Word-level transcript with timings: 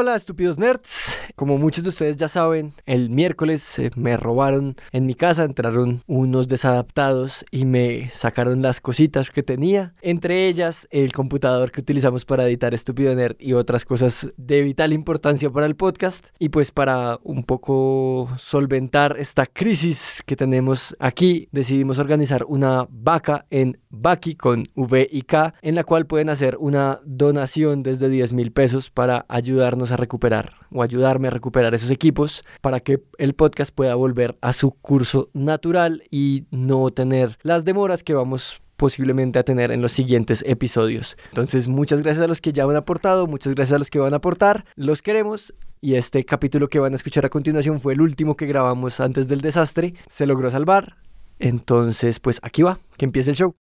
hola, 0.00 0.16
estúpidos 0.16 0.56
nerds. 0.56 1.18
Como 1.36 1.58
muchos 1.58 1.84
de 1.84 1.90
ustedes 1.90 2.16
ya 2.16 2.26
saben, 2.28 2.72
el 2.86 3.10
miércoles 3.10 3.78
eh, 3.78 3.90
me 3.96 4.16
robaron 4.16 4.76
en 4.92 5.04
mi 5.04 5.14
casa, 5.14 5.44
entraron 5.44 6.02
unos 6.06 6.48
desadaptados 6.48 7.44
y 7.50 7.66
me 7.66 8.08
sacaron 8.08 8.62
las 8.62 8.80
cositas 8.80 9.30
que 9.30 9.42
tenía. 9.42 9.92
Entre 10.00 10.48
ellas, 10.48 10.88
el 10.90 11.12
computador 11.12 11.70
que 11.70 11.82
utilizamos 11.82 12.24
para 12.24 12.46
editar 12.46 12.72
Estúpido 12.72 13.14
Nerd 13.14 13.36
y 13.38 13.52
otras 13.52 13.84
cosas 13.84 14.28
de 14.38 14.62
vital 14.62 14.94
importancia 14.94 15.50
para 15.50 15.66
el 15.66 15.76
podcast. 15.76 16.28
Y 16.38 16.48
pues 16.48 16.70
para 16.70 17.18
un 17.22 17.44
poco 17.44 18.30
solventar 18.38 19.16
esta 19.18 19.44
crisis 19.44 20.22
que 20.24 20.34
tenemos 20.34 20.96
aquí, 20.98 21.50
decidimos 21.52 21.98
organizar 21.98 22.46
una 22.48 22.86
vaca 22.88 23.44
en 23.50 23.78
Baki 23.90 24.36
con 24.36 24.64
V 24.76 25.08
y 25.12 25.22
K, 25.22 25.52
en 25.60 25.74
la 25.74 25.84
cual 25.84 26.06
pueden 26.06 26.30
hacer 26.30 26.56
una 26.58 27.00
donación 27.04 27.82
desde 27.82 28.08
10 28.08 28.32
mil 28.32 28.50
pesos 28.50 28.88
para 28.88 29.26
ayudarnos 29.28 29.89
a 29.90 29.96
recuperar 29.96 30.54
o 30.70 30.82
ayudarme 30.82 31.28
a 31.28 31.30
recuperar 31.30 31.74
esos 31.74 31.90
equipos 31.90 32.44
para 32.60 32.80
que 32.80 33.02
el 33.18 33.34
podcast 33.34 33.74
pueda 33.74 33.94
volver 33.94 34.36
a 34.40 34.52
su 34.52 34.72
curso 34.72 35.30
natural 35.32 36.02
y 36.10 36.44
no 36.50 36.90
tener 36.90 37.38
las 37.42 37.64
demoras 37.64 38.02
que 38.02 38.14
vamos 38.14 38.62
posiblemente 38.76 39.38
a 39.38 39.42
tener 39.42 39.72
en 39.72 39.82
los 39.82 39.92
siguientes 39.92 40.42
episodios. 40.46 41.18
Entonces, 41.28 41.68
muchas 41.68 42.00
gracias 42.00 42.24
a 42.24 42.28
los 42.28 42.40
que 42.40 42.54
ya 42.54 42.64
han 42.64 42.76
aportado, 42.76 43.26
muchas 43.26 43.54
gracias 43.54 43.76
a 43.76 43.78
los 43.78 43.90
que 43.90 43.98
van 43.98 44.14
a 44.14 44.16
aportar, 44.16 44.64
los 44.74 45.02
queremos 45.02 45.52
y 45.82 45.96
este 45.96 46.24
capítulo 46.24 46.68
que 46.68 46.78
van 46.78 46.94
a 46.94 46.96
escuchar 46.96 47.26
a 47.26 47.28
continuación 47.28 47.78
fue 47.80 47.92
el 47.92 48.00
último 48.00 48.36
que 48.36 48.46
grabamos 48.46 49.00
antes 49.00 49.28
del 49.28 49.42
desastre, 49.42 49.92
se 50.08 50.26
logró 50.26 50.50
salvar, 50.50 50.96
entonces 51.38 52.20
pues 52.20 52.40
aquí 52.42 52.62
va, 52.62 52.78
que 52.96 53.04
empiece 53.04 53.30
el 53.30 53.36
show. 53.36 53.54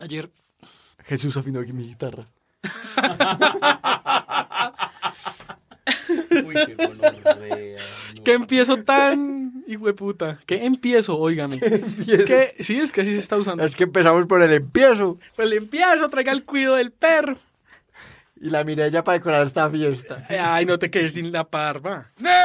Ayer. 0.00 0.30
Jesús 1.04 1.36
afinó 1.36 1.58
aquí 1.60 1.72
mi 1.72 1.84
guitarra. 1.84 2.26
Uy, 6.08 6.54
qué 6.66 6.74
gonorrea, 6.74 7.34
no. 8.16 8.24
¿Qué 8.24 8.32
empiezo 8.34 8.82
tan 8.84 9.62
hijo 9.66 9.86
de 9.86 9.94
puta? 9.94 10.38
¿Qué 10.46 10.64
empiezo? 10.64 11.18
Óigame. 11.18 11.58
¿Qué? 11.60 12.54
Sí, 12.60 12.78
es 12.80 12.92
que 12.92 13.02
así 13.02 13.12
se 13.14 13.20
está 13.20 13.36
usando. 13.36 13.64
Es 13.64 13.74
que 13.76 13.84
empezamos 13.84 14.26
por 14.26 14.42
el 14.42 14.52
empiezo 14.52 15.18
Pues 15.36 15.46
el 15.50 15.56
empiezo, 15.58 16.08
traiga 16.08 16.32
el 16.32 16.44
cuido 16.44 16.74
del 16.76 16.90
perro. 16.92 17.38
y 18.40 18.50
la 18.50 18.64
miré 18.64 18.90
ya 18.90 19.02
para 19.04 19.18
decorar 19.18 19.46
esta 19.46 19.70
fiesta. 19.70 20.24
Ay, 20.28 20.64
no 20.66 20.78
te 20.78 20.90
quedes 20.90 21.14
sin 21.14 21.32
la 21.32 21.44
parva. 21.44 22.10
¡Nerd! 22.18 22.38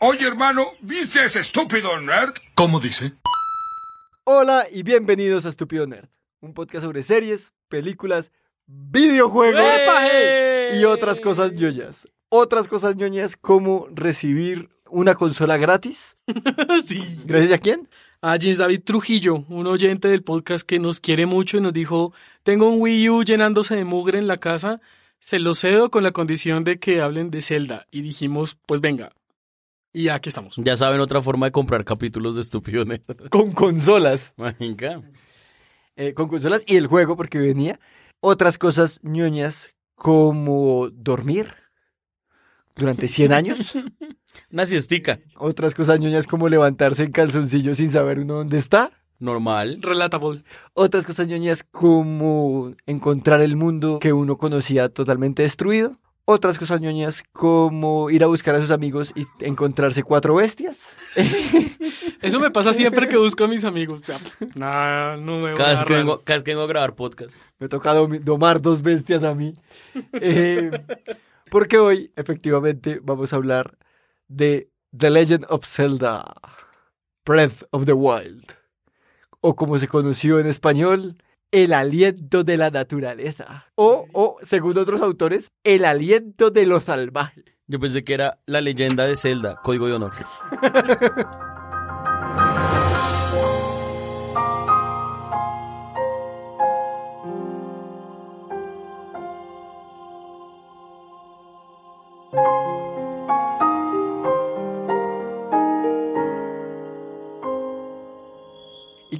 Oye, 0.00 0.26
hermano, 0.26 0.66
¿viste 0.80 1.24
ese 1.24 1.40
estúpido 1.40 1.98
nerd? 2.00 2.34
¿Cómo 2.54 2.80
dice? 2.80 3.12
Hola 4.24 4.66
y 4.70 4.82
bienvenidos 4.82 5.46
a 5.46 5.48
Estúpido 5.48 5.86
Nerd, 5.86 6.08
un 6.40 6.54
podcast 6.54 6.84
sobre 6.86 7.02
series, 7.02 7.52
películas, 7.68 8.30
videojuegos 8.66 9.60
¡Epa, 9.60 10.06
hey! 10.08 10.51
Y 10.72 10.84
otras 10.84 11.20
cosas 11.20 11.52
ñoñas. 11.52 12.08
Otras 12.28 12.68
cosas 12.68 12.96
ñoñas 12.96 13.36
como 13.36 13.88
recibir 13.92 14.68
una 14.90 15.14
consola 15.14 15.56
gratis. 15.56 16.16
sí. 16.84 17.02
¿Gracias 17.24 17.52
a 17.52 17.58
quién? 17.58 17.88
A 18.20 18.36
James 18.40 18.58
David 18.58 18.82
Trujillo, 18.84 19.44
un 19.48 19.66
oyente 19.66 20.08
del 20.08 20.22
podcast 20.22 20.64
que 20.64 20.78
nos 20.78 21.00
quiere 21.00 21.26
mucho 21.26 21.56
y 21.56 21.60
nos 21.60 21.72
dijo, 21.72 22.12
tengo 22.42 22.68
un 22.68 22.80
Wii 22.80 23.08
U 23.08 23.24
llenándose 23.24 23.74
de 23.74 23.84
mugre 23.84 24.18
en 24.18 24.28
la 24.28 24.36
casa, 24.36 24.80
se 25.18 25.38
lo 25.38 25.54
cedo 25.54 25.90
con 25.90 26.04
la 26.04 26.12
condición 26.12 26.62
de 26.62 26.78
que 26.78 27.00
hablen 27.00 27.30
de 27.30 27.42
Zelda. 27.42 27.86
Y 27.90 28.02
dijimos, 28.02 28.56
pues 28.66 28.80
venga. 28.80 29.12
Y 29.92 30.08
aquí 30.08 30.28
estamos. 30.28 30.54
Ya 30.56 30.76
saben 30.76 31.00
otra 31.00 31.20
forma 31.20 31.46
de 31.46 31.52
comprar 31.52 31.84
capítulos 31.84 32.36
de 32.36 32.42
Estúpido. 32.42 32.84
Con 33.30 33.52
consolas. 33.52 34.34
Venga. 34.36 35.02
Eh, 35.96 36.14
con 36.14 36.28
consolas 36.28 36.64
y 36.66 36.76
el 36.76 36.86
juego 36.86 37.16
porque 37.16 37.38
venía. 37.38 37.78
Otras 38.20 38.56
cosas 38.56 39.00
ñoñas 39.02 39.74
como 40.02 40.90
dormir 40.90 41.54
durante 42.74 43.06
100 43.06 43.32
años. 43.32 43.72
Una 44.50 44.66
siestica. 44.66 45.20
Otras 45.36 45.74
cosas 45.74 46.00
ñoñas 46.00 46.26
como 46.26 46.48
levantarse 46.48 47.04
en 47.04 47.12
calzoncillo 47.12 47.72
sin 47.72 47.92
saber 47.92 48.18
uno 48.18 48.34
dónde 48.34 48.58
está. 48.58 48.90
Normal. 49.20 49.78
Relatable. 49.80 50.42
Otras 50.74 51.06
cosas 51.06 51.28
ñoñas 51.28 51.62
como 51.62 52.74
encontrar 52.84 53.42
el 53.42 53.54
mundo 53.54 54.00
que 54.00 54.12
uno 54.12 54.38
conocía 54.38 54.88
totalmente 54.88 55.42
destruido. 55.42 56.00
Otras 56.24 56.56
cosas 56.56 56.80
ñoñas 56.80 57.24
como 57.32 58.08
ir 58.08 58.22
a 58.22 58.28
buscar 58.28 58.54
a 58.54 58.60
sus 58.60 58.70
amigos 58.70 59.12
y 59.16 59.26
encontrarse 59.40 60.04
cuatro 60.04 60.36
bestias. 60.36 60.86
Eso 62.22 62.38
me 62.38 62.52
pasa 62.52 62.72
siempre 62.72 63.08
que 63.08 63.16
busco 63.16 63.42
a 63.42 63.48
mis 63.48 63.64
amigos. 63.64 64.00
O 64.00 64.04
sea, 64.04 64.20
nah, 64.54 65.16
no 65.16 65.38
me 65.40 65.50
voy 65.50 65.54
Cada 65.56 65.70
a 65.70 65.74
vez, 65.74 65.84
que 65.84 65.94
vengo, 65.94 66.22
cada 66.22 66.36
vez 66.36 66.44
que 66.44 66.50
vengo 66.52 66.62
a 66.62 66.68
grabar 66.68 66.94
podcast. 66.94 67.42
Me 67.58 67.68
toca 67.68 67.92
domar 67.94 68.60
dos 68.60 68.82
bestias 68.82 69.24
a 69.24 69.34
mí. 69.34 69.54
Eh, 70.12 70.70
porque 71.50 71.78
hoy, 71.78 72.12
efectivamente, 72.14 73.00
vamos 73.02 73.32
a 73.32 73.36
hablar 73.36 73.76
de 74.28 74.70
The 74.96 75.10
Legend 75.10 75.46
of 75.48 75.66
Zelda, 75.66 76.34
Breath 77.26 77.64
of 77.72 77.84
the 77.84 77.94
Wild. 77.94 78.46
O 79.40 79.56
como 79.56 79.76
se 79.80 79.88
conoció 79.88 80.38
en 80.38 80.46
español, 80.46 81.16
El 81.52 81.74
aliento 81.74 82.44
de 82.44 82.56
la 82.56 82.70
naturaleza. 82.70 83.66
O, 83.74 84.06
o, 84.14 84.38
según 84.42 84.78
otros 84.78 85.02
autores, 85.02 85.52
El 85.62 85.84
aliento 85.84 86.50
de 86.50 86.64
lo 86.64 86.80
salvaje. 86.80 87.44
Yo 87.66 87.78
pensé 87.78 88.04
que 88.04 88.14
era 88.14 88.38
la 88.46 88.62
leyenda 88.62 89.06
de 89.06 89.16
Zelda, 89.16 89.60
código 89.62 89.86
de 89.86 89.92
honor. 89.92 90.12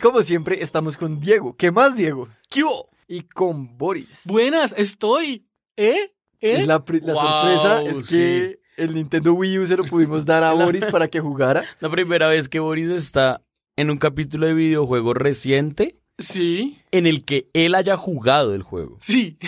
como 0.02 0.22
siempre, 0.22 0.62
estamos 0.62 0.96
con 0.96 1.20
Diego. 1.20 1.56
¿Qué 1.56 1.70
más, 1.70 1.94
Diego? 1.94 2.28
¿Qué 2.50 2.62
hubo? 2.64 2.88
Y 3.08 3.22
con 3.22 3.78
Boris. 3.78 4.22
Buenas, 4.26 4.74
estoy. 4.76 5.46
¿Eh? 5.76 6.12
¿Eh? 6.40 6.66
La, 6.66 6.84
pri- 6.84 7.00
la 7.00 7.14
Wow, 7.14 7.22
sorpresa 7.22 7.82
es 7.82 8.02
que 8.08 8.60
el 8.76 8.94
Nintendo 8.94 9.32
Wii 9.34 9.58
U 9.60 9.66
se 9.66 9.76
lo 9.76 9.84
pudimos 9.84 10.24
dar 10.24 10.42
a 10.42 10.52
Boris 10.54 10.84
para 10.86 11.08
que 11.08 11.20
jugara. 11.20 11.64
La 11.80 11.88
primera 11.90 12.26
vez 12.28 12.48
que 12.48 12.58
Boris 12.60 12.90
está 12.90 13.42
en 13.76 13.90
un 13.90 13.98
capítulo 13.98 14.46
de 14.46 14.54
videojuego 14.54 15.14
reciente 15.14 15.94
Sí, 16.18 16.78
en 16.90 17.06
el 17.06 17.24
que 17.24 17.48
él 17.54 17.74
haya 17.74 17.96
jugado 17.96 18.54
el 18.54 18.62
juego. 18.62 18.98
sí. 19.00 19.38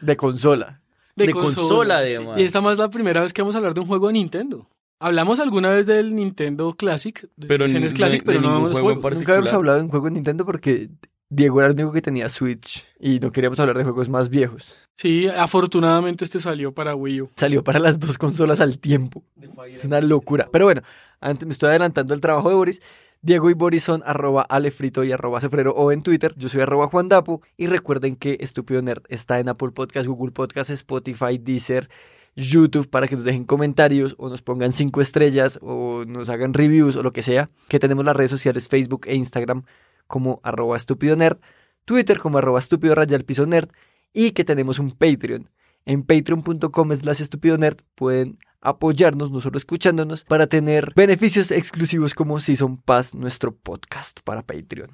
De 0.00 0.16
consola. 0.16 0.82
De 1.16 1.30
consola, 1.32 1.98
además. 1.98 2.40
Y 2.40 2.44
esta 2.44 2.60
más 2.60 2.78
la 2.78 2.88
primera 2.90 3.20
vez 3.20 3.32
que 3.32 3.42
vamos 3.42 3.54
a 3.54 3.58
hablar 3.58 3.74
de 3.74 3.80
un 3.80 3.86
juego 3.86 4.06
de 4.06 4.12
Nintendo. 4.14 4.68
Hablamos 5.02 5.40
alguna 5.40 5.70
vez 5.70 5.86
del 5.86 6.14
Nintendo 6.14 6.72
Classic, 6.74 7.28
de 7.36 7.46
Pero 7.46 7.66
de- 7.66 7.92
Classic, 7.92 8.20
de 8.22 8.26
pero 8.26 8.40
no 8.40 8.54
de 8.54 8.58
juego 8.72 8.76
en 8.78 8.82
juegos. 8.82 9.02
par- 9.02 9.14
Nunca 9.14 9.32
habíamos 9.32 9.52
hablado 9.52 9.78
de 9.78 9.84
un 9.84 9.90
juego 9.90 10.06
de 10.06 10.12
Nintendo 10.12 10.44
porque 10.46 10.88
Diego 11.28 11.60
era 11.60 11.68
el 11.70 11.74
único 11.74 11.92
que 11.92 12.02
tenía 12.02 12.28
Switch 12.28 12.86
y 13.00 13.18
no 13.18 13.32
queríamos 13.32 13.58
hablar 13.60 13.76
de 13.78 13.84
juegos 13.84 14.08
más 14.08 14.28
viejos. 14.28 14.76
Sí, 14.96 15.28
afortunadamente 15.28 16.24
este 16.24 16.40
salió 16.40 16.72
para 16.72 16.94
Wii 16.94 17.22
U. 17.22 17.30
Salió 17.36 17.64
para 17.64 17.78
las 17.78 17.98
dos 17.98 18.18
consolas 18.18 18.60
al 18.60 18.78
tiempo. 18.78 19.24
Es 19.68 19.84
una 19.84 20.00
locura. 20.00 20.48
Pero 20.52 20.66
bueno, 20.66 20.82
antes 21.20 21.46
me 21.46 21.52
estoy 21.52 21.70
adelantando 21.70 22.14
el 22.14 22.20
trabajo 22.20 22.48
de 22.50 22.54
Boris. 22.54 22.82
Diego 23.22 23.48
y 23.50 23.54
Boris 23.54 23.84
son 23.84 24.02
arroba 24.04 24.42
alefrito 24.42 25.04
y 25.04 25.12
arroba 25.12 25.40
cefrero 25.40 25.72
o 25.72 25.92
en 25.92 26.02
Twitter. 26.02 26.34
Yo 26.36 26.48
soy 26.48 26.60
arroba 26.60 26.88
Juan 26.88 27.08
Dapo. 27.08 27.40
Y 27.56 27.66
recuerden 27.66 28.16
que 28.16 28.36
Estúpido 28.40 28.82
Nerd 28.82 29.02
está 29.08 29.38
en 29.40 29.48
Apple 29.48 29.70
Podcast, 29.70 30.06
Google 30.08 30.32
Podcast, 30.32 30.70
Spotify, 30.70 31.38
Deezer, 31.38 31.88
YouTube 32.34 32.88
para 32.88 33.08
que 33.08 33.14
nos 33.14 33.24
dejen 33.24 33.44
comentarios 33.44 34.14
o 34.18 34.28
nos 34.28 34.42
pongan 34.42 34.72
cinco 34.72 35.00
estrellas 35.00 35.58
o 35.62 36.04
nos 36.06 36.28
hagan 36.28 36.54
reviews 36.54 36.96
o 36.96 37.02
lo 37.02 37.12
que 37.12 37.22
sea. 37.22 37.50
Que 37.68 37.78
tenemos 37.78 38.04
las 38.04 38.16
redes 38.16 38.30
sociales 38.30 38.68
Facebook 38.68 39.02
e 39.06 39.14
Instagram 39.14 39.64
como 40.06 40.40
arroba 40.42 40.76
estúpido 40.76 41.16
nerd, 41.16 41.38
Twitter 41.84 42.18
como 42.18 42.38
arroba 42.38 42.58
estúpido 42.58 42.94
raya 42.94 43.16
al 43.16 43.24
piso 43.24 43.46
nerd 43.46 43.70
y 44.12 44.32
que 44.32 44.44
tenemos 44.44 44.78
un 44.78 44.92
Patreon. 44.92 45.50
En 45.84 46.04
patreon.com 46.04 46.94
slash 46.94 47.22
estúpido 47.22 47.58
nerd 47.58 47.78
pueden 47.94 48.38
apoyarnos, 48.60 49.30
no 49.30 49.40
solo 49.40 49.58
escuchándonos, 49.58 50.24
para 50.24 50.46
tener 50.46 50.92
beneficios 50.94 51.50
exclusivos 51.50 52.14
como 52.14 52.38
Season 52.40 52.76
Pass, 52.76 53.14
nuestro 53.14 53.54
podcast 53.54 54.20
para 54.24 54.42
Patreon. 54.42 54.90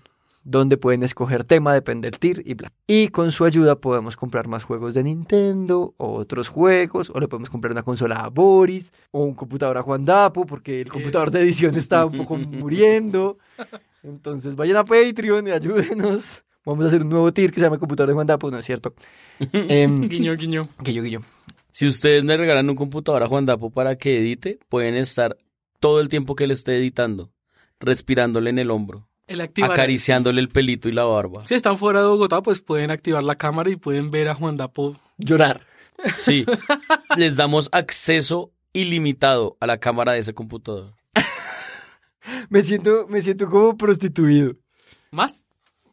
Donde 0.50 0.78
pueden 0.78 1.02
escoger 1.02 1.44
tema, 1.44 1.74
depende 1.74 2.10
del 2.10 2.18
tier 2.18 2.42
y 2.42 2.54
bla. 2.54 2.72
Y 2.86 3.08
con 3.08 3.32
su 3.32 3.44
ayuda 3.44 3.74
podemos 3.74 4.16
comprar 4.16 4.48
más 4.48 4.64
juegos 4.64 4.94
de 4.94 5.02
Nintendo, 5.02 5.92
o 5.98 6.14
otros 6.14 6.48
juegos, 6.48 7.10
o 7.14 7.20
le 7.20 7.28
podemos 7.28 7.50
comprar 7.50 7.72
una 7.72 7.82
consola 7.82 8.16
a 8.16 8.28
Boris, 8.30 8.90
o 9.10 9.24
un 9.24 9.34
computador 9.34 9.76
a 9.76 9.82
Juan 9.82 10.06
Dapo, 10.06 10.46
porque 10.46 10.80
el 10.80 10.88
computador 10.88 11.30
de 11.30 11.42
edición 11.42 11.74
está 11.74 12.06
un 12.06 12.16
poco 12.16 12.36
muriendo. 12.38 13.36
Entonces 14.02 14.56
vayan 14.56 14.78
a 14.78 14.84
Patreon 14.86 15.48
y 15.48 15.50
ayúdenos. 15.50 16.44
Vamos 16.64 16.84
a 16.84 16.88
hacer 16.88 17.02
un 17.02 17.10
nuevo 17.10 17.30
tier 17.30 17.50
que 17.50 17.60
se 17.60 17.66
llama 17.66 17.78
computador 17.78 18.08
de 18.08 18.14
Juan 18.14 18.26
Dapo, 18.26 18.50
no 18.50 18.56
es 18.58 18.64
cierto. 18.64 18.94
Em, 19.52 20.08
Guiño, 20.08 20.34
guiño. 20.34 20.68
guillo, 20.82 21.02
guillo. 21.02 21.20
Si 21.70 21.86
ustedes 21.86 22.24
me 22.24 22.38
regalan 22.38 22.70
un 22.70 22.76
computador 22.76 23.22
a 23.22 23.26
Juan 23.26 23.44
Dapo 23.44 23.68
para 23.68 23.96
que 23.96 24.18
edite, 24.18 24.58
pueden 24.70 24.94
estar 24.94 25.36
todo 25.78 26.00
el 26.00 26.08
tiempo 26.08 26.34
que 26.34 26.44
él 26.44 26.52
esté 26.52 26.78
editando, 26.78 27.30
respirándole 27.80 28.48
en 28.48 28.58
el 28.58 28.70
hombro, 28.70 29.07
El 29.28 29.40
activar. 29.42 29.72
acariciándole 29.72 30.40
el 30.40 30.48
pelito 30.48 30.88
y 30.88 30.92
la 30.92 31.04
barba. 31.04 31.46
Si 31.46 31.54
están 31.54 31.76
fuera 31.78 32.00
de 32.00 32.06
Bogotá, 32.06 32.42
pues 32.42 32.60
pueden 32.60 32.90
activar 32.90 33.22
la 33.22 33.36
cámara 33.36 33.70
y 33.70 33.76
pueden 33.76 34.10
ver 34.10 34.28
a 34.28 34.34
Juan 34.34 34.56
Dapo 34.56 34.96
Llorar. 35.18 35.64
Sí. 36.14 36.44
Les 37.16 37.36
damos 37.36 37.68
acceso 37.72 38.52
ilimitado 38.72 39.56
a 39.60 39.66
la 39.66 39.78
cámara 39.78 40.12
de 40.12 40.20
ese 40.20 40.34
computador. 40.34 40.94
Me 42.50 42.62
siento, 42.62 43.06
me 43.08 43.22
siento 43.22 43.48
como 43.48 43.76
prostituido. 43.76 44.54
¿Más? 45.10 45.44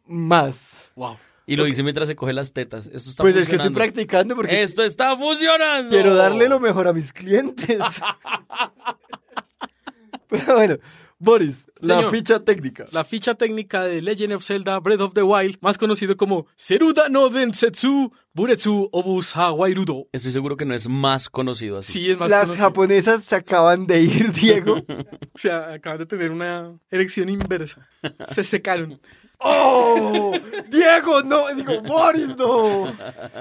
Más. 0.06 0.90
Wow. 0.96 1.18
Y 1.46 1.56
lo 1.56 1.64
dice 1.66 1.82
mientras 1.84 2.08
se 2.10 2.16
coge 2.16 2.34
las 2.34 2.52
tetas. 2.54 2.88
Esto 2.88 3.10
está 3.10 3.24
Pues 3.24 3.36
es 3.38 3.48
que 3.48 3.56
estoy 3.56 3.70
practicando 3.72 4.36
porque 4.36 4.64
Esto 4.64 4.84
está 4.84 5.16
funcionando. 5.16 5.90
quiero 5.92 6.14
darle 6.16 6.50
lo 6.50 6.60
mejor 6.60 6.88
a 6.88 6.94
mis 6.94 7.14
clientes. 7.14 7.80
Pero 10.28 10.56
bueno, 10.56 10.78
Boris, 11.26 11.66
la 11.82 12.10
ficha 12.12 12.40
técnica. 12.40 12.86
La 12.92 13.04
ficha 13.04 13.36
técnica 13.36 13.84
de 13.84 14.02
Legend 14.02 14.34
of 14.34 14.44
Zelda 14.46 14.80
Breath 14.80 15.02
of 15.02 15.14
the 15.14 15.24
Wild, 15.24 15.58
más 15.60 15.78
conocido 15.78 16.16
como 16.16 16.46
Seruda 16.56 17.10
no 17.10 17.30
Densetsu 17.30 18.14
Buretsu 18.34 18.90
Obus 18.92 19.36
Hawairudo. 19.36 20.08
Estoy 20.12 20.32
seguro 20.32 20.56
que 20.56 20.66
no 20.66 20.76
es 20.76 20.88
más 20.88 21.30
conocido 21.30 21.80
así. 21.80 21.94
Sí, 21.94 22.12
es 22.12 22.18
más 22.20 22.30
Las 22.30 22.42
conocido. 22.44 22.68
japonesas 22.68 23.24
se 23.24 23.36
acaban 23.36 23.88
de 23.88 24.02
ir, 24.02 24.32
Diego. 24.40 24.76
O 24.78 25.38
sea, 25.38 25.74
acaban 25.74 25.98
de 26.00 26.06
tener 26.06 26.32
una 26.32 26.78
erección 26.92 27.28
inversa. 27.30 27.82
Se 28.30 28.44
secaron. 28.44 29.02
¡Oh! 29.40 30.34
Diego, 30.70 31.22
no. 31.24 31.54
Digo, 31.56 31.82
Boris, 31.82 32.36
no. 32.38 32.96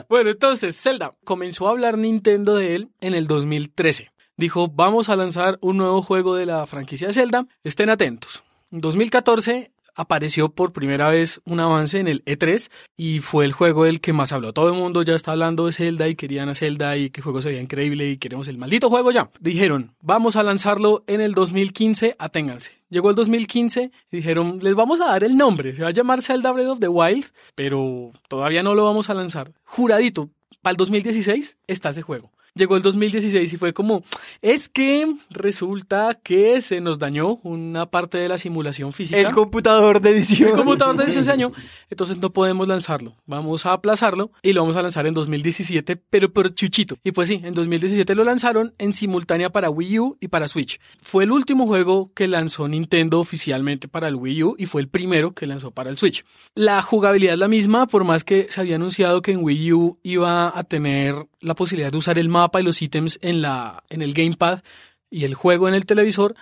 Bueno, 0.08 0.31
entonces, 0.31 0.76
Zelda. 0.81 1.14
Comenzó 1.25 1.69
a 1.69 1.70
hablar 1.70 1.98
Nintendo 1.98 2.56
de 2.56 2.75
él 2.75 2.90
en 3.00 3.14
el 3.14 3.26
2013. 3.26 4.10
Dijo, 4.36 4.66
vamos 4.66 5.08
a 5.08 5.16
lanzar 5.16 5.58
un 5.60 5.76
nuevo 5.76 6.02
juego 6.02 6.34
de 6.34 6.44
la 6.44 6.66
franquicia 6.66 7.12
Zelda. 7.12 7.46
Estén 7.62 7.88
atentos. 7.88 8.42
En 8.72 8.81
2014 8.81 9.70
apareció 9.94 10.48
por 10.48 10.72
primera 10.72 11.08
vez 11.08 11.40
un 11.44 11.60
avance 11.60 12.00
en 12.00 12.08
el 12.08 12.25
E3 12.25 12.69
y 12.96 13.20
fue 13.20 13.44
el 13.44 13.52
juego 13.52 13.84
del 13.84 14.00
que 14.00 14.12
más 14.12 14.32
habló. 14.32 14.52
Todo 14.52 14.70
el 14.70 14.75
mundo 14.75 15.04
ya 15.04 15.14
está 15.14 15.31
hablando 15.31 15.66
de 15.66 15.72
Zelda 15.72 16.08
y 16.08 16.16
querían 16.16 16.48
a 16.48 16.56
Zelda 16.56 16.96
y 16.96 17.10
que 17.10 17.20
el 17.20 17.22
juego 17.22 17.42
se 17.42 17.50
veía 17.50 17.60
increíble 17.60 18.10
y 18.10 18.19
queremos 18.19 18.48
el 18.48 18.58
maldito 18.58 18.90
juego 18.90 19.12
ya. 19.12 19.31
Dijeron, 19.38 19.94
vamos 20.00 20.34
a 20.34 20.42
lanzarlo 20.42 21.04
en 21.06 21.20
el 21.20 21.34
2015, 21.34 22.16
aténganse. 22.19 22.72
Llegó 22.90 23.10
el 23.10 23.16
2015 23.16 23.92
y 24.10 24.16
dijeron, 24.16 24.58
les 24.62 24.75
vamos 24.75 25.00
a 25.00 25.06
dar 25.06 25.22
el 25.22 25.36
nombre, 25.36 25.76
se 25.76 25.82
va 25.82 25.90
a 25.90 25.92
llamar 25.92 26.22
Zelda 26.22 26.50
Breath 26.50 26.70
of 26.70 26.81
the 26.81 26.88
Wild, 26.88 27.26
pero 27.54 28.10
todavía 28.28 28.64
no 28.64 28.75
lo 28.75 28.84
vamos 28.84 29.10
a 29.10 29.14
lanzar. 29.14 29.52
Juradito, 29.62 30.31
para 30.60 30.72
el 30.72 30.76
2016 30.76 31.56
está 31.69 31.90
ese 31.90 32.02
juego. 32.02 32.32
Llegó 32.56 32.77
el 32.77 32.83
2016 32.83 33.53
y 33.53 33.56
fue 33.56 33.73
como, 33.73 34.05
es 34.41 34.69
que 34.69 35.12
resulta 35.29 36.17
que 36.23 36.61
se 36.61 36.81
nos 36.81 37.01
dañó 37.01 37.41
una 37.43 37.87
parte 37.87 38.17
de 38.19 38.29
la 38.29 38.39
simulación 38.39 38.93
física. 38.93 39.19
El 39.19 39.33
computador 39.33 40.01
de 40.01 40.11
edición. 40.11 40.51
El 40.51 40.55
computador 40.55 40.97
de 40.97 41.03
edición 41.03 41.25
se 41.25 41.31
dañó, 41.31 41.51
entonces 41.91 42.19
no 42.19 42.33
podemos 42.33 42.69
lanzarlo. 42.69 43.17
Vamos 43.27 43.67
a 43.67 43.73
aplazarlo 43.73 44.31
y 44.41 44.53
lo 44.53 44.61
vamos 44.62 44.77
a 44.77 44.83
lanzar 44.83 45.09
en 45.09 45.15
2017, 45.15 45.97
pero 45.97 46.33
por 46.33 46.55
chuchito. 46.55 46.97
Y 47.03 47.11
pues 47.11 47.27
sí, 47.27 47.41
en 47.43 47.55
2017 47.55 48.15
lo 48.15 48.23
lanzaron 48.23 48.73
en 48.79 48.93
simultánea 48.93 49.51
para 49.51 49.69
Wii 49.69 49.99
U 49.99 50.17
y 50.21 50.29
para 50.29 50.47
Switch. 50.47 50.79
Fue 51.01 51.25
el 51.25 51.33
último 51.33 51.67
juego 51.67 52.12
que 52.15 52.29
lanzó 52.29 52.69
Nintendo 52.69 53.19
oficialmente 53.19 53.89
para 53.89 54.06
el 54.06 54.15
Wii 54.15 54.43
U 54.45 54.55
y 54.56 54.67
fue 54.67 54.81
el 54.81 54.87
primero 54.87 55.33
que 55.33 55.49
lanzó 55.49 55.73
para 55.73 55.91
el 55.91 55.97
Switch. 55.97 56.25
La 56.55 56.83
jugabilidad 56.83 57.35
es 57.35 57.41
la 57.41 57.49
misma, 57.49 57.89
por 57.89 58.05
más 58.05 58.23
que 58.23 58.47
se 58.49 58.61
había 58.61 58.77
anunciado 58.77 59.23
que 59.23 59.33
en 59.33 59.43
Wii 59.43 59.73
U 59.73 59.99
iba 60.05 60.56
a 60.56 60.62
tener 60.62 61.27
la 61.44 61.55
posibilidad 61.55 61.93
de 61.93 61.99
usar 61.99 62.19
el 62.19 62.29
mapa 62.29 62.61
y 62.61 62.64
los 62.64 62.81
ítems 62.81 63.19
en, 63.23 63.43
la, 63.43 63.85
en 63.91 64.02
el 64.02 64.14
gamepad 64.14 64.62
y 65.11 65.25
el 65.25 65.35
juego 65.35 65.69
en 65.69 65.75
el 65.75 65.87
televisor, 65.87 66.35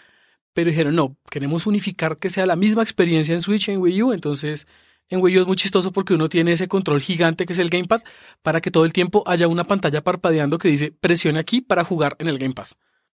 pero 0.55 0.71
dijeron, 0.71 0.95
no, 0.95 1.17
queremos 1.31 1.67
unificar 1.67 2.19
que 2.19 2.31
sea 2.31 2.47
la 2.47 2.57
misma 2.57 2.83
experiencia 2.83 3.35
en 3.35 3.41
Switch 3.41 3.69
y 3.69 3.73
en 3.73 3.81
Wii 3.81 4.03
U, 4.03 4.13
entonces 4.13 4.67
en 5.09 5.21
Wii 5.21 5.39
U 5.39 5.41
es 5.43 5.47
muy 5.47 5.57
chistoso 5.57 5.93
porque 5.93 6.15
uno 6.15 6.29
tiene 6.29 6.53
ese 6.53 6.69
control 6.69 7.01
gigante 7.01 7.45
que 7.47 7.53
es 7.53 7.59
el 7.59 7.69
gamepad 7.69 8.03
para 8.43 8.61
que 8.61 8.71
todo 8.71 8.85
el 8.85 8.93
tiempo 8.93 9.25
haya 9.27 9.49
una 9.49 9.65
pantalla 9.65 10.03
parpadeando 10.03 10.59
que 10.59 10.69
dice 10.69 10.93
presione 10.93 11.39
aquí 11.39 11.61
para 11.61 11.85
jugar 11.85 12.17
en 12.19 12.29
el 12.29 12.39
gamepad. 12.39 12.69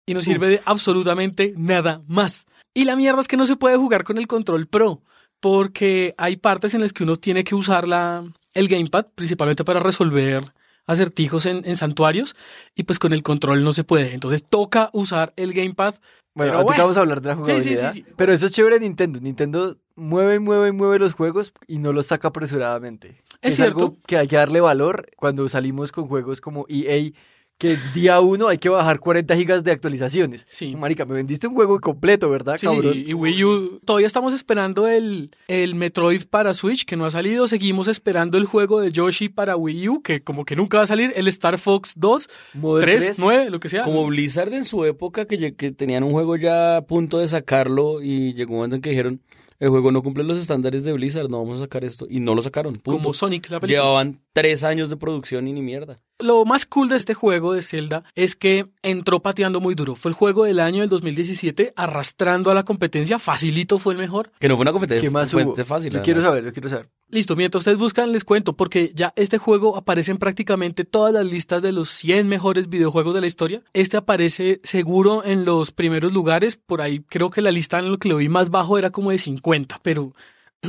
Y 0.07 0.13
no 0.13 0.21
sirve 0.21 0.47
de 0.47 0.61
absolutamente 0.65 1.53
nada 1.57 2.03
más. 2.07 2.45
Y 2.73 2.85
la 2.85 2.95
mierda 2.95 3.21
es 3.21 3.27
que 3.27 3.37
no 3.37 3.47
se 3.47 3.55
puede 3.55 3.77
jugar 3.77 4.03
con 4.03 4.17
el 4.17 4.27
control 4.27 4.67
pro 4.67 5.01
porque 5.39 6.13
hay 6.17 6.37
partes 6.37 6.73
en 6.73 6.81
las 6.81 6.93
que 6.93 7.03
uno 7.03 7.15
tiene 7.15 7.43
que 7.43 7.55
usar 7.55 7.87
la, 7.87 8.23
el 8.53 8.67
gamepad 8.67 9.07
principalmente 9.15 9.63
para 9.63 9.79
resolver 9.79 10.54
acertijos 10.85 11.45
en, 11.45 11.63
en 11.65 11.75
santuarios 11.77 12.35
y 12.75 12.83
pues 12.83 12.99
con 12.99 13.13
el 13.13 13.23
control 13.23 13.63
no 13.63 13.73
se 13.73 13.83
puede. 13.83 14.13
Entonces 14.13 14.45
toca 14.47 14.89
usar 14.93 15.33
el 15.35 15.53
gamepad. 15.53 15.95
Bueno, 16.35 16.53
ahorita 16.53 16.63
bueno. 16.63 16.83
vamos 16.83 16.97
a 16.97 17.01
hablar 17.01 17.21
de 17.21 17.29
la 17.29 17.35
Sí, 17.45 17.61
sí, 17.61 17.75
jugabilidad. 17.75 17.91
sí, 17.93 18.03
sí. 18.03 18.13
Pero 18.17 18.33
eso 18.33 18.45
es 18.47 18.51
chévere 18.51 18.75
de 18.79 18.81
Nintendo. 18.81 19.19
Nintendo 19.21 19.77
mueve, 19.95 20.39
mueve, 20.39 20.71
mueve 20.73 20.99
los 20.99 21.13
juegos 21.13 21.53
y 21.67 21.79
no 21.79 21.93
los 21.93 22.07
saca 22.07 22.27
apresuradamente. 22.27 23.23
Es 23.41 23.59
algo 23.59 23.79
cierto. 23.79 23.97
que 24.05 24.17
hay 24.17 24.27
que 24.27 24.35
darle 24.35 24.59
valor 24.59 25.09
cuando 25.15 25.47
salimos 25.47 25.91
con 25.93 26.07
juegos 26.07 26.41
como 26.41 26.65
EA, 26.67 27.11
que 27.57 27.77
día 27.93 28.19
uno 28.19 28.49
hay 28.49 28.57
que 28.57 28.67
bajar 28.67 28.99
40 28.99 29.35
gigas 29.35 29.63
de 29.63 29.71
actualizaciones. 29.71 30.45
Sí. 30.49 30.75
Marica, 30.75 31.05
me 31.05 31.15
vendiste 31.15 31.47
un 31.47 31.55
juego 31.55 31.79
completo, 31.79 32.29
¿verdad, 32.29 32.57
Sí, 32.57 32.67
cabrón? 32.67 32.93
y 32.95 33.13
Wii 33.13 33.43
U. 33.45 33.79
Todavía 33.85 34.07
estamos 34.07 34.33
esperando 34.33 34.87
el, 34.87 35.31
el 35.47 35.75
Metroid 35.75 36.23
para 36.29 36.53
Switch, 36.53 36.85
que 36.85 36.97
no 36.97 37.05
ha 37.05 37.11
salido. 37.11 37.47
Seguimos 37.47 37.87
esperando 37.87 38.37
el 38.37 38.45
juego 38.45 38.81
de 38.81 38.91
Yoshi 38.91 39.29
para 39.29 39.55
Wii 39.55 39.89
U, 39.89 40.01
que 40.01 40.21
como 40.21 40.43
que 40.43 40.55
nunca 40.55 40.77
va 40.77 40.83
a 40.83 40.87
salir. 40.87 41.13
El 41.15 41.27
Star 41.29 41.57
Fox 41.57 41.93
2, 41.95 42.29
Model 42.55 42.83
3, 42.83 43.05
3. 43.05 43.19
9, 43.19 43.49
lo 43.49 43.59
que 43.59 43.69
sea. 43.69 43.83
Como 43.83 44.05
Blizzard 44.07 44.53
en 44.53 44.65
su 44.65 44.83
época, 44.83 45.25
que, 45.25 45.37
tenían 45.71 46.03
un 46.03 46.11
juego 46.11 46.35
ya 46.35 46.77
a 46.77 46.85
punto 46.85 47.19
de 47.19 47.27
sacarlo 47.27 48.01
y 48.01 48.33
llegó 48.33 48.51
un 48.51 48.57
momento 48.57 48.75
en 48.75 48.81
que 48.81 48.89
dijeron, 48.89 49.21
el 49.59 49.69
juego 49.69 49.93
no 49.93 50.03
cumple 50.03 50.25
los 50.25 50.37
estándares 50.37 50.83
de 50.83 50.91
Blizzard, 50.91 51.29
no 51.29 51.37
vamos 51.37 51.59
a 51.59 51.63
sacar 51.63 51.85
esto. 51.85 52.05
Y 52.09 52.19
no 52.19 52.35
lo 52.35 52.41
sacaron, 52.41 52.73
punto. 52.73 52.91
Como 52.91 53.13
Sonic, 53.13 53.49
la 53.49 53.61
película. 53.61 53.81
Llevaban 53.81 54.24
tres 54.35 54.65
años 54.65 54.89
de 54.89 54.97
producción 54.97 55.47
y 55.47 55.53
ni 55.53 55.61
mierda. 55.61 55.97
Lo 56.19 56.43
más 56.43 56.65
cool 56.65 56.89
de 56.89 56.97
este 56.97 57.13
juego 57.13 57.53
de 57.53 57.61
Zelda 57.61 58.03
es 58.15 58.35
que 58.35 58.65
entró 58.83 59.21
pateando 59.21 59.61
muy 59.61 59.75
duro. 59.75 59.95
Fue 59.95 60.09
el 60.09 60.15
juego 60.15 60.43
del 60.43 60.59
año 60.59 60.81
del 60.81 60.89
2017, 60.89 61.71
arrastrando 61.77 62.51
a 62.51 62.53
la 62.53 62.63
competencia. 62.63 63.17
Facilito 63.17 63.79
fue 63.79 63.93
el 63.93 63.99
mejor. 63.99 64.31
Que 64.37 64.49
no 64.49 64.57
fue 64.57 64.63
una 64.63 64.73
competencia 64.73 65.07
¿Qué 65.07 65.13
más 65.13 65.31
fue 65.31 65.45
hubo? 65.45 65.55
fácil. 65.63 65.93
Yo 65.93 66.01
quiero 66.01 66.21
saber, 66.21 66.43
yo 66.43 66.51
quiero 66.51 66.67
saber. 66.67 66.89
Listo, 67.07 67.37
mientras 67.37 67.61
ustedes 67.61 67.77
buscan 67.77 68.11
les 68.11 68.25
cuento, 68.25 68.53
porque 68.57 68.91
ya 68.93 69.13
este 69.15 69.37
juego 69.37 69.77
aparece 69.77 70.11
en 70.11 70.17
prácticamente 70.17 70.83
todas 70.83 71.13
las 71.13 71.25
listas 71.25 71.61
de 71.61 71.71
los 71.71 71.87
100 71.87 72.27
mejores 72.27 72.67
videojuegos 72.67 73.13
de 73.13 73.21
la 73.21 73.27
historia. 73.27 73.61
Este 73.71 73.95
aparece 73.95 74.59
seguro 74.63 75.23
en 75.23 75.45
los 75.45 75.71
primeros 75.71 76.11
lugares, 76.11 76.57
por 76.57 76.81
ahí 76.81 76.99
creo 76.99 77.29
que 77.29 77.41
la 77.41 77.51
lista 77.51 77.79
en 77.79 77.89
lo 77.89 77.99
que 77.99 78.09
lo 78.09 78.17
vi 78.17 78.27
más 78.27 78.49
bajo 78.49 78.77
era 78.77 78.89
como 78.89 79.11
de 79.11 79.17
50, 79.17 79.79
pero 79.81 80.13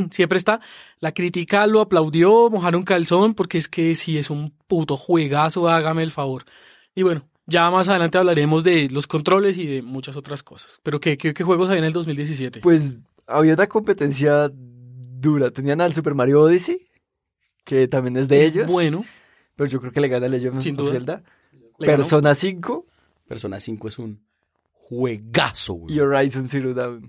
siempre 0.11 0.39
está. 0.39 0.61
La 1.01 1.13
crítica 1.13 1.67
lo 1.67 1.81
aplaudió, 1.81 2.51
mojaron 2.51 2.83
calzón, 2.83 3.35
porque 3.35 3.59
es 3.59 3.69
que 3.69 3.95
si 3.95 4.19
es 4.19 4.31
un 4.31 4.53
puto 4.67 4.97
juegazo, 4.97 5.69
hágame 5.69 6.03
el 6.03 6.11
favor. 6.11 6.45
Y 6.95 7.03
bueno, 7.03 7.27
ya 7.47 7.71
más 7.71 7.89
adelante 7.89 8.19
hablaremos 8.19 8.65
de 8.65 8.89
los 8.91 9.07
controles 9.07 9.59
y 9.59 9.67
de 9.67 9.83
muchas 9.83 10.17
otras 10.17 10.43
cosas. 10.43 10.81
Pero 10.83 10.99
¿qué, 11.01 11.17
qué, 11.17 11.33
qué 11.35 11.45
juegos 11.45 11.71
hay 11.71 11.79
en 11.79 11.85
el 11.85 11.93
2017? 11.93 12.61
Pues 12.61 12.99
había 13.27 13.55
una 13.55 13.67
competencia 13.67 14.51
dura. 14.53 15.51
Tenían 15.51 15.81
al 15.81 15.95
Super 15.95 16.15
Mario 16.15 16.43
Odyssey, 16.43 16.87
que 17.65 17.89
también 17.89 18.17
es 18.17 18.29
de 18.29 18.45
Es 18.45 18.51
ellos. 18.51 18.71
Bueno, 18.71 19.05
Pero 19.55 19.69
yo 19.71 19.81
creo 19.81 19.93
que 19.93 20.01
le 20.01 20.09
gana 20.09 20.29
Legend 20.29 20.61
Sin 20.61 20.77
duda. 20.77 20.93
Zelda. 20.93 21.23
le 21.79 21.87
ganó. 21.87 22.03
Persona 22.03 22.35
5 22.35 22.87
Persona 23.27 23.59
5 23.61 23.89
es 23.89 23.99
un 23.99 24.21
juegazo, 24.73 25.75
güey. 25.75 25.95
y 25.97 26.01
Horizon 26.01 26.49
Zero 26.49 26.73
Dawn. 26.75 27.09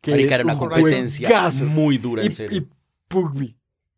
Que 0.00 0.10
Marica, 0.12 0.34
era 0.36 0.44
una 0.44 0.52
un 0.54 0.58
competencia 0.58 1.50
muy 1.64 1.98
dura, 1.98 2.22
en 2.22 2.28
Y, 2.30 2.34
serio. 2.34 2.58
y 2.58 2.66
PUBG. 3.08 3.54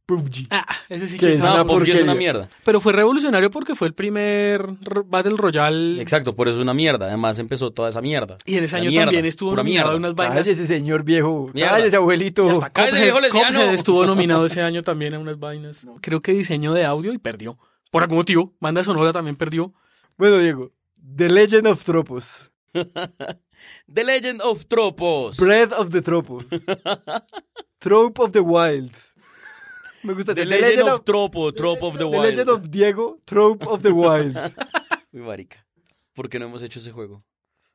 PUBG. 0.06 0.46
Ah, 0.48 0.64
ese 0.88 1.06
sí 1.06 1.18
Que 1.18 1.32
es 1.32 1.38
sabe. 1.38 1.50
una 1.50 1.64
No, 1.64 1.66
porque 1.66 1.92
es 1.92 2.00
una 2.00 2.14
mierda. 2.14 2.48
Pero 2.64 2.80
fue 2.80 2.94
revolucionario 2.94 3.50
porque 3.50 3.74
fue 3.74 3.88
el 3.88 3.92
primer 3.94 4.66
Battle 5.04 5.34
Royale. 5.36 6.00
Exacto, 6.00 6.34
por 6.34 6.48
eso 6.48 6.56
es 6.56 6.62
una 6.62 6.72
mierda. 6.72 7.08
Además 7.08 7.38
empezó 7.38 7.72
toda 7.72 7.90
esa 7.90 8.00
mierda. 8.00 8.38
Y 8.46 8.56
en 8.56 8.64
ese 8.64 8.76
La 8.76 8.82
año 8.82 8.90
mierda, 8.90 9.06
también 9.06 9.26
estuvo 9.26 9.54
nominado 9.54 9.94
unas 9.96 10.14
vainas. 10.14 10.38
Cállese, 10.38 10.66
señor 10.66 11.02
viejo. 11.04 11.50
Mierda. 11.52 11.72
Cállese, 11.72 11.96
abuelito. 11.96 12.48
Hasta 12.48 12.70
Cállese, 12.70 13.02
viejo 13.02 13.20
lesbiano. 13.20 13.60
Estuvo 13.64 14.06
nominado 14.06 14.46
ese 14.46 14.62
año 14.62 14.82
también 14.82 15.12
a 15.12 15.18
unas 15.18 15.38
vainas. 15.38 15.86
Creo 16.00 16.20
que 16.22 16.32
diseño 16.32 16.72
de 16.72 16.86
audio 16.86 17.12
y 17.12 17.18
perdió. 17.18 17.58
Por 17.90 18.02
algún 18.02 18.16
motivo. 18.16 18.54
Banda 18.60 18.82
sonora 18.84 19.12
también 19.12 19.36
perdió. 19.36 19.74
Bueno, 20.16 20.38
Diego. 20.38 20.72
The 21.16 21.28
Legend 21.28 21.66
of 21.66 21.84
Tropos. 21.84 22.50
The 23.88 24.04
Legend 24.04 24.40
of 24.42 24.68
Tropos. 24.68 25.36
Breath 25.36 25.72
of 25.72 25.90
the 25.90 26.00
Tropo. 26.02 26.44
Trope 27.80 28.18
of 28.20 28.32
the 28.32 28.42
Wild. 28.42 28.92
Me 30.04 30.14
gusta. 30.14 30.34
The 30.34 30.44
Legend 30.44 30.88
of 30.88 31.04
Tropo, 31.04 31.52
Trope 31.54 31.82
of 31.82 31.94
the 31.94 31.98
The 32.00 32.06
Wild. 32.06 32.24
Legend 32.24 32.50
of 32.50 32.70
Diego, 32.70 33.18
Trope 33.26 33.66
of 33.66 33.82
the 33.82 33.92
Wild. 33.92 34.36
Uy, 35.12 35.20
marica. 35.20 35.66
¿Por 36.14 36.28
qué 36.28 36.38
no 36.38 36.46
hemos 36.46 36.62
hecho 36.62 36.78
ese 36.78 36.92
juego? 36.92 37.24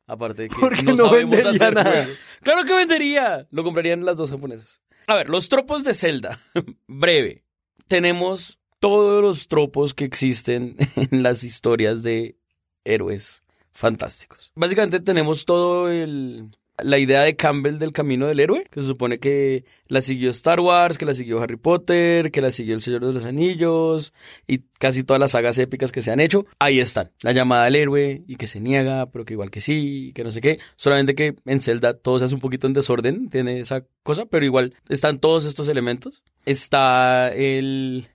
Aparte 0.06 0.44
de 0.44 0.50
que 0.50 0.56
Porque 0.60 0.84
no, 0.84 0.92
no 0.92 0.98
sabemos 0.98 1.46
hacer 1.46 1.74
nada. 1.74 1.92
juegos. 2.04 2.18
Claro 2.42 2.64
que 2.66 2.74
vendería. 2.74 3.48
Lo 3.52 3.64
comprarían 3.64 4.06
las 4.06 4.18
dos 4.18 4.32
japonesas. 4.32 4.84
A 5.08 5.16
ver, 5.16 5.30
los 5.30 5.50
tropos 5.50 5.84
de 5.84 5.94
Zelda. 5.94 6.40
Breve. 6.88 7.44
Tenemos 7.88 8.60
todos 8.80 9.22
los 9.22 9.48
tropos 9.48 9.94
que 9.94 10.06
existen 10.06 10.78
en 10.96 11.24
las 11.24 11.44
historias 11.44 12.04
de 12.04 12.38
héroes 12.84 13.43
fantásticos. 13.74 14.51
Básicamente 14.56 15.00
tenemos 15.00 15.46
todo 15.46 15.89
el, 15.89 16.50
la 16.80 16.98
idea 16.98 17.22
de 17.22 17.36
Campbell 17.36 17.77
del 17.77 17.92
camino 17.92 18.27
del 18.27 18.39
héroe, 18.39 18.65
que 18.70 18.82
se 18.82 18.88
supone 18.88 19.20
que 19.20 19.63
la 19.88 20.01
siguió 20.01 20.30
Star 20.32 20.60
Wars, 20.60 20.98
que 20.98 21.06
la 21.06 21.13
siguió 21.13 21.42
Harry 21.42 21.58
Potter, 21.58 22.32
que 22.32 22.42
la 22.42 22.51
siguió 22.51 22.74
El 22.74 22.82
Señor 22.82 23.06
de 23.06 23.13
los 23.13 23.25
Anillos 23.25 24.13
y 24.48 24.60
casi 24.80 25.03
todas 25.03 25.20
las 25.20 25.32
sagas 25.32 25.58
épicas 25.60 25.92
que 25.92 26.01
se 26.01 26.12
han 26.12 26.20
hecho. 26.20 26.46
Ahí 26.60 26.80
están. 26.80 27.12
La 27.22 27.32
llamada 27.32 27.65
del 27.65 27.75
héroe 27.75 28.24
y 28.27 28.36
que 28.38 28.48
se 28.48 28.60
niega, 28.60 29.06
pero 29.12 29.24
que 29.24 29.34
igual 29.34 29.51
que 29.51 29.62
sí, 29.62 30.12
que 30.15 30.24
no 30.24 30.32
sé 30.32 30.42
qué. 30.42 30.60
Solamente 30.75 31.15
que 31.15 31.36
en 31.46 31.62
Zelda 31.62 31.94
todo 31.94 32.20
se 32.20 32.25
hace 32.25 32.36
un 32.36 32.42
poquito 32.42 32.68
en 32.68 32.74
desorden, 32.74 33.30
tiene 33.30 33.60
esa 33.60 33.86
cosa, 34.01 34.25
pero 34.25 34.46
igual 34.46 34.74
están 34.89 35.20
todos 35.20 35.46
estos 35.46 35.70
elementos. 35.70 36.24
Está 36.46 37.30
el 37.30 38.08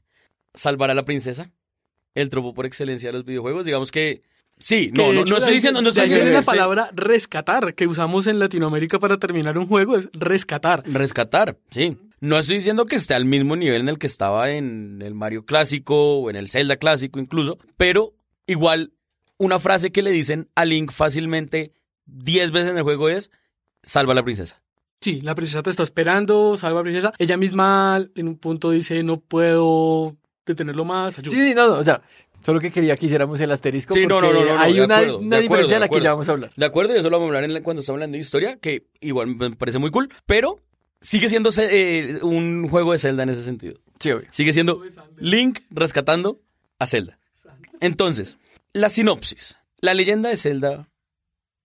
salvar 0.53 0.91
a 0.91 0.95
la 0.95 1.05
princesa, 1.05 1.53
el 2.15 2.31
tropo 2.31 2.55
por 2.55 2.67
excelencia 2.67 3.11
de 3.11 3.12
los 3.12 3.25
videojuegos. 3.25 3.65
Digamos 3.65 3.93
que 3.93 4.23
Sí, 4.59 4.91
no, 4.95 5.12
no, 5.12 5.25
no 5.25 5.37
estoy 5.37 5.55
diciendo, 5.55 5.81
no 5.81 5.91
de 5.91 6.00
estoy 6.00 6.09
diciendo 6.09 6.33
la 6.33 6.43
palabra 6.43 6.91
rescatar 6.93 7.75
que 7.75 7.87
usamos 7.87 8.27
en 8.27 8.38
Latinoamérica 8.38 8.99
para 8.99 9.19
terminar 9.19 9.57
un 9.59 9.67
juego 9.67 9.97
es 9.97 10.09
rescatar. 10.12 10.83
Rescatar, 10.87 11.57
sí. 11.71 11.97
No 12.21 12.38
estoy 12.38 12.57
diciendo 12.57 12.85
que 12.85 12.97
esté 12.97 13.15
al 13.15 13.25
mismo 13.25 13.55
nivel 13.55 13.83
en 13.83 13.88
el 13.88 13.99
que 13.99 14.09
estaba 14.09 14.50
en 14.50 15.00
el 15.03 15.15
Mario 15.15 15.45
clásico 15.45 16.19
o 16.19 16.31
en 16.31 16.37
el 16.37 16.49
Zelda 16.49 16.77
clásico 16.77 17.21
incluso, 17.21 17.59
pero 17.77 18.15
igual 18.47 18.93
una 19.37 19.61
frase 19.61 19.93
que 19.93 20.03
le 20.03 20.11
dicen 20.11 20.49
a 20.57 20.65
Link 20.65 20.91
fácilmente 20.91 21.73
10 22.07 22.50
veces 22.50 22.71
en 22.73 22.79
el 22.79 22.83
juego 22.83 23.09
es 23.09 23.31
salva 23.83 24.12
a 24.12 24.17
la 24.17 24.25
princesa. 24.25 24.61
Sí, 25.00 25.21
la 25.21 25.37
princesa 25.37 25.62
te 25.62 25.71
está 25.71 25.85
esperando, 25.85 26.57
salva 26.57 26.81
a 26.81 26.83
la 26.83 26.85
princesa. 26.85 27.12
Ella 27.19 27.37
misma 27.37 28.05
en 28.17 28.27
un 28.27 28.37
punto 28.37 28.73
dice 28.73 29.00
no 29.05 29.21
puedo 29.21 30.17
detenerlo 30.45 30.85
más. 30.85 31.19
ayuda". 31.19 31.37
Sí, 31.37 31.49
sí, 31.49 31.55
no, 31.55 31.69
no, 31.69 31.75
o 31.75 31.85
sea, 31.85 32.03
solo 32.45 32.61
que 32.61 32.71
quería 32.73 32.97
que 32.97 33.07
hiciéramos 33.07 33.38
el 33.40 33.50
asterisco 33.50 33.95
Sí, 33.95 34.07
porque 34.07 34.14
no, 34.28 34.33
no, 34.33 34.45
no, 34.45 34.59
hay 34.61 34.80
una, 34.80 34.97
acuerdo, 34.99 35.18
una 35.18 35.37
de 35.37 35.42
diferencia 35.42 35.47
acuerdo, 35.47 35.68
de 35.68 35.80
la 35.80 35.88
que 35.88 36.00
ya 36.04 36.11
vamos 36.12 36.28
a 36.28 36.33
hablar. 36.33 36.52
De 36.57 36.66
acuerdo, 36.66 36.95
y 36.95 36.99
eso 36.99 37.11
lo 37.11 37.18
vamos 37.18 37.33
a 37.35 37.37
hablar 37.38 37.50
la- 37.50 37.62
cuando 37.62 37.80
estamos 37.80 37.97
hablando 37.97 38.14
de 38.16 38.21
historia, 38.21 38.57
que 38.59 38.87
igual 39.00 39.26
me 39.37 39.50
parece 39.52 39.78
muy 39.78 39.90
cool, 39.90 40.09
pero 40.26 40.61
sigue 41.00 41.28
siendo 41.28 41.50
eh, 41.59 42.18
un 42.23 42.68
juego 42.68 42.92
de 42.92 42.99
Zelda 42.99 43.23
en 43.23 43.28
ese 43.30 43.42
sentido. 43.45 43.75
Sí, 44.00 44.11
obvio. 44.12 44.26
Sigue 44.30 44.52
siendo 44.52 44.83
Link 45.16 45.61
rescatando 45.71 46.40
a 46.78 46.87
Zelda. 46.87 47.18
Entonces, 47.80 48.38
la 48.73 48.88
sinopsis. 48.88 49.59
La 49.80 49.95
leyenda 49.95 50.28
de 50.28 50.37
Zelda, 50.37 50.88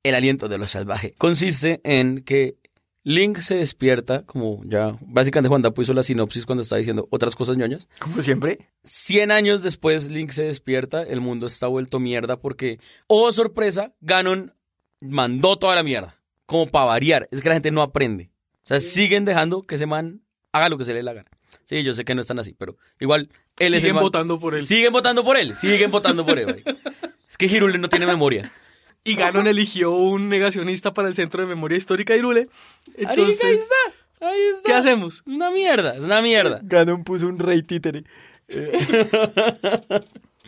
el 0.03 0.13
aliento 0.15 0.47
de 0.47 0.57
lo 0.59 0.67
salvaje, 0.67 1.13
consiste 1.17 1.81
en 1.83 2.23
que 2.23 2.57
Link 3.05 3.39
se 3.39 3.55
despierta, 3.55 4.25
como 4.25 4.61
ya 4.65 4.97
básicamente 5.01 5.49
Juan 5.49 5.61
Dapo 5.61 5.81
hizo 5.81 5.93
la 5.93 6.03
sinopsis 6.03 6.45
cuando 6.45 6.61
estaba 6.61 6.77
diciendo 6.79 7.07
otras 7.11 7.35
cosas 7.35 7.57
ñoñas. 7.57 7.89
Como 7.99 8.21
siempre. 8.21 8.69
100 8.83 9.31
años 9.31 9.61
después 9.61 10.09
Link 10.09 10.31
se 10.31 10.43
despierta, 10.43 11.03
el 11.03 11.19
mundo 11.19 11.45
está 11.47 11.67
vuelto 11.67 11.99
mierda 11.99 12.37
porque, 12.39 12.79
oh 13.07 13.31
sorpresa, 13.33 13.93
Ganon 14.01 14.53
mandó 15.01 15.57
toda 15.57 15.75
la 15.75 15.83
mierda. 15.83 16.17
Como 16.45 16.67
para 16.67 16.85
variar, 16.85 17.27
es 17.31 17.41
que 17.41 17.49
la 17.49 17.55
gente 17.55 17.71
no 17.71 17.81
aprende. 17.81 18.29
O 18.63 18.67
sea, 18.67 18.79
siguen 18.79 19.25
dejando 19.25 19.63
que 19.63 19.75
ese 19.75 19.85
man 19.85 20.21
haga 20.53 20.69
lo 20.69 20.77
que 20.77 20.83
se 20.85 20.91
le 20.91 20.97
dé 20.97 21.03
la 21.03 21.13
gana. 21.13 21.29
Sí, 21.65 21.83
yo 21.83 21.93
sé 21.93 22.05
que 22.05 22.15
no 22.15 22.21
están 22.21 22.39
así, 22.39 22.53
pero 22.57 22.77
igual 22.99 23.29
él 23.59 23.67
es 23.67 23.73
el 23.75 23.79
Siguen 23.81 23.95
man- 23.95 24.03
votando 24.03 24.37
por 24.37 24.55
él. 24.55 24.65
Siguen 24.65 24.93
votando 24.93 25.23
por 25.23 25.35
él, 25.37 25.55
siguen 25.55 25.91
votando 25.91 26.25
por 26.25 26.39
él. 26.39 26.63
Es 27.29 27.37
que 27.37 27.47
Hirule 27.47 27.79
no 27.79 27.89
tiene 27.89 28.05
memoria. 28.05 28.51
Y 29.03 29.15
Ganon 29.15 29.47
eligió 29.47 29.91
un 29.91 30.29
negacionista 30.29 30.93
para 30.93 31.09
el 31.09 31.15
Centro 31.15 31.41
de 31.41 31.47
Memoria 31.47 31.77
Histórica 31.77 32.13
de 32.13 32.19
Irule. 32.19 32.47
Marica, 32.87 33.11
ahí 33.11 33.19
Entonces, 33.19 33.59
está, 33.59 33.75
ahí 34.27 34.41
está. 34.55 34.63
¿qué 34.65 34.73
hacemos? 34.73 35.23
Una 35.25 35.51
mierda, 35.51 35.95
es 35.95 36.01
una 36.01 36.21
mierda. 36.21 36.61
Ganon 36.63 37.03
puso 37.03 37.27
un 37.27 37.39
rey 37.39 37.63
títere. 37.63 38.05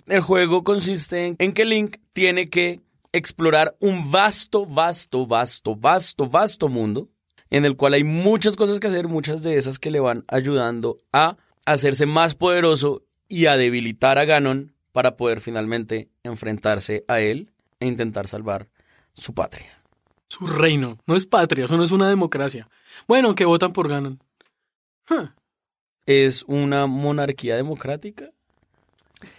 El 0.07 0.21
juego 0.21 0.63
consiste 0.63 1.35
en 1.37 1.53
que 1.53 1.65
Link 1.65 1.97
tiene 2.13 2.49
que 2.49 2.81
explorar 3.11 3.75
un 3.79 4.11
vasto, 4.11 4.65
vasto, 4.65 5.25
vasto, 5.25 5.75
vasto, 5.75 6.27
vasto 6.27 6.69
mundo 6.69 7.09
en 7.49 7.65
el 7.65 7.75
cual 7.75 7.93
hay 7.93 8.03
muchas 8.03 8.55
cosas 8.55 8.79
que 8.79 8.87
hacer, 8.87 9.07
muchas 9.07 9.41
de 9.43 9.57
esas 9.57 9.79
que 9.79 9.91
le 9.91 9.99
van 9.99 10.25
ayudando 10.27 10.97
a 11.11 11.37
hacerse 11.65 12.05
más 12.05 12.35
poderoso 12.35 13.03
y 13.27 13.47
a 13.47 13.57
debilitar 13.57 14.17
a 14.17 14.25
Ganon 14.25 14.73
para 14.91 15.17
poder 15.17 15.41
finalmente 15.41 16.09
enfrentarse 16.23 17.03
a 17.07 17.19
él 17.19 17.51
e 17.79 17.87
intentar 17.87 18.27
salvar 18.27 18.67
su 19.13 19.33
patria. 19.33 19.81
Su 20.29 20.47
reino. 20.47 20.97
No 21.05 21.15
es 21.15 21.25
patria, 21.25 21.65
eso 21.65 21.77
no 21.77 21.83
es 21.83 21.91
una 21.91 22.09
democracia. 22.09 22.67
Bueno, 23.07 23.35
que 23.35 23.45
votan 23.45 23.71
por 23.71 23.87
Ganon. 23.89 24.19
Huh. 25.09 25.29
¿Es 26.05 26.43
una 26.47 26.87
monarquía 26.87 27.55
democrática? 27.55 28.29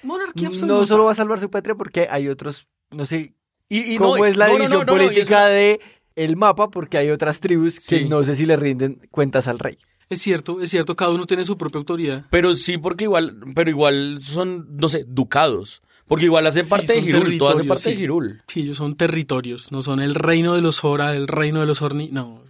Monarquía 0.02 0.48
absoluta. 0.48 0.80
No 0.80 0.86
solo 0.86 1.04
va 1.04 1.12
a 1.12 1.16
salvar 1.16 1.38
su 1.40 1.50
patria 1.50 1.74
porque 1.74 2.08
hay 2.10 2.28
otros, 2.28 2.66
no 2.90 3.06
sé 3.06 3.34
Y, 3.68 3.94
y 3.94 3.98
cómo 3.98 4.16
no, 4.16 4.24
es 4.26 4.36
la 4.36 4.46
no, 4.48 4.54
división 4.54 4.80
no, 4.80 4.84
no, 4.86 4.96
no, 4.96 5.02
y 5.02 5.06
política 5.08 5.46
eso- 5.46 5.52
de 5.54 5.80
el 6.16 6.36
mapa 6.36 6.70
porque 6.70 6.98
hay 6.98 7.10
otras 7.10 7.40
tribus 7.40 7.74
que 7.86 7.98
Sí. 8.00 8.08
no 8.08 8.24
sé 8.24 8.34
si 8.36 8.46
le 8.46 8.56
rinden 8.56 9.06
cuentas 9.10 9.48
al 9.48 9.58
rey. 9.58 9.78
Es 10.08 10.22
cierto, 10.22 10.60
es 10.62 10.70
cierto, 10.70 10.94
cada 10.96 11.10
uno 11.10 11.26
tiene 11.26 11.44
su 11.44 11.58
propia 11.58 11.78
autoridad. 11.78 12.24
Pero 12.30 12.54
sí, 12.54 12.78
porque 12.78 13.04
igual, 13.04 13.38
pero 13.54 13.68
igual 13.70 14.20
son, 14.22 14.76
no 14.76 14.88
sé, 14.88 15.04
ducados. 15.06 15.82
Porque 16.08 16.26
igual 16.26 16.46
hacen 16.46 16.64
Sí, 16.64 16.70
parte 16.70 16.92
de 16.94 17.00
son 17.00 17.08
Hirul, 17.08 17.38
todo 17.38 17.48
hace 17.50 17.64
parte 17.64 17.90
de 17.90 17.96
sí. 17.96 18.02
Hirul. 18.02 18.42
Sí, 18.46 18.60
ellos 18.60 18.76
son 18.78 18.96
territorios, 18.96 19.72
no 19.72 19.82
son 19.82 20.00
el 20.00 20.14
reino 20.14 20.54
de 20.54 20.62
los 20.62 20.84
Hora, 20.84 21.14
el 21.14 21.26
reino 21.28 21.60
de 21.60 21.66
los 21.66 21.82
Orni, 21.82 22.10
no. 22.12 22.42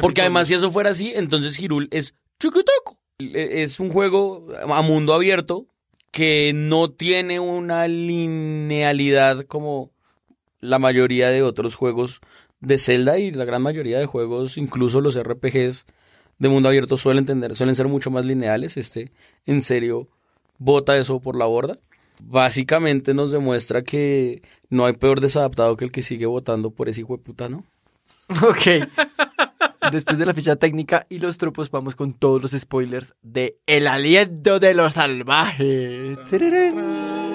Porque 0.00 0.22
además, 0.22 0.48
si 0.48 0.54
eso 0.54 0.70
fuera 0.72 0.90
así, 0.90 1.12
entonces 1.14 1.58
Hirul 1.60 1.88
es 1.92 2.14
chiquitoco. 2.40 2.98
E- 3.20 3.62
Es 3.62 3.78
un 3.78 3.90
juego 3.90 4.48
a 4.68 4.82
mundo 4.82 5.14
abierto 5.14 5.66
que 6.10 6.52
no 6.54 6.90
tiene 6.90 7.38
una 7.40 7.86
linealidad 7.88 9.44
como 9.46 9.90
la 10.60 10.78
mayoría 10.78 11.28
de 11.28 11.42
otros 11.42 11.76
juegos 11.76 12.20
de 12.60 12.78
Zelda 12.78 13.18
y 13.18 13.30
la 13.30 13.44
gran 13.44 13.62
mayoría 13.62 13.98
de 13.98 14.06
juegos, 14.06 14.56
incluso 14.56 15.00
los 15.00 15.16
RPGs 15.16 15.86
de 16.38 16.48
mundo 16.48 16.68
abierto 16.68 16.96
suelen 16.96 17.26
tener, 17.26 17.54
suelen 17.54 17.76
ser 17.76 17.86
mucho 17.88 18.10
más 18.10 18.24
lineales. 18.24 18.76
Este, 18.76 19.12
en 19.46 19.60
serio, 19.62 20.08
bota 20.58 20.96
eso 20.96 21.20
por 21.20 21.36
la 21.36 21.44
borda. 21.46 21.78
Básicamente 22.20 23.14
nos 23.14 23.32
demuestra 23.32 23.82
que 23.82 24.42
no 24.70 24.86
hay 24.86 24.94
peor 24.94 25.20
desadaptado 25.20 25.76
que 25.76 25.84
el 25.84 25.92
que 25.92 26.02
sigue 26.02 26.26
votando 26.26 26.70
por 26.70 26.88
ese 26.88 27.00
hijo 27.02 27.16
de 27.16 27.22
puta, 27.22 27.48
¿no? 27.48 27.64
Ok. 28.42 28.88
Después 29.92 30.18
de 30.18 30.26
la 30.26 30.32
ficha 30.32 30.56
técnica 30.56 31.06
y 31.10 31.18
los 31.18 31.36
tropos, 31.36 31.70
vamos 31.70 31.94
con 31.94 32.14
todos 32.14 32.40
los 32.40 32.52
spoilers 32.52 33.14
de 33.22 33.58
El 33.66 33.86
aliento 33.86 34.58
de 34.58 34.74
los 34.74 34.94
salvajes. 34.94 36.18
Tararán. 36.30 37.33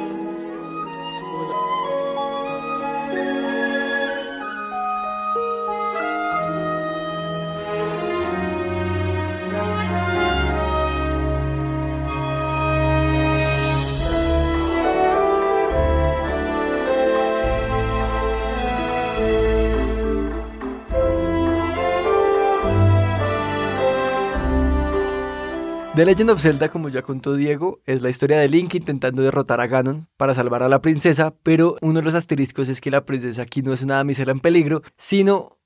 The 25.99 26.05
Legend 26.05 26.29
of 26.29 26.41
Zelda, 26.41 26.69
como 26.69 26.87
ya 26.87 27.01
contó 27.01 27.35
Diego, 27.35 27.81
es 27.85 28.01
la 28.01 28.09
historia 28.09 28.39
de 28.39 28.47
Link 28.47 28.73
intentando 28.73 29.21
derrotar 29.21 29.59
a 29.59 29.67
Ganon 29.67 30.07
para 30.15 30.33
salvar 30.33 30.63
a 30.63 30.69
la 30.69 30.81
princesa, 30.81 31.33
pero 31.43 31.75
uno 31.81 31.99
de 31.99 32.05
los 32.05 32.15
asteriscos 32.15 32.69
es 32.69 32.79
que 32.79 32.89
la 32.89 33.03
princesa 33.03 33.41
aquí 33.41 33.61
no 33.61 33.73
es 33.73 33.81
una 33.81 33.95
damisela 33.95 34.31
en 34.31 34.39
peligro, 34.39 34.81
sino 34.95 35.58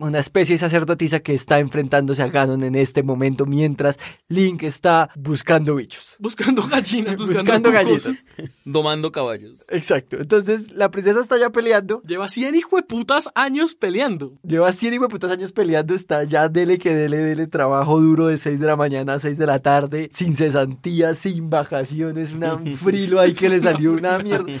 una 0.00 0.18
especie 0.18 0.54
de 0.54 0.58
sacerdotisa 0.58 1.20
que 1.20 1.34
está 1.34 1.58
enfrentándose 1.58 2.22
a 2.22 2.28
Ganon 2.28 2.64
en 2.64 2.74
este 2.74 3.02
momento 3.02 3.46
mientras 3.46 3.98
Link 4.28 4.62
está 4.62 5.10
buscando 5.14 5.76
bichos. 5.76 6.16
Buscando 6.18 6.66
gallinas, 6.66 7.16
buscando, 7.18 7.52
Buscando 7.52 7.70
gallinas. 7.70 8.10
Domando 8.64 9.12
caballos. 9.12 9.66
Exacto. 9.68 10.16
Entonces 10.18 10.72
la 10.72 10.90
princesa 10.90 11.20
está 11.20 11.38
ya 11.38 11.50
peleando. 11.50 12.02
Lleva 12.02 12.28
100 12.28 12.56
hijueputas 12.56 13.28
años 13.34 13.74
peleando. 13.74 14.38
Lleva 14.42 14.72
100 14.72 14.94
y 14.94 14.98
putas 14.98 15.30
años 15.30 15.52
peleando, 15.52 15.94
está 15.94 16.24
ya 16.24 16.48
dele 16.48 16.78
que 16.78 16.94
dele, 16.94 17.18
dele 17.18 17.46
trabajo 17.46 18.00
duro 18.00 18.26
de 18.28 18.38
6 18.38 18.58
de 18.58 18.66
la 18.66 18.76
mañana 18.76 19.14
a 19.14 19.18
6 19.18 19.36
de 19.36 19.46
la 19.46 19.58
tarde, 19.58 20.08
sin 20.12 20.36
cesantía, 20.36 21.14
sin 21.14 21.50
vacaciones, 21.50 22.32
un 22.32 22.76
frilo 22.76 23.20
ahí 23.20 23.34
que 23.34 23.48
le 23.48 23.60
salió 23.60 23.92
una 23.92 24.18
mierda. 24.18 24.52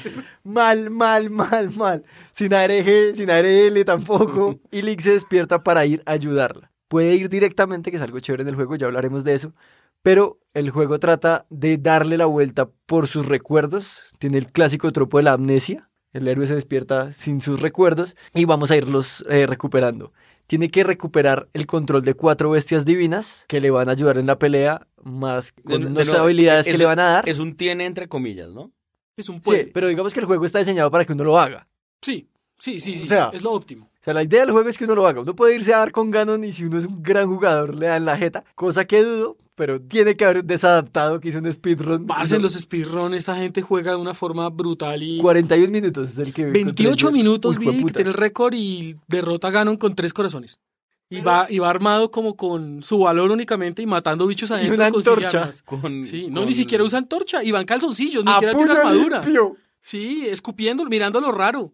Mal, 0.44 0.90
mal, 0.90 1.30
mal, 1.30 1.70
mal. 1.76 2.04
Sin 2.32 2.52
ARG, 2.54 3.16
sin 3.16 3.30
ARL 3.30 3.84
tampoco. 3.84 4.58
Y 4.70 4.82
Link 4.82 5.00
se 5.00 5.12
despierta 5.30 5.62
para 5.62 5.86
ir 5.86 6.02
a 6.06 6.12
ayudarla. 6.12 6.72
Puede 6.88 7.14
ir 7.14 7.28
directamente, 7.28 7.90
que 7.92 7.98
es 7.98 8.02
algo 8.02 8.18
chévere 8.18 8.42
en 8.42 8.48
el 8.48 8.56
juego, 8.56 8.74
ya 8.74 8.86
hablaremos 8.86 9.22
de 9.22 9.34
eso. 9.34 9.54
Pero 10.02 10.40
el 10.54 10.70
juego 10.70 10.98
trata 10.98 11.46
de 11.50 11.78
darle 11.78 12.16
la 12.18 12.26
vuelta 12.26 12.68
por 12.86 13.06
sus 13.06 13.26
recuerdos. 13.26 14.02
Tiene 14.18 14.38
el 14.38 14.50
clásico 14.50 14.90
tropo 14.92 15.18
de 15.18 15.24
la 15.24 15.34
amnesia. 15.34 15.88
El 16.12 16.26
héroe 16.26 16.46
se 16.46 16.56
despierta 16.56 17.12
sin 17.12 17.40
sus 17.40 17.60
recuerdos 17.60 18.16
y 18.34 18.44
vamos 18.44 18.72
a 18.72 18.76
irlos 18.76 19.24
eh, 19.28 19.46
recuperando. 19.46 20.12
Tiene 20.48 20.68
que 20.68 20.82
recuperar 20.82 21.48
el 21.52 21.66
control 21.66 22.02
de 22.02 22.14
cuatro 22.14 22.50
bestias 22.50 22.84
divinas 22.84 23.44
que 23.46 23.60
le 23.60 23.70
van 23.70 23.88
a 23.88 23.92
ayudar 23.92 24.18
en 24.18 24.26
la 24.26 24.36
pelea, 24.36 24.88
más 25.04 25.52
con 25.52 25.82
De- 25.82 25.86
de 25.86 25.92
unas 25.92 26.06
nuevo, 26.08 26.24
habilidades 26.24 26.66
que 26.66 26.72
es- 26.72 26.78
le 26.78 26.86
van 26.86 26.98
a 26.98 27.04
dar. 27.04 27.28
Es 27.28 27.38
un 27.38 27.54
tiene 27.56 27.86
entre 27.86 28.08
comillas, 28.08 28.50
¿no? 28.50 28.72
Es 29.16 29.28
un 29.28 29.36
Sí, 29.36 29.42
pueblo. 29.44 29.70
pero 29.72 29.86
digamos 29.86 30.12
que 30.12 30.18
el 30.18 30.26
juego 30.26 30.44
está 30.44 30.58
diseñado 30.58 30.90
para 30.90 31.04
que 31.04 31.12
uno 31.12 31.22
lo 31.22 31.38
haga. 31.38 31.68
Sí, 32.02 32.28
Sí, 32.60 32.78
sí, 32.78 32.96
sí. 32.96 33.06
O 33.06 33.08
sea- 33.08 33.30
es 33.32 33.42
lo 33.42 33.50
óptimo. 33.52 33.86
O 33.86 34.02
sea, 34.04 34.14
la 34.14 34.22
idea 34.22 34.40
del 34.40 34.52
juego 34.52 34.68
es 34.68 34.78
que 34.78 34.84
uno 34.84 34.94
lo 34.94 35.06
haga. 35.06 35.20
Uno 35.20 35.34
puede 35.34 35.56
irse 35.56 35.74
a 35.74 35.78
dar 35.78 35.92
con 35.92 36.10
Ganon 36.10 36.42
y 36.44 36.52
si 36.52 36.64
uno 36.64 36.78
es 36.78 36.84
un 36.86 37.02
gran 37.02 37.26
jugador 37.28 37.74
le 37.74 37.86
dan 37.88 38.04
la 38.06 38.16
jeta, 38.16 38.44
cosa 38.54 38.86
que 38.86 39.02
dudo, 39.02 39.36
pero 39.54 39.78
tiene 39.80 40.16
que 40.16 40.24
haber 40.24 40.38
un 40.38 40.46
desadaptado 40.46 41.20
que 41.20 41.28
hizo 41.28 41.38
un 41.38 41.52
speedrun. 41.52 42.06
Parce, 42.06 42.36
en 42.36 42.40
los 42.42 42.54
speedrun 42.54 43.12
esta 43.12 43.36
gente 43.36 43.60
juega 43.60 43.90
de 43.90 43.98
una 43.98 44.14
forma 44.14 44.48
brutal 44.48 45.02
y... 45.02 45.18
41 45.18 45.70
minutos 45.70 46.10
es 46.10 46.18
el 46.18 46.32
que... 46.32 46.46
28 46.46 46.82
encontré 46.82 46.96
yo. 47.02 47.10
minutos 47.12 47.58
Uy, 47.58 47.66
vi 47.66 47.84
que 47.84 47.92
tiene 47.92 48.10
el 48.10 48.14
récord 48.16 48.54
y 48.54 48.96
derrota 49.06 49.48
a 49.48 49.50
Ganon 49.50 49.76
con 49.76 49.94
tres 49.94 50.14
corazones. 50.14 50.58
Y 51.12 51.20
va, 51.22 51.46
y 51.50 51.58
va 51.58 51.68
armado 51.68 52.10
como 52.12 52.36
con 52.36 52.82
su 52.84 53.00
valor 53.00 53.32
únicamente 53.32 53.82
y 53.82 53.86
matando 53.86 54.26
bichos 54.28 54.50
adentro. 54.52 54.76
una 54.76 54.90
consigue 54.92 55.26
antorcha. 55.26 55.50
Con, 55.64 56.04
Sí, 56.06 56.28
no, 56.30 56.46
ni 56.46 56.54
siquiera 56.54 56.84
usa 56.84 56.98
antorcha. 57.00 57.42
Y 57.42 57.50
va 57.50 57.60
en 57.60 57.66
calzoncillos, 57.66 58.24
ni 58.24 58.30
¡A 58.30 58.34
siquiera 58.34 58.54
tiene 58.56 58.72
armadura. 58.72 59.20
limpio! 59.20 59.56
Sí, 59.80 60.24
escupiéndolo, 60.28 60.88
mirándolo 60.88 61.32
raro. 61.32 61.72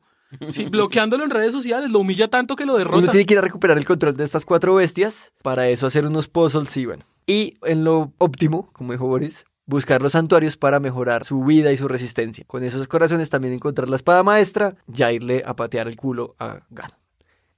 Sí, 0.51 0.67
bloqueándolo 0.67 1.25
en 1.25 1.31
redes 1.31 1.53
sociales, 1.53 1.91
lo 1.91 2.01
humilla 2.01 2.29
tanto 2.29 2.57
que 2.57 2.67
lo 2.67 2.75
Uno 2.75 2.79
derrota. 2.79 3.11
tiene 3.13 3.27
que 3.27 3.35
ir 3.35 3.39
a 3.39 3.43
recuperar 3.43 3.79
el 3.79 3.85
control 3.85 4.17
de 4.17 4.25
estas 4.25 4.45
cuatro 4.45 4.75
bestias, 4.75 5.33
para 5.43 5.69
eso 5.69 5.87
hacer 5.87 6.07
unos 6.07 6.29
puzzles 6.29 6.77
y 6.77 6.87
bueno. 6.87 7.05
Y 7.27 7.59
en 7.63 7.85
lo 7.85 8.13
óptimo, 8.19 8.71
como 8.73 8.93
dijo 8.93 9.07
Boris, 9.07 9.45
buscar 9.67 10.03
los 10.03 10.13
santuarios 10.13 10.57
para 10.57 10.81
mejorar 10.81 11.25
su 11.25 11.45
vida 11.45 11.73
y 11.73 11.77
su 11.77 11.89
resistencia. 11.89 12.45
Con 12.47 12.65
esos 12.65 12.87
corazones 12.89 13.31
también 13.31 13.55
encontrar 13.55 13.89
la 13.89 13.97
espada 13.97 14.23
maestra, 14.23 14.77
ya 14.87 15.13
irle 15.13 15.43
a 15.47 15.55
patear 15.57 15.89
el 15.89 15.97
culo 15.97 16.35
a 16.39 16.61
Ganon. 16.71 16.97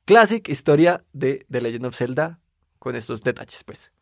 Classic 0.04 0.46
historia 0.48 1.04
de 1.12 1.44
The 1.50 1.60
Legend 1.60 1.86
of 1.86 1.96
Zelda, 1.96 2.38
con 2.78 2.96
estos 2.96 3.22
detalles 3.22 3.62
pues. 3.64 3.92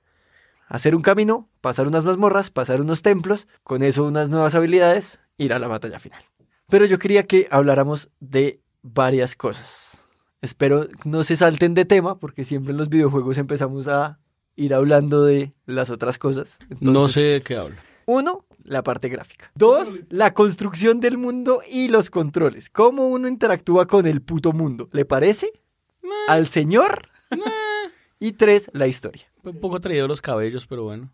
Hacer 0.68 0.94
un 0.94 1.02
camino, 1.02 1.48
pasar 1.60 1.86
unas 1.86 2.04
mazmorras, 2.04 2.50
pasar 2.50 2.80
unos 2.80 3.02
templos, 3.02 3.46
con 3.62 3.82
eso 3.82 4.04
unas 4.04 4.28
nuevas 4.28 4.54
habilidades, 4.54 5.20
ir 5.38 5.52
a 5.52 5.58
la 5.58 5.68
batalla 5.68 5.98
final. 5.98 6.22
Pero 6.68 6.84
yo 6.84 6.98
quería 6.98 7.24
que 7.24 7.48
habláramos 7.50 8.08
de 8.20 8.60
varias 8.82 9.36
cosas. 9.36 10.04
Espero 10.42 10.88
no 11.04 11.24
se 11.24 11.36
salten 11.36 11.74
de 11.74 11.84
tema, 11.84 12.18
porque 12.18 12.44
siempre 12.44 12.72
en 12.72 12.78
los 12.78 12.88
videojuegos 12.88 13.38
empezamos 13.38 13.88
a 13.88 14.18
ir 14.56 14.74
hablando 14.74 15.24
de 15.24 15.52
las 15.66 15.90
otras 15.90 16.18
cosas. 16.18 16.58
No 16.80 17.08
sé 17.08 17.22
de 17.22 17.42
qué 17.42 17.56
hablo. 17.56 17.76
Uno, 18.06 18.44
la 18.62 18.82
parte 18.82 19.08
gráfica. 19.08 19.50
Dos, 19.54 20.00
la 20.08 20.34
construcción 20.34 21.00
del 21.00 21.18
mundo 21.18 21.62
y 21.68 21.88
los 21.88 22.10
controles. 22.10 22.70
Cómo 22.70 23.08
uno 23.08 23.28
interactúa 23.28 23.86
con 23.86 24.06
el 24.06 24.22
puto 24.22 24.52
mundo. 24.52 24.88
¿Le 24.92 25.04
parece? 25.04 25.52
¿Al 26.28 26.48
señor? 26.48 27.10
Y 28.18 28.32
tres, 28.32 28.70
la 28.72 28.86
historia. 28.86 29.30
Un 29.42 29.60
poco 29.60 29.80
traído 29.80 30.08
los 30.08 30.22
cabellos, 30.22 30.66
pero 30.66 30.84
bueno. 30.84 31.12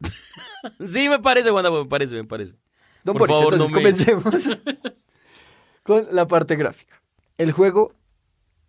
sí, 0.86 1.08
me 1.08 1.18
parece, 1.18 1.50
Wanda, 1.50 1.70
me 1.70 1.86
parece, 1.86 2.14
me 2.16 2.24
parece. 2.24 2.54
Don 3.04 3.16
Por 3.16 3.28
Boris, 3.28 3.36
favor, 3.36 3.58
no 3.58 3.64
entonces 3.66 4.16
comencemos 4.16 4.58
con 5.82 6.06
la 6.10 6.26
parte 6.26 6.56
gráfica. 6.56 7.00
El 7.38 7.52
juego, 7.52 7.92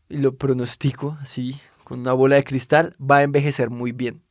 y 0.09 0.17
lo 0.17 0.35
pronostico 0.35 1.17
así, 1.21 1.59
con 1.83 1.99
una 2.01 2.13
bola 2.13 2.35
de 2.35 2.43
cristal, 2.43 2.95
va 2.99 3.17
a 3.17 3.23
envejecer 3.23 3.69
muy 3.69 3.91
bien. 3.91 4.21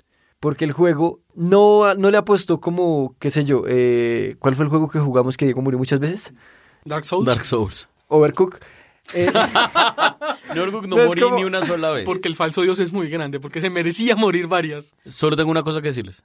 Porque 0.40 0.66
el 0.66 0.73
juego 0.73 1.20
no, 1.34 1.94
no 1.94 2.11
le 2.11 2.18
apostó 2.18 2.61
como, 2.61 3.16
qué 3.18 3.30
sé 3.30 3.44
yo, 3.46 3.64
eh, 3.66 4.37
¿cuál 4.40 4.54
fue 4.56 4.64
el 4.64 4.68
juego 4.68 4.90
que 4.90 4.99
jugamos 4.99 5.37
que 5.38 5.46
Diego 5.46 5.62
murió 5.62 5.78
muchas 5.78 6.00
veces? 6.00 6.34
Dark 6.84 7.04
Souls. 7.06 7.25
Dark 7.26 7.44
Souls. 7.46 7.88
Overcook. 8.08 8.58
Eh, 9.14 9.30
Norguk 10.54 10.87
no 10.87 10.96
No, 10.96 11.06
morí 11.06 11.23
como- 11.23 11.37
ni 11.37 11.44
una 11.44 11.64
sola 11.64 11.90
vez. 11.90 12.04
Porque 12.04 12.28
el 12.28 12.37
falso 12.37 12.61
dios 12.61 12.78
es 12.78 12.92
muy 12.92 13.08
grande, 13.08 13.40
porque 13.40 13.62
se 13.62 13.70
merecía 13.70 14.16
morir 14.16 14.46
varias. 14.49 14.94
Solo 15.06 15.37
tengo 15.37 15.50
una 15.50 15.62
cosa 15.62 15.80
que 15.80 15.88
decirles. 15.88 16.23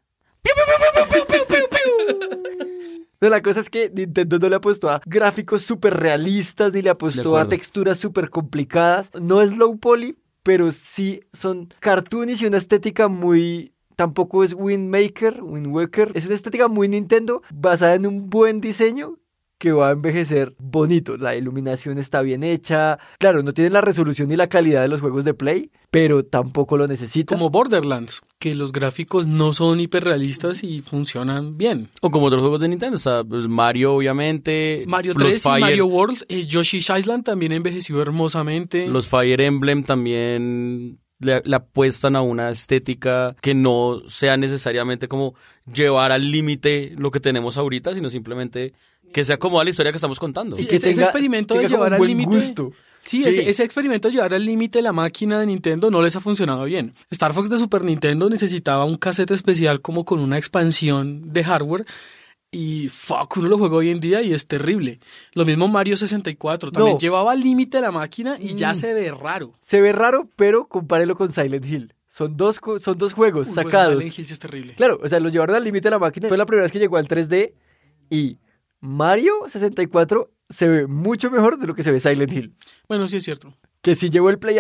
no, 3.21 3.29
la 3.29 3.41
cosa 3.41 3.59
es 3.59 3.69
que 3.69 3.91
Nintendo 3.93 4.39
no 4.39 4.49
le 4.49 4.55
apostó 4.55 4.89
a 4.89 5.01
gráficos 5.05 5.61
súper 5.61 5.95
realistas, 5.95 6.73
ni 6.73 6.81
le 6.81 6.89
apostó 6.89 7.37
a 7.37 7.47
texturas 7.47 7.97
súper 7.97 8.29
complicadas. 8.29 9.11
No 9.19 9.41
es 9.41 9.55
low 9.55 9.77
poly, 9.77 10.17
pero 10.43 10.71
sí 10.71 11.21
son 11.33 11.73
cartoonies 11.79 12.41
y 12.41 12.45
una 12.45 12.57
estética 12.57 13.07
muy... 13.07 13.73
Tampoco 13.95 14.45
es 14.45 14.53
Wind 14.53 14.89
Maker, 14.89 15.43
Wind 15.43 15.67
Waker. 15.67 16.13
Es 16.15 16.25
una 16.25 16.35
estética 16.35 16.69
muy 16.69 16.87
Nintendo, 16.87 17.41
basada 17.53 17.95
en 17.95 18.07
un 18.07 18.29
buen 18.29 18.61
diseño 18.61 19.17
que 19.59 19.73
va 19.73 19.89
a 19.89 19.91
envejecer 19.91 20.55
bonito. 20.57 21.17
La 21.17 21.35
iluminación 21.35 21.99
está 21.99 22.21
bien 22.21 22.43
hecha. 22.43 22.97
Claro, 23.19 23.43
no 23.43 23.53
tiene 23.53 23.69
la 23.69 23.81
resolución 23.81 24.29
ni 24.29 24.37
la 24.37 24.47
calidad 24.47 24.81
de 24.81 24.87
los 24.87 25.01
juegos 25.01 25.25
de 25.25 25.33
Play, 25.33 25.69
pero 25.91 26.23
tampoco 26.23 26.77
lo 26.77 26.87
necesita. 26.87 27.35
Como 27.35 27.49
Borderlands, 27.49 28.21
que 28.39 28.55
los 28.55 28.71
gráficos 28.71 29.27
no 29.27 29.51
son 29.53 29.81
hiperrealistas 29.81 30.63
y 30.63 30.81
funcionan 30.81 31.55
bien. 31.55 31.89
O 32.01 32.09
como 32.09 32.27
otros 32.27 32.41
juegos 32.41 32.61
de 32.61 32.69
Nintendo, 32.69 32.95
o 32.95 32.99
sea, 32.99 33.23
pues 33.23 33.47
Mario 33.49 33.95
obviamente, 33.95 34.85
Mario 34.87 35.13
los 35.13 35.41
3 35.41 35.45
y 35.45 35.61
Mario 35.61 35.85
World, 35.87 36.23
eh, 36.29 36.45
Yoshi's 36.45 36.89
Island 36.89 37.25
también 37.25 37.51
envejeció 37.51 38.01
hermosamente. 38.01 38.87
los 38.87 39.07
Fire 39.07 39.41
Emblem 39.41 39.83
también 39.83 40.99
le, 41.19 41.41
le 41.43 41.55
apuestan 41.57 42.15
a 42.15 42.21
una 42.21 42.49
estética 42.49 43.35
que 43.41 43.53
no 43.53 44.03
sea 44.07 44.37
necesariamente 44.37 45.09
como 45.09 45.35
llevar 45.71 46.13
al 46.13 46.31
límite 46.31 46.93
lo 46.97 47.11
que 47.11 47.19
tenemos 47.19 47.57
ahorita, 47.57 47.93
sino 47.93 48.09
simplemente 48.09 48.73
que 49.13 49.25
sea 49.25 49.37
como 49.37 49.59
a 49.59 49.63
la 49.63 49.69
historia 49.69 49.91
que 49.91 49.97
estamos 49.97 50.19
contando. 50.19 50.55
Sí, 50.55 50.65
que 50.67 50.75
ese, 50.75 50.89
ese 50.91 50.99
tenga- 51.01 51.05
experimento 51.05 51.55
de 51.55 51.67
llevar 51.67 51.93
un 51.93 52.01
al 52.01 52.07
límite. 52.07 52.29
gusto. 52.35 52.71
Sí, 53.03 53.21
Sí. 53.23 53.29
Ese, 53.29 53.49
ese 53.49 53.63
experimento 53.63 54.07
de 54.09 54.15
llevar 54.15 54.33
al 54.33 54.45
límite 54.45 54.81
la 54.81 54.91
máquina 54.91 55.39
de 55.39 55.45
Nintendo 55.47 55.89
no 55.89 56.01
les 56.01 56.15
ha 56.15 56.19
funcionado 56.21 56.65
bien. 56.65 56.93
Star 57.09 57.33
Fox 57.33 57.49
de 57.49 57.57
Super 57.57 57.83
Nintendo 57.83 58.29
necesitaba 58.29 58.85
un 58.85 58.97
cassette 58.97 59.31
especial 59.31 59.81
como 59.81 60.03
con 60.05 60.19
una 60.19 60.37
expansión 60.37 61.31
de 61.33 61.43
hardware. 61.43 61.85
Y 62.51 62.89
fuck, 62.89 63.37
uno 63.37 63.47
lo 63.47 63.57
juega 63.59 63.75
hoy 63.75 63.89
en 63.91 63.99
día 63.99 64.21
y 64.23 64.33
es 64.33 64.47
terrible. 64.47 64.99
Lo 65.33 65.45
mismo 65.45 65.67
Mario 65.67 65.95
64. 65.97 66.71
También 66.71 66.95
No. 66.95 66.99
llevaba 66.99 67.31
al 67.31 67.39
límite 67.41 67.79
la 67.79 67.91
máquina 67.91 68.37
y 68.39 68.55
ya 68.55 68.71
Mm. 68.71 68.75
se 68.75 68.93
ve 68.93 69.11
raro. 69.11 69.53
Se 69.61 69.81
ve 69.81 69.91
raro, 69.91 70.27
pero 70.35 70.67
compárelo 70.67 71.15
con 71.15 71.31
Silent 71.31 71.63
Hill. 71.65 71.93
Son 72.07 72.35
dos, 72.35 72.59
son 72.79 72.97
dos 72.97 73.13
juegos 73.13 73.49
Uy, 73.49 73.53
bueno, 73.53 73.69
sacados. 73.69 73.97
Silent 74.03 74.19
Hill 74.19 74.25
sí 74.25 74.33
es 74.33 74.39
terrible. 74.39 74.73
Claro, 74.75 74.99
o 75.01 75.07
sea, 75.07 75.19
lo 75.19 75.29
llevaron 75.29 75.55
al 75.55 75.63
límite 75.63 75.85
de 75.85 75.91
la 75.91 75.99
máquina. 75.99 76.27
Fue 76.27 76.37
la 76.37 76.45
primera 76.47 76.63
vez 76.63 76.71
que 76.71 76.79
llegó 76.79 76.97
al 76.97 77.07
3D 77.07 77.53
y 78.09 78.37
Mario 78.81 79.33
64 79.47 80.31
se 80.49 80.67
ve 80.67 80.87
mucho 80.87 81.29
mejor 81.29 81.59
de 81.59 81.67
lo 81.67 81.75
que 81.75 81.83
se 81.83 81.91
ve 81.91 81.99
Silent 81.99 82.33
Hill. 82.33 82.55
Bueno, 82.87 83.07
sí 83.07 83.17
es 83.17 83.23
cierto. 83.23 83.53
Que 83.81 83.95
si 83.95 84.09
llevó 84.09 84.29
el 84.29 84.39
Play, 84.39 84.57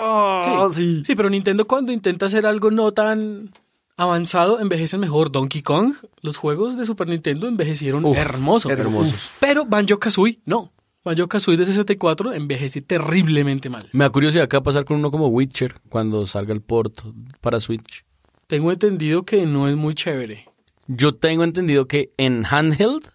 ¡oh, 0.00 0.70
sí. 0.74 1.02
Sí, 1.04 1.14
pero 1.14 1.28
Nintendo 1.28 1.66
cuando 1.66 1.92
intenta 1.92 2.26
hacer 2.26 2.46
algo 2.46 2.70
no 2.70 2.92
tan 2.92 3.50
avanzado, 3.96 4.60
envejece 4.60 4.96
mejor. 4.98 5.30
Donkey 5.30 5.62
Kong, 5.62 5.94
los 6.22 6.36
juegos 6.36 6.76
de 6.76 6.84
Super 6.84 7.08
Nintendo 7.08 7.48
envejecieron 7.48 8.04
Uf, 8.04 8.16
hermoso. 8.16 8.70
hermosos. 8.70 9.32
Pero 9.40 9.66
Banjo 9.66 9.98
Kazooie, 9.98 10.40
no. 10.46 10.72
Banjo 11.04 11.28
Kazooie 11.28 11.58
de 11.58 11.66
64 11.66 12.32
envejece 12.32 12.80
terriblemente 12.80 13.68
mal. 13.68 13.88
Me 13.92 14.04
da 14.04 14.10
curiosidad 14.10 14.48
qué 14.48 14.56
va 14.56 14.60
a 14.60 14.64
pasar 14.64 14.84
con 14.84 14.96
uno 14.98 15.10
como 15.10 15.26
Witcher 15.28 15.80
cuando 15.88 16.26
salga 16.26 16.54
el 16.54 16.62
port 16.62 17.00
para 17.40 17.60
Switch. 17.60 18.04
Tengo 18.46 18.70
entendido 18.70 19.24
que 19.24 19.44
no 19.46 19.68
es 19.68 19.76
muy 19.76 19.94
chévere. 19.94 20.46
Yo 20.86 21.14
tengo 21.14 21.42
entendido 21.44 21.86
que 21.86 22.12
en 22.16 22.44
handheld 22.48 23.08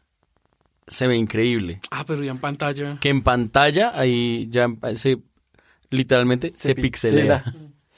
se 0.88 1.08
ve 1.08 1.16
increíble. 1.18 1.80
Ah, 1.92 2.04
pero 2.08 2.24
ya 2.24 2.32
en 2.32 2.38
pantalla. 2.40 2.98
Que 3.00 3.10
en 3.10 3.22
pantalla 3.22 3.92
ahí 3.94 4.48
ya 4.50 4.68
se 4.96 5.20
literalmente 5.90 6.52
se, 6.52 6.76
pixelea. 6.76 7.44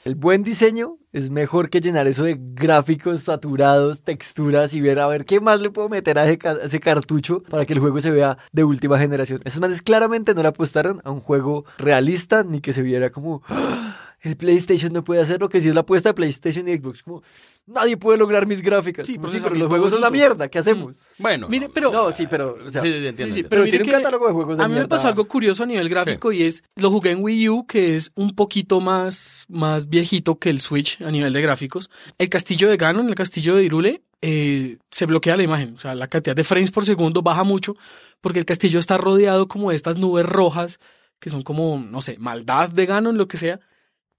El 0.04 0.14
buen 0.14 0.42
diseño 0.42 0.96
es 1.12 1.28
mejor 1.28 1.68
que 1.68 1.80
llenar 1.80 2.06
eso 2.06 2.24
de 2.24 2.36
gráficos 2.38 3.24
saturados, 3.24 4.02
texturas 4.02 4.72
y 4.72 4.80
ver 4.80 4.98
a 4.98 5.06
ver 5.08 5.24
qué 5.26 5.40
más 5.40 5.60
le 5.60 5.70
puedo 5.70 5.88
meter 5.90 6.18
a 6.18 6.24
ese, 6.24 6.38
ca- 6.38 6.52
a 6.52 6.64
ese 6.64 6.80
cartucho 6.80 7.42
para 7.42 7.66
que 7.66 7.74
el 7.74 7.80
juego 7.80 8.00
se 8.00 8.10
vea 8.10 8.38
de 8.52 8.64
última 8.64 8.98
generación. 8.98 9.40
Esos 9.44 9.60
manes 9.60 9.82
claramente 9.82 10.32
no 10.34 10.42
le 10.42 10.48
apostaron 10.48 11.02
a 11.04 11.10
un 11.10 11.20
juego 11.20 11.64
realista 11.78 12.44
ni 12.44 12.60
que 12.60 12.72
se 12.72 12.80
viera 12.82 13.10
como 13.10 13.42
"Ah, 13.48 14.09
el 14.22 14.36
PlayStation 14.36 14.92
no 14.92 15.02
puede 15.04 15.20
hacer 15.22 15.40
lo 15.40 15.48
que 15.48 15.60
sí 15.60 15.68
es 15.68 15.74
la 15.74 15.80
apuesta 15.80 16.10
de 16.10 16.14
PlayStation 16.14 16.68
y 16.68 16.76
Xbox. 16.76 17.02
Como 17.02 17.22
nadie 17.66 17.96
puede 17.96 18.18
lograr 18.18 18.46
mis 18.46 18.60
gráficas. 18.62 19.06
Sí, 19.06 19.16
Como, 19.16 19.28
sí, 19.28 19.38
pero 19.42 19.54
los 19.54 19.68
juegos 19.68 19.90
son 19.92 20.00
la 20.00 20.08
bonito". 20.08 20.26
mierda. 20.28 20.48
¿Qué 20.48 20.58
hacemos? 20.58 20.98
Bueno, 21.18 21.48
Mire, 21.48 21.68
no, 21.68 21.72
pero 21.72 21.90
No, 21.92 22.12
sí, 22.12 22.26
pero 22.28 22.58
o 22.66 22.70
sea, 22.70 22.82
sí, 22.82 22.88
sí, 22.88 22.94
entiendo, 22.96 23.16
Sí, 23.16 23.22
sí, 23.22 23.22
entiendo. 23.28 23.48
pero 23.50 23.62
mire 23.64 23.78
tiene 23.78 23.92
un 23.96 23.98
catálogo 24.02 24.26
de 24.26 24.32
juegos 24.32 24.58
de 24.58 24.64
A 24.64 24.68
mí 24.68 24.74
me 24.74 24.88
pasó 24.88 25.08
algo 25.08 25.26
curioso 25.26 25.62
a 25.62 25.66
nivel 25.66 25.88
gráfico 25.88 26.32
y 26.32 26.42
es, 26.42 26.62
lo 26.76 26.90
jugué 26.90 27.12
en 27.12 27.22
Wii 27.22 27.48
U, 27.48 27.66
que 27.66 27.94
es 27.94 28.12
un 28.14 28.34
poquito 28.34 28.80
más, 28.80 29.44
más 29.48 29.88
viejito 29.88 30.38
que 30.38 30.50
el 30.50 30.60
Switch 30.60 31.00
a 31.02 31.10
nivel 31.10 31.32
de 31.32 31.40
gráficos. 31.40 31.88
El 32.18 32.28
castillo 32.28 32.68
de 32.68 32.76
Ganon, 32.76 33.08
el 33.08 33.14
castillo 33.14 33.56
de 33.56 33.64
Irule, 33.64 34.02
eh, 34.22 34.76
se 34.90 35.06
bloquea 35.06 35.36
la 35.38 35.42
imagen. 35.44 35.74
O 35.76 35.78
sea, 35.78 35.94
la 35.94 36.08
cantidad 36.08 36.36
de 36.36 36.44
frames 36.44 36.70
por 36.70 36.84
segundo 36.84 37.22
baja 37.22 37.42
mucho 37.44 37.74
porque 38.20 38.38
el 38.38 38.44
castillo 38.44 38.78
está 38.80 38.98
rodeado 38.98 39.48
como 39.48 39.70
de 39.70 39.76
estas 39.76 39.96
nubes 39.98 40.26
rojas 40.26 40.78
que 41.20 41.30
son 41.30 41.42
como, 41.42 41.78
no 41.78 42.00
sé, 42.00 42.16
maldad 42.18 42.68
de 42.70 42.84
Ganon, 42.86 43.16
lo 43.18 43.28
que 43.28 43.36
sea. 43.38 43.60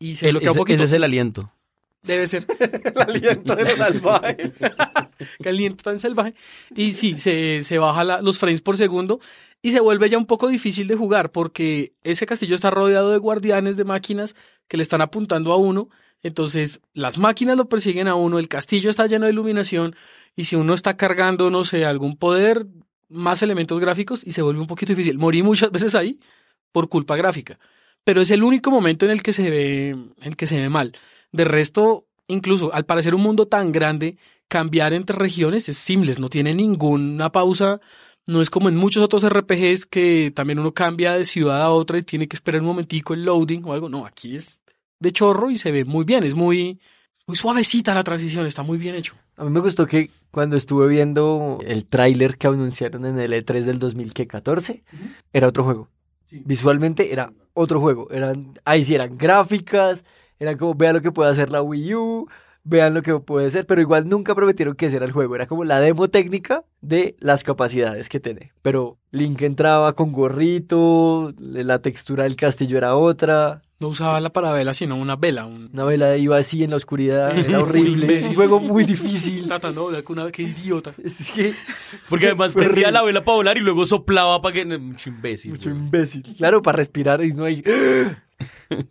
Y 0.01 0.15
se 0.15 0.25
El- 0.27 0.33
bloquea 0.33 0.51
un 0.51 0.57
poquito. 0.57 0.75
ese 0.77 0.83
es 0.85 0.93
el 0.93 1.03
aliento. 1.03 1.51
Debe 2.03 2.25
ser. 2.27 2.45
el 2.59 2.99
aliento 3.01 3.55
de 3.55 3.63
los 3.63 3.73
salvajes. 3.73 4.51
caliente 5.43 5.83
tan 5.83 5.99
salvaje. 5.99 6.33
Y 6.75 6.93
sí, 6.93 7.17
se, 7.19 7.61
se 7.63 7.77
baja 7.77 8.03
la- 8.03 8.21
los 8.21 8.39
frames 8.39 8.61
por 8.61 8.75
segundo 8.77 9.19
y 9.61 9.71
se 9.71 9.79
vuelve 9.79 10.09
ya 10.09 10.17
un 10.17 10.25
poco 10.25 10.47
difícil 10.47 10.87
de 10.87 10.95
jugar 10.95 11.31
porque 11.31 11.93
ese 12.03 12.25
castillo 12.25 12.55
está 12.55 12.71
rodeado 12.71 13.11
de 13.11 13.19
guardianes 13.19 13.77
de 13.77 13.83
máquinas 13.83 14.35
que 14.67 14.77
le 14.77 14.83
están 14.83 15.01
apuntando 15.01 15.53
a 15.53 15.57
uno. 15.57 15.89
Entonces, 16.23 16.81
las 16.93 17.17
máquinas 17.19 17.55
lo 17.57 17.69
persiguen 17.69 18.07
a 18.07 18.15
uno, 18.15 18.39
el 18.39 18.47
castillo 18.47 18.89
está 18.89 19.05
lleno 19.07 19.25
de 19.25 19.31
iluminación 19.31 19.95
y 20.35 20.45
si 20.45 20.55
uno 20.55 20.73
está 20.73 20.97
cargando, 20.97 21.49
no 21.51 21.65
sé, 21.65 21.85
algún 21.85 22.15
poder, 22.17 22.65
más 23.09 23.41
elementos 23.43 23.79
gráficos 23.79 24.25
y 24.25 24.31
se 24.31 24.41
vuelve 24.41 24.61
un 24.61 24.67
poquito 24.67 24.93
difícil. 24.93 25.17
Morí 25.19 25.43
muchas 25.43 25.71
veces 25.71 25.93
ahí 25.95 26.19
por 26.71 26.89
culpa 26.89 27.15
gráfica. 27.15 27.59
Pero 28.03 28.21
es 28.21 28.31
el 28.31 28.43
único 28.43 28.71
momento 28.71 29.05
en 29.05 29.11
el 29.11 29.23
que 29.23 29.33
se 29.33 29.49
ve, 29.49 29.89
en 29.89 30.13
el 30.21 30.35
que 30.35 30.47
se 30.47 30.59
ve 30.59 30.69
mal. 30.69 30.93
De 31.31 31.43
resto, 31.43 32.05
incluso 32.27 32.73
al 32.73 32.85
parecer 32.85 33.15
un 33.15 33.21
mundo 33.21 33.47
tan 33.47 33.71
grande, 33.71 34.17
cambiar 34.47 34.93
entre 34.93 35.15
regiones 35.15 35.69
es 35.69 35.77
simples, 35.77 36.19
no 36.19 36.29
tiene 36.29 36.53
ninguna 36.53 37.31
pausa. 37.31 37.79
No 38.27 38.41
es 38.41 38.49
como 38.49 38.69
en 38.69 38.75
muchos 38.75 39.03
otros 39.03 39.27
RPGs 39.27 39.85
que 39.85 40.31
también 40.35 40.59
uno 40.59 40.73
cambia 40.73 41.13
de 41.13 41.25
ciudad 41.25 41.61
a 41.61 41.71
otra 41.71 41.97
y 41.97 42.03
tiene 42.03 42.27
que 42.27 42.35
esperar 42.35 42.61
un 42.61 42.67
momentico 42.67 43.13
el 43.13 43.23
loading 43.23 43.63
o 43.65 43.73
algo. 43.73 43.89
No, 43.89 44.05
aquí 44.05 44.35
es 44.35 44.61
de 44.99 45.11
chorro 45.11 45.49
y 45.49 45.55
se 45.55 45.71
ve 45.71 45.83
muy 45.85 46.05
bien, 46.05 46.23
es 46.23 46.35
muy, 46.35 46.79
muy 47.25 47.35
suavecita 47.35 47.93
la 47.93 48.03
transición, 48.03 48.45
está 48.45 48.61
muy 48.61 48.77
bien 48.77 48.95
hecho. 48.95 49.15
A 49.35 49.43
mí 49.43 49.49
me 49.49 49.59
gustó 49.59 49.87
que 49.87 50.11
cuando 50.29 50.55
estuve 50.55 50.87
viendo 50.87 51.57
el 51.65 51.85
tráiler 51.85 52.37
que 52.37 52.47
anunciaron 52.47 53.05
en 53.05 53.19
el 53.19 53.33
E3 53.33 53.63
del 53.63 53.79
2014, 53.79 54.83
era 55.33 55.47
otro 55.47 55.63
juego. 55.63 55.89
Visualmente 56.45 57.11
era 57.11 57.33
otro 57.53 57.79
juego. 57.79 58.09
Eran, 58.11 58.53
ahí 58.65 58.85
sí 58.85 58.95
eran 58.95 59.17
gráficas, 59.17 60.03
eran 60.39 60.57
como, 60.57 60.73
vean 60.75 60.95
lo 60.95 61.01
que 61.01 61.11
puede 61.11 61.31
hacer 61.31 61.49
la 61.49 61.61
Wii 61.61 61.95
U, 61.95 62.27
vean 62.63 62.93
lo 62.93 63.01
que 63.01 63.17
puede 63.19 63.49
ser, 63.49 63.65
pero 63.65 63.81
igual 63.81 64.07
nunca 64.07 64.35
prometieron 64.35 64.75
que 64.75 64.87
ese 64.87 64.97
era 64.97 65.05
el 65.05 65.11
juego. 65.11 65.35
Era 65.35 65.47
como 65.47 65.63
la 65.63 65.79
demo 65.79 66.09
técnica 66.09 66.63
de 66.81 67.15
las 67.19 67.43
capacidades 67.43 68.09
que 68.09 68.19
tiene. 68.19 68.51
Pero 68.61 68.97
Link 69.11 69.41
entraba 69.41 69.93
con 69.93 70.11
gorrito, 70.11 71.33
la 71.37 71.79
textura 71.79 72.23
del 72.23 72.35
castillo 72.35 72.77
era 72.77 72.95
otra. 72.95 73.61
No 73.81 73.87
usaba 73.87 74.21
la 74.21 74.31
parabela, 74.31 74.75
sino 74.75 74.95
una 74.95 75.15
vela. 75.15 75.47
Un... 75.47 75.71
Una 75.73 75.83
vela 75.85 76.15
iba 76.15 76.37
así 76.37 76.63
en 76.63 76.69
la 76.69 76.75
oscuridad, 76.75 77.35
era 77.49 77.63
horrible. 77.63 78.23
Un 78.27 78.35
juego 78.35 78.59
muy 78.59 78.83
difícil. 78.83 79.47
Tratando 79.47 79.89
de 79.89 80.03
una 80.07 80.25
vez, 80.25 80.33
qué 80.33 80.43
idiota. 80.43 80.93
Es 81.03 81.15
que 81.31 81.55
Porque 82.07 82.27
además 82.27 82.51
Fue 82.53 82.61
prendía 82.61 82.83
horrible. 82.89 82.91
la 82.91 83.03
vela 83.03 83.25
para 83.25 83.37
volar 83.37 83.57
y 83.57 83.61
luego 83.61 83.87
soplaba 83.87 84.39
para 84.39 84.53
que... 84.53 84.65
Mucho 84.77 85.09
imbécil. 85.09 85.53
mucho 85.53 85.71
güey. 85.71 85.81
imbécil. 85.81 86.21
Claro, 86.37 86.61
para 86.61 86.77
respirar 86.77 87.25
y 87.25 87.33
no 87.33 87.43
hay... 87.43 87.63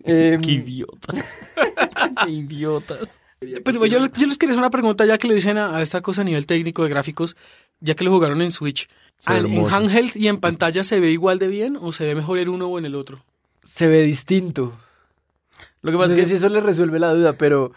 Em, 0.04 0.40
Qué 0.40 0.52
idiotas. 0.52 1.38
Qué 2.24 2.30
idiotas. 2.30 3.20
Pero 3.64 3.86
yo, 3.86 3.98
yo 4.06 4.26
les 4.26 4.38
quería 4.38 4.52
hacer 4.54 4.58
una 4.58 4.70
pregunta 4.70 5.06
ya 5.06 5.18
que 5.18 5.28
le 5.28 5.34
dicen 5.34 5.56
a, 5.56 5.76
a 5.76 5.82
esta 5.82 6.00
cosa 6.02 6.22
a 6.22 6.24
nivel 6.24 6.46
técnico 6.46 6.82
de 6.82 6.90
gráficos, 6.90 7.36
ya 7.80 7.94
que 7.94 8.04
lo 8.04 8.10
jugaron 8.10 8.42
en 8.42 8.50
Switch. 8.50 8.88
¿En 9.26 9.66
handheld 9.66 10.16
y 10.16 10.28
en 10.28 10.38
pantalla 10.38 10.82
se 10.82 10.98
ve 10.98 11.10
igual 11.10 11.38
de 11.38 11.46
bien 11.48 11.76
o 11.80 11.92
se 11.92 12.04
ve 12.04 12.14
mejor 12.14 12.38
en 12.38 12.48
uno 12.48 12.66
o 12.66 12.78
en 12.78 12.86
el 12.86 12.94
otro? 12.94 13.24
Se 13.62 13.86
ve 13.86 14.02
distinto. 14.02 14.78
Lo 15.82 15.92
que 15.92 15.98
pasa 15.98 16.14
es 16.14 16.24
si 16.24 16.30
que 16.30 16.36
eso 16.36 16.48
le 16.48 16.60
resuelve 16.60 16.98
la 16.98 17.14
duda, 17.14 17.34
pero 17.34 17.72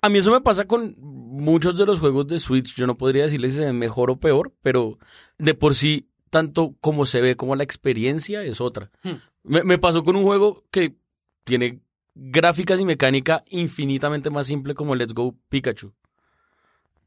a 0.00 0.08
mí 0.08 0.18
eso 0.18 0.30
me 0.30 0.40
pasa 0.40 0.66
con 0.66 0.94
muchos 0.98 1.76
de 1.76 1.86
los 1.86 2.00
juegos 2.00 2.28
de 2.28 2.38
Switch. 2.38 2.74
Yo 2.76 2.86
no 2.86 2.96
podría 2.96 3.24
decirles 3.24 3.52
si 3.52 3.58
se 3.58 3.66
ven 3.66 3.78
mejor 3.78 4.10
o 4.10 4.16
peor, 4.16 4.52
pero 4.62 4.98
de 5.38 5.54
por 5.54 5.74
sí, 5.74 6.08
tanto 6.30 6.76
como 6.80 7.06
se 7.06 7.20
ve 7.20 7.36
como 7.36 7.56
la 7.56 7.64
experiencia 7.64 8.42
es 8.42 8.60
otra. 8.60 8.90
Hmm. 9.02 9.14
Me, 9.42 9.64
me 9.64 9.78
pasó 9.78 10.04
con 10.04 10.16
un 10.16 10.24
juego 10.24 10.64
que 10.70 10.96
tiene 11.44 11.80
gráficas 12.14 12.80
y 12.80 12.84
mecánica 12.84 13.44
infinitamente 13.48 14.30
más 14.30 14.46
simple 14.46 14.74
como 14.74 14.94
Let's 14.94 15.14
Go 15.14 15.36
Pikachu. 15.48 15.92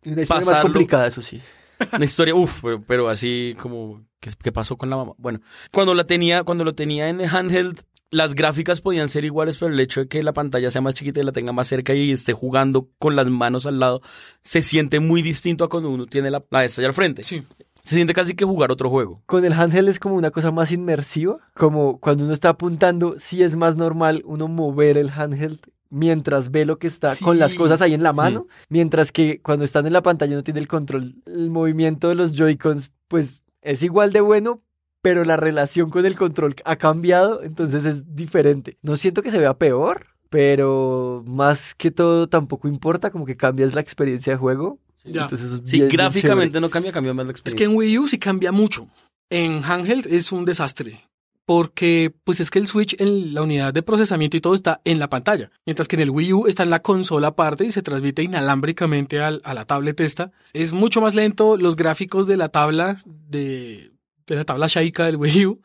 una 0.06 0.22
historia 0.22 0.46
más 0.46 0.60
complicada, 0.62 1.08
eso 1.08 1.22
sí. 1.22 1.42
Una 1.94 2.06
historia, 2.06 2.36
uff, 2.36 2.62
pero, 2.62 2.84
pero 2.84 3.10
así 3.10 3.56
como, 3.60 4.06
¿qué, 4.20 4.30
qué 4.42 4.52
pasó 4.52 4.78
con 4.78 4.92
la 4.92 4.98
mamá? 4.98 5.14
Bueno, 5.18 5.42
cuando 5.72 5.96
la 5.96 6.06
tenía, 6.06 6.44
cuando 6.44 6.64
lo 6.64 6.76
tenía 6.76 7.10
en 7.10 7.22
el 7.22 7.28
handheld, 7.28 7.82
las 8.12 8.36
gráficas 8.36 8.82
podían 8.82 9.10
ser 9.10 9.26
iguales, 9.26 9.58
pero 9.58 9.74
el 9.74 9.80
hecho 9.80 10.02
de 10.02 10.08
que 10.08 10.22
la 10.22 10.34
pantalla 10.34 10.70
sea 10.70 10.82
más 10.82 10.94
chiquita 10.94 11.22
y 11.22 11.24
la 11.24 11.32
tenga 11.32 11.54
más 11.54 11.68
cerca 11.68 11.94
y 11.94 12.12
esté 12.12 12.34
jugando 12.34 12.90
con 13.00 13.16
las 13.16 13.30
manos 13.30 13.66
al 13.66 13.80
lado, 13.80 14.02
se 14.42 14.62
siente 14.62 15.00
muy 15.00 15.22
distinto 15.22 15.64
a 15.64 15.70
cuando 15.70 15.90
uno 15.90 16.06
tiene 16.06 16.30
la, 16.30 16.44
la 16.50 16.66
esta 16.66 16.82
allá 16.82 16.90
al 16.90 16.94
frente. 16.94 17.24
Sí. 17.24 17.44
Se 17.84 17.96
siente 17.96 18.14
casi 18.14 18.36
que 18.36 18.46
jugar 18.46 18.72
otro 18.72 18.90
juego. 18.90 19.24
Con 19.26 19.44
el 19.44 19.54
handheld 19.54 19.90
es 19.90 20.00
como 20.00 20.16
una 20.16 20.30
cosa 20.30 20.52
más 20.52 20.72
inmersiva, 20.72 21.40
como 21.56 22.00
cuando 22.00 22.26
uno 22.26 22.34
está 22.34 22.50
apuntando, 22.50 23.16
sí 23.18 23.42
es 23.42 23.56
más 23.56 23.76
normal 23.76 24.22
uno 24.26 24.48
mover 24.48 24.98
el 24.98 25.10
handheld 25.10 25.60
mientras 25.90 26.52
ve 26.52 26.66
lo 26.66 26.80
que 26.80 26.88
está 26.88 27.14
con 27.18 27.38
las 27.38 27.54
cosas 27.54 27.82
ahí 27.82 27.94
en 27.94 28.04
la 28.04 28.14
mano, 28.14 28.48
mientras 28.70 29.12
que 29.12 29.42
cuando 29.42 29.66
están 29.66 29.86
en 29.86 29.94
la 29.94 30.02
pantalla 30.02 30.34
uno 30.34 30.44
tiene 30.44 30.60
el 30.60 30.68
control, 30.68 31.16
el 31.26 31.50
movimiento 31.50 32.10
de 32.10 32.16
los 32.16 32.34
Joy-Cons, 32.34 32.92
pues 33.08 33.44
es 33.62 33.84
igual 33.84 34.14
de 34.14 34.22
bueno, 34.22 34.62
pero 35.02 35.24
la 35.26 35.38
relación 35.38 35.90
con 35.90 36.06
el 36.06 36.16
control 36.16 36.56
ha 36.66 36.76
cambiado, 36.76 37.44
entonces 37.44 37.86
es 37.86 38.16
diferente. 38.16 38.78
No 38.82 38.96
siento 38.98 39.22
que 39.24 39.32
se 39.32 39.40
vea 39.40 39.54
peor, 39.56 40.08
pero 40.30 41.24
más 41.26 41.76
que 41.76 41.92
todo 41.92 42.28
tampoco 42.28 42.68
importa, 42.68 43.12
como 43.12 43.26
que 43.26 43.36
cambias 43.38 43.74
la 43.74 43.82
experiencia 43.82 44.34
de 44.34 44.38
juego. 44.38 44.80
Ya. 45.04 45.24
Entonces 45.24 45.48
eso 45.48 45.62
es 45.64 45.70
Sí, 45.70 45.78
bien- 45.78 45.90
gráficamente 45.90 46.62
no 46.62 46.70
cambia, 46.70 46.92
cambia 46.92 47.14
más 47.14 47.26
la 47.26 47.32
Es 47.32 47.40
experiencia. 47.40 47.66
que 47.68 47.72
en 47.72 47.78
Wii 47.78 48.00
U 48.00 48.08
sí 48.08 48.18
cambia 48.20 48.52
mucho. 48.52 48.88
En 49.30 49.64
handheld 49.64 50.06
es 50.08 50.32
un 50.32 50.46
desastre. 50.46 51.02
Porque, 51.44 52.14
pues 52.24 52.40
es 52.40 52.50
que 52.52 52.60
el 52.60 52.68
Switch 52.68 52.96
en 53.02 53.34
la 53.34 53.42
unidad 53.42 53.74
de 53.74 53.82
procesamiento 53.82 54.38
y 54.38 54.42
todo 54.42 54.54
está 54.54 54.80
en 54.86 55.00
la 55.00 55.10
pantalla. 55.10 55.50
Mientras 55.66 55.88
que 55.88 55.96
en 55.98 56.04
el 56.04 56.10
Wii 56.12 56.34
U 56.34 56.48
está 56.48 56.64
en 56.64 56.70
la 56.70 56.82
consola 56.82 57.30
aparte 57.30 57.66
y 57.66 57.72
se 57.72 57.82
transmite 57.82 58.22
inalámbricamente 58.24 59.20
al- 59.20 59.42
a 59.44 59.54
la 59.54 59.66
tablet 59.66 60.00
esta. 60.00 60.32
Es 60.54 60.72
mucho 60.72 61.02
más 61.02 61.14
lento. 61.16 61.58
Los 61.58 61.76
gráficos 61.76 62.28
de 62.28 62.38
la 62.38 62.50
tabla, 62.50 63.02
de, 63.06 63.91
de 64.32 64.38
la 64.38 64.46
tabla 64.46 64.68
Shaika 64.68 65.06
del 65.06 65.18
Wii 65.18 65.46
U, 65.46 65.62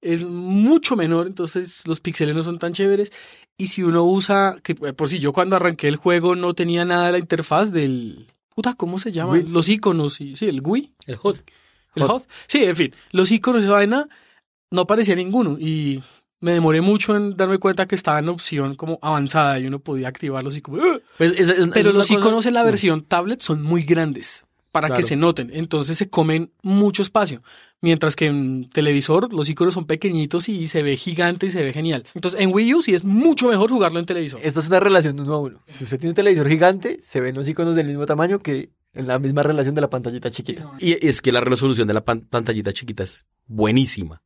es 0.00 0.22
mucho 0.24 0.96
menor. 0.96 1.26
Entonces 1.26 1.86
los 1.86 2.00
píxeles 2.00 2.36
no 2.36 2.42
son 2.42 2.58
tan 2.58 2.72
chéveres. 2.72 3.10
Y 3.58 3.66
si 3.66 3.82
uno 3.82 4.04
usa, 4.04 4.56
que 4.62 4.72
eh, 4.72 4.92
por 4.92 5.08
si 5.08 5.18
yo 5.18 5.32
cuando 5.32 5.56
arranqué 5.56 5.88
el 5.88 5.96
juego 5.96 6.34
no 6.34 6.54
tenía 6.54 6.84
nada 6.84 7.06
de 7.06 7.12
la 7.12 7.18
interfaz 7.18 7.70
del... 7.72 8.26
Puta, 8.54 8.74
¿cómo 8.74 8.98
se 8.98 9.12
llama? 9.12 9.32
Wii. 9.32 9.48
Los 9.50 9.68
iconos, 9.68 10.20
y, 10.20 10.36
sí, 10.36 10.46
el 10.46 10.60
Wii. 10.64 10.92
El 11.06 11.18
HUD. 11.22 11.36
El 11.94 12.02
Hot. 12.04 12.10
hot. 12.22 12.28
Sí, 12.46 12.64
en 12.64 12.76
fin, 12.76 12.94
los 13.12 13.30
iconos 13.32 13.62
de 13.62 13.66
esa 13.68 13.74
vaina 13.74 14.08
no 14.70 14.82
aparecía 14.82 15.14
ninguno 15.16 15.56
y 15.58 16.00
me 16.40 16.52
demoré 16.52 16.80
mucho 16.80 17.16
en 17.16 17.36
darme 17.36 17.58
cuenta 17.58 17.86
que 17.86 17.94
estaba 17.96 18.18
en 18.20 18.28
opción 18.28 18.74
como 18.76 18.98
avanzada 19.02 19.58
y 19.58 19.66
uno 19.66 19.78
podía 19.80 20.08
activarlos 20.08 20.56
y 20.56 20.62
como... 20.62 20.78
¡ah! 20.82 20.98
Pues, 21.18 21.32
es- 21.32 21.48
es- 21.50 21.58
es 21.58 21.68
Pero 21.74 21.92
los 21.92 22.06
cosa- 22.08 22.18
iconos 22.20 22.46
en 22.46 22.54
la 22.54 22.62
versión 22.62 23.00
tablet 23.02 23.40
son 23.42 23.62
muy 23.62 23.82
grandes 23.82 24.44
para 24.72 24.88
que 24.94 25.02
se 25.02 25.16
noten, 25.16 25.50
entonces 25.52 25.98
se 25.98 26.08
comen 26.10 26.52
mucho 26.62 27.02
espacio. 27.02 27.42
Mientras 27.82 28.14
que 28.14 28.26
en 28.26 28.68
televisor 28.68 29.32
los 29.32 29.48
iconos 29.48 29.72
son 29.74 29.86
pequeñitos 29.86 30.48
y 30.50 30.66
se 30.68 30.82
ve 30.82 30.96
gigante 30.96 31.46
y 31.46 31.50
se 31.50 31.62
ve 31.64 31.72
genial. 31.72 32.04
Entonces 32.14 32.38
en 32.40 32.52
Wii 32.54 32.74
U 32.74 32.82
sí 32.82 32.92
es 32.94 33.04
mucho 33.04 33.48
mejor 33.48 33.70
jugarlo 33.70 33.98
en 34.00 34.06
televisor. 34.06 34.40
Esta 34.44 34.60
es 34.60 34.68
una 34.68 34.80
relación 34.80 35.16
de 35.16 35.22
uno 35.22 35.34
a 35.34 35.38
uno. 35.40 35.62
Si 35.66 35.84
usted 35.84 35.98
tiene 35.98 36.10
un 36.10 36.14
televisor 36.14 36.48
gigante, 36.48 36.98
se 37.02 37.20
ven 37.20 37.34
los 37.34 37.48
iconos 37.48 37.74
del 37.74 37.86
mismo 37.88 38.04
tamaño 38.06 38.38
que 38.38 38.70
en 38.92 39.06
la 39.06 39.18
misma 39.18 39.42
relación 39.42 39.74
de 39.74 39.80
la 39.80 39.88
pantallita 39.88 40.30
chiquita. 40.30 40.70
Y 40.78 41.06
es 41.06 41.22
que 41.22 41.32
la 41.32 41.40
resolución 41.40 41.88
de 41.88 41.94
la 41.94 42.04
pan- 42.04 42.26
pantallita 42.28 42.72
chiquita 42.72 43.02
es 43.04 43.24
buenísima. 43.46 44.20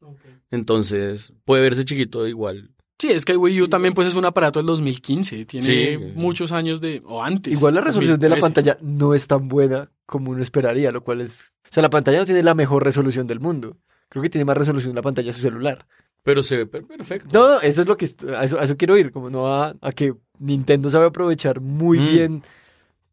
Entonces, 0.50 1.32
puede 1.44 1.62
verse 1.62 1.84
chiquito 1.84 2.26
igual. 2.26 2.70
Sí, 3.04 3.10
es 3.12 3.24
que 3.26 3.32
el 3.32 3.38
Wii 3.38 3.60
U 3.62 3.68
también 3.68 3.92
pues 3.92 4.08
es 4.08 4.14
un 4.16 4.24
aparato 4.24 4.60
del 4.60 4.66
2015, 4.66 5.44
tiene 5.44 5.66
Sí. 5.66 5.98
muchos 6.14 6.52
años 6.52 6.80
de... 6.80 7.02
o 7.04 7.22
antes. 7.22 7.52
Igual 7.52 7.74
la 7.74 7.82
resolución 7.82 8.18
de 8.18 8.28
la 8.30 8.36
2013. 8.36 8.72
pantalla 8.72 8.78
no 8.98 9.12
es 9.12 9.26
tan 9.28 9.46
buena 9.48 9.90
como 10.06 10.30
uno 10.30 10.40
esperaría, 10.40 10.90
lo 10.90 11.04
cual 11.04 11.20
es... 11.20 11.54
O 11.64 11.74
sea, 11.74 11.82
la 11.82 11.90
pantalla 11.90 12.18
no 12.20 12.24
tiene 12.24 12.42
la 12.42 12.54
mejor 12.54 12.82
resolución 12.82 13.26
del 13.26 13.40
mundo. 13.40 13.76
Creo 14.08 14.22
que 14.22 14.30
tiene 14.30 14.46
más 14.46 14.56
resolución 14.56 14.94
la 14.94 15.02
pantalla 15.02 15.26
de 15.26 15.32
su 15.34 15.40
celular. 15.42 15.86
Pero 16.22 16.42
se 16.42 16.56
ve 16.56 16.66
per- 16.66 16.86
perfecto. 16.86 17.28
No, 17.32 17.46
no, 17.56 17.60
eso 17.60 17.82
es 17.82 17.86
lo 17.86 17.98
que... 17.98 18.08
A 18.34 18.44
eso, 18.44 18.58
a 18.58 18.64
eso 18.64 18.76
quiero 18.78 18.96
ir, 18.96 19.12
como 19.12 19.28
no 19.28 19.48
a, 19.52 19.74
a 19.82 19.92
que 19.92 20.14
Nintendo 20.38 20.88
sabe 20.88 21.04
aprovechar 21.04 21.60
muy 21.60 21.98
Mm. 21.98 22.06
bien 22.08 22.42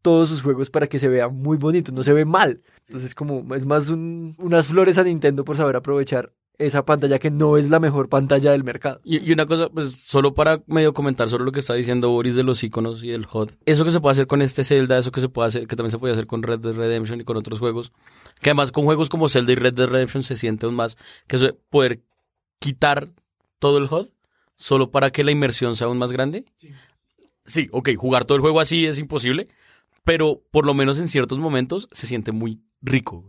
todos 0.00 0.30
sus 0.30 0.40
juegos 0.42 0.70
para 0.70 0.86
que 0.86 0.98
se 0.98 1.08
vea 1.08 1.28
muy 1.28 1.56
bonito, 1.58 1.92
no 1.92 2.02
se 2.02 2.12
ve 2.12 2.24
mal. 2.24 2.62
Entonces 2.86 3.14
como 3.14 3.54
es 3.54 3.66
más 3.66 3.88
un- 3.90 4.34
unas 4.38 4.66
flores 4.68 4.96
a 4.96 5.04
Nintendo 5.04 5.44
por 5.44 5.56
saber 5.56 5.76
aprovechar 5.76 6.32
esa 6.58 6.84
pantalla 6.84 7.18
que 7.18 7.30
no 7.30 7.56
es 7.56 7.70
la 7.70 7.80
mejor 7.80 8.08
pantalla 8.08 8.52
del 8.52 8.64
mercado. 8.64 9.00
Y, 9.04 9.18
y 9.18 9.32
una 9.32 9.46
cosa, 9.46 9.68
pues, 9.68 9.98
solo 10.04 10.34
para 10.34 10.62
medio 10.66 10.92
comentar 10.92 11.28
sobre 11.28 11.44
lo 11.44 11.52
que 11.52 11.60
está 11.60 11.74
diciendo 11.74 12.10
Boris 12.10 12.34
de 12.34 12.42
los 12.42 12.62
iconos 12.62 13.02
y 13.02 13.12
el 13.12 13.26
HUD. 13.30 13.50
Eso 13.64 13.84
que 13.84 13.90
se 13.90 14.00
puede 14.00 14.12
hacer 14.12 14.26
con 14.26 14.42
este 14.42 14.64
Zelda, 14.64 14.98
eso 14.98 15.12
que 15.12 15.20
se 15.20 15.28
puede 15.28 15.48
hacer, 15.48 15.66
que 15.66 15.76
también 15.76 15.90
se 15.90 15.98
puede 15.98 16.12
hacer 16.12 16.26
con 16.26 16.42
Red 16.42 16.60
Dead 16.60 16.74
Redemption 16.74 17.20
y 17.20 17.24
con 17.24 17.36
otros 17.36 17.58
juegos. 17.58 17.92
Que 18.40 18.50
además 18.50 18.72
con 18.72 18.84
juegos 18.84 19.08
como 19.08 19.28
Zelda 19.28 19.52
y 19.52 19.56
Red 19.56 19.74
Dead 19.74 19.88
Redemption 19.88 20.22
se 20.22 20.36
siente 20.36 20.66
aún 20.66 20.74
más 20.74 20.96
que 21.26 21.36
eso 21.36 21.46
de 21.46 21.54
poder 21.70 22.00
quitar 22.58 23.10
todo 23.58 23.78
el 23.78 23.84
HUD 23.84 24.08
solo 24.54 24.90
para 24.90 25.10
que 25.10 25.24
la 25.24 25.32
inmersión 25.32 25.74
sea 25.74 25.88
aún 25.88 25.98
más 25.98 26.12
grande. 26.12 26.44
Sí. 27.44 27.68
ok, 27.72 27.90
jugar 27.96 28.24
todo 28.24 28.36
el 28.36 28.42
juego 28.42 28.60
así 28.60 28.86
es 28.86 28.98
imposible, 28.98 29.48
pero 30.04 30.42
por 30.50 30.66
lo 30.66 30.74
menos 30.74 30.98
en 30.98 31.08
ciertos 31.08 31.38
momentos 31.38 31.88
se 31.90 32.06
siente 32.06 32.30
muy 32.30 32.60
rico. 32.80 33.24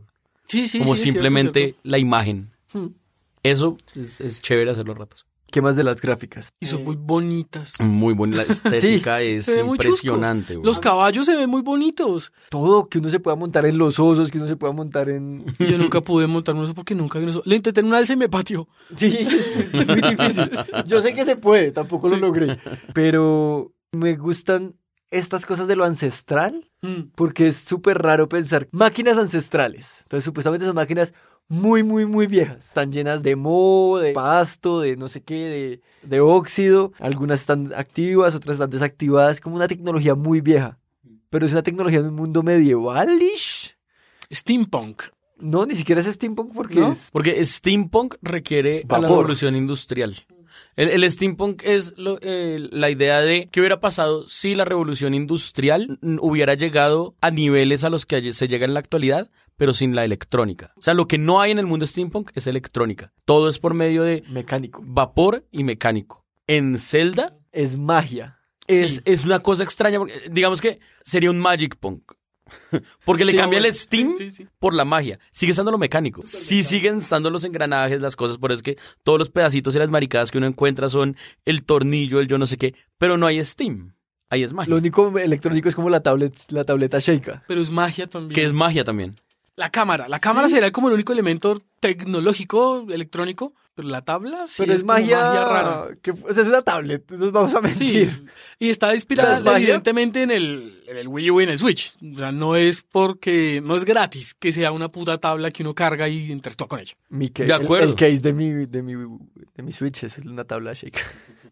Sí, 0.48 0.68
sí, 0.68 0.80
como 0.80 0.96
sí, 0.96 1.00
es 1.00 1.02
cierto, 1.04 1.20
simplemente 1.20 1.60
cierto. 1.62 1.80
la 1.84 1.98
imagen. 1.98 2.52
Hmm. 2.72 2.88
Eso 3.44 3.78
es, 3.96 4.22
es 4.22 4.42
chévere 4.42 4.72
hacer 4.72 4.88
los 4.88 4.98
ratos. 4.98 5.26
¿Qué 5.52 5.62
más 5.62 5.76
de 5.76 5.84
las 5.84 6.02
gráficas? 6.02 6.52
Y 6.60 6.66
son 6.66 6.84
muy 6.84 6.96
bonitas. 6.96 7.80
Muy 7.80 8.16
buena. 8.16 8.38
La 8.38 8.44
estética 8.50 9.22
es 9.22 9.48
impresionante. 9.56 10.58
Los 10.64 10.80
caballos 10.80 11.28
se 11.28 11.36
ven 11.36 11.48
muy 11.48 11.62
bonitos. 11.62 12.32
Todo, 12.50 12.90
que 12.90 12.98
uno 12.98 13.12
se 13.12 13.20
pueda 13.20 13.36
montar 13.36 13.68
en 13.68 13.78
los 13.78 14.00
osos, 14.00 14.32
que 14.32 14.40
uno 14.40 14.48
se 14.48 14.56
pueda 14.56 14.74
montar 14.74 15.10
en... 15.10 15.46
Yo 15.60 15.78
nunca 15.78 16.02
pude 16.02 16.26
montar 16.26 16.56
uno 16.56 16.74
porque 16.74 16.96
nunca 16.96 17.20
vi 17.20 17.26
uno. 17.26 17.42
Lo 17.46 17.54
intenté 17.56 17.82
en 17.82 17.86
una 17.86 17.98
alza 18.00 18.14
y 18.14 18.18
me 18.18 18.30
pateó. 18.30 18.68
Sí, 18.98 19.16
es 19.16 19.74
muy 19.74 19.86
difícil. 20.02 20.50
Yo 20.88 21.02
sé 21.02 21.14
que 21.14 21.24
se 21.24 21.36
puede, 21.36 21.72
tampoco 21.72 22.10
lo 22.10 22.18
logré. 22.18 22.58
Pero 22.94 23.74
me 23.92 24.16
gustan 24.16 24.76
estas 25.12 25.46
cosas 25.46 25.68
de 25.68 25.76
lo 25.76 25.84
ancestral, 25.86 26.70
Mm. 26.84 27.12
porque 27.16 27.48
es 27.48 27.56
súper 27.56 28.00
raro 28.00 28.28
pensar 28.28 28.68
máquinas 28.74 29.18
ancestrales. 29.18 30.00
Entonces, 30.02 30.26
supuestamente 30.26 30.66
son 30.66 30.76
máquinas 30.76 31.14
muy, 31.48 31.84
muy, 31.84 32.06
muy 32.06 32.28
viejas. 32.28 32.68
Están 32.68 32.92
llenas 32.92 33.24
de 33.24 33.36
moho, 33.36 34.00
de 34.00 34.14
pasto, 34.14 34.80
de 34.80 34.96
no 34.96 35.08
sé 35.08 35.22
qué, 35.22 35.82
de, 36.04 36.08
de 36.08 36.20
óxido. 36.20 36.94
Algunas 37.00 37.42
están 37.42 37.72
activas, 37.76 38.36
otras 38.36 38.56
están 38.56 38.70
desactivadas. 38.70 39.34
Es 39.34 39.42
como 39.42 39.56
una 39.56 39.68
tecnología 39.68 40.16
muy 40.16 40.42
vieja. 40.42 40.80
Pero 41.30 41.46
es 41.46 41.52
una 41.52 41.64
tecnología 41.64 42.02
de 42.02 42.10
un 42.10 42.16
mundo 42.16 42.44
medievalish. 42.44 43.76
Steampunk. 44.32 45.04
No, 45.38 45.66
ni 45.66 45.76
siquiera 45.76 46.00
es 46.00 46.08
steampunk 46.08 46.54
porque 46.54 46.80
¿No? 46.80 46.92
es... 46.92 47.10
Porque 47.12 47.44
steampunk 47.46 48.16
requiere 48.22 48.86
a 48.88 49.00
la 49.00 49.08
revolución 49.08 49.56
industrial. 49.56 50.16
El, 50.76 50.90
el 50.90 51.12
steampunk 51.12 51.62
es 51.64 51.94
lo- 51.98 52.18
eh, 52.22 52.68
la 52.72 52.90
idea 52.90 53.22
de 53.22 53.50
qué 53.52 53.60
hubiera 53.60 53.80
pasado 53.80 54.26
si 54.26 54.56
la 54.56 54.66
revolución 54.66 55.14
industrial 55.14 56.00
hubiera 56.20 56.54
llegado 56.56 57.16
a 57.22 57.32
niveles 57.32 57.84
a 57.84 57.90
los 57.90 58.06
que 58.06 58.34
se 58.34 58.48
llega 58.48 58.66
en 58.66 58.74
la 58.74 58.80
actualidad, 58.80 59.30
pero 59.58 59.74
sin 59.74 59.96
la 59.96 60.04
electrónica. 60.04 60.74
O 60.78 60.82
sea, 60.82 60.94
lo 60.94 61.08
que 61.08 61.18
no 61.18 61.42
hay 61.42 61.52
en 61.52 61.60
el 61.60 61.68
mundo 61.68 61.86
steampunk 61.88 62.32
es 62.36 62.48
electrónica. 62.48 63.14
Todo 63.26 63.50
es 63.50 63.60
por 63.60 63.74
medio 63.74 64.04
de 64.04 64.24
mecánico. 64.30 64.82
vapor 64.84 65.46
y 65.52 65.64
mecánico. 65.64 66.26
En 66.48 66.80
Zelda 66.80 67.38
Es 67.52 67.78
magia. 67.78 68.40
es, 68.68 68.96
Sí. 68.96 69.02
es 69.06 69.26
una 69.26 69.40
cosa 69.40 69.64
extraña, 69.64 70.00
porque, 70.00 70.14
digamos 70.32 70.60
que 70.62 70.80
sería 71.04 71.30
un 71.30 71.40
Magic 71.40 71.76
Punk. 71.78 72.14
Porque 73.06 73.26
le 73.26 73.32
Sí, 73.32 73.38
cambia 73.38 73.60
bueno, 73.60 73.68
el 73.68 73.74
Steam 73.74 74.14
sí, 74.18 74.32
sí. 74.32 74.48
por 74.60 74.74
la 74.74 74.86
magia. 74.86 75.20
Sigue 75.32 75.52
estando 75.52 75.72
lo 75.72 75.78
mecánico. 75.78 76.22
Sí 76.26 76.64
siguen 76.64 77.00
estando 77.00 77.30
los 77.30 77.44
engranajes, 77.46 78.02
las 78.02 78.16
cosas, 78.16 78.38
por 78.38 78.52
eso 78.52 78.60
es 78.60 78.64
que 78.64 78.78
todos 79.04 79.18
los 79.20 79.30
pedacitos 79.30 79.76
y 79.76 79.80
las 79.80 79.90
maricadas 79.90 80.32
que 80.32 80.38
uno 80.38 80.48
encuentra 80.48 80.90
son 80.90 81.16
el 81.46 81.64
tornillo, 81.64 82.20
el 82.20 82.28
yo 82.28 82.38
no 82.38 82.46
sé 82.46 82.58
qué, 82.58 82.76
pero 82.98 83.18
no 83.18 83.26
hay 83.28 83.44
Steam. 83.44 83.94
Ahí 84.30 84.42
es 84.44 84.52
magia. 84.54 84.72
Lo 84.72 84.78
único 84.78 85.18
electrónico 85.20 85.70
es 85.70 85.76
como 85.76 85.90
la, 85.92 86.02
tablet, 86.02 86.34
la 86.50 86.64
tableta 86.64 86.98
Sheikah. 87.00 87.44
Pero 87.48 87.62
es 87.62 87.70
magia 87.70 88.08
también. 88.08 88.34
Que 88.34 88.44
es 88.46 88.52
magia 88.52 88.84
también. 88.84 89.16
La 89.56 89.70
cámara. 89.70 90.08
La 90.10 90.20
cámara 90.20 90.50
será 90.50 90.72
como 90.72 90.88
el 90.88 90.96
único 90.96 91.14
elemento 91.14 91.62
tecnológico, 91.80 92.88
electrónico, 92.90 93.54
pero 93.76 93.88
la 93.90 94.02
tabla 94.02 94.46
sí 94.48 94.56
Pero 94.60 94.74
es, 94.74 94.82
como 94.84 94.94
magia, 94.94 95.18
rara. 95.46 95.88
que, 96.02 96.12
o 96.12 96.32
sea, 96.34 96.44
es 96.44 96.50
una 96.50 96.62
tablet, 96.62 97.10
no 97.12 97.18
nos 97.18 97.32
vamos 97.32 97.54
a 97.56 97.76
Sí, 97.76 97.86
mentir. 97.86 98.26
y 98.60 98.70
está 98.70 98.94
inspirada 98.94 99.38
¿Es 99.38 99.44
magia? 99.44 99.58
evidentemente 99.58 100.22
en 100.24 100.32
el, 100.32 100.84
en 100.88 100.98
el 100.98 101.08
Wii 101.08 101.32
U 101.32 101.42
y 101.42 101.44
en 101.46 101.50
el 101.50 101.58
Switch. 101.58 101.94
O 102.14 102.18
sea, 102.18 102.32
no 102.32 102.56
es 102.56 102.82
porque, 102.84 103.62
no 103.64 103.76
es 103.76 103.86
gratis 103.86 104.34
que 104.36 104.52
sea 104.52 104.72
una 104.72 104.90
puta 104.90 105.18
tabla 105.18 105.52
que 105.52 105.64
uno 105.64 105.74
carga 105.74 106.08
y 106.08 106.32
interactúa 106.32 106.68
con 106.68 106.80
ella. 106.80 106.94
Mi 107.10 107.30
ca- 107.30 107.46
De 107.46 107.54
acuerdo. 107.54 107.90
El, 107.90 107.96
case 107.96 108.20
de 108.20 108.34
mi, 108.34 108.50
de 108.66 108.82
mi, 108.84 108.94
de 108.94 109.64
mi 109.64 109.72
Switch 109.72 110.04
es 110.04 110.18
una 110.20 110.44
tabla 110.44 110.74
Sheikah. 110.74 111.02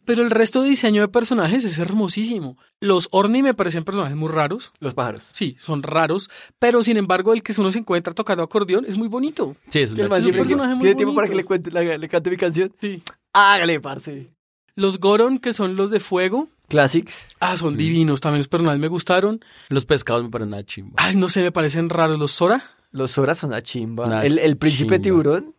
Pero 0.05 0.23
el 0.23 0.31
resto 0.31 0.61
de 0.63 0.69
diseño 0.69 1.01
de 1.01 1.07
personajes 1.07 1.63
es 1.63 1.77
hermosísimo. 1.79 2.57
Los 2.79 3.07
Orni 3.11 3.41
me 3.43 3.53
parecen 3.53 3.83
personajes 3.83 4.17
muy 4.17 4.29
raros. 4.29 4.71
Los 4.79 4.93
pájaros. 4.93 5.29
Sí, 5.33 5.55
son 5.59 5.83
raros. 5.83 6.29
Pero 6.59 6.81
sin 6.83 6.97
embargo, 6.97 7.33
el 7.33 7.43
que 7.43 7.53
uno 7.57 7.71
se 7.71 7.79
encuentra 7.79 8.13
tocando 8.13 8.43
acordeón 8.43 8.85
es 8.87 8.97
muy 8.97 9.07
bonito. 9.07 9.55
Sí, 9.69 9.79
es 9.79 9.91
un 9.93 9.97
personaje 10.07 10.73
muy 10.75 10.81
¿Tiene 10.85 10.95
tiempo 10.95 11.13
para 11.15 11.27
que 11.27 11.35
le, 11.35 11.45
cuente, 11.45 11.69
la- 11.71 11.97
le 11.97 12.09
cante 12.09 12.29
mi 12.29 12.37
canción? 12.37 12.71
Sí. 12.79 13.03
Hágale, 13.33 13.79
parce. 13.79 14.31
Los 14.75 14.99
Goron, 14.99 15.37
que 15.39 15.53
son 15.53 15.75
los 15.75 15.91
de 15.91 15.99
fuego. 15.99 16.47
Classics. 16.69 17.27
Ah, 17.39 17.57
son 17.57 17.75
divinos. 17.77 18.21
También 18.21 18.39
los 18.39 18.47
personajes 18.47 18.79
me 18.79 18.87
gustaron. 18.87 19.41
Los 19.69 19.85
pescados 19.85 20.23
me 20.23 20.29
parecen 20.29 20.53
una 20.53 20.63
chimba. 20.65 20.93
Ay, 20.97 21.15
no 21.17 21.27
sé, 21.29 21.41
me 21.43 21.51
parecen 21.51 21.89
raros. 21.89 22.17
Los 22.17 22.31
Sora. 22.31 22.63
Los 22.91 23.11
Zoras 23.11 23.37
son 23.39 23.49
una 23.51 23.61
chimba. 23.61 24.05
Una 24.05 24.25
el, 24.25 24.39
el 24.39 24.57
príncipe 24.57 24.95
chimba. 24.95 25.03
tiburón. 25.03 25.55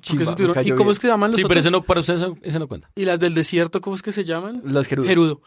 Chimba, 0.00 0.34
tiburones- 0.36 0.50
¿Y 0.50 0.54
cayó 0.54 0.74
cómo 0.76 0.84
bien. 0.88 0.92
es 0.92 0.98
que 0.98 1.06
se 1.06 1.12
llaman 1.12 1.30
los 1.30 1.36
Sí, 1.38 1.42
pero 1.44 1.52
otros? 1.54 1.64
ese 1.64 1.70
no, 1.70 1.82
para 1.82 2.00
ustedes 2.00 2.20
eso- 2.22 2.36
ese 2.42 2.58
no 2.58 2.68
cuenta. 2.68 2.90
Y 2.94 3.04
las 3.04 3.18
del 3.20 3.34
desierto, 3.34 3.80
¿cómo 3.80 3.96
es 3.96 4.02
que 4.02 4.12
se 4.12 4.24
llaman? 4.24 4.62
Las 4.64 4.86
Gerudo. 4.86 5.06
Gerudo. 5.08 5.42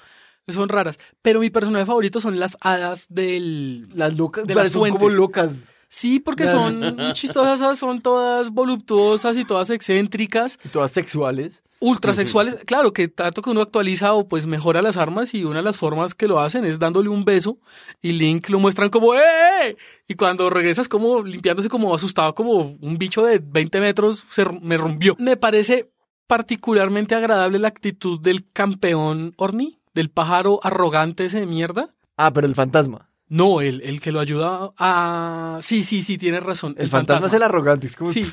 Son 0.50 0.68
raras. 0.68 0.98
Pero 1.22 1.40
mi 1.40 1.50
personaje 1.50 1.86
favorito 1.86 2.20
son 2.20 2.38
las 2.40 2.58
hadas 2.62 3.06
del... 3.10 3.88
Las 3.96 4.18
locas. 4.18 4.44
De 4.46 4.54
pero 4.54 4.64
las 4.64 4.72
son 4.74 4.82
como 4.90 5.00
fuentes. 5.00 5.18
locas. 5.18 5.54
Sí, 5.96 6.20
porque 6.20 6.48
son 6.48 6.80
muy 6.96 7.14
chistosas, 7.14 7.78
son 7.78 8.02
todas 8.02 8.50
voluptuosas 8.50 9.38
y 9.38 9.46
todas 9.46 9.70
excéntricas, 9.70 10.58
Todas 10.72 10.90
sexuales. 10.90 11.62
ultrasexuales. 11.80 12.58
Claro 12.66 12.94
que 12.94 13.08
tanto 13.10 13.44
que 13.44 13.52
uno 13.52 13.62
actualiza 13.62 14.14
o 14.14 14.28
pues 14.28 14.48
mejora 14.48 14.82
las 14.82 14.98
armas 14.98 15.36
y 15.36 15.44
una 15.44 15.58
de 15.58 15.62
las 15.62 15.78
formas 15.78 16.16
que 16.16 16.28
lo 16.28 16.40
hacen 16.40 16.66
es 16.66 16.80
dándole 16.80 17.10
un 17.10 17.26
beso 17.26 17.60
y 18.02 18.14
Link 18.14 18.50
lo 18.50 18.60
muestran 18.60 18.90
como 18.90 19.14
¡eh! 19.14 19.78
Y 20.08 20.16
cuando 20.16 20.50
regresas 20.50 20.90
como 20.90 21.22
limpiándose 21.22 21.70
como 21.70 21.94
asustado 21.94 22.34
como 22.34 22.76
un 22.82 22.98
bicho 22.98 23.24
de 23.24 23.38
20 23.38 23.80
metros 23.80 24.26
se 24.32 24.46
me 24.62 24.78
rompió. 24.78 25.16
Me 25.20 25.38
parece 25.38 25.92
particularmente 26.26 27.14
agradable 27.14 27.60
la 27.60 27.68
actitud 27.68 28.20
del 28.20 28.50
campeón 28.52 29.36
Orni, 29.38 29.78
del 29.94 30.10
pájaro 30.10 30.60
arrogante 30.64 31.26
ese 31.26 31.42
de 31.42 31.46
mierda. 31.46 31.94
Ah, 32.18 32.34
pero 32.34 32.48
el 32.48 32.56
fantasma. 32.56 33.13
No, 33.34 33.62
el, 33.62 33.82
el 33.82 34.00
que 34.00 34.12
lo 34.12 34.20
ayuda 34.20 34.74
a... 34.78 35.58
Sí, 35.64 35.82
sí, 35.82 36.04
sí, 36.04 36.20
tienes 36.20 36.44
razón. 36.44 36.76
El, 36.78 36.90
fantasma, 36.90 37.26
es 37.28 37.34
el 37.34 37.42
arrogante. 37.42 37.88
Es 37.88 37.96
como. 37.96 38.12
Sí, 38.12 38.32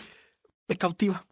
me 0.69 0.77
cautiva. 0.77 1.25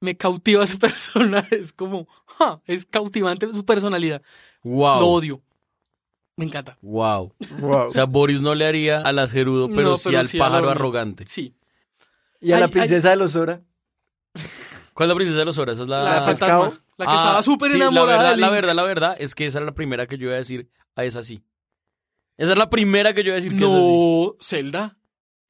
Me 0.00 0.16
cautiva 0.16 0.64
ese 0.64 0.78
personaje. 0.88 1.56
Es 1.60 1.74
como, 1.74 2.08
¡ja! 2.38 2.62
es 2.64 2.86
cautivante 2.86 3.52
su 3.52 3.64
personalidad. 3.66 4.22
Wow. 4.62 5.00
Lo 5.00 5.06
odio. 5.08 5.42
Me 6.36 6.46
encanta. 6.46 6.78
Wow. 6.80 7.34
Wow. 7.58 7.86
O 7.88 7.90
sea, 7.90 8.04
Boris 8.06 8.40
no 8.40 8.54
le 8.54 8.64
haría 8.66 9.02
a 9.02 9.12
las 9.12 9.32
Gerudo, 9.32 9.68
pero 9.68 9.90
No, 9.90 9.98
sí 9.98 10.04
pero 10.06 10.20
al 10.20 10.28
sí 10.28 10.38
al 10.40 10.46
pájaro 10.48 10.70
arrogante. 10.70 11.24
Sí. 11.26 11.54
y 12.40 12.52
a 12.52 12.58
la 12.60 12.66
ay, 12.66 12.70
princesa 12.70 13.10
de 13.10 13.16
los 13.16 13.32
Zora. 13.32 13.60
¿Cuál 14.94 15.08
es 15.08 15.08
la 15.10 15.14
princesa 15.16 15.38
de 15.40 15.44
los 15.44 15.58
horas? 15.58 15.76
Esa 15.76 15.82
es 15.84 15.88
la, 15.90 16.02
La, 16.04 16.18
Ah, 16.18 16.22
fantasma. 16.22 16.80
La 16.96 17.04
que 17.06 17.12
Ah, 17.12 17.16
estaba 17.16 17.42
súper 17.42 17.70
sí, 17.70 17.76
enamorada 17.76 18.06
La 18.06 18.16
verdad, 18.22 18.30
de 18.34 18.40
la 18.40 18.46
Link. 18.46 18.54
verdad, 18.54 18.74
la 18.74 18.82
verdad 18.82 19.16
es 19.18 19.34
que 19.34 19.46
esa 19.46 19.58
era 19.58 19.66
la 19.66 19.74
primera 19.74 20.06
que 20.06 20.16
yo 20.16 20.24
iba 20.26 20.34
a 20.34 20.38
decir 20.38 20.70
a 20.96 21.04
esa 21.04 21.22
sí. 21.22 21.42
Esa 22.38 22.52
es 22.52 22.58
la 22.58 22.70
primera 22.70 23.12
que 23.12 23.22
yo 23.22 23.28
iba 23.28 23.34
a 23.34 23.40
decir 23.42 23.50
que 23.52 23.58
es 23.58 23.64
así. 23.64 23.76
No, 23.76 24.36
Zelda. 24.40 24.96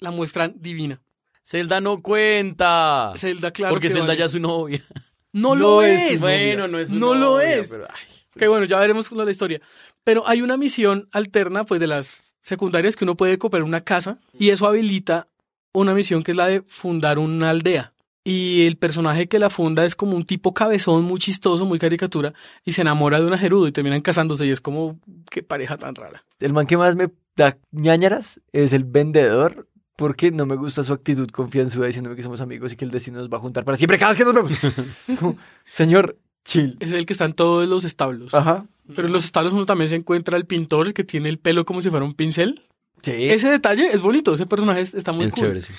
La 0.01 0.11
muestran 0.11 0.55
divina. 0.57 1.01
Zelda 1.44 1.81
no 1.81 2.03
cuenta. 2.03 3.12
Zelda, 3.16 3.51
claro. 3.53 3.74
porque 3.74 3.88
que 3.88 3.92
Zelda 3.92 4.09
vale. 4.09 4.18
ya 4.18 4.24
es 4.24 4.33
su 4.33 4.40
novia. 4.40 4.85
No, 5.33 5.55
No 5.55 5.57
lo 5.57 5.83
es 5.83 6.20
Bueno, 6.20 6.68
no 6.68 6.79
es 6.79 6.88
su 6.88 6.96
No 6.96 7.14
lo 7.14 7.40
es. 7.40 7.70
pero, 7.70 7.87
ay. 7.90 8.07
Que 8.37 8.48
bueno, 8.48 8.64
ya 8.64 8.79
veremos 8.79 9.09
con 9.09 9.18
la 9.18 9.31
historia. 9.31 9.61
Pero 10.05 10.27
hay 10.27 10.40
una 10.40 10.57
misión 10.57 11.09
alterna, 11.12 11.64
pues, 11.64 11.81
de 11.81 11.87
las 11.87 12.35
secundarias 12.40 12.96
que 12.96 13.05
uno 13.05 13.16
puede 13.16 13.37
cooperar 13.38 13.64
una 13.64 13.83
casa 13.83 14.18
y 14.38 14.51
eso 14.51 14.66
habilita 14.66 15.29
una 15.72 15.92
misión 15.92 16.22
que 16.22 16.31
es 16.31 16.37
la 16.37 16.46
de 16.46 16.62
fundar 16.62 17.18
una 17.18 17.51
aldea. 17.51 17.92
Y 18.29 18.67
el 18.67 18.77
personaje 18.77 19.27
que 19.27 19.38
la 19.38 19.49
funda 19.49 19.85
es 19.85 19.95
como 19.95 20.14
un 20.17 20.25
tipo 20.25 20.53
cabezón, 20.53 21.05
muy 21.05 21.19
chistoso, 21.19 21.64
muy 21.64 21.79
caricatura, 21.79 22.35
y 22.64 22.73
se 22.73 22.83
enamora 22.83 23.21
de 23.21 23.27
una 23.27 23.38
Gerudo 23.38 23.67
y 23.69 23.73
terminan 23.73 24.03
casándose 24.03 24.47
y 24.47 24.51
es 24.51 24.61
como, 24.61 25.01
qué 25.31 25.43
pareja 25.43 25.79
tan 25.79 25.95
rara. 25.95 26.25
El 26.41 26.53
man 26.53 26.67
que 26.67 26.77
más 26.77 26.95
me 26.97 27.09
da 27.37 27.57
ñañaras 27.73 28.41
es 28.53 28.73
el 28.73 28.85
vendedor. 28.85 29.67
Porque 29.97 30.31
no 30.31 30.47
me 30.47 30.55
gusta 30.55 30.85
su 30.85 30.93
actitud 30.93 31.29
confianzuda 31.31 31.87
diciéndome 31.88 32.14
que 32.14 32.23
somos 32.23 32.41
amigos 32.41 32.73
y 32.73 32.77
que 32.77 32.85
el 32.85 32.93
destino 32.93 33.19
nos 33.19 33.29
va 33.29 33.38
a 33.38 33.41
juntar 33.41 33.64
para 33.64 33.77
siempre 33.77 33.99
cada 33.99 34.12
vez 34.12 34.17
que 34.19 34.25
nos 34.25 34.33
vemos. 34.33 34.53
Es 35.09 35.19
como, 35.19 35.37
Señor, 35.69 36.17
chill. 36.45 36.77
Es 36.79 36.93
el 36.93 37.05
que 37.05 37.12
está 37.14 37.25
en 37.25 37.33
todos 37.33 37.69
los 37.69 37.83
establos. 37.83 38.33
Ajá. 38.33 38.64
Pero 38.95 39.09
en 39.09 39.12
los 39.12 39.25
establos 39.25 39.55
uno 39.55 39.67
también 39.67 39.91
se 39.91 39.97
encuentra 39.97 40.37
el 40.37 40.47
pintor, 40.47 40.87
el 40.87 40.95
que 40.95 41.03
tiene 41.03 41.29
el 41.29 41.38
pelo 41.38 41.64
como 41.64 41.83
si 41.83 41.91
fuera 41.91 42.05
un 42.05 42.12
pincel. 42.12 42.62
Sí. 43.03 43.11
Ese 43.29 43.49
detalle 43.51 43.88
es 43.93 44.01
bonito, 44.01 44.35
ese 44.35 44.47
personaje 44.47 44.83
es- 44.83 44.95
está 44.95 45.12
muy 45.12 45.25
Es 45.27 45.33
cool. 45.33 45.41
chévere, 45.43 45.62
sí. 45.62 45.73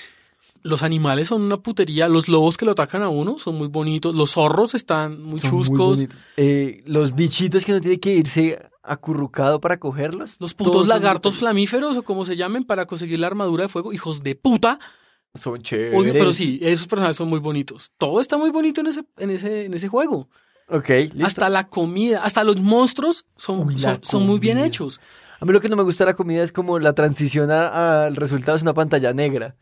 Los 0.62 0.82
animales 0.82 1.28
son 1.28 1.42
una 1.42 1.58
putería, 1.58 2.08
los 2.08 2.28
lobos 2.28 2.56
que 2.56 2.64
lo 2.64 2.72
atacan 2.72 3.02
a 3.02 3.08
uno 3.08 3.38
son 3.38 3.56
muy 3.56 3.68
bonitos, 3.68 4.14
los 4.14 4.32
zorros 4.32 4.74
están 4.74 5.22
muy 5.22 5.40
Son 5.40 5.52
muy 5.52 5.64
chuscos, 5.64 5.98
bonitos. 5.98 6.18
Eh, 6.36 6.82
los 6.86 7.14
bichitos 7.14 7.64
que 7.64 7.72
uno 7.72 7.80
tiene 7.80 7.98
que 7.98 8.14
irse 8.14 8.58
acurrucado 8.82 9.60
para 9.60 9.78
cogerlos. 9.78 10.36
los 10.40 10.54
putos 10.54 10.88
lagartos 10.88 11.32
muy 11.34 11.40
flamíferos 11.40 11.96
o 11.96 12.02
como 12.02 12.24
se 12.24 12.36
llamen 12.36 12.64
para 12.64 12.86
conseguir 12.86 13.20
la 13.20 13.26
armadura 13.26 13.64
de 13.64 13.68
fuego, 13.68 13.92
hijos 13.92 14.20
de 14.20 14.34
puta. 14.34 14.78
Son 15.34 15.60
chéveres. 15.62 16.12
Pero 16.12 16.32
sí, 16.32 16.58
esos 16.62 16.86
personajes 16.86 17.16
son 17.16 17.28
muy 17.28 17.38
bonitos. 17.38 17.92
Todo 17.98 18.20
está 18.20 18.36
muy 18.36 18.50
bonito 18.50 18.80
en 18.80 18.88
ese, 18.88 19.04
en 19.18 19.30
ese, 19.30 19.66
en 19.66 19.74
ese 19.74 19.88
juego. 19.88 20.28
Ok, 20.68 20.88
listo. 20.88 21.24
Hasta 21.24 21.48
la 21.48 21.68
comida, 21.68 22.22
hasta 22.24 22.44
los 22.44 22.60
monstruos 22.60 23.26
son, 23.36 23.66
Uy, 23.66 23.78
son, 23.78 24.00
son 24.02 24.26
muy 24.26 24.38
bien 24.38 24.58
hechos. 24.58 25.00
A 25.40 25.44
mí 25.44 25.52
lo 25.52 25.60
que 25.60 25.68
no 25.68 25.76
me 25.76 25.82
gusta 25.82 26.04
de 26.04 26.10
la 26.10 26.16
comida 26.16 26.42
es 26.42 26.52
como 26.52 26.78
la 26.78 26.94
transición 26.94 27.50
al 27.50 28.14
resultado 28.14 28.56
es 28.56 28.62
una 28.62 28.74
pantalla 28.74 29.12
negra. 29.12 29.56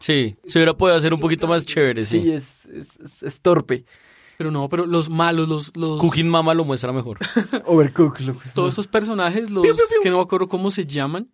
Sí, 0.00 0.36
se 0.44 0.58
hubiera 0.58 0.76
podido 0.76 0.96
hacer 0.96 1.12
un 1.12 1.20
poquito 1.20 1.46
más 1.46 1.66
chévere, 1.66 2.04
Sí, 2.06 2.20
sí. 2.22 2.30
es, 2.32 2.66
es, 2.66 2.96
es- 3.00 3.22
es 3.22 3.40
torpe. 3.40 3.84
Pero 4.36 4.52
no, 4.52 4.68
pero 4.68 4.86
los 4.86 5.10
malos, 5.10 5.48
los, 5.48 5.76
los 5.76 5.98
Cooking 5.98 6.28
Mama 6.28 6.54
lo 6.54 6.64
muestra 6.64 6.92
mejor. 6.92 7.18
Overcooked. 7.66 8.24
lo- 8.24 8.36
todos 8.54 8.68
estos 8.70 8.86
personajes, 8.86 9.50
los 9.50 9.64
que 10.02 10.10
no 10.10 10.18
me 10.18 10.22
acuerdo 10.22 10.46
cómo 10.48 10.70
se 10.70 10.86
llaman, 10.86 11.28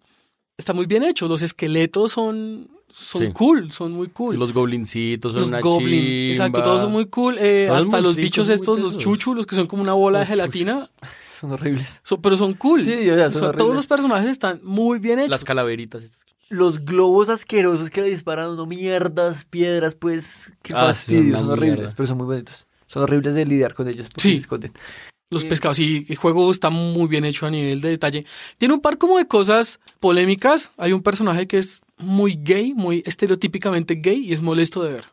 está 0.57 0.73
muy 0.73 0.87
bien 0.87 1.03
hecho. 1.03 1.29
Los 1.29 1.43
esqueletos 1.43 2.13
son, 2.13 2.71
son 2.91 3.27
Sí. 3.27 3.33
cool, 3.35 3.71
son 3.73 3.93
muy 3.93 4.09
cool. 4.09 4.37
Los 4.37 4.55
goblincitos 4.55 5.33
son 5.33 5.41
Los 5.43 5.49
una 5.49 5.61
goblin, 5.61 6.01
chimba. 6.01 6.31
exacto, 6.47 6.63
todos 6.63 6.81
son 6.81 6.93
muy 6.93 7.05
cool. 7.07 7.37
eh, 7.39 7.69
hasta 7.71 8.01
los 8.01 8.17
bichos 8.17 8.47
son 8.47 8.53
muy 8.55 8.61
estos, 8.61 8.79
los 8.79 8.89
tesos. 8.93 9.03
chuchus, 9.03 9.37
los 9.37 9.45
que 9.47 9.57
son 9.57 9.67
como 9.67 9.83
una 9.83 9.93
bola 9.93 10.21
Los 10.21 10.29
de 10.29 10.33
gelatina, 10.37 10.89
Son 11.41 11.53
horribles. 11.53 12.01
son- 12.05 12.23
pero 12.23 12.39
son 12.39 12.55
cool. 12.55 12.85
Sí, 12.85 13.11
o 13.11 13.15
sea, 13.17 13.31
son 13.31 13.43
O 13.43 13.47
sea, 13.49 13.53
todos 13.59 13.75
los 13.75 13.87
personajes 13.87 14.31
están 14.31 14.61
muy 14.63 14.99
bien 14.99 15.19
hechos. 15.19 15.29
Las 15.31 15.45
calaveritas. 15.45 16.03
estas. 16.03 16.25
Los 16.55 16.85
globos 16.85 17.29
asquerosos 17.29 17.91
que 17.91 18.03
le 18.03 18.11
disparan 18.11 18.47
a 18.47 18.51
uno 18.51 18.67
mierdas, 18.67 19.45
piedras, 19.45 19.95
pues 19.95 20.53
qué 20.63 20.73
Ah, 20.75 20.87
fastidio, 20.87 21.37
son 21.39 21.51
horribles, 21.51 21.79
mierda. 21.81 21.95
pero 21.97 22.07
son 22.07 22.19
muy 22.19 22.27
bonitos. 22.27 22.67
Son 22.87 23.03
horribles 23.03 23.35
de 23.35 23.45
lidiar 23.45 23.75
con 23.75 23.89
ellos 23.89 24.07
porque 24.09 24.23
Sí. 24.23 24.31
se 24.33 24.39
esconden. 24.39 24.73
Los 25.31 25.45
pescados, 25.47 25.79
sí, 25.79 26.07
el 26.09 26.17
juego 26.17 26.49
está 26.53 26.71
muy 26.71 27.09
bien 27.09 27.25
hecho 27.25 27.47
a 27.47 27.51
nivel 27.51 27.81
de 27.81 27.89
detalle. 27.89 28.25
Tiene 28.57 28.75
un 28.75 28.81
par 28.81 28.99
como 28.99 29.19
de 29.19 29.27
cosas 29.27 29.81
polémicas. 29.99 30.71
Hay 30.77 30.93
un 30.93 31.03
personaje 31.03 31.49
que 31.49 31.59
es 31.59 31.81
muy 31.99 32.39
gay, 32.41 32.73
muy 32.73 33.03
estereotípicamente 33.05 33.97
gay 33.97 34.19
y 34.29 34.33
es 34.33 34.43
molesto 34.43 34.83
de 34.85 34.93
ver. 34.93 35.05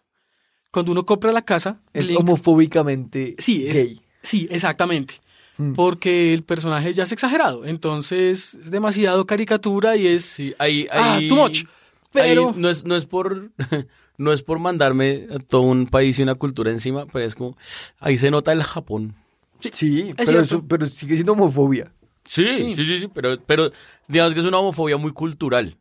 Cuando 0.69 0.91
uno 0.91 1.05
compra 1.07 1.31
la 1.31 1.41
casa, 1.41 1.81
Es 1.93 2.07
Link- 2.07 2.19
homofóbicamente 2.19 3.35
Sí, 3.39 3.65
es- 3.67 3.73
gay. 3.73 4.01
Sí, 4.21 4.47
exactamente. 4.51 5.15
Mm. 5.57 5.73
Porque 5.73 6.33
el 6.33 6.43
personaje 6.43 6.93
ya 6.93 7.03
es 7.03 7.11
exagerado. 7.11 7.65
Entonces 7.65 8.53
es 8.55 8.71
demasiado 8.71 9.25
caricatura 9.25 9.95
y 9.97 10.07
es. 10.07 10.23
Sí, 10.23 10.53
ahí, 10.59 10.87
Ah, 10.91 11.19
too 11.27 11.35
much. 11.35 11.65
Pero. 12.13 12.49
ahí 12.49 12.53
no 12.61 12.69
es, 12.69 12.83
no 12.85 12.95
es 12.95 13.05
por 13.05 13.49
no 14.17 14.31
es 14.33 14.43
por 14.43 14.59
mandarme 14.59 15.27
a 15.33 15.39
todo 15.39 15.61
un 15.61 15.87
país 15.87 16.17
y 16.19 16.23
una 16.23 16.35
cultura 16.35 16.71
encima, 16.71 17.05
pero 17.05 17.25
es 17.25 17.35
como 17.35 17.57
ahí 17.99 18.17
se 18.17 18.31
nota 18.31 18.51
el 18.51 18.63
Japón. 18.63 19.15
Sí, 19.59 20.11
pero, 20.17 20.31
cierto. 20.31 20.43
eso- 20.55 20.65
pero 20.67 20.85
sigue 20.87 21.15
siendo 21.15 21.33
homofobia. 21.33 21.91
Sí, 22.25 22.45
Sí. 22.55 22.75
sí, 22.75 22.85
sí, 22.85 22.99
sí, 23.01 23.07
pero, 23.13 23.39
pero 23.45 23.71
digamos 24.07 24.33
que 24.33 24.39
es 24.39 24.45
una 24.45 24.57
homofobia 24.59 24.97
muy 24.97 25.11
cultural. 25.11 25.77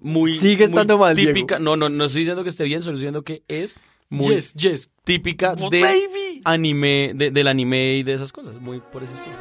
Muy, 0.00 0.38
Sigue 0.38 0.56
muy 0.56 0.64
estando 0.66 0.98
mal, 0.98 1.14
típica. 1.16 1.56
Diego. 1.58 1.64
No, 1.64 1.76
no, 1.76 1.88
no 1.88 2.04
estoy 2.04 2.20
diciendo 2.22 2.42
que 2.42 2.50
esté 2.50 2.64
bien, 2.64 2.82
solo 2.82 2.96
estoy 2.96 3.02
diciendo 3.06 3.22
que 3.22 3.42
es 3.48 3.76
muy 4.10 4.34
yes, 4.36 4.54
yes. 4.54 4.88
típica 5.04 5.54
But 5.54 5.70
de 5.72 5.80
baby. 5.82 6.40
anime, 6.44 7.12
de- 7.14 7.30
del 7.30 7.48
anime 7.48 7.94
y 7.94 8.02
de 8.02 8.14
esas 8.14 8.32
cosas, 8.32 8.60
muy 8.60 8.80
por 8.80 9.02
ese 9.02 9.14
estilo. 9.14 9.36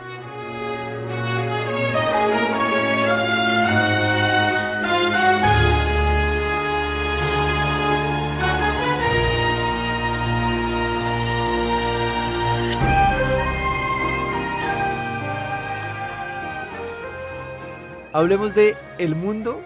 Hablemos 18.11 18.53
de 18.53 18.75
el 18.99 19.15
mundo 19.15 19.61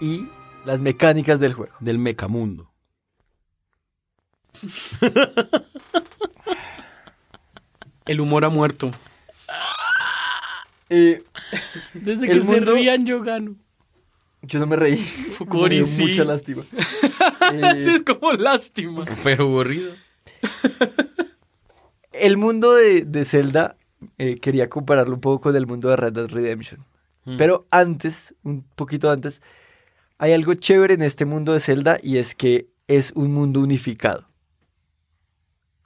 y 0.00 0.26
las 0.64 0.80
mecánicas 0.80 1.40
del 1.40 1.52
juego. 1.52 1.74
Del 1.80 1.98
mecamundo. 1.98 2.70
El 8.06 8.20
humor 8.20 8.44
ha 8.44 8.48
muerto. 8.50 8.90
Eh, 10.90 11.22
Desde 11.94 12.26
que 12.28 12.40
mundo- 12.40 12.72
se 12.72 12.78
rían 12.78 13.06
yo 13.06 13.22
gano. 13.22 13.54
yo 14.42 14.58
no 14.60 14.66
me 14.66 14.76
reí. 14.76 14.96
Fukuri, 14.96 15.78
me 15.80 15.84
dio 15.84 15.86
sí. 15.86 16.02
mucha 16.06 16.24
lástima. 16.24 16.62
Sí, 16.74 17.56
Eh, 17.62 17.94
es 17.94 18.02
como 18.02 18.32
lástima. 18.32 19.04
Pero 19.22 19.44
aburrido. 19.44 19.92
el 22.12 22.36
mundo 22.36 22.74
de, 22.74 23.02
de 23.02 23.24
Zelda 23.24 23.76
eh, 24.18 24.38
quería 24.38 24.68
compararlo 24.68 25.14
un 25.14 25.20
poco 25.20 25.40
con 25.42 25.56
el 25.56 25.66
mundo 25.66 25.88
de 25.88 25.96
Red 25.96 26.12
Dead 26.12 26.28
Redemption. 26.28 26.84
Mm. 27.24 27.36
Pero 27.38 27.66
antes, 27.70 28.34
un 28.42 28.62
poquito 28.76 29.10
antes, 29.10 29.40
hay 30.18 30.32
algo 30.32 30.54
chévere 30.54 30.94
en 30.94 31.02
este 31.02 31.24
mundo 31.24 31.52
de 31.54 31.60
Zelda 31.60 31.98
y 32.02 32.18
es 32.18 32.34
que 32.34 32.66
es 32.86 33.12
un 33.14 33.32
mundo 33.32 33.60
unificado. 33.60 34.26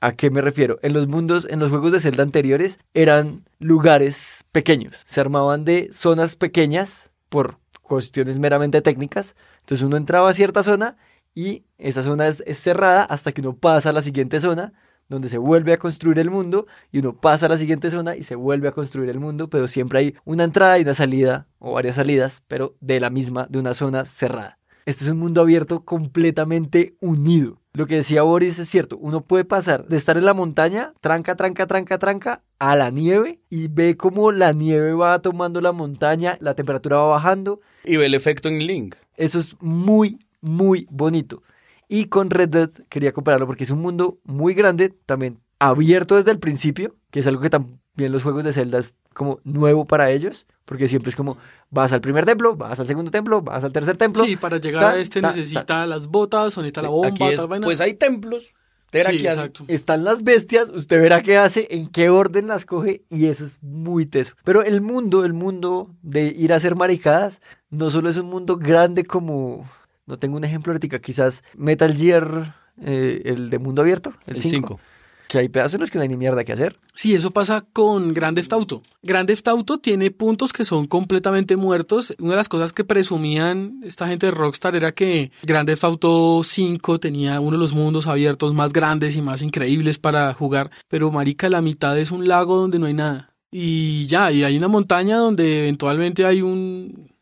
¿A 0.00 0.12
qué 0.12 0.30
me 0.30 0.40
refiero? 0.40 0.78
En 0.82 0.92
los 0.92 1.08
mundos, 1.08 1.46
en 1.50 1.58
los 1.58 1.70
juegos 1.70 1.90
de 1.90 2.00
Zelda 2.00 2.22
anteriores 2.22 2.78
eran 2.94 3.44
lugares 3.58 4.44
pequeños. 4.52 5.02
Se 5.06 5.20
armaban 5.20 5.64
de 5.64 5.88
zonas 5.92 6.36
pequeñas 6.36 7.10
por 7.28 7.58
cuestiones 7.82 8.38
meramente 8.38 8.80
técnicas. 8.80 9.34
Entonces 9.60 9.84
uno 9.84 9.96
entraba 9.96 10.30
a 10.30 10.34
cierta 10.34 10.62
zona 10.62 10.96
y 11.34 11.64
esa 11.78 12.02
zona 12.02 12.28
es, 12.28 12.44
es 12.46 12.60
cerrada 12.60 13.02
hasta 13.02 13.32
que 13.32 13.40
uno 13.40 13.56
pasa 13.56 13.90
a 13.90 13.92
la 13.92 14.02
siguiente 14.02 14.38
zona 14.38 14.72
donde 15.08 15.28
se 15.28 15.38
vuelve 15.38 15.72
a 15.72 15.78
construir 15.78 16.18
el 16.18 16.30
mundo 16.30 16.66
y 16.92 16.98
uno 16.98 17.18
pasa 17.18 17.46
a 17.46 17.48
la 17.48 17.58
siguiente 17.58 17.90
zona 17.90 18.14
y 18.14 18.22
se 18.22 18.34
vuelve 18.34 18.68
a 18.68 18.72
construir 18.72 19.08
el 19.10 19.20
mundo, 19.20 19.48
pero 19.48 19.66
siempre 19.66 19.98
hay 19.98 20.14
una 20.24 20.44
entrada 20.44 20.78
y 20.78 20.82
una 20.82 20.94
salida 20.94 21.46
o 21.58 21.72
varias 21.72 21.96
salidas, 21.96 22.42
pero 22.46 22.76
de 22.80 23.00
la 23.00 23.10
misma, 23.10 23.46
de 23.48 23.58
una 23.58 23.74
zona 23.74 24.04
cerrada. 24.04 24.57
Este 24.88 25.04
es 25.04 25.10
un 25.10 25.18
mundo 25.18 25.42
abierto 25.42 25.84
completamente 25.84 26.96
unido. 27.00 27.60
Lo 27.74 27.86
que 27.86 27.96
decía 27.96 28.22
Boris 28.22 28.58
es 28.58 28.70
cierto, 28.70 28.96
uno 28.96 29.20
puede 29.20 29.44
pasar 29.44 29.86
de 29.86 29.98
estar 29.98 30.16
en 30.16 30.24
la 30.24 30.32
montaña, 30.32 30.94
tranca, 31.02 31.36
tranca, 31.36 31.66
tranca, 31.66 31.98
tranca, 31.98 32.42
a 32.58 32.74
la 32.74 32.88
nieve 32.88 33.38
y 33.50 33.68
ve 33.68 33.98
cómo 33.98 34.32
la 34.32 34.54
nieve 34.54 34.94
va 34.94 35.20
tomando 35.20 35.60
la 35.60 35.72
montaña, 35.72 36.38
la 36.40 36.54
temperatura 36.54 36.96
va 36.96 37.08
bajando. 37.08 37.60
Y 37.84 37.98
ve 37.98 38.06
el 38.06 38.14
efecto 38.14 38.48
en 38.48 38.66
Link. 38.66 38.94
Eso 39.18 39.38
es 39.40 39.56
muy, 39.60 40.20
muy 40.40 40.86
bonito. 40.90 41.42
Y 41.86 42.06
con 42.06 42.30
Red 42.30 42.48
Dead 42.48 42.70
quería 42.88 43.12
compararlo 43.12 43.46
porque 43.46 43.64
es 43.64 43.70
un 43.70 43.82
mundo 43.82 44.16
muy 44.24 44.54
grande, 44.54 44.88
también 44.88 45.38
abierto 45.58 46.16
desde 46.16 46.30
el 46.30 46.38
principio, 46.38 46.96
que 47.10 47.20
es 47.20 47.26
algo 47.26 47.42
que 47.42 47.50
también 47.50 48.10
los 48.10 48.22
juegos 48.22 48.42
de 48.42 48.54
Zelda 48.54 48.78
es 48.78 48.94
como 49.12 49.40
nuevo 49.44 49.84
para 49.84 50.10
ellos, 50.10 50.46
porque 50.68 50.86
siempre 50.86 51.08
es 51.08 51.16
como 51.16 51.38
vas 51.70 51.92
al 51.92 52.02
primer 52.02 52.26
templo, 52.26 52.54
vas 52.54 52.78
al 52.78 52.86
segundo 52.86 53.10
templo, 53.10 53.40
vas 53.40 53.64
al 53.64 53.72
tercer 53.72 53.96
templo. 53.96 54.22
Sí, 54.24 54.36
para 54.36 54.58
llegar 54.58 54.82
Ta, 54.82 54.90
a 54.90 54.98
este 54.98 55.22
ta, 55.22 55.32
necesita 55.32 55.86
las 55.86 56.08
botas, 56.08 56.56
o 56.58 56.60
necesita 56.60 56.82
la 56.82 56.90
bomba, 56.90 57.08
Aquí 57.08 57.24
es, 57.24 57.36
tal 57.36 57.48
vaina. 57.48 57.64
pues 57.64 57.80
hay 57.80 57.94
templos. 57.94 58.54
Tera, 58.90 59.10
Sí, 59.10 59.16
¿qué 59.18 59.28
hace? 59.28 59.38
exacto. 59.40 59.64
Están 59.68 60.04
las 60.04 60.22
bestias, 60.22 60.68
usted 60.68 61.00
verá 61.00 61.22
qué 61.22 61.36
hace, 61.38 61.68
en 61.70 61.88
qué 61.88 62.10
orden 62.10 62.46
las 62.48 62.64
coge 62.66 63.02
y 63.10 63.26
eso 63.26 63.44
es 63.46 63.58
muy 63.62 64.04
teso. 64.06 64.34
Pero 64.44 64.62
el 64.62 64.80
mundo, 64.82 65.24
el 65.24 65.32
mundo 65.32 65.90
de 66.02 66.26
ir 66.36 66.52
a 66.52 66.56
hacer 66.56 66.74
maricadas, 66.76 67.40
no 67.70 67.88
solo 67.90 68.08
es 68.10 68.16
un 68.18 68.26
mundo 68.26 68.56
grande 68.58 69.04
como, 69.04 69.68
no 70.06 70.18
tengo 70.18 70.36
un 70.36 70.44
ejemplo 70.44 70.72
ahorita, 70.72 70.98
quizás 71.00 71.42
Metal 71.54 71.94
Gear, 71.96 72.56
eh, 72.80 73.22
el 73.24 73.50
de 73.50 73.58
mundo 73.58 73.82
abierto, 73.82 74.12
el 74.26 74.36
El 74.36 74.42
5, 74.42 74.68
5. 74.68 74.80
Que 75.28 75.38
hay 75.38 75.48
pedazos 75.48 75.78
los 75.78 75.90
que 75.90 75.98
no 75.98 76.02
hay 76.02 76.08
ni 76.08 76.16
mierda 76.16 76.42
que 76.42 76.52
hacer. 76.52 76.78
Sí, 76.94 77.14
eso 77.14 77.30
pasa 77.30 77.64
con 77.72 78.14
Grand 78.14 78.36
Theft 78.36 78.52
Auto. 78.52 78.82
Grand 79.02 79.28
Theft 79.28 79.46
Auto 79.48 79.78
tiene 79.78 80.10
puntos 80.10 80.52
que 80.52 80.64
son 80.64 80.86
completamente 80.86 81.56
muertos. 81.56 82.14
Una 82.18 82.30
de 82.30 82.36
las 82.36 82.48
cosas 82.48 82.72
que 82.72 82.82
presumían 82.84 83.80
esta 83.84 84.08
gente 84.08 84.26
de 84.26 84.32
Rockstar 84.32 84.74
era 84.74 84.92
que 84.92 85.30
Grand 85.42 85.68
Theft 85.68 85.84
Auto 85.84 86.40
5 86.42 86.98
tenía 86.98 87.40
uno 87.40 87.52
de 87.52 87.58
los 87.58 87.74
mundos 87.74 88.06
abiertos 88.06 88.54
más 88.54 88.72
grandes 88.72 89.16
y 89.16 89.22
más 89.22 89.42
increíbles 89.42 89.98
para 89.98 90.32
jugar, 90.32 90.70
pero 90.88 91.10
marica, 91.12 91.48
la 91.48 91.60
mitad 91.60 91.96
es 91.98 92.10
un 92.10 92.26
lago 92.26 92.56
donde 92.56 92.78
no 92.78 92.86
hay 92.86 92.94
nada. 92.94 93.34
Y 93.50 94.06
ya, 94.06 94.32
y 94.32 94.44
hay 94.44 94.56
una 94.56 94.68
montaña 94.68 95.18
donde 95.18 95.60
eventualmente 95.60 96.24
hay 96.24 96.42
un, 96.42 97.12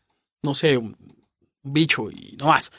no 0.43 0.53
sé, 0.53 0.77
un 0.77 0.95
bicho 1.63 2.09
y 2.09 2.35
no 2.39 2.47
más. 2.47 2.71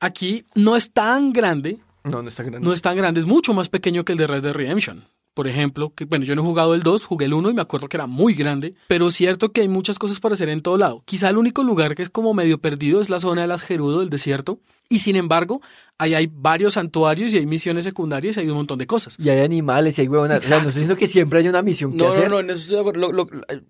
Aquí 0.00 0.44
no 0.54 0.76
es 0.76 0.92
tan 0.92 1.32
grande, 1.32 1.80
No, 2.10 2.22
no 2.22 2.28
está 2.28 2.42
grande. 2.42 2.66
no 2.66 2.72
es 2.72 2.82
tan 2.82 2.96
grande, 2.96 3.20
es 3.20 3.26
mucho 3.26 3.54
más 3.54 3.68
pequeño 3.68 4.04
que 4.04 4.12
el 4.12 4.18
de 4.18 4.26
Red 4.26 4.42
Dead 4.42 4.52
Redemption. 4.52 5.04
Por 5.34 5.46
ejemplo, 5.46 5.94
que 5.94 6.04
bueno, 6.04 6.24
yo 6.24 6.34
no 6.34 6.42
he 6.42 6.44
jugado 6.44 6.74
el 6.74 6.82
2, 6.82 7.04
jugué 7.04 7.26
el 7.26 7.34
1 7.34 7.50
y 7.50 7.54
me 7.54 7.62
acuerdo 7.62 7.88
que 7.88 7.96
era 7.96 8.08
muy 8.08 8.34
grande, 8.34 8.74
pero 8.88 9.06
es 9.08 9.14
cierto 9.14 9.52
que 9.52 9.60
hay 9.60 9.68
muchas 9.68 9.96
cosas 9.98 10.18
para 10.18 10.32
hacer 10.32 10.48
en 10.48 10.62
todo 10.62 10.76
lado. 10.78 11.02
Quizá 11.06 11.28
el 11.30 11.36
único 11.38 11.62
lugar 11.62 11.94
que 11.94 12.02
es 12.02 12.10
como 12.10 12.34
medio 12.34 12.58
perdido 12.58 13.00
es 13.00 13.08
la 13.08 13.20
zona 13.20 13.42
de 13.42 13.46
las 13.46 13.62
Gerudo 13.62 14.00
del 14.00 14.10
desierto, 14.10 14.58
y 14.88 14.98
sin 14.98 15.14
embargo, 15.14 15.60
ahí 15.96 16.14
hay 16.14 16.28
varios 16.32 16.74
santuarios 16.74 17.32
y 17.32 17.36
hay 17.38 17.46
misiones 17.46 17.84
secundarias 17.84 18.36
y 18.36 18.40
hay 18.40 18.48
un 18.48 18.56
montón 18.56 18.78
de 18.78 18.88
cosas. 18.88 19.16
Y 19.18 19.28
hay 19.28 19.40
animales 19.44 19.96
y 19.98 20.00
hay 20.00 20.08
huevonas. 20.08 20.38
O 20.38 20.42
sea, 20.42 20.56
no 20.60 20.68
estoy 20.68 20.80
diciendo 20.80 20.96
que 20.96 21.06
siempre 21.06 21.38
hay 21.38 21.48
una 21.48 21.62
misión 21.62 21.92
que 21.92 21.98
No, 21.98 22.04
no, 22.06 22.10
hacer. 22.10 22.30
no, 22.30 22.40
en 22.40 22.50
eso 22.50 22.58
estoy 22.58 22.74
de 22.74 22.80
acuerdo. 22.80 23.00
Lo- 23.00 23.12
lo- 23.12 23.28
eh, 23.48 23.62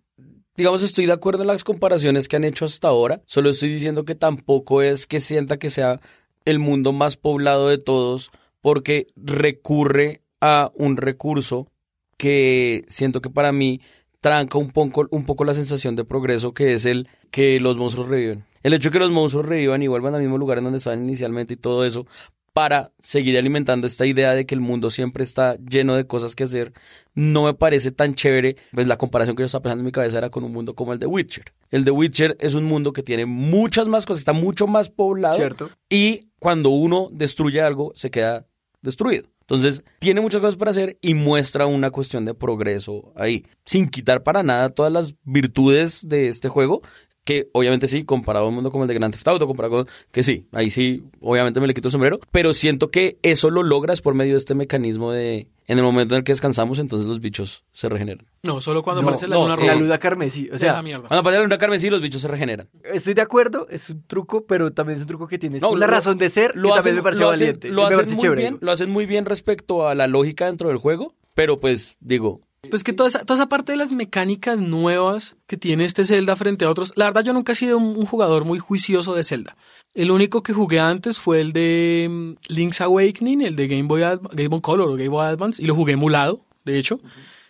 digamos, 0.56 0.82
estoy 0.82 1.06
de 1.06 1.12
acuerdo 1.12 1.42
en 1.42 1.48
las 1.48 1.64
comparaciones 1.64 2.28
que 2.28 2.36
han 2.36 2.44
hecho 2.44 2.64
hasta 2.64 2.88
ahora. 2.88 3.20
Solo 3.26 3.50
estoy 3.50 3.68
diciendo 3.68 4.04
que 4.04 4.14
tampoco 4.14 4.80
es 4.82 5.06
que 5.06 5.20
sienta 5.20 5.58
que 5.58 5.70
sea 5.70 6.00
el 6.48 6.58
mundo 6.58 6.92
más 6.92 7.16
poblado 7.16 7.68
de 7.68 7.76
todos, 7.76 8.30
porque 8.62 9.06
recurre 9.16 10.22
a 10.40 10.70
un 10.74 10.96
recurso 10.96 11.68
que 12.16 12.84
siento 12.88 13.20
que 13.20 13.28
para 13.28 13.52
mí 13.52 13.82
tranca 14.20 14.56
un 14.56 14.70
poco, 14.70 15.06
un 15.10 15.26
poco 15.26 15.44
la 15.44 15.52
sensación 15.52 15.94
de 15.94 16.04
progreso, 16.04 16.54
que 16.54 16.72
es 16.72 16.86
el 16.86 17.06
que 17.30 17.60
los 17.60 17.76
monstruos 17.76 18.08
reviven. 18.08 18.44
El 18.62 18.72
hecho 18.72 18.88
de 18.88 18.94
que 18.94 18.98
los 18.98 19.10
monstruos 19.10 19.44
revivan 19.44 19.82
y 19.82 19.88
vuelvan 19.88 20.14
al 20.14 20.22
mismo 20.22 20.38
lugar 20.38 20.58
en 20.58 20.64
donde 20.64 20.78
estaban 20.78 21.04
inicialmente 21.04 21.54
y 21.54 21.58
todo 21.58 21.84
eso, 21.84 22.06
para 22.54 22.92
seguir 23.02 23.38
alimentando 23.38 23.86
esta 23.86 24.06
idea 24.06 24.34
de 24.34 24.46
que 24.46 24.54
el 24.54 24.60
mundo 24.60 24.90
siempre 24.90 25.22
está 25.22 25.56
lleno 25.58 25.94
de 25.94 26.06
cosas 26.06 26.34
que 26.34 26.44
hacer, 26.44 26.72
no 27.14 27.44
me 27.44 27.54
parece 27.54 27.92
tan 27.92 28.14
chévere. 28.14 28.56
Pues 28.72 28.88
la 28.88 28.96
comparación 28.96 29.36
que 29.36 29.42
yo 29.42 29.46
estaba 29.46 29.62
pensando 29.62 29.82
en 29.82 29.86
mi 29.86 29.92
cabeza 29.92 30.18
era 30.18 30.30
con 30.30 30.42
un 30.42 30.52
mundo 30.52 30.74
como 30.74 30.92
el 30.92 30.98
de 30.98 31.06
Witcher. 31.06 31.52
El 31.70 31.84
de 31.84 31.92
Witcher 31.92 32.36
es 32.40 32.54
un 32.56 32.64
mundo 32.64 32.92
que 32.92 33.04
tiene 33.04 33.26
muchas 33.26 33.86
más 33.86 34.06
cosas, 34.06 34.20
está 34.20 34.32
mucho 34.32 34.66
más 34.66 34.88
poblado. 34.88 35.36
¿Cierto? 35.36 35.70
Y 35.88 36.27
cuando 36.38 36.70
uno 36.70 37.08
destruye 37.12 37.60
algo, 37.60 37.92
se 37.94 38.10
queda 38.10 38.46
destruido. 38.82 39.28
Entonces, 39.40 39.82
tiene 39.98 40.20
muchas 40.20 40.42
cosas 40.42 40.56
para 40.56 40.72
hacer 40.72 40.98
y 41.00 41.14
muestra 41.14 41.66
una 41.66 41.90
cuestión 41.90 42.26
de 42.26 42.34
progreso 42.34 43.12
ahí, 43.16 43.46
sin 43.64 43.88
quitar 43.88 44.22
para 44.22 44.42
nada 44.42 44.68
todas 44.68 44.92
las 44.92 45.14
virtudes 45.24 46.06
de 46.06 46.28
este 46.28 46.50
juego, 46.50 46.82
que 47.28 47.50
obviamente 47.52 47.88
sí, 47.88 48.04
comparado 48.04 48.46
a 48.46 48.48
un 48.48 48.54
mundo 48.54 48.70
como 48.70 48.84
el 48.84 48.88
de 48.88 48.94
Grand 48.94 49.12
Theft 49.12 49.28
Auto, 49.28 49.46
comparado 49.46 49.84
con, 49.84 49.86
que 50.10 50.22
sí, 50.22 50.46
ahí 50.52 50.70
sí, 50.70 51.02
obviamente 51.20 51.60
me 51.60 51.66
le 51.66 51.74
quito 51.74 51.88
el 51.88 51.92
sombrero, 51.92 52.18
pero 52.32 52.54
siento 52.54 52.88
que 52.88 53.18
eso 53.22 53.50
lo 53.50 53.62
logras 53.62 54.00
por 54.00 54.14
medio 54.14 54.32
de 54.32 54.38
este 54.38 54.54
mecanismo 54.54 55.12
de, 55.12 55.48
en 55.66 55.76
el 55.78 55.84
momento 55.84 56.14
en 56.14 56.20
el 56.20 56.24
que 56.24 56.32
descansamos, 56.32 56.78
entonces 56.78 57.06
los 57.06 57.20
bichos 57.20 57.64
se 57.70 57.90
regeneran. 57.90 58.26
No, 58.42 58.62
solo 58.62 58.82
cuando 58.82 59.02
No, 59.02 59.08
aparece 59.08 59.28
la 59.28 59.36
no, 59.36 59.42
luna 59.42 59.54
eh, 59.54 59.66
La 59.66 59.72
roja. 59.74 59.80
luna 59.84 59.98
carmesí. 59.98 60.48
O 60.50 60.56
sea, 60.56 60.80
mierda. 60.82 61.06
Cuando 61.08 61.20
aparece 61.20 61.38
la 61.40 61.44
luna 61.44 61.58
carmesí, 61.58 61.90
los 61.90 62.00
bichos 62.00 62.22
se 62.22 62.28
regeneran. 62.28 62.68
estoy 62.82 63.12
de 63.12 63.20
acuerdo, 63.20 63.66
es 63.68 63.90
un 63.90 64.02
truco, 64.06 64.46
pero 64.46 64.72
también 64.72 64.96
es 64.96 65.02
un 65.02 65.08
truco 65.08 65.26
que 65.28 65.38
tiene 65.38 65.58
No, 65.60 65.68
una 65.70 65.86
lo- 65.86 65.92
razón 65.92 66.16
de 66.16 66.30
ser 66.30 66.52
que 66.54 66.60
también 66.62 66.94
me 66.96 67.02
pareció 67.02 67.26
lo 67.26 67.32
hacen- 67.32 67.40
valiente. 67.46 67.68
Lo 67.68 67.84
hacen, 67.84 67.96
parece 67.98 68.14
muy 68.14 68.22
chévere. 68.22 68.40
bien, 68.40 68.58
lo 68.62 68.72
hacen 68.72 68.90
muy 68.90 69.04
bien 69.04 69.26
respecto 69.26 69.86
a 69.86 69.94
la 69.94 70.06
lógica 70.06 70.46
dentro 70.46 70.68
del 70.68 70.78
juego, 70.78 71.14
pero 71.34 71.60
pues 71.60 71.96
digo, 72.00 72.40
Pues 72.70 72.84
que 72.84 72.92
toda 72.92 73.08
esa, 73.08 73.24
toda 73.24 73.38
esa 73.40 73.48
parte 73.48 73.72
de 73.72 73.78
las 73.78 73.92
mecánicas 73.92 74.60
nuevas 74.60 75.36
que 75.46 75.56
tiene 75.56 75.84
este 75.84 76.04
Zelda 76.04 76.36
frente 76.36 76.64
a 76.64 76.70
otros. 76.70 76.92
La 76.96 77.06
verdad, 77.06 77.24
yo 77.24 77.32
nunca 77.32 77.52
he 77.52 77.54
sido 77.54 77.78
un, 77.78 77.96
un 77.96 78.06
jugador 78.06 78.44
muy 78.44 78.58
juicioso 78.58 79.14
de 79.14 79.24
Zelda. 79.24 79.56
El 79.94 80.10
único 80.10 80.42
que 80.42 80.52
jugué 80.52 80.78
antes 80.80 81.18
fue 81.18 81.40
el 81.40 81.52
de 81.52 82.06
mm, 82.10 82.52
Link's 82.52 82.80
Awakening, 82.80 83.40
el 83.42 83.56
de 83.56 83.68
Game 83.68 83.88
Boy, 83.88 84.02
Adv- 84.02 84.28
Game 84.32 84.48
Boy 84.48 84.60
Color 84.60 84.88
o 84.88 84.92
Game 84.96 85.08
Boy 85.08 85.26
Advance, 85.26 85.62
y 85.62 85.66
lo 85.66 85.74
jugué 85.74 85.94
emulado, 85.94 86.40
de 86.64 86.78
hecho, 86.78 87.00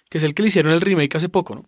que 0.09 0.19
es 0.19 0.25
el 0.25 0.35
que 0.35 0.43
le 0.43 0.49
hicieron 0.49 0.73
el 0.73 0.81
remake 0.81 1.17
hace 1.17 1.29
poco, 1.29 1.55
¿no? 1.57 1.65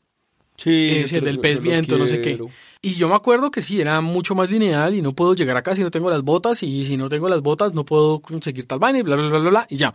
Sí. 0.57 0.89
Ese, 0.91 1.19
el 1.19 1.25
del 1.25 1.41
pez 1.41 1.61
viento, 1.61 1.97
no 1.99 2.07
sé 2.07 2.21
qué. 2.23 2.37
Y 2.83 2.91
yo 2.93 3.09
me 3.09 3.15
acuerdo 3.15 3.51
que 3.51 3.61
sí, 3.63 3.81
era 3.81 4.01
mucho 4.01 4.35
más 4.35 4.51
lineal 4.51 4.95
y 4.95 5.03
no 5.03 5.13
puedo 5.15 5.35
llegar 5.35 5.57
acá 5.57 5.75
si 5.75 5.83
no 5.83 5.91
tengo 5.91 6.09
las 6.11 6.23
botas 6.23 6.63
y 6.63 6.85
si 6.85 6.97
no 6.97 7.09
tengo 7.09 7.29
las 7.29 7.41
botas 7.43 7.75
no 7.75 7.85
puedo 7.85 8.21
conseguir 8.21 8.67
tal 8.67 8.79
vaina 8.79 8.99
y 9.01 9.03
bla, 9.03 9.17
bla, 9.17 9.29
bla, 9.29 9.39
bla, 9.39 9.51
bla, 9.51 9.67
y 9.69 9.77
ya. 9.77 9.93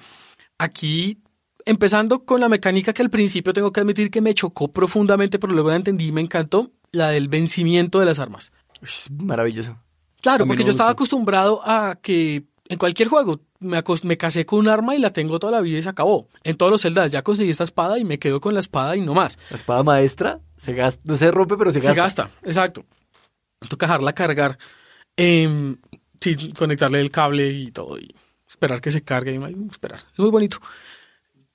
Aquí, 0.58 1.18
empezando 1.66 2.24
con 2.26 2.40
la 2.40 2.50
mecánica 2.50 2.94
que 2.94 3.02
al 3.02 3.10
principio 3.10 3.54
tengo 3.54 3.72
que 3.72 3.82
admitir 3.82 4.12
que 4.12 4.22
me 4.22 4.34
chocó 4.34 4.72
profundamente, 4.72 5.40
pero 5.40 5.54
luego 5.54 5.70
la 5.70 5.76
entendí 5.76 6.08
y 6.08 6.12
me 6.12 6.22
encantó, 6.22 6.72
la 6.92 7.10
del 7.10 7.28
vencimiento 7.28 8.00
de 8.00 8.06
las 8.06 8.20
armas. 8.20 8.52
Es 8.82 9.10
maravilloso. 9.12 9.78
Claro, 10.22 10.48
porque 10.48 10.64
yo 10.64 10.72
estaba 10.72 10.92
acostumbrado 10.92 11.62
a 11.64 12.00
que 12.02 12.46
en 12.68 12.78
cualquier 12.78 13.10
juego 13.10 13.42
me, 13.60 13.84
me 14.04 14.18
casé 14.18 14.46
con 14.46 14.60
un 14.60 14.68
arma 14.70 14.96
y 14.96 15.00
la 15.00 15.12
tengo 15.12 15.38
toda 15.40 15.52
la 15.52 15.62
vida 15.62 15.78
y 15.78 15.84
se 15.84 15.90
acabó. 15.90 16.30
En 16.44 16.58
todos 16.58 16.72
los 16.72 16.82
celdas 16.82 17.12
ya 17.12 17.22
conseguí 17.22 17.50
esta 17.52 17.64
espada 17.64 18.00
y 18.00 18.04
me 18.04 18.18
quedo 18.20 18.40
con 18.40 18.54
la 18.54 18.60
espada 18.60 18.96
y 18.96 19.02
no 19.02 19.14
más. 19.14 19.38
La 19.50 19.58
espada 19.58 19.84
maestra 19.84 20.40
se 20.58 20.74
gasta, 20.74 21.02
no 21.06 21.16
se 21.16 21.32
rompe, 21.32 21.58
pero 21.58 21.72
se 21.72 21.82
Se 21.82 21.88
gasta. 21.94 22.24
gasta, 22.24 22.30
exacto. 22.44 22.86
Toca 23.70 23.86
dejarla 23.86 24.14
cargar, 24.14 24.58
em, 25.16 25.78
sí, 26.20 26.54
conectarle 26.54 27.02
el 27.02 27.12
cable 27.12 27.52
y 27.52 27.72
todo 27.72 27.98
y 27.98 28.16
esperar 28.48 28.82
que 28.82 28.92
se 28.92 29.04
cargue 29.04 29.34
y 29.34 29.70
esperar. 29.70 30.00
Es 30.12 30.20
muy 30.20 30.30
bonito. 30.30 30.58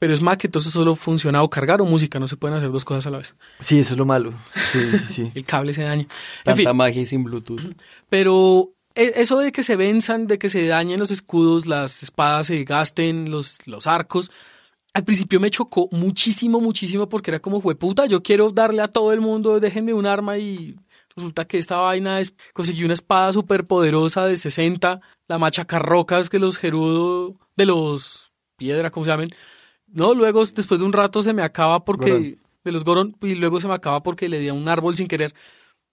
Pero 0.00 0.14
es 0.14 0.22
Mac, 0.22 0.42
entonces 0.44 0.72
solo 0.72 0.96
funciona 0.96 1.42
o 1.42 1.50
cargar 1.50 1.80
o 1.80 1.84
música, 1.84 2.18
no 2.18 2.26
se 2.26 2.36
pueden 2.36 2.56
hacer 2.56 2.72
dos 2.72 2.84
cosas 2.84 3.06
a 3.06 3.10
la 3.10 3.18
vez. 3.18 3.34
Sí, 3.60 3.78
eso 3.78 3.92
es 3.94 3.98
lo 3.98 4.06
malo. 4.06 4.32
Sí, 4.72 4.80
sí, 4.80 4.98
sí. 5.12 5.32
El 5.36 5.44
cable 5.44 5.72
se 5.74 5.82
daña. 5.82 6.02
En 6.02 6.08
Tanta 6.42 6.56
fin, 6.56 6.76
magia 6.76 7.02
y 7.02 7.06
sin 7.06 7.22
Bluetooth. 7.22 7.60
pero 8.08 8.70
e- 8.94 9.12
eso 9.16 9.38
de 9.38 9.52
que 9.52 9.62
se 9.62 9.76
venzan, 9.76 10.26
de 10.26 10.38
que 10.38 10.48
se 10.48 10.66
dañen 10.66 10.98
los 10.98 11.10
escudos, 11.10 11.66
las 11.66 12.02
espadas 12.02 12.46
se 12.48 12.64
gasten, 12.64 13.30
los, 13.30 13.66
los 13.66 13.86
arcos, 13.86 14.30
al 14.94 15.04
principio 15.04 15.38
me 15.38 15.50
chocó 15.50 15.88
muchísimo, 15.92 16.60
muchísimo 16.60 17.06
porque 17.08 17.30
era 17.30 17.40
como, 17.40 17.60
puta, 17.60 18.06
yo 18.06 18.22
quiero 18.22 18.50
darle 18.50 18.82
a 18.82 18.88
todo 18.88 19.12
el 19.12 19.20
mundo, 19.20 19.60
déjenme 19.60 19.92
un 19.92 20.06
arma 20.06 20.38
y 20.38 20.76
resulta 21.14 21.44
que 21.44 21.58
esta 21.58 21.76
vaina 21.76 22.20
es, 22.20 22.34
conseguí 22.54 22.84
una 22.84 22.94
espada 22.94 23.32
súper 23.34 23.66
poderosa 23.66 24.24
de 24.26 24.36
60, 24.38 25.00
la 25.28 25.38
machacarrocas 25.38 26.30
que 26.30 26.38
los 26.38 26.56
gerudo 26.56 27.36
de 27.56 27.66
los 27.66 28.32
piedra, 28.56 28.90
¿cómo 28.90 29.04
se 29.04 29.10
llaman? 29.12 29.30
No, 29.92 30.14
luego 30.14 30.44
después 30.44 30.78
de 30.80 30.86
un 30.86 30.92
rato 30.92 31.22
se 31.22 31.32
me 31.32 31.42
acaba 31.42 31.84
porque, 31.84 32.10
Gorón. 32.10 32.36
de 32.64 32.72
los 32.72 32.84
Goron, 32.84 33.16
y 33.22 33.34
luego 33.34 33.60
se 33.60 33.68
me 33.68 33.74
acaba 33.74 34.02
porque 34.02 34.28
le 34.28 34.38
di 34.38 34.48
a 34.48 34.54
un 34.54 34.68
árbol 34.68 34.96
sin 34.96 35.08
querer. 35.08 35.34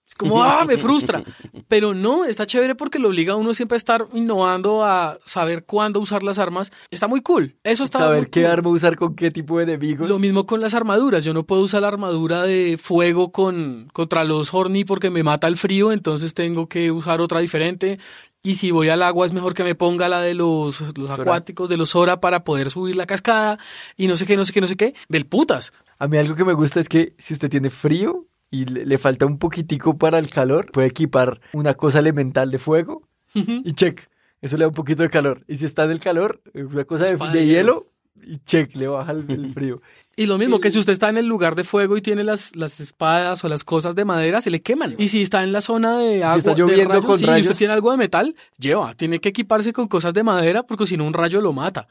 Es 0.06 0.14
como, 0.14 0.42
ah, 0.42 0.64
me 0.66 0.78
frustra. 0.78 1.22
Pero 1.68 1.92
no, 1.92 2.24
está 2.24 2.46
chévere 2.46 2.74
porque 2.74 2.98
lo 2.98 3.08
obliga 3.08 3.34
a 3.34 3.36
uno 3.36 3.52
siempre 3.52 3.76
a 3.76 3.78
estar 3.78 4.06
innovando, 4.14 4.82
a 4.84 5.18
saber 5.26 5.64
cuándo 5.64 6.00
usar 6.00 6.22
las 6.22 6.38
armas. 6.38 6.72
Está 6.90 7.08
muy 7.08 7.20
cool. 7.20 7.56
Eso 7.62 7.84
está 7.84 7.98
muy 7.98 8.06
Saber 8.08 8.30
qué 8.30 8.40
cool. 8.42 8.50
arma 8.50 8.70
usar 8.70 8.96
con 8.96 9.14
qué 9.14 9.30
tipo 9.30 9.58
de 9.58 9.64
enemigos. 9.64 10.08
Lo 10.08 10.18
mismo 10.18 10.46
con 10.46 10.62
las 10.62 10.72
armaduras. 10.72 11.24
Yo 11.24 11.34
no 11.34 11.42
puedo 11.44 11.60
usar 11.60 11.82
la 11.82 11.88
armadura 11.88 12.42
de 12.44 12.78
fuego 12.82 13.32
con, 13.32 13.88
contra 13.92 14.24
los 14.24 14.54
Horny 14.54 14.84
porque 14.86 15.10
me 15.10 15.22
mata 15.22 15.46
el 15.46 15.56
frío, 15.58 15.92
entonces 15.92 16.32
tengo 16.32 16.68
que 16.68 16.90
usar 16.90 17.20
otra 17.20 17.40
diferente. 17.40 17.98
Y 18.42 18.54
si 18.54 18.70
voy 18.70 18.88
al 18.88 19.02
agua 19.02 19.26
es 19.26 19.32
mejor 19.32 19.54
que 19.54 19.64
me 19.64 19.74
ponga 19.74 20.08
la 20.08 20.20
de 20.20 20.34
los, 20.34 20.80
los 20.96 21.10
acuáticos, 21.10 21.68
de 21.68 21.76
los 21.76 21.90
Sora 21.90 22.20
para 22.20 22.44
poder 22.44 22.70
subir 22.70 22.96
la 22.96 23.06
cascada 23.06 23.58
y 23.96 24.06
no 24.06 24.16
sé 24.16 24.26
qué, 24.26 24.36
no 24.36 24.44
sé 24.44 24.52
qué, 24.52 24.60
no 24.60 24.66
sé 24.66 24.76
qué. 24.76 24.94
Del 25.08 25.26
putas. 25.26 25.72
A 25.98 26.06
mí 26.06 26.16
algo 26.18 26.36
que 26.36 26.44
me 26.44 26.52
gusta 26.52 26.78
es 26.78 26.88
que 26.88 27.14
si 27.18 27.34
usted 27.34 27.50
tiene 27.50 27.70
frío 27.70 28.26
y 28.50 28.64
le, 28.64 28.86
le 28.86 28.98
falta 28.98 29.26
un 29.26 29.38
poquitico 29.38 29.98
para 29.98 30.18
el 30.18 30.30
calor, 30.30 30.70
puede 30.70 30.88
equipar 30.88 31.40
una 31.52 31.74
cosa 31.74 31.98
elemental 31.98 32.50
de 32.50 32.58
fuego 32.58 33.08
y 33.34 33.72
check. 33.72 34.08
Eso 34.40 34.56
le 34.56 34.64
da 34.64 34.68
un 34.68 34.74
poquito 34.74 35.02
de 35.02 35.10
calor. 35.10 35.44
Y 35.48 35.56
si 35.56 35.64
está 35.64 35.84
en 35.84 35.90
el 35.90 35.98
calor, 35.98 36.40
eh, 36.54 36.64
una 36.64 36.84
cosa 36.84 37.04
de 37.04 37.16
de 37.16 37.46
hielo 37.46 37.88
y 38.26 38.38
check, 38.38 38.74
le 38.76 38.86
baja 38.88 39.12
el, 39.12 39.24
el 39.30 39.52
frío. 39.54 39.80
Y 40.16 40.26
lo 40.26 40.36
mismo 40.36 40.58
que 40.58 40.70
si 40.72 40.78
usted 40.80 40.92
está 40.94 41.08
en 41.08 41.16
el 41.18 41.26
lugar 41.26 41.54
de 41.54 41.62
fuego 41.62 41.96
y 41.96 42.02
tiene 42.02 42.24
las, 42.24 42.56
las 42.56 42.80
espadas 42.80 43.44
o 43.44 43.48
las 43.48 43.62
cosas 43.62 43.94
de 43.94 44.04
madera, 44.04 44.40
se 44.40 44.50
le 44.50 44.60
queman. 44.62 44.96
Y 44.98 45.08
si 45.08 45.22
está 45.22 45.44
en 45.44 45.52
la 45.52 45.60
zona 45.60 45.98
de 45.98 46.24
agua, 46.24 46.38
está 46.38 46.54
de 46.54 46.56
lloviendo 46.60 46.88
rayos, 46.88 47.04
con 47.06 47.18
sí, 47.18 47.24
y 47.24 47.26
rayos. 47.28 47.46
usted 47.46 47.56
tiene 47.58 47.72
algo 47.74 47.92
de 47.92 47.98
metal, 47.98 48.34
lleva. 48.58 48.94
Tiene 48.94 49.20
que 49.20 49.28
equiparse 49.28 49.72
con 49.72 49.86
cosas 49.86 50.12
de 50.14 50.24
madera 50.24 50.64
porque 50.64 50.86
si 50.86 50.96
no 50.96 51.04
un 51.06 51.12
rayo 51.14 51.40
lo 51.40 51.52
mata. 51.52 51.86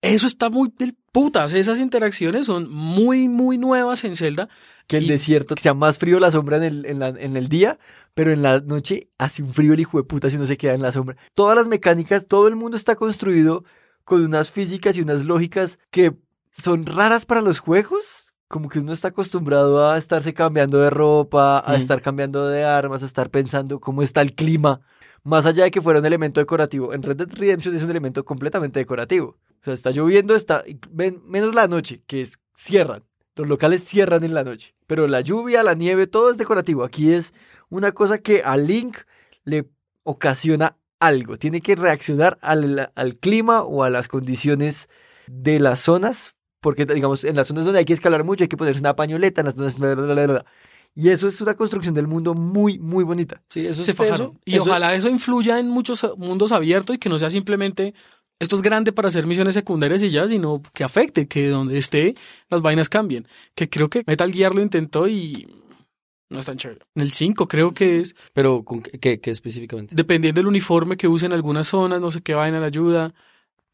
Eso 0.00 0.26
está 0.28 0.48
muy 0.48 0.72
del 0.78 0.94
putas. 1.12 1.52
Esas 1.52 1.78
interacciones 1.78 2.46
son 2.46 2.70
muy, 2.70 3.28
muy 3.28 3.58
nuevas 3.58 4.04
en 4.04 4.14
Zelda. 4.16 4.48
Que 4.86 4.98
el 4.98 5.04
Y- 5.04 5.08
desierto 5.08 5.54
sea 5.60 5.74
más 5.74 5.98
frío 5.98 6.20
la 6.20 6.30
sombra 6.30 6.58
en 6.58 6.62
el, 6.62 6.86
en, 6.86 6.98
la- 7.00 7.08
en 7.08 7.36
el 7.36 7.48
día, 7.48 7.78
pero 8.14 8.30
en 8.32 8.42
la 8.42 8.60
noche 8.60 9.08
hace 9.18 9.42
un 9.42 9.52
frío 9.52 9.74
el 9.74 9.80
hijo 9.80 9.98
de 9.98 10.04
puta 10.04 10.30
si 10.30 10.38
no 10.38 10.46
se 10.46 10.56
queda 10.56 10.74
en 10.74 10.82
la 10.82 10.92
sombra. 10.92 11.16
Todas 11.34 11.56
las 11.56 11.66
mecánicas, 11.66 12.26
todo 12.28 12.46
el 12.46 12.54
mundo 12.56 12.76
está 12.76 12.94
construido 12.94 13.64
con 14.04 14.24
unas 14.24 14.50
físicas 14.50 14.96
y 14.96 15.02
unas 15.02 15.24
lógicas 15.24 15.78
que 15.90 16.14
son 16.56 16.84
raras 16.86 17.26
para 17.26 17.40
los 17.42 17.58
juegos. 17.58 18.32
Como 18.48 18.68
que 18.68 18.80
uno 18.80 18.92
está 18.92 19.08
acostumbrado 19.08 19.88
a 19.88 19.96
estarse 19.96 20.34
cambiando 20.34 20.78
de 20.78 20.90
ropa, 20.90 21.58
a 21.58 21.72
Mm. 21.72 21.76
estar 21.76 22.02
cambiando 22.02 22.48
de 22.48 22.64
armas, 22.64 23.02
a 23.02 23.06
estar 23.06 23.30
pensando 23.30 23.80
cómo 23.80 24.02
está 24.02 24.20
el 24.20 24.34
clima. 24.34 24.80
Más 25.24 25.46
allá 25.46 25.64
de 25.64 25.70
que 25.70 25.80
fuera 25.80 26.00
un 26.00 26.06
elemento 26.06 26.40
decorativo. 26.40 26.92
En 26.92 27.02
Red 27.02 27.16
Dead 27.16 27.32
Redemption 27.32 27.74
es 27.74 27.82
un 27.82 27.90
elemento 27.90 28.24
completamente 28.24 28.80
decorativo. 28.80 29.38
O 29.60 29.64
sea, 29.64 29.72
está 29.72 29.90
lloviendo, 29.92 30.34
está 30.34 30.64
menos 31.24 31.54
la 31.54 31.68
noche, 31.68 32.02
que 32.06 32.20
es 32.22 32.38
cierran. 32.54 33.04
Los 33.36 33.46
locales 33.48 33.84
cierran 33.84 34.24
en 34.24 34.34
la 34.34 34.44
noche. 34.44 34.74
Pero 34.86 35.06
la 35.06 35.20
lluvia, 35.22 35.62
la 35.62 35.74
nieve, 35.74 36.06
todo 36.06 36.30
es 36.30 36.36
decorativo. 36.36 36.84
Aquí 36.84 37.12
es 37.12 37.32
una 37.70 37.92
cosa 37.92 38.18
que 38.18 38.42
a 38.44 38.56
Link 38.58 38.98
le 39.44 39.66
ocasiona 40.02 40.76
algo. 41.06 41.36
Tiene 41.38 41.60
que 41.60 41.74
reaccionar 41.76 42.38
al, 42.42 42.90
al 42.94 43.16
clima 43.16 43.62
o 43.62 43.84
a 43.84 43.90
las 43.90 44.08
condiciones 44.08 44.88
de 45.26 45.60
las 45.60 45.80
zonas. 45.80 46.34
Porque, 46.60 46.86
digamos, 46.86 47.24
en 47.24 47.36
las 47.36 47.48
zonas 47.48 47.64
donde 47.64 47.80
hay 47.80 47.84
que 47.84 47.92
escalar 47.92 48.22
mucho, 48.24 48.44
hay 48.44 48.48
que 48.48 48.56
ponerse 48.56 48.80
una 48.80 48.94
pañoleta. 48.96 49.40
En 49.40 49.46
las 49.46 49.54
zonas... 49.54 49.78
bla, 49.78 49.94
bla, 49.94 50.14
bla, 50.14 50.26
bla. 50.26 50.44
Y 50.94 51.08
eso 51.08 51.26
es 51.26 51.40
una 51.40 51.54
construcción 51.54 51.94
del 51.94 52.06
mundo 52.06 52.34
muy, 52.34 52.78
muy 52.78 53.02
bonita. 53.02 53.42
Sí, 53.48 53.66
eso 53.66 53.82
es 53.82 53.88
eso. 53.88 54.34
Y 54.44 54.56
eso- 54.56 54.64
ojalá 54.64 54.94
eso 54.94 55.08
influya 55.08 55.58
en 55.58 55.68
muchos 55.68 56.06
mundos 56.18 56.52
abiertos 56.52 56.96
y 56.96 56.98
que 56.98 57.08
no 57.08 57.18
sea 57.18 57.30
simplemente 57.30 57.94
esto 58.38 58.56
es 58.56 58.62
grande 58.62 58.92
para 58.92 59.08
hacer 59.08 59.24
misiones 59.26 59.54
secundarias 59.54 60.02
y 60.02 60.10
ya, 60.10 60.26
sino 60.26 60.60
que 60.74 60.82
afecte, 60.84 61.28
que 61.28 61.48
donde 61.48 61.78
esté 61.78 62.14
las 62.50 62.60
vainas 62.60 62.88
cambien. 62.88 63.26
Que 63.54 63.68
creo 63.70 63.88
que 63.88 64.02
Metal 64.06 64.32
Gear 64.32 64.54
lo 64.54 64.60
intentó 64.60 65.06
y 65.08 65.48
no 66.32 66.40
es 66.40 66.46
tan 66.46 66.56
chévere. 66.56 66.80
En 66.94 67.02
el 67.02 67.12
5 67.12 67.46
creo 67.48 67.72
que 67.72 68.00
es, 68.00 68.14
Pero, 68.32 68.64
¿con 68.64 68.82
qué, 68.82 68.98
qué- 68.98 69.20
qué 69.20 69.30
específicamente? 69.30 69.94
dependiendo 69.94 70.38
del 70.40 70.48
uniforme 70.48 70.96
que 70.96 71.08
use 71.08 71.26
en 71.26 71.32
algunas 71.32 71.66
zonas, 71.68 72.00
no 72.00 72.10
sé 72.10 72.20
qué 72.22 72.34
vaina 72.34 72.58
le 72.60 72.66
ayuda. 72.66 73.14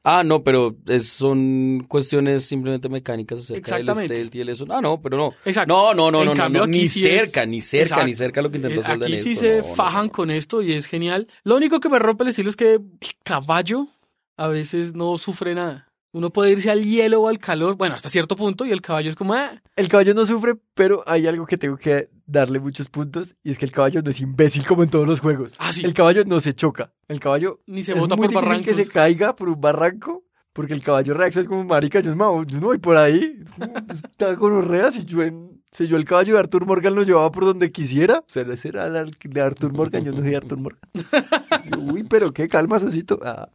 Ah, 0.05 0.23
no, 0.25 0.43
pero 0.45 0.77
es- 0.87 1.09
son 1.09 1.85
cuestiones 1.89 2.45
simplemente 2.45 2.89
mecánicas 2.89 3.41
acerca 3.41 3.75
del 3.75 3.81
Exactamente. 3.83 4.15
stealth 4.15 4.35
y 4.37 4.41
el 4.41 4.49
eso. 4.51 4.65
Ah, 4.71 4.81
no, 4.81 5.03
pero 5.03 5.17
no. 5.19 5.35
Exacto. 5.45 5.75
No, 5.75 5.93
no, 5.93 6.11
no, 6.11 6.21
En 6.21 6.27
no, 6.29 6.35
no, 6.35 6.41
cambio, 6.41 6.61
no, 6.61 6.65
aquí 6.65 6.73
ni 6.83 6.89
sí 6.89 7.07
es- 7.07 7.21
cerca, 7.33 7.45
ni 7.45 7.61
cerca, 7.61 8.05
ni 8.05 8.15
cerca 8.15 8.41
lo 8.41 8.51
que 8.51 8.57
intentó 8.57 8.81
Eh, 8.81 8.85
en 8.95 9.03
Aquí 9.03 9.17
sí 9.17 9.33
esto, 9.33 9.41
se 9.45 9.59
no, 9.59 9.65
fajan 9.75 10.07
no. 10.07 10.13
con 10.13 10.31
esto 10.31 10.63
y 10.63 10.73
es 10.73 10.87
genial. 10.87 11.27
Lo 11.45 11.57
único 11.57 11.81
que 11.81 11.89
me 11.91 11.99
rompe 11.99 12.23
el 12.25 12.31
estilo 12.31 12.49
es 12.49 12.57
que 12.57 12.75
el 12.75 12.83
caballo 13.25 13.89
a 14.37 14.47
veces 14.49 14.95
no 14.95 15.19
sufre 15.19 15.55
nada. 15.55 15.89
Uno 16.13 16.31
puede 16.31 16.53
irse 16.53 16.71
al 16.71 16.85
hielo 16.85 17.21
o 17.23 17.29
al 17.29 17.39
calor, 17.39 17.77
bueno, 17.77 17.95
hasta 17.95 18.09
cierto 18.09 18.35
punto, 18.35 18.65
y 18.65 18.71
el 18.71 18.81
caballo 18.81 19.11
es 19.11 19.17
como, 19.17 19.35
ah, 19.35 19.61
El 19.77 19.89
caballo 19.89 20.15
no 20.15 20.25
sufre, 20.25 20.55
pero 20.75 21.03
hay 21.07 21.27
algo 21.27 21.45
que 21.45 21.59
tengo 21.59 21.77
que 21.77 22.09
darle 22.29 22.61
muchos 22.61 22.89
puntos. 22.89 23.35
Y 23.43 23.51
es 23.51 23.59
que 23.59 23.65
el 23.65 23.73
caballo 23.73 24.03
no 24.03 24.11
es 24.11 24.21
imbécil 24.21 24.65
como 24.65 24.85
en 24.85 24.91
todos 24.91 25.09
los 25.09 25.19
juegos. 25.19 25.57
Ah, 25.59 25.73
sí. 25.73 25.85
El 25.85 25.95
caballo 25.95 26.25
no 26.25 26.39
se 26.41 26.55
choca. 26.55 26.93
El 27.09 27.19
caballo 27.19 27.61
ni 27.67 27.83
se 27.83 27.93
es 27.93 27.99
bota 27.99 28.15
muy 28.15 28.29
por 28.29 28.45
difícil 28.45 28.65
que 28.65 28.71
barrancos. 28.71 28.87
se 28.87 28.93
caiga 28.93 29.35
por 29.35 29.49
un 29.49 29.61
barranco. 29.61 30.25
Porque 30.53 30.75
el 30.75 30.83
caballo 30.83 31.15
reacciona 31.15 31.47
como 31.49 31.65
marica, 31.65 32.01
yo 32.01 32.17
no, 32.17 32.43
yo 32.43 32.59
no 32.59 32.67
voy 32.67 32.79
por 32.79 32.97
ahí. 32.97 33.45
Está 33.91 34.35
con 34.37 34.53
orreas 34.53 34.97
y 34.97 35.05
yo 35.05 35.23
en, 35.23 35.63
si 35.71 35.87
yo 35.87 35.97
el 35.97 36.05
caballo 36.05 36.35
de 36.35 36.41
Arthur 36.41 36.67
Morgan 36.67 36.95
lo 36.97 37.05
llevaba 37.05 37.31
por 37.31 37.45
donde 37.45 37.71
quisiera. 37.71 38.19
O 38.21 38.25
sea, 38.27 38.43
ese 38.43 38.69
era 38.69 38.87
el 38.87 39.17
de 39.23 39.41
Arthur 39.41 39.73
Morgan, 39.73 40.05
yo 40.05 40.13
no 40.13 40.21
soy 40.21 40.35
Arthur 40.35 40.59
Morgan. 40.59 40.81
Yo, 41.71 41.79
Uy, 41.79 42.03
pero 42.05 42.33
qué 42.33 42.49
calma, 42.49 42.79
Sosito. 42.79 43.21
Ah. 43.23 43.51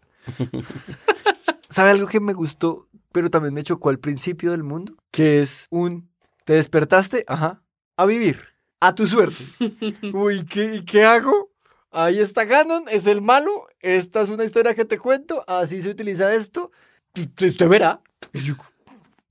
¿Sabe 1.69 1.89
algo 1.89 2.07
que 2.07 2.19
me 2.19 2.33
gustó, 2.33 2.87
pero 3.11 3.29
también 3.29 3.53
me 3.53 3.63
chocó 3.63 3.89
al 3.89 3.99
principio 3.99 4.51
del 4.51 4.63
mundo? 4.63 4.95
Que 5.11 5.41
es 5.41 5.67
un, 5.71 6.09
te 6.45 6.53
despertaste, 6.53 7.25
ajá, 7.27 7.63
a 7.97 8.05
vivir, 8.05 8.52
a 8.83 8.93
tu 8.93 9.07
suerte. 9.07 9.43
Uy, 10.13 10.45
¿qué, 10.45 10.83
qué 10.85 11.05
hago? 11.05 11.49
Ahí 11.91 12.19
está 12.19 12.43
Ganon, 12.43 12.85
es 12.89 13.07
el 13.07 13.21
malo, 13.21 13.67
esta 13.79 14.21
es 14.21 14.29
una 14.29 14.43
historia 14.43 14.73
que 14.73 14.83
te 14.83 14.97
cuento, 14.97 15.43
así 15.47 15.81
se 15.81 15.89
utiliza 15.89 16.33
esto, 16.33 16.71
y 17.13 17.29
usted 17.45 17.67
verá. 17.67 18.01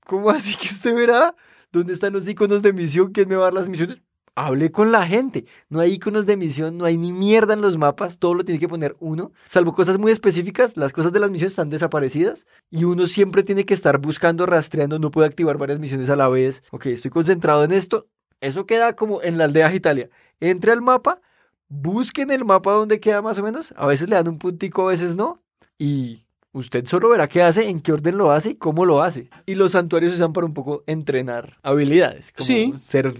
¿Cómo 0.05 0.29
así 0.29 0.55
que 0.55 0.67
usted 0.67 0.95
verá? 0.95 1.35
¿Dónde 1.71 1.93
están 1.93 2.13
los 2.13 2.27
iconos 2.27 2.61
de 2.61 2.71
misión? 2.71 3.11
¿Quién 3.11 3.27
me 3.27 3.35
va 3.35 3.43
a 3.43 3.45
dar 3.45 3.53
las 3.53 3.69
misiones? 3.69 4.01
hable 4.35 4.71
con 4.71 4.91
la 4.91 5.05
gente. 5.05 5.45
No 5.69 5.79
hay 5.79 5.93
iconos 5.93 6.25
de 6.25 6.37
misión, 6.37 6.77
no 6.77 6.85
hay 6.85 6.97
ni 6.97 7.11
mierda 7.11 7.53
en 7.53 7.61
los 7.61 7.77
mapas, 7.77 8.17
todo 8.17 8.33
lo 8.33 8.43
tiene 8.43 8.59
que 8.59 8.67
poner 8.67 8.95
uno. 8.99 9.31
Salvo 9.45 9.73
cosas 9.73 9.97
muy 9.97 10.11
específicas, 10.11 10.77
las 10.77 10.93
cosas 10.93 11.13
de 11.13 11.19
las 11.19 11.31
misiones 11.31 11.53
están 11.53 11.69
desaparecidas 11.69 12.45
y 12.69 12.83
uno 12.85 13.07
siempre 13.07 13.43
tiene 13.43 13.65
que 13.65 13.73
estar 13.73 13.99
buscando, 13.99 14.45
rastreando, 14.45 14.99
no 14.99 15.11
puede 15.11 15.27
activar 15.27 15.57
varias 15.57 15.79
misiones 15.79 16.09
a 16.09 16.15
la 16.15 16.27
vez. 16.29 16.63
Ok, 16.71 16.87
estoy 16.87 17.11
concentrado 17.11 17.63
en 17.63 17.71
esto. 17.71 18.07
Eso 18.43 18.65
queda 18.65 18.95
como 18.95 19.21
en 19.21 19.37
la 19.37 19.45
aldea 19.45 19.73
Italia. 19.73 20.09
Entre 20.39 20.71
al 20.71 20.81
mapa, 20.81 21.21
busquen 21.69 22.29
el 22.31 22.45
mapa 22.45 22.73
donde 22.73 22.99
queda 22.99 23.21
más 23.21 23.39
o 23.39 23.43
menos. 23.43 23.73
A 23.77 23.85
veces 23.87 24.09
le 24.09 24.15
dan 24.15 24.27
un 24.27 24.37
puntico, 24.37 24.87
a 24.87 24.91
veces 24.91 25.15
no. 25.15 25.41
Y 25.79 26.25
usted 26.51 26.85
solo 26.85 27.09
verá 27.09 27.27
qué 27.27 27.41
hace, 27.41 27.67
en 27.69 27.79
qué 27.81 27.93
orden 27.93 28.17
lo 28.17 28.31
hace 28.31 28.51
y 28.51 28.55
cómo 28.55 28.85
lo 28.85 29.01
hace. 29.01 29.29
Y 29.45 29.55
los 29.55 29.71
santuarios 29.71 30.11
se 30.11 30.17
usan 30.17 30.33
para 30.33 30.45
un 30.45 30.53
poco 30.53 30.83
entrenar 30.87 31.57
habilidades. 31.63 32.31
Como 32.31 32.45
Sí. 32.45 32.73
Ser 32.77 33.13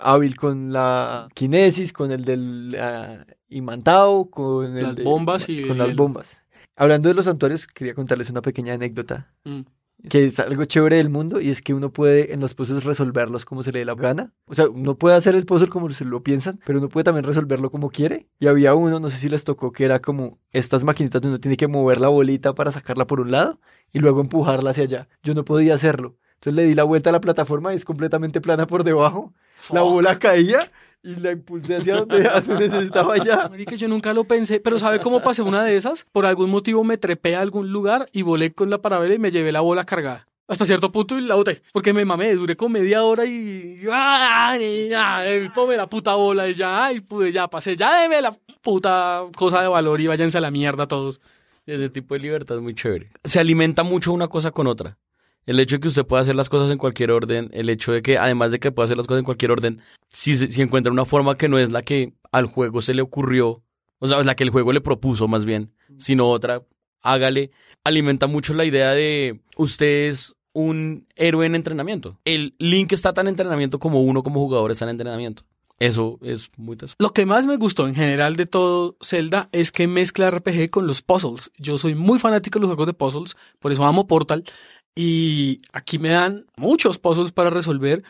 hábil 0.00 0.36
con 0.36 0.72
la 0.72 1.28
kinesis, 1.34 1.92
con 1.92 2.10
el 2.12 2.24
del 2.24 2.76
ah, 2.80 3.24
imantado, 3.48 4.30
con 4.30 4.76
el 4.76 4.82
Las 4.82 4.96
de- 4.96 5.02
bombas 5.04 5.48
y 5.48 5.62
con 5.62 5.72
el 5.72 5.78
las 5.78 5.94
bombas. 5.94 6.38
Hablando 6.76 7.08
de 7.08 7.14
los 7.14 7.26
santuarios, 7.26 7.66
quería 7.66 7.94
contarles 7.94 8.30
una 8.30 8.40
pequeña 8.42 8.72
anécdota 8.74 9.28
Mm. 9.44 9.60
Que 10.08 10.26
es 10.26 10.38
algo 10.40 10.64
chévere 10.64 10.96
del 10.96 11.08
mundo 11.08 11.40
y 11.40 11.50
es 11.50 11.62
que 11.62 11.74
uno 11.74 11.92
puede 11.92 12.32
en 12.32 12.40
los 12.40 12.54
puzzles 12.54 12.84
resolverlos 12.84 13.44
como 13.44 13.62
se 13.62 13.72
le 13.72 13.80
dé 13.80 13.84
la 13.84 13.94
gana. 13.94 14.32
O 14.46 14.54
sea, 14.54 14.68
uno 14.68 14.96
puede 14.96 15.16
hacer 15.16 15.34
el 15.34 15.46
puzzle 15.46 15.68
como 15.68 15.90
se 15.90 16.04
lo 16.04 16.22
piensan, 16.22 16.60
pero 16.66 16.78
uno 16.78 16.88
puede 16.88 17.04
también 17.04 17.24
resolverlo 17.24 17.70
como 17.70 17.90
quiere. 17.90 18.26
Y 18.40 18.46
había 18.46 18.74
uno, 18.74 19.00
no 19.00 19.10
sé 19.10 19.16
si 19.16 19.28
les 19.28 19.44
tocó, 19.44 19.72
que 19.72 19.84
era 19.84 20.00
como 20.00 20.38
estas 20.50 20.84
maquinitas 20.84 21.20
donde 21.20 21.34
uno 21.34 21.40
tiene 21.40 21.56
que 21.56 21.68
mover 21.68 22.00
la 22.00 22.08
bolita 22.08 22.54
para 22.54 22.72
sacarla 22.72 23.06
por 23.06 23.20
un 23.20 23.30
lado 23.30 23.60
y 23.92 24.00
luego 24.00 24.20
empujarla 24.20 24.70
hacia 24.70 24.84
allá. 24.84 25.08
Yo 25.22 25.34
no 25.34 25.44
podía 25.44 25.74
hacerlo. 25.74 26.16
Entonces 26.34 26.54
le 26.54 26.64
di 26.64 26.74
la 26.74 26.82
vuelta 26.82 27.10
a 27.10 27.12
la 27.12 27.20
plataforma 27.20 27.72
y 27.72 27.76
es 27.76 27.84
completamente 27.84 28.40
plana 28.40 28.66
por 28.66 28.82
debajo. 28.82 29.32
La 29.72 29.82
bola 29.82 30.18
caía 30.18 30.72
y 31.02 31.16
la 31.16 31.32
impulsé 31.32 31.76
hacia 31.76 31.96
donde, 31.96 32.20
necesitaba 32.68 33.18
ya. 33.18 33.48
Marica, 33.48 33.74
yo 33.74 33.88
nunca 33.88 34.12
lo 34.12 34.24
pensé, 34.24 34.60
pero 34.60 34.78
¿sabe 34.78 35.00
cómo 35.00 35.22
pasé 35.22 35.42
una 35.42 35.64
de 35.64 35.76
esas? 35.76 36.06
Por 36.12 36.26
algún 36.26 36.50
motivo 36.50 36.84
me 36.84 36.96
trepé 36.96 37.36
a 37.36 37.40
algún 37.40 37.72
lugar 37.72 38.06
y 38.12 38.22
volé 38.22 38.52
con 38.52 38.70
la 38.70 38.80
parabela 38.80 39.14
y 39.14 39.18
me 39.18 39.30
llevé 39.30 39.52
la 39.52 39.60
bola 39.60 39.84
cargada. 39.84 40.26
Hasta 40.48 40.66
cierto 40.66 40.92
punto 40.92 41.16
y 41.16 41.22
la 41.22 41.34
boté. 41.34 41.62
Porque 41.72 41.92
me 41.92 42.04
mamé, 42.04 42.34
duré 42.34 42.56
como 42.56 42.74
media 42.74 43.04
hora 43.04 43.24
y... 43.24 43.80
¡Ay! 43.90 44.88
ya, 44.90 45.26
eh, 45.26 45.50
Tome 45.54 45.76
la 45.76 45.88
puta 45.88 46.14
bola 46.14 46.48
y 46.48 46.54
ya, 46.54 46.86
ay, 46.86 47.00
pude, 47.00 47.32
ya 47.32 47.48
pasé, 47.48 47.76
ya 47.76 48.02
deme 48.02 48.20
la 48.20 48.36
puta 48.60 49.22
cosa 49.36 49.62
de 49.62 49.68
valor 49.68 50.00
y 50.00 50.08
váyanse 50.08 50.38
a 50.38 50.40
la 50.40 50.50
mierda 50.50 50.86
todos. 50.86 51.20
Ese 51.64 51.88
tipo 51.88 52.14
de 52.14 52.20
libertad 52.20 52.56
es 52.56 52.62
muy 52.62 52.74
chévere. 52.74 53.10
Se 53.24 53.40
alimenta 53.40 53.82
mucho 53.82 54.12
una 54.12 54.28
cosa 54.28 54.50
con 54.50 54.66
otra. 54.66 54.98
El 55.46 55.58
hecho 55.60 55.76
de 55.76 55.80
que 55.80 55.88
usted 55.88 56.06
pueda 56.06 56.22
hacer 56.22 56.36
las 56.36 56.48
cosas 56.48 56.70
en 56.70 56.78
cualquier 56.78 57.10
orden, 57.10 57.48
el 57.52 57.68
hecho 57.68 57.92
de 57.92 58.02
que 58.02 58.18
además 58.18 58.52
de 58.52 58.60
que 58.60 58.70
pueda 58.72 58.84
hacer 58.84 58.96
las 58.96 59.06
cosas 59.06 59.20
en 59.20 59.24
cualquier 59.24 59.50
orden, 59.50 59.80
si, 60.08 60.34
se- 60.34 60.48
si 60.48 60.62
encuentra 60.62 60.92
una 60.92 61.04
forma 61.04 61.34
que 61.34 61.48
no 61.48 61.58
es 61.58 61.72
la 61.72 61.82
que 61.82 62.12
al 62.30 62.46
juego 62.46 62.80
se 62.82 62.94
le 62.94 63.02
ocurrió, 63.02 63.62
o 63.98 64.06
sea, 64.06 64.20
es 64.20 64.26
la 64.26 64.34
que 64.36 64.44
el 64.44 64.50
juego 64.50 64.72
le 64.72 64.80
propuso 64.80 65.26
más 65.28 65.44
bien, 65.44 65.72
sino 65.98 66.28
otra, 66.30 66.62
hágale, 67.02 67.50
alimenta 67.84 68.26
mucho 68.26 68.54
la 68.54 68.64
idea 68.64 68.90
de 68.90 69.40
usted 69.56 70.08
es 70.08 70.34
un 70.52 71.06
héroe 71.16 71.46
en 71.46 71.54
entrenamiento. 71.54 72.18
El 72.24 72.54
Link 72.58 72.92
está 72.92 73.12
tan 73.12 73.26
en 73.26 73.30
entrenamiento 73.30 73.78
como 73.78 74.02
uno 74.02 74.22
como 74.22 74.40
jugador 74.40 74.70
está 74.70 74.84
en 74.84 74.90
entrenamiento. 74.90 75.44
Eso 75.78 76.20
es 76.22 76.50
muy 76.56 76.76
teso. 76.76 76.94
Lo 77.00 77.12
que 77.12 77.26
más 77.26 77.46
me 77.46 77.56
gustó 77.56 77.88
en 77.88 77.94
general 77.96 78.36
de 78.36 78.46
todo 78.46 78.96
Zelda 79.02 79.48
es 79.50 79.72
que 79.72 79.88
mezcla 79.88 80.30
RPG 80.30 80.70
con 80.70 80.86
los 80.86 81.02
puzzles. 81.02 81.50
Yo 81.58 81.76
soy 81.76 81.96
muy 81.96 82.20
fanático 82.20 82.58
de 82.58 82.60
los 82.60 82.68
juegos 82.68 82.86
de 82.86 82.92
puzzles, 82.92 83.36
por 83.58 83.72
eso 83.72 83.84
amo 83.84 84.06
Portal. 84.06 84.44
Y 84.94 85.60
aquí 85.72 85.98
me 85.98 86.10
dan 86.10 86.46
muchos 86.56 86.98
puzzles 86.98 87.32
para 87.32 87.50
resolver 87.50 88.02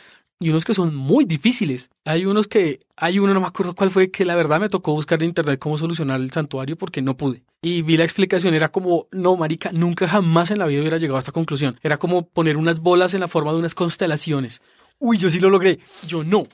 y 0.42 0.50
unos 0.50 0.64
que 0.64 0.74
son 0.74 0.94
muy 0.96 1.24
difíciles. 1.24 1.90
Hay 2.04 2.26
unos 2.26 2.48
que, 2.48 2.80
hay 2.96 3.20
uno, 3.20 3.32
no 3.32 3.40
me 3.40 3.46
acuerdo 3.46 3.74
cuál 3.74 3.90
fue, 3.90 4.10
que 4.10 4.24
la 4.24 4.34
verdad 4.34 4.58
me 4.58 4.68
tocó 4.68 4.92
buscar 4.92 5.22
en 5.22 5.28
internet 5.28 5.60
cómo 5.60 5.78
solucionar 5.78 6.20
el 6.20 6.32
santuario 6.32 6.76
porque 6.76 7.00
no 7.00 7.16
pude. 7.16 7.44
Y 7.62 7.82
vi 7.82 7.96
la 7.96 8.02
explicación, 8.02 8.52
era 8.52 8.70
como, 8.70 9.06
no, 9.12 9.36
marica, 9.36 9.70
nunca 9.70 10.08
jamás 10.08 10.50
en 10.50 10.58
la 10.58 10.66
vida 10.66 10.80
hubiera 10.80 10.98
llegado 10.98 11.16
a 11.16 11.20
esta 11.20 11.30
conclusión. 11.30 11.78
Era 11.82 11.96
como 11.96 12.26
poner 12.26 12.56
unas 12.56 12.80
bolas 12.80 13.14
en 13.14 13.20
la 13.20 13.28
forma 13.28 13.52
de 13.52 13.58
unas 13.58 13.76
constelaciones. 13.76 14.60
Uy, 14.98 15.16
yo 15.16 15.30
sí 15.30 15.38
lo 15.38 15.48
logré. 15.48 15.78
Yo 16.08 16.24
no. 16.24 16.48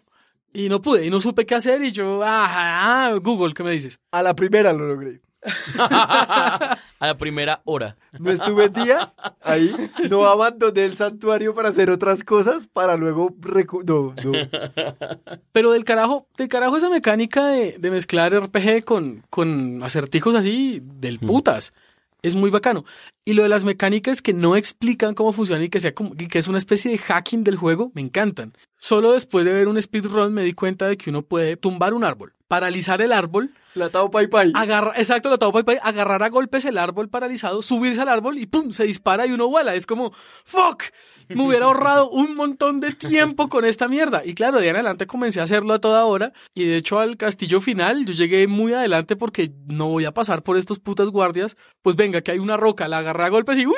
Y 0.52 0.68
no 0.68 0.82
pude, 0.82 1.06
y 1.06 1.10
no 1.10 1.20
supe 1.20 1.46
qué 1.46 1.54
hacer, 1.54 1.82
y 1.82 1.92
yo, 1.92 2.20
ah, 2.24 3.14
Google, 3.22 3.54
¿qué 3.54 3.62
me 3.62 3.70
dices? 3.70 4.00
A 4.10 4.22
la 4.22 4.34
primera 4.34 4.72
lo 4.72 4.86
logré. 4.86 5.20
A 5.78 6.78
la 7.00 7.16
primera 7.16 7.60
hora. 7.64 7.96
No 8.18 8.30
estuve 8.30 8.68
días 8.68 9.14
ahí, 9.42 9.72
no 10.10 10.26
abandoné 10.26 10.84
el 10.84 10.96
santuario 10.96 11.54
para 11.54 11.68
hacer 11.68 11.90
otras 11.90 12.24
cosas, 12.24 12.66
para 12.66 12.96
luego... 12.96 13.30
recu- 13.40 13.84
No, 13.84 14.14
no. 14.24 15.38
Pero 15.52 15.72
del 15.72 15.84
carajo, 15.84 16.26
del 16.36 16.48
carajo 16.48 16.76
esa 16.76 16.90
mecánica 16.90 17.46
de, 17.46 17.76
de 17.78 17.90
mezclar 17.90 18.34
RPG 18.34 18.84
con, 18.84 19.22
con 19.30 19.82
acertijos 19.82 20.34
así, 20.34 20.80
del 20.82 21.18
putas. 21.20 21.72
Es 22.20 22.34
muy 22.34 22.50
bacano. 22.50 22.84
Y 23.24 23.34
lo 23.34 23.44
de 23.44 23.48
las 23.48 23.64
mecánicas 23.64 24.20
que 24.22 24.32
no 24.32 24.56
explican 24.56 25.14
cómo 25.14 25.32
funcionan 25.32 25.62
y 25.64 25.68
que, 25.68 25.78
sea 25.78 25.94
como, 25.94 26.14
y 26.18 26.26
que 26.26 26.38
es 26.40 26.48
una 26.48 26.58
especie 26.58 26.90
de 26.90 26.98
hacking 26.98 27.44
del 27.44 27.54
juego, 27.56 27.92
me 27.94 28.00
encantan. 28.00 28.54
Solo 28.76 29.12
después 29.12 29.44
de 29.44 29.52
ver 29.52 29.68
un 29.68 29.80
speedrun 29.80 30.34
me 30.34 30.42
di 30.42 30.52
cuenta 30.52 30.88
de 30.88 30.96
que 30.96 31.10
uno 31.10 31.22
puede 31.22 31.56
tumbar 31.56 31.94
un 31.94 32.02
árbol, 32.04 32.32
paralizar 32.48 33.00
el 33.02 33.12
árbol, 33.12 33.52
La 33.78 33.90
Tao 33.90 34.10
Pai 34.10 34.26
Pai. 34.26 34.52
agarra, 34.54 34.92
exacto, 34.96 35.30
la 35.30 35.38
Tao 35.38 35.52
Pai 35.52 35.62
Pai, 35.62 35.78
agarrar 35.82 36.22
a 36.22 36.28
golpes 36.28 36.64
el 36.64 36.76
árbol 36.76 37.08
paralizado, 37.08 37.62
subirse 37.62 38.00
al 38.00 38.08
árbol 38.08 38.38
y 38.38 38.46
pum, 38.46 38.72
se 38.72 38.84
dispara 38.84 39.26
y 39.26 39.32
uno 39.32 39.48
vuela. 39.48 39.74
Es 39.74 39.86
como, 39.86 40.12
fuck, 40.44 40.84
me 41.28 41.42
hubiera 41.42 41.66
ahorrado 41.66 42.10
un 42.10 42.34
montón 42.34 42.80
de 42.80 42.92
tiempo 42.94 43.48
con 43.48 43.64
esta 43.64 43.88
mierda. 43.88 44.22
Y 44.24 44.34
claro, 44.34 44.58
de 44.58 44.64
ahí 44.64 44.70
en 44.70 44.76
adelante 44.76 45.06
comencé 45.06 45.40
a 45.40 45.44
hacerlo 45.44 45.74
a 45.74 45.80
toda 45.80 46.04
hora. 46.04 46.32
Y 46.54 46.64
de 46.64 46.76
hecho 46.76 46.98
al 46.98 47.16
castillo 47.16 47.60
final 47.60 48.04
yo 48.06 48.12
llegué 48.12 48.46
muy 48.46 48.72
adelante 48.72 49.16
porque 49.16 49.52
no 49.66 49.88
voy 49.88 50.04
a 50.04 50.12
pasar 50.12 50.42
por 50.42 50.56
estos 50.56 50.78
putas 50.78 51.10
guardias. 51.10 51.56
Pues 51.82 51.96
venga, 51.96 52.20
que 52.22 52.32
hay 52.32 52.38
una 52.38 52.56
roca, 52.56 52.88
la 52.88 52.98
agarré 52.98 53.24
a 53.24 53.28
golpes 53.28 53.58
y 53.58 53.66
¡uy! 53.66 53.74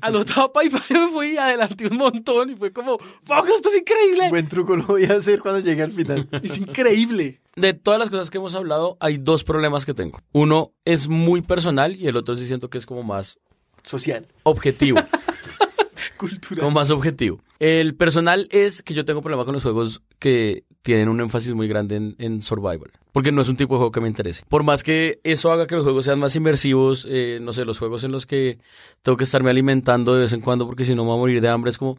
A 0.00 0.10
lo 0.10 0.24
Tao 0.24 0.52
Pai 0.52 0.68
Pai 0.68 0.80
me 0.90 1.08
fui 1.08 1.36
adelante 1.36 1.86
un 1.86 1.96
montón 1.96 2.50
y 2.50 2.56
fue 2.56 2.72
como, 2.72 2.98
fuck, 2.98 3.48
esto 3.54 3.68
es 3.68 3.76
increíble. 3.78 4.28
Buen 4.30 4.48
truco 4.48 4.76
lo 4.76 4.84
voy 4.86 5.04
a 5.04 5.14
hacer 5.14 5.40
cuando 5.40 5.60
llegue 5.60 5.82
al 5.82 5.92
final. 5.92 6.28
Es 6.42 6.58
increíble. 6.58 7.40
De 7.54 7.72
todas 7.72 7.98
las 8.00 8.10
cosas 8.10 8.30
que 8.30 8.38
hemos 8.38 8.54
hablado, 8.54 8.96
hay 9.00 9.16
dos 9.18 9.44
problemas 9.44 9.86
que 9.86 9.94
tengo. 9.94 10.20
Uno 10.32 10.72
es 10.84 11.08
muy 11.08 11.40
personal 11.42 11.96
y 11.96 12.06
el 12.06 12.16
otro 12.16 12.34
sí 12.34 12.46
siento 12.46 12.68
que 12.68 12.78
es 12.78 12.86
como 12.86 13.02
más 13.02 13.38
Social. 13.82 14.26
objetivo. 14.42 14.98
Cultura. 16.18 16.60
como 16.60 16.72
más 16.72 16.90
objetivo. 16.90 17.40
El 17.58 17.94
personal 17.94 18.48
es 18.50 18.82
que 18.82 18.94
yo 18.94 19.04
tengo 19.04 19.22
problema 19.22 19.44
con 19.44 19.54
los 19.54 19.62
juegos 19.62 20.02
que 20.18 20.64
tienen 20.86 21.08
un 21.08 21.20
énfasis 21.20 21.52
muy 21.52 21.66
grande 21.66 22.14
en, 22.16 22.42
survival. 22.42 22.92
Porque 23.10 23.32
no 23.32 23.42
es 23.42 23.48
un 23.48 23.56
tipo 23.56 23.74
de 23.74 23.78
juego 23.78 23.90
que 23.90 24.00
me 24.00 24.06
interese. 24.06 24.44
Por 24.48 24.62
más 24.62 24.84
que 24.84 25.18
eso 25.24 25.50
haga 25.50 25.66
que 25.66 25.74
los 25.74 25.82
juegos 25.82 26.04
sean 26.04 26.20
más 26.20 26.36
inmersivos, 26.36 27.08
eh, 27.10 27.40
no 27.42 27.52
sé, 27.52 27.64
los 27.64 27.80
juegos 27.80 28.04
en 28.04 28.12
los 28.12 28.24
que 28.24 28.60
tengo 29.02 29.16
que 29.16 29.24
estarme 29.24 29.50
alimentando 29.50 30.14
de 30.14 30.20
vez 30.20 30.32
en 30.32 30.40
cuando 30.40 30.64
porque 30.64 30.84
si 30.84 30.94
no 30.94 31.02
me 31.02 31.08
voy 31.08 31.16
a 31.16 31.20
morir 31.20 31.40
de 31.40 31.48
hambre 31.48 31.70
es 31.70 31.78
como... 31.78 31.98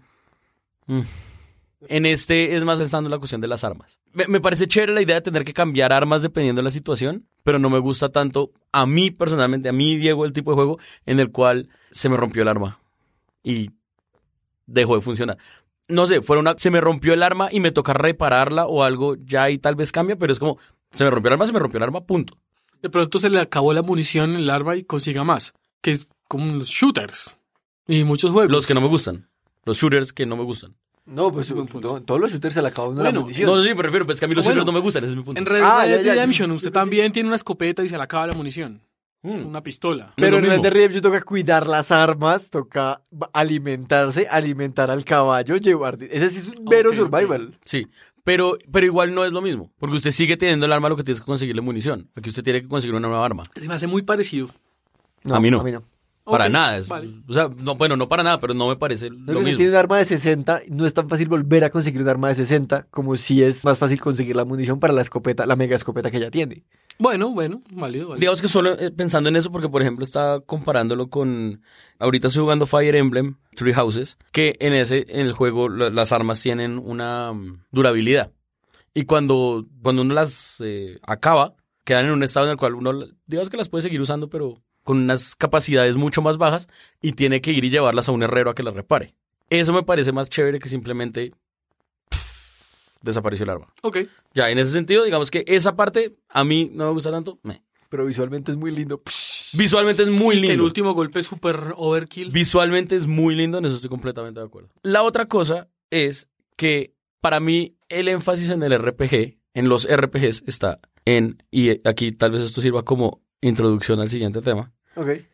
mm. 0.85 1.01
En 1.89 2.07
este 2.07 2.55
es 2.55 2.63
más 2.63 2.79
pensando 2.79 3.07
en 3.07 3.11
la 3.11 3.19
cuestión 3.19 3.41
de 3.41 3.47
las 3.47 3.63
armas. 3.63 3.99
Me, 4.11 4.25
me 4.27 4.39
parece 4.39 4.67
chévere 4.67 4.93
la 4.93 5.01
idea 5.01 5.15
de 5.15 5.21
tener 5.21 5.43
que 5.43 5.53
cambiar 5.53 5.93
armas 5.93 6.23
dependiendo 6.23 6.59
de 6.59 6.63
la 6.63 6.71
situación, 6.71 7.27
pero 7.43 7.59
no 7.59 7.69
me 7.69 7.77
gusta 7.77 8.09
tanto 8.09 8.51
a 8.71 8.87
mí 8.87 9.11
personalmente, 9.11 9.69
a 9.69 9.73
mí 9.73 9.95
Diego, 9.95 10.25
el 10.25 10.33
tipo 10.33 10.51
de 10.51 10.55
juego 10.55 10.79
en 11.05 11.19
el 11.19 11.31
cual 11.31 11.69
se 11.91 12.09
me 12.09 12.17
rompió 12.17 12.41
el 12.41 12.47
arma 12.47 12.79
y 13.43 13.69
dejó 14.65 14.95
de 14.95 15.01
funcionar. 15.01 15.37
No 15.89 16.05
sé, 16.07 16.21
fuera 16.21 16.39
una, 16.41 16.55
se 16.57 16.69
me 16.69 16.81
rompió 16.81 17.13
el 17.13 17.23
arma 17.23 17.47
y 17.51 17.59
me 17.59 17.71
toca 17.71 17.93
repararla 17.93 18.65
o 18.67 18.83
algo, 18.83 19.15
ya 19.23 19.43
ahí 19.43 19.57
tal 19.57 19.75
vez 19.75 19.91
cambia, 19.91 20.17
pero 20.17 20.33
es 20.33 20.39
como, 20.39 20.57
se 20.91 21.03
me 21.05 21.09
rompió 21.09 21.29
el 21.29 21.33
arma, 21.33 21.45
se 21.45 21.53
me 21.53 21.59
rompió 21.59 21.77
el 21.77 21.83
arma, 21.83 22.01
punto. 22.01 22.37
de 22.81 22.89
pronto 22.89 23.19
se 23.19 23.29
le 23.29 23.39
acabó 23.39 23.71
la 23.73 23.81
munición 23.81 24.31
en 24.35 24.41
el 24.41 24.49
arma 24.49 24.75
y 24.75 24.83
consiga 24.83 25.23
más. 25.23 25.53
Que 25.81 25.91
es 25.91 26.07
como 26.27 26.53
los 26.53 26.67
shooters. 26.69 27.35
Y 27.87 28.03
muchos 28.03 28.31
juegos. 28.31 28.51
Los 28.51 28.67
que 28.67 28.73
no 28.73 28.81
me 28.81 28.87
gustan, 28.87 29.27
los 29.65 29.77
shooters 29.77 30.11
que 30.11 30.25
no 30.25 30.35
me 30.35 30.43
gustan. 30.43 30.75
No, 31.05 31.31
pues 31.31 31.49
no, 31.55 31.65
todos 32.03 32.19
los 32.19 32.31
shooters 32.33 32.53
se 32.55 32.61
le 32.61 32.67
acaba 32.67 32.89
uno 32.89 32.97
la 32.97 33.03
Bueno, 33.03 33.21
munición. 33.21 33.49
No, 33.49 33.63
sí, 33.63 33.73
prefiero, 33.73 34.05
pero 34.05 34.13
es 34.15 34.19
que 34.19 34.25
a 34.25 34.27
mí 34.27 34.35
los 34.35 34.43
Bueno, 34.43 34.59
shooters 34.59 34.65
no 34.65 34.71
me 34.73 34.83
gustan, 34.83 35.03
ese 35.05 35.11
es 35.13 35.17
mi 35.17 35.23
punto. 35.23 35.39
En 35.39 35.45
Red 35.45 35.61
Ah, 35.63 35.85
Dead 35.85 35.97
ya, 35.99 36.03
ya, 36.03 36.13
Redemption 36.15 36.49
yo- 36.49 36.55
usted 36.55 36.71
también 36.73 37.13
tiene 37.13 37.29
una 37.29 37.37
escopeta 37.37 37.81
y 37.83 37.87
se 37.87 37.95
le 37.95 38.03
acaba 38.03 38.27
la 38.27 38.33
munición. 38.33 38.81
Mm. 39.23 39.47
Una 39.47 39.63
pistola. 39.63 40.13
Pero 40.15 40.37
en 40.37 40.43
Red 40.43 40.49
mismo. 40.49 40.63
Dead 40.63 40.73
Redemption 40.73 41.01
toca 41.01 41.21
cuidar 41.21 41.67
las 41.67 41.91
armas, 41.91 42.49
toca 42.49 43.01
alimentarse, 43.33 44.27
alimentar 44.29 44.91
al 44.91 45.03
caballo, 45.03 45.57
llevar... 45.57 45.97
Ese 46.01 46.29
sí 46.29 46.37
es 46.39 46.47
un 46.57 46.65
mero 46.65 46.93
survival. 46.93 47.57
Sí, 47.63 47.87
pero, 48.23 48.57
pero 48.71 48.85
igual 48.85 49.13
no 49.13 49.25
es 49.25 49.31
lo 49.31 49.41
mismo, 49.41 49.71
porque 49.79 49.97
usted 49.97 50.11
sigue 50.11 50.37
teniendo 50.37 50.65
el 50.65 50.71
arma, 50.73 50.89
lo 50.89 50.95
que 50.95 51.03
tiene 51.03 51.15
es 51.15 51.21
que 51.21 51.25
conseguirle 51.25 51.61
munición. 51.61 52.09
Aquí 52.15 52.29
usted 52.29 52.43
tiene 52.43 52.61
que 52.61 52.67
conseguir 52.67 52.95
una 52.95 53.07
nueva 53.07 53.25
arma. 53.25 53.43
Se 53.55 53.67
me 53.67 53.73
hace 53.73 53.87
muy 53.87 54.03
parecido. 54.03 54.49
A 55.29 55.39
mí 55.39 55.49
no. 55.49 55.61
A 55.61 55.63
mí 55.63 55.71
no. 55.71 55.81
Para 56.31 56.49
nada, 56.49 56.77
es, 56.77 56.87
vale. 56.87 57.09
o 57.27 57.33
sea, 57.33 57.49
no, 57.57 57.75
bueno, 57.75 57.95
no 57.95 58.07
para 58.09 58.23
nada, 58.23 58.39
pero 58.39 58.53
no 58.53 58.67
me 58.67 58.75
parece 58.75 59.07
Creo 59.09 59.19
lo 59.25 59.25
que 59.39 59.45
si 59.45 59.51
mismo. 59.51 59.57
tiene 59.57 59.71
un 59.71 59.77
arma 59.77 59.97
de 59.97 60.05
60, 60.05 60.61
no 60.69 60.85
es 60.85 60.93
tan 60.93 61.07
fácil 61.09 61.27
volver 61.27 61.63
a 61.63 61.69
conseguir 61.69 62.01
un 62.01 62.09
arma 62.09 62.27
de 62.29 62.35
60 62.35 62.87
como 62.91 63.15
si 63.17 63.41
es 63.43 63.63
más 63.63 63.77
fácil 63.79 63.99
conseguir 64.01 64.35
la 64.35 64.45
munición 64.45 64.79
para 64.79 64.93
la 64.93 65.01
escopeta, 65.01 65.45
la 65.45 65.55
mega 65.55 65.75
escopeta 65.75 66.11
que 66.11 66.19
ya 66.19 66.29
tiene. 66.31 66.63
Bueno, 66.99 67.29
bueno, 67.31 67.61
válido, 67.71 68.07
válido. 68.09 68.19
Digamos 68.19 68.41
que 68.41 68.47
solo 68.47 68.73
eh, 68.79 68.91
pensando 68.91 69.29
en 69.29 69.35
eso, 69.35 69.51
porque 69.51 69.69
por 69.69 69.81
ejemplo 69.81 70.03
estaba 70.03 70.41
comparándolo 70.41 71.09
con. 71.09 71.61
Ahorita 71.99 72.27
estoy 72.27 72.41
jugando 72.41 72.65
Fire 72.65 72.95
Emblem, 72.95 73.35
Three 73.55 73.73
Houses, 73.73 74.17
que 74.31 74.55
en 74.59 74.73
ese, 74.73 75.05
en 75.09 75.25
el 75.27 75.31
juego, 75.33 75.69
la- 75.69 75.89
las 75.89 76.11
armas 76.11 76.41
tienen 76.41 76.77
una 76.77 77.33
mm, 77.33 77.63
durabilidad. 77.71 78.31
Y 78.93 79.03
cuando, 79.05 79.65
cuando 79.83 80.01
uno 80.01 80.13
las 80.15 80.55
eh, 80.59 80.97
acaba, 81.03 81.53
quedan 81.85 82.05
en 82.05 82.11
un 82.11 82.23
estado 82.23 82.47
en 82.47 82.53
el 82.53 82.57
cual 82.57 82.73
uno, 82.73 82.93
digamos 83.27 83.49
que 83.51 83.57
las 83.57 83.69
puede 83.69 83.83
seguir 83.83 84.01
usando, 84.01 84.27
pero 84.27 84.63
con 84.87 84.99
unas 84.99 85.35
capacidades 85.35 85.97
mucho 85.97 86.21
más 86.21 86.37
bajas 86.37 86.69
y 87.01 87.11
tiene 87.11 87.41
que 87.41 87.51
ir 87.51 87.65
y 87.65 87.69
llevarlas 87.69 88.07
a 88.07 88.13
un 88.13 88.23
herrero 88.23 88.49
a 88.49 88.55
que 88.55 88.63
las 88.63 88.73
repare. 88.73 89.13
Eso 89.49 89.73
me 89.73 89.83
parece 89.83 90.13
más 90.13 90.29
chévere 90.29 90.59
que 90.59 90.69
simplemente 90.69 91.33
pff, 92.09 92.97
desapareció 93.01 93.43
el 93.43 93.49
arma. 93.49 93.67
Ok. 93.83 93.97
Ya, 94.33 94.49
en 94.49 94.59
ese 94.59 94.71
sentido, 94.71 95.03
digamos 95.03 95.29
que 95.29 95.43
esa 95.45 95.75
parte 95.75 96.15
a 96.29 96.43
mí 96.45 96.71
no 96.73 96.85
me 96.85 96.91
gusta 96.93 97.11
tanto. 97.11 97.37
meh. 97.43 97.61
Pero 97.89 98.05
visualmente 98.05 98.51
es 98.51 98.57
muy 98.57 98.71
lindo. 98.71 99.01
Visualmente 99.53 100.03
es 100.03 100.09
muy 100.09 100.35
Que 100.35 100.41
el 100.41 100.47
lindo. 100.49 100.63
último 100.63 100.93
golpe 100.93 101.19
es 101.19 101.27
súper 101.27 101.73
overkill. 101.75 102.31
Visualmente 102.31 102.95
es 102.95 103.07
muy 103.07 103.35
lindo, 103.35 103.57
en 103.57 103.65
eso 103.65 103.75
estoy 103.75 103.89
completamente 103.89 104.39
de 104.39 104.45
acuerdo. 104.45 104.69
La 104.83 105.03
otra 105.03 105.27
cosa 105.27 105.67
es 105.91 106.29
que 106.55 106.93
para 107.21 107.39
mí 107.39 107.75
el 107.89 108.07
énfasis 108.07 108.49
en 108.51 108.63
el 108.63 108.77
RPG, 108.77 109.37
en 109.53 109.69
los 109.69 109.85
RPGs, 109.89 110.43
está 110.47 110.79
en, 111.05 111.43
y 111.51 111.81
aquí 111.87 112.11
tal 112.11 112.31
vez 112.31 112.43
esto 112.43 112.59
sirva 112.61 112.83
como 112.83 113.21
introducción 113.39 113.99
al 114.01 114.09
siguiente 114.09 114.41
tema, 114.41 114.73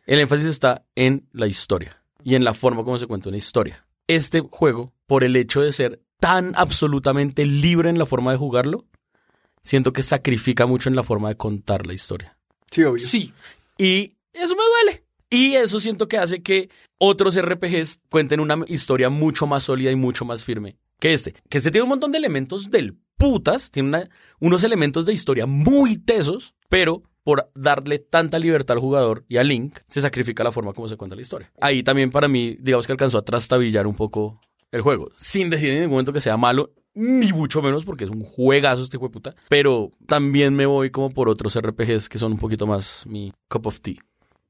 El 0.06 0.18
énfasis 0.18 0.46
está 0.46 0.84
en 0.94 1.26
la 1.32 1.46
historia 1.46 2.02
y 2.22 2.34
en 2.34 2.44
la 2.44 2.54
forma 2.54 2.84
como 2.84 2.98
se 2.98 3.06
cuenta 3.06 3.28
una 3.28 3.38
historia. 3.38 3.86
Este 4.06 4.40
juego, 4.40 4.92
por 5.06 5.24
el 5.24 5.36
hecho 5.36 5.60
de 5.62 5.72
ser 5.72 6.00
tan 6.20 6.52
absolutamente 6.56 7.44
libre 7.46 7.90
en 7.90 7.98
la 7.98 8.06
forma 8.06 8.30
de 8.32 8.38
jugarlo, 8.38 8.84
siento 9.62 9.92
que 9.92 10.02
sacrifica 10.02 10.66
mucho 10.66 10.88
en 10.88 10.96
la 10.96 11.02
forma 11.02 11.28
de 11.28 11.36
contar 11.36 11.86
la 11.86 11.94
historia. 11.94 12.36
Sí, 12.70 12.82
obvio. 12.84 13.06
Sí. 13.06 13.32
Y 13.78 14.14
eso 14.32 14.54
me 14.56 14.62
duele. 14.84 15.04
Y 15.30 15.54
eso 15.54 15.80
siento 15.80 16.06
que 16.06 16.18
hace 16.18 16.42
que 16.42 16.68
otros 16.98 17.36
RPGs 17.40 18.00
cuenten 18.08 18.40
una 18.40 18.56
historia 18.68 19.10
mucho 19.10 19.46
más 19.46 19.64
sólida 19.64 19.90
y 19.90 19.96
mucho 19.96 20.24
más 20.24 20.44
firme 20.44 20.76
que 21.00 21.12
este. 21.12 21.34
Que 21.48 21.58
este 21.58 21.70
tiene 21.70 21.82
un 21.82 21.88
montón 21.88 22.12
de 22.12 22.18
elementos 22.18 22.70
del 22.70 22.96
putas, 23.16 23.70
tiene 23.70 23.88
una- 23.88 24.10
unos 24.40 24.62
elementos 24.64 25.06
de 25.06 25.12
historia 25.12 25.46
muy 25.46 25.96
tesos, 25.98 26.54
pero 26.68 27.02
por 27.24 27.50
darle 27.54 27.98
tanta 27.98 28.38
libertad 28.38 28.76
al 28.76 28.80
jugador 28.80 29.24
y 29.28 29.38
a 29.38 29.42
Link, 29.42 29.78
se 29.86 30.00
sacrifica 30.00 30.44
la 30.44 30.52
forma 30.52 30.72
como 30.72 30.88
se 30.88 30.96
cuenta 30.96 31.16
la 31.16 31.22
historia. 31.22 31.50
Ahí 31.60 31.82
también 31.82 32.10
para 32.10 32.28
mí, 32.28 32.56
digamos 32.60 32.86
que 32.86 32.92
alcanzó 32.92 33.18
a 33.18 33.24
trastabillar 33.24 33.86
un 33.86 33.96
poco 33.96 34.40
el 34.70 34.82
juego, 34.82 35.10
sin 35.14 35.50
decir 35.50 35.70
en 35.70 35.76
ningún 35.76 35.92
momento 35.92 36.12
que 36.12 36.20
sea 36.20 36.36
malo, 36.36 36.72
ni 36.94 37.32
mucho 37.32 37.62
menos 37.62 37.84
porque 37.84 38.04
es 38.04 38.10
un 38.10 38.22
juegazo 38.22 38.82
este 38.82 38.96
hijo 38.96 39.06
de 39.06 39.12
puta, 39.12 39.34
pero 39.48 39.90
también 40.06 40.54
me 40.54 40.66
voy 40.66 40.90
como 40.90 41.10
por 41.10 41.28
otros 41.28 41.58
RPGs 41.58 42.08
que 42.08 42.18
son 42.18 42.32
un 42.32 42.38
poquito 42.38 42.66
más 42.66 43.04
mi 43.06 43.32
cup 43.48 43.66
of 43.66 43.80
tea. 43.80 43.96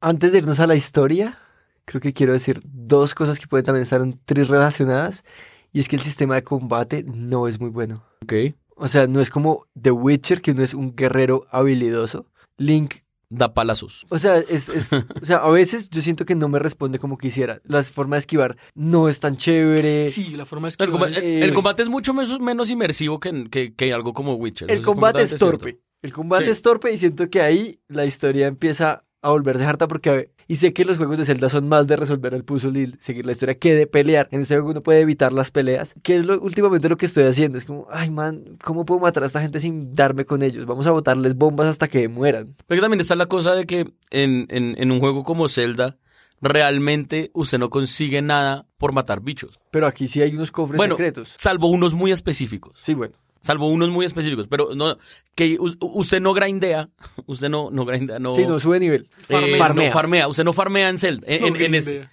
Antes 0.01 0.33
de 0.33 0.39
irnos 0.39 0.61
a 0.61 0.67
la 0.67 0.75
historia, 0.75 1.39
creo 1.85 2.01
que 2.01 2.13
quiero 2.13 2.33
decir 2.33 2.61
dos 2.65 3.15
cosas 3.15 3.39
que 3.39 3.47
pueden 3.47 3.65
también 3.65 3.85
estar 3.85 4.03
un 4.03 4.19
tris 4.25 4.49
relacionadas. 4.49 5.25
Y 5.73 5.81
es 5.81 5.89
que 5.89 5.97
el 5.97 6.03
sistema 6.03 6.37
de 6.37 6.43
combate 6.43 7.05
no 7.05 7.49
es 7.49 7.59
muy 7.59 7.71
bueno. 7.71 8.05
Ok. 8.23 8.55
O 8.77 8.89
sea, 8.89 9.07
no 9.07 9.21
es 9.21 9.31
como 9.31 9.67
The 9.81 9.91
Witcher, 9.91 10.41
que 10.41 10.53
uno 10.53 10.63
es 10.63 10.75
un 10.75 10.95
guerrero 10.95 11.47
habilidoso. 11.51 12.27
Link, 12.59 12.95
Da 13.31 13.53
palazos. 13.53 14.07
o 14.11 14.19
sea, 14.19 14.39
es, 14.39 14.69
es- 14.69 14.91
o 15.23 15.25
sea, 15.25 15.39
a 15.39 15.51
veces 15.51 15.91
yo 15.91 16.01
siento 16.03 16.25
que 16.25 16.35
no 16.37 16.49
me 16.49 16.59
responde 16.61 16.99
como 16.99 17.19
quisiera. 17.19 17.61
La 17.65 17.83
forma 17.83 18.17
de 18.17 18.21
esquivar 18.21 18.57
no 18.75 19.09
es 19.09 19.19
tan 19.19 19.37
chévere. 19.37 20.07
Sí, 20.09 20.37
la 20.37 20.45
forma 20.47 20.69
de 20.69 20.77
El, 20.79 20.85
esquivar 20.89 21.09
comba- 21.11 21.11
es- 21.13 21.19
el- 21.19 21.25
eh, 21.25 21.45
el 21.45 21.53
combate 21.55 21.83
es 21.83 21.89
mucho 21.89 22.15
menos, 22.15 22.39
menos 22.41 22.71
inmersivo 22.71 23.19
que, 23.19 23.49
que- 23.51 23.75
que 23.75 23.93
algo 23.93 24.13
como 24.13 24.35
Witcher. 24.37 24.71
El 24.71 24.79
Eso 24.79 24.87
combate 24.87 25.23
es 25.23 25.37
torpe. 25.37 25.65
cierto. 25.65 25.81
El 26.03 26.13
combate 26.13 26.45
Sí. 26.45 26.51
es 26.51 26.63
torpe 26.63 26.93
y 26.93 26.99
siento 26.99 27.31
que 27.31 27.41
ahí 27.41 27.81
la 27.89 28.05
historia 28.05 28.47
empieza 28.47 29.04
a 29.25 29.31
volverse 29.31 29.65
harta 29.65 29.89
porque 29.89 30.31
y 30.47 30.57
sé 30.57 30.73
que 30.73 30.85
los 30.85 30.99
juegos 30.99 31.17
de 31.19 31.25
Zelda 31.25 31.49
son 31.49 31.69
más 31.69 31.87
de 31.87 31.97
resolver 31.97 32.35
el 32.35 32.45
puzzle 32.45 32.81
y 32.81 32.93
seguir 32.99 33.25
la 33.27 33.33
historia 33.33 33.59
que 33.59 33.75
de 33.75 33.87
pelear. 33.87 34.29
En 34.31 34.43
este 34.43 34.55
juego 34.55 34.71
uno 34.71 34.83
puede 34.83 35.01
evitar 35.01 35.33
las 35.33 35.51
peleas, 35.51 35.95
que 36.03 36.17
es 36.17 36.25
lo 36.25 36.39
últimamente 36.41 36.89
lo 36.89 36.97
que 36.97 37.07
estoy 37.07 37.25
haciendo. 37.25 37.57
Es 37.59 37.65
como, 37.65 37.87
ay 37.91 38.11
man, 38.11 38.45
¿cómo 38.63 38.85
puedo 38.85 39.01
matar 39.01 39.23
a 39.23 39.27
esta 39.27 39.41
gente 39.41 39.59
sin 39.61 39.95
darme 39.95 40.25
con 40.27 40.43
ellos? 40.43 40.67
Vamos 40.67 40.87
a 40.87 40.91
botarles 40.91 41.35
bombas 41.37 41.69
hasta 41.69 41.89
que 41.89 42.07
mueran. 42.09 42.55
Pero 42.67 42.81
también 42.83 43.01
está 43.01 43.17
la 43.17 43.27
cosa 43.27 43.55
de 43.55 43.65
que 43.67 43.81
en, 44.11 44.47
en- 44.51 44.75
en 44.79 44.91
un 44.93 45.01
juego 45.01 45.25
como 45.25 45.49
Zelda, 45.49 45.97
realmente 46.43 47.31
usted 47.35 47.59
no 47.59 47.71
consigue 47.71 48.21
nada 48.23 48.67
por 48.79 48.93
matar 48.93 49.21
bichos. 49.23 49.59
Pero 49.71 49.87
aquí 49.87 50.09
sí 50.09 50.21
hay 50.23 50.35
unos 50.35 50.51
cofres 50.51 50.77
Bueno, 50.77 50.95
secretos. 50.97 51.35
salvo 51.39 51.69
unos 51.69 51.95
muy 51.95 52.13
específicos. 52.13 52.79
Sí, 52.83 52.95
bueno. 52.95 53.15
Salvo 53.45 53.69
unos 53.69 53.91
muy 53.91 54.07
específicos. 54.07 54.49
Pero 54.49 54.75
no, 54.75 54.97
que 55.35 55.59
usted 55.61 56.21
no 56.21 56.33
grindea. 56.33 56.89
Usted 57.27 57.51
no, 57.51 57.71
no 57.71 57.85
grindea, 57.85 58.19
no. 58.19 58.35
Sí, 58.35 58.47
no 58.47 58.59
sube 58.59 58.81
nivel. 58.81 59.09
eh, 59.29 59.57
Farmea. 59.59 59.89
no 59.89 59.93
farmea. 59.93 60.29
Usted 60.29 60.45
no 60.45 60.53
farmea 60.55 60.89
en 60.89 60.97
Zelda. 60.99 61.27
En, 61.29 61.41
No 61.43 61.47
en- 61.49 61.57
en 61.63 61.75
este. 61.75 62.09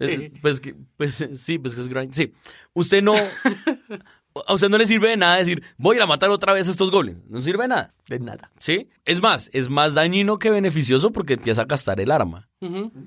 Eh, 0.00 0.32
Pues, 0.42 0.60
que- 0.60 0.74
pues, 0.96 1.26
sí, 1.34 1.58
pues 1.58 1.74
que 1.74 1.80
es 1.80 1.88
grind. 1.88 2.12
Sí. 2.14 2.32
Usted 2.74 3.02
no. 3.02 3.14
A 4.48 4.54
usted 4.54 4.68
no 4.68 4.78
le 4.78 4.84
sirve 4.86 5.10
de 5.10 5.16
nada 5.16 5.36
decir, 5.36 5.62
voy 5.78 5.94
a 5.94 5.98
ir 5.98 6.02
a 6.02 6.06
matar 6.08 6.28
otra 6.30 6.52
vez 6.52 6.66
a 6.66 6.72
estos 6.72 6.90
goblins. 6.90 7.22
No 7.30 7.40
sirve 7.40 7.62
de 7.62 7.68
nada. 7.68 7.94
De 8.08 8.18
nada. 8.18 8.50
¿Sí? 8.56 8.88
Es 9.04 9.22
más, 9.22 9.48
es 9.52 9.70
más 9.70 9.94
dañino 9.94 10.40
que 10.40 10.50
beneficioso 10.50 11.12
porque 11.12 11.34
empieza 11.34 11.62
a 11.62 11.66
gastar 11.66 12.00
el 12.00 12.10
arma. 12.10 12.48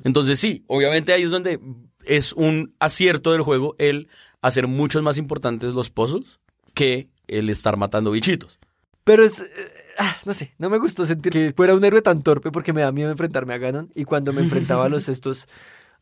Entonces 0.06 0.40
sí, 0.40 0.64
obviamente 0.68 1.12
ahí 1.12 1.24
es 1.24 1.32
donde 1.32 1.60
es 2.06 2.32
un 2.32 2.74
acierto 2.80 3.34
del 3.34 3.42
juego 3.42 3.76
el 3.78 4.08
hacer 4.42 4.68
muchos 4.68 5.04
más 5.04 5.18
importantes 5.18 5.74
los 5.74 5.90
puzzles 5.90 6.40
que 6.74 7.10
el 7.28 7.50
estar 7.50 7.78
matando 7.78 8.12
bichitos. 8.12 8.60
Pero 9.04 9.24
es. 9.24 9.40
eh, 9.40 9.46
ah, 10.00 10.18
no 10.26 10.34
sé, 10.34 10.54
no 10.58 10.70
me 10.70 10.78
gustó 10.80 11.06
sentir 11.06 11.32
que 11.32 11.52
fuera 11.56 11.76
un 11.76 11.84
héroe 11.86 12.02
tan 12.02 12.24
torpe 12.24 12.52
porque 12.52 12.74
me 12.74 12.82
da 12.82 12.92
miedo 12.92 13.10
enfrentarme 13.12 13.54
a 13.54 13.58
Ganon. 13.58 13.92
Y 13.96 14.04
cuando 14.04 14.34
me 14.34 14.42
enfrentaba 14.42 14.86
a 14.86 14.90
los 14.90 15.08
estos, 15.10 15.48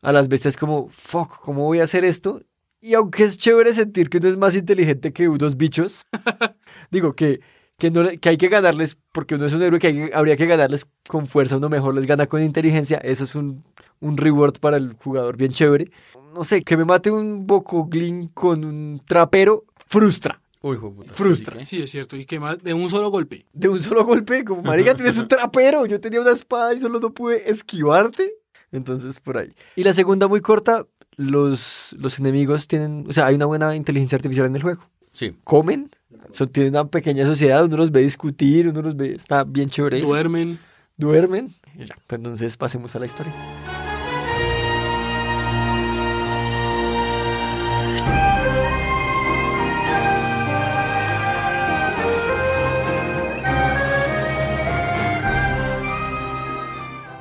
a 0.02 0.12
las 0.12 0.28
bestias, 0.28 0.56
como, 0.56 0.88
fuck, 0.90 1.40
¿cómo 1.40 1.64
voy 1.64 1.80
a 1.80 1.84
hacer 1.84 2.04
esto? 2.04 2.42
Y 2.80 2.94
aunque 2.94 3.24
es 3.24 3.38
chévere 3.38 3.72
sentir 3.74 4.08
que 4.10 4.18
uno 4.18 4.28
es 4.28 4.36
más 4.36 4.54
inteligente 4.56 5.12
que 5.12 5.28
unos 5.28 5.56
bichos, 5.56 6.02
digo 6.90 7.14
que, 7.14 7.40
que, 7.78 7.90
no, 7.90 8.08
que 8.20 8.28
hay 8.28 8.36
que 8.36 8.48
ganarles, 8.48 8.96
porque 9.12 9.34
uno 9.34 9.46
es 9.46 9.52
un 9.54 9.62
héroe 9.62 9.78
que 9.78 9.86
hay- 9.88 10.10
habría 10.12 10.36
que 10.36 10.46
ganarles 10.46 10.86
con 11.08 11.26
fuerza, 11.26 11.56
uno 11.56 11.68
mejor 11.68 11.94
les 11.94 12.06
gana 12.06 12.26
con 12.26 12.42
inteligencia. 12.42 12.98
Eso 12.98 13.24
es 13.24 13.34
un, 13.34 13.64
un 14.00 14.16
reward 14.16 14.58
para 14.60 14.76
el 14.76 14.94
jugador 14.94 15.36
bien 15.36 15.52
chévere. 15.52 15.90
No 16.34 16.44
sé, 16.44 16.62
que 16.62 16.76
me 16.76 16.84
mate 16.84 17.10
un 17.10 17.46
Bokoglin 17.46 18.28
con 18.28 18.64
un 18.64 19.00
trapero, 19.06 19.64
frustra. 19.86 20.40
Uy, 20.62 20.78
puta. 20.78 21.14
Frustra. 21.14 21.64
Sí, 21.64 21.82
es 21.82 21.90
cierto. 21.90 22.16
Y 22.16 22.24
que 22.24 22.40
más 22.40 22.62
de 22.62 22.74
un 22.74 22.88
solo 22.90 23.10
golpe. 23.10 23.46
de 23.52 23.68
un 23.68 23.80
solo 23.80 24.04
golpe, 24.04 24.44
como 24.44 24.62
marica, 24.62 24.94
tienes 24.96 25.18
un 25.18 25.28
trapero, 25.28 25.86
yo 25.86 26.00
tenía 26.00 26.20
una 26.20 26.32
espada 26.32 26.74
y 26.74 26.80
solo 26.80 27.00
no 27.00 27.12
pude 27.12 27.50
esquivarte. 27.50 28.32
Entonces, 28.72 29.20
por 29.20 29.38
ahí. 29.38 29.52
Y 29.76 29.84
la 29.84 29.92
segunda, 29.92 30.28
muy 30.28 30.40
corta, 30.40 30.86
los, 31.16 31.94
los 31.98 32.18
enemigos 32.18 32.68
tienen, 32.68 33.04
o 33.08 33.12
sea, 33.12 33.26
hay 33.26 33.34
una 33.34 33.46
buena 33.46 33.76
inteligencia 33.76 34.16
artificial 34.16 34.46
en 34.46 34.56
el 34.56 34.62
juego. 34.62 34.82
Sí. 35.12 35.34
Comen, 35.44 35.90
son, 36.30 36.48
tienen 36.48 36.74
una 36.74 36.88
pequeña 36.88 37.24
sociedad, 37.24 37.64
uno 37.64 37.76
los 37.76 37.90
ve 37.90 38.02
discutir, 38.02 38.68
uno 38.68 38.82
los 38.82 38.96
ve, 38.96 39.14
está 39.14 39.44
bien 39.44 39.68
chévere. 39.68 40.00
Duermen. 40.00 40.58
Duermen. 40.96 41.54
Y 41.78 41.86
ya, 41.86 41.96
pues 42.06 42.18
entonces 42.18 42.56
pasemos 42.56 42.94
a 42.96 42.98
la 42.98 43.06
historia. 43.06 43.32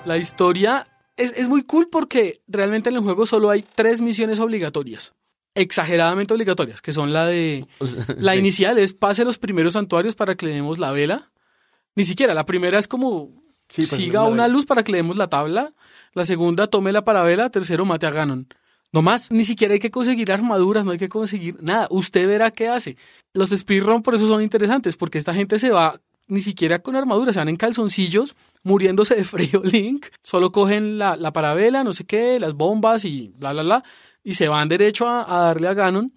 La 0.06 0.18
historia 0.18 0.88
es, 1.18 1.34
es 1.36 1.48
muy 1.48 1.64
cool 1.64 1.90
porque 1.92 2.42
realmente 2.48 2.90
en 2.90 2.96
el 2.96 3.02
juego 3.02 3.26
solo 3.26 3.50
hay 3.50 3.64
tres 3.64 4.02
misiones 4.02 4.40
obligatorias. 4.40 5.14
Exageradamente 5.56 6.34
obligatorias, 6.34 6.82
que 6.82 6.94
son 6.94 7.14
la 7.14 7.26
de... 7.26 7.66
La 8.18 8.36
inicial 8.36 8.78
es 8.78 8.94
pase 8.94 9.24
los 9.24 9.40
primeros 9.40 9.74
santuarios 9.74 10.16
para 10.16 10.36
que 10.36 10.46
le 10.46 10.54
demos 10.54 10.80
la 10.80 10.92
vela. 10.92 11.32
Ni 11.96 12.04
siquiera, 12.04 12.34
la 12.34 12.46
primera 12.46 12.78
es 12.78 12.88
como 12.88 13.46
Sí, 13.70 13.82
pues, 13.88 14.00
siga 14.00 14.24
una 14.24 14.48
luz 14.48 14.66
para 14.66 14.84
que 14.84 14.92
le 14.92 15.00
demos 15.00 15.18
la 15.18 15.28
tabla. 15.28 15.74
La 16.14 16.24
segunda, 16.24 16.68
tome 16.68 16.92
la 16.92 17.04
parabela. 17.04 17.50
Tercero, 17.50 17.86
mate 17.86 18.06
a 18.06 18.12
Ganon. 18.12 18.48
No 18.92 19.02
más, 19.02 19.32
ni 19.32 19.44
siquiera 19.44 19.74
hay 19.74 19.80
que 19.80 19.92
conseguir 19.92 20.32
armaduras, 20.32 20.86
no 20.86 20.92
hay 20.92 20.98
que 20.98 21.10
conseguir 21.10 21.58
nada. 21.62 21.88
Usted 21.90 22.28
verá 22.28 22.52
qué 22.52 22.70
hace. 22.70 22.96
Los 23.34 23.50
speedrun 23.50 24.02
por 24.02 24.16
eso 24.16 24.28
son 24.28 24.42
interesantes, 24.42 24.96
porque 24.96 25.18
esta 25.18 25.34
gente 25.34 25.60
se 25.60 25.70
va 25.70 26.00
ni 26.28 26.42
siquiera 26.42 26.80
con 26.80 26.96
armaduras, 26.96 27.36
se 27.36 27.40
van 27.40 27.50
en 27.50 27.56
calzoncillos, 27.56 28.36
muriéndose 28.64 29.16
de 29.16 29.24
frío 29.24 29.62
Link. 29.64 30.08
Solo 30.24 30.52
cogen 30.52 30.98
la, 30.98 31.16
la 31.16 31.34
parabela, 31.34 31.84
no 31.84 31.94
sé 31.94 32.06
qué, 32.06 32.40
las 32.40 32.54
bombas 32.56 33.06
y 33.06 33.34
bla, 33.38 33.54
bla, 33.54 33.64
bla. 33.64 33.84
Y 34.24 34.34
se 34.34 34.48
van 34.48 34.70
derecho 34.70 35.08
a, 35.08 35.26
darle 35.26 35.68
a 35.68 35.74
Ganon 35.74 36.14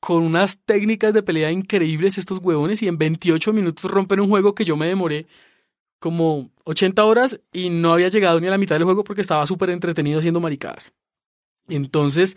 con 0.00 0.22
unas 0.22 0.58
técnicas 0.64 1.14
de 1.14 1.22
pelea 1.22 1.52
increíbles 1.52 2.18
estos 2.18 2.38
huevones 2.38 2.82
y 2.82 2.88
en 2.88 2.98
28 2.98 3.52
minutos 3.52 3.90
rompen 3.90 4.20
un 4.20 4.28
juego 4.28 4.54
que 4.54 4.64
yo 4.64 4.76
me 4.76 4.88
demoré 4.88 5.26
como 6.00 6.50
80 6.64 7.04
horas 7.04 7.40
y 7.52 7.70
no 7.70 7.92
había 7.92 8.08
llegado 8.08 8.40
ni 8.40 8.48
a 8.48 8.50
la 8.50 8.58
mitad 8.58 8.74
del 8.74 8.84
juego 8.84 9.04
porque 9.04 9.20
estaba 9.20 9.46
súper 9.46 9.70
entretenido 9.70 10.18
haciendo 10.18 10.40
maricadas. 10.40 10.92
Entonces, 11.68 12.36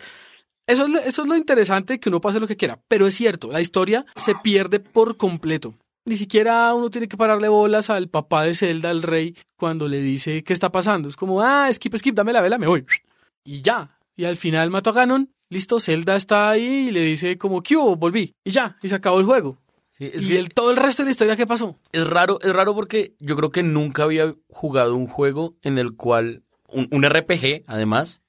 eso 0.68 0.86
eso 0.86 1.22
es 1.22 1.28
lo 1.28 1.36
interesante, 1.36 1.98
que 1.98 2.08
uno 2.08 2.20
pase 2.20 2.38
lo 2.38 2.46
que 2.46 2.56
quiera. 2.56 2.80
Pero 2.86 3.06
es 3.06 3.14
cierto, 3.14 3.50
la 3.50 3.60
historia 3.60 4.06
se 4.14 4.34
pierde 4.36 4.78
por 4.78 5.16
completo. 5.16 5.74
Ni 6.06 6.14
siquiera 6.14 6.72
uno 6.72 6.88
tiene 6.88 7.08
que 7.08 7.16
pararle 7.16 7.48
bolas 7.48 7.90
al 7.90 8.08
papá 8.08 8.44
de 8.44 8.54
Zelda, 8.54 8.90
al 8.90 9.02
rey, 9.02 9.36
cuando 9.56 9.88
le 9.88 10.00
dice 10.00 10.44
qué 10.44 10.52
está 10.52 10.70
pasando. 10.70 11.08
Es 11.08 11.16
como, 11.16 11.42
ah, 11.42 11.68
skip, 11.72 11.96
skip, 11.96 12.14
dame 12.14 12.32
la 12.32 12.40
vela, 12.40 12.58
me 12.58 12.68
voy. 12.68 12.86
Y 13.42 13.60
ya. 13.60 13.98
Y 14.14 14.24
al 14.24 14.36
final 14.36 14.70
mato 14.70 14.90
a 14.90 14.92
Ganon. 14.92 15.28
Listo, 15.48 15.80
Zelda 15.80 16.14
está 16.14 16.48
ahí 16.48 16.86
y 16.88 16.90
le 16.92 17.00
dice 17.00 17.36
como, 17.36 17.60
¿qué 17.60 17.76
hubo? 17.76 17.96
Volví. 17.96 18.32
Y 18.44 18.50
ya, 18.50 18.78
y 18.82 18.88
se 18.88 18.94
acabó 18.94 19.18
el 19.18 19.26
juego. 19.26 19.58
Sí, 19.90 20.08
es 20.12 20.24
¿Y 20.24 20.28
que 20.28 20.38
el, 20.38 20.54
todo 20.54 20.70
el 20.70 20.76
resto 20.76 21.02
de 21.02 21.06
la 21.06 21.10
historia 21.10 21.36
qué 21.36 21.46
pasó? 21.46 21.76
es 21.90 22.06
raro, 22.06 22.38
es 22.40 22.54
raro 22.54 22.74
porque 22.74 23.14
yo 23.18 23.34
creo 23.34 23.50
que 23.50 23.64
nunca 23.64 24.04
había 24.04 24.32
jugado 24.48 24.94
un 24.94 25.08
juego 25.08 25.56
en 25.62 25.78
el 25.78 25.96
cual, 25.96 26.44
un, 26.68 26.86
un 26.92 27.02
RPG 27.02 27.64
además, 27.66 28.20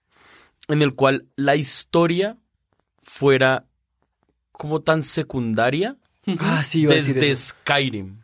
en 0.68 0.82
el 0.82 0.96
cual 0.96 1.28
la 1.36 1.56
historia 1.56 2.38
fuera 3.04 3.68
como 4.52 4.82
tan 4.82 5.04
secundaria 5.04 5.98
Ah, 6.40 6.62
sí, 6.64 6.82
iba 6.82 6.92
a 6.92 6.96
decir 6.96 7.16
desde 7.16 7.32
eso. 7.32 7.56
Skyrim. 7.62 8.22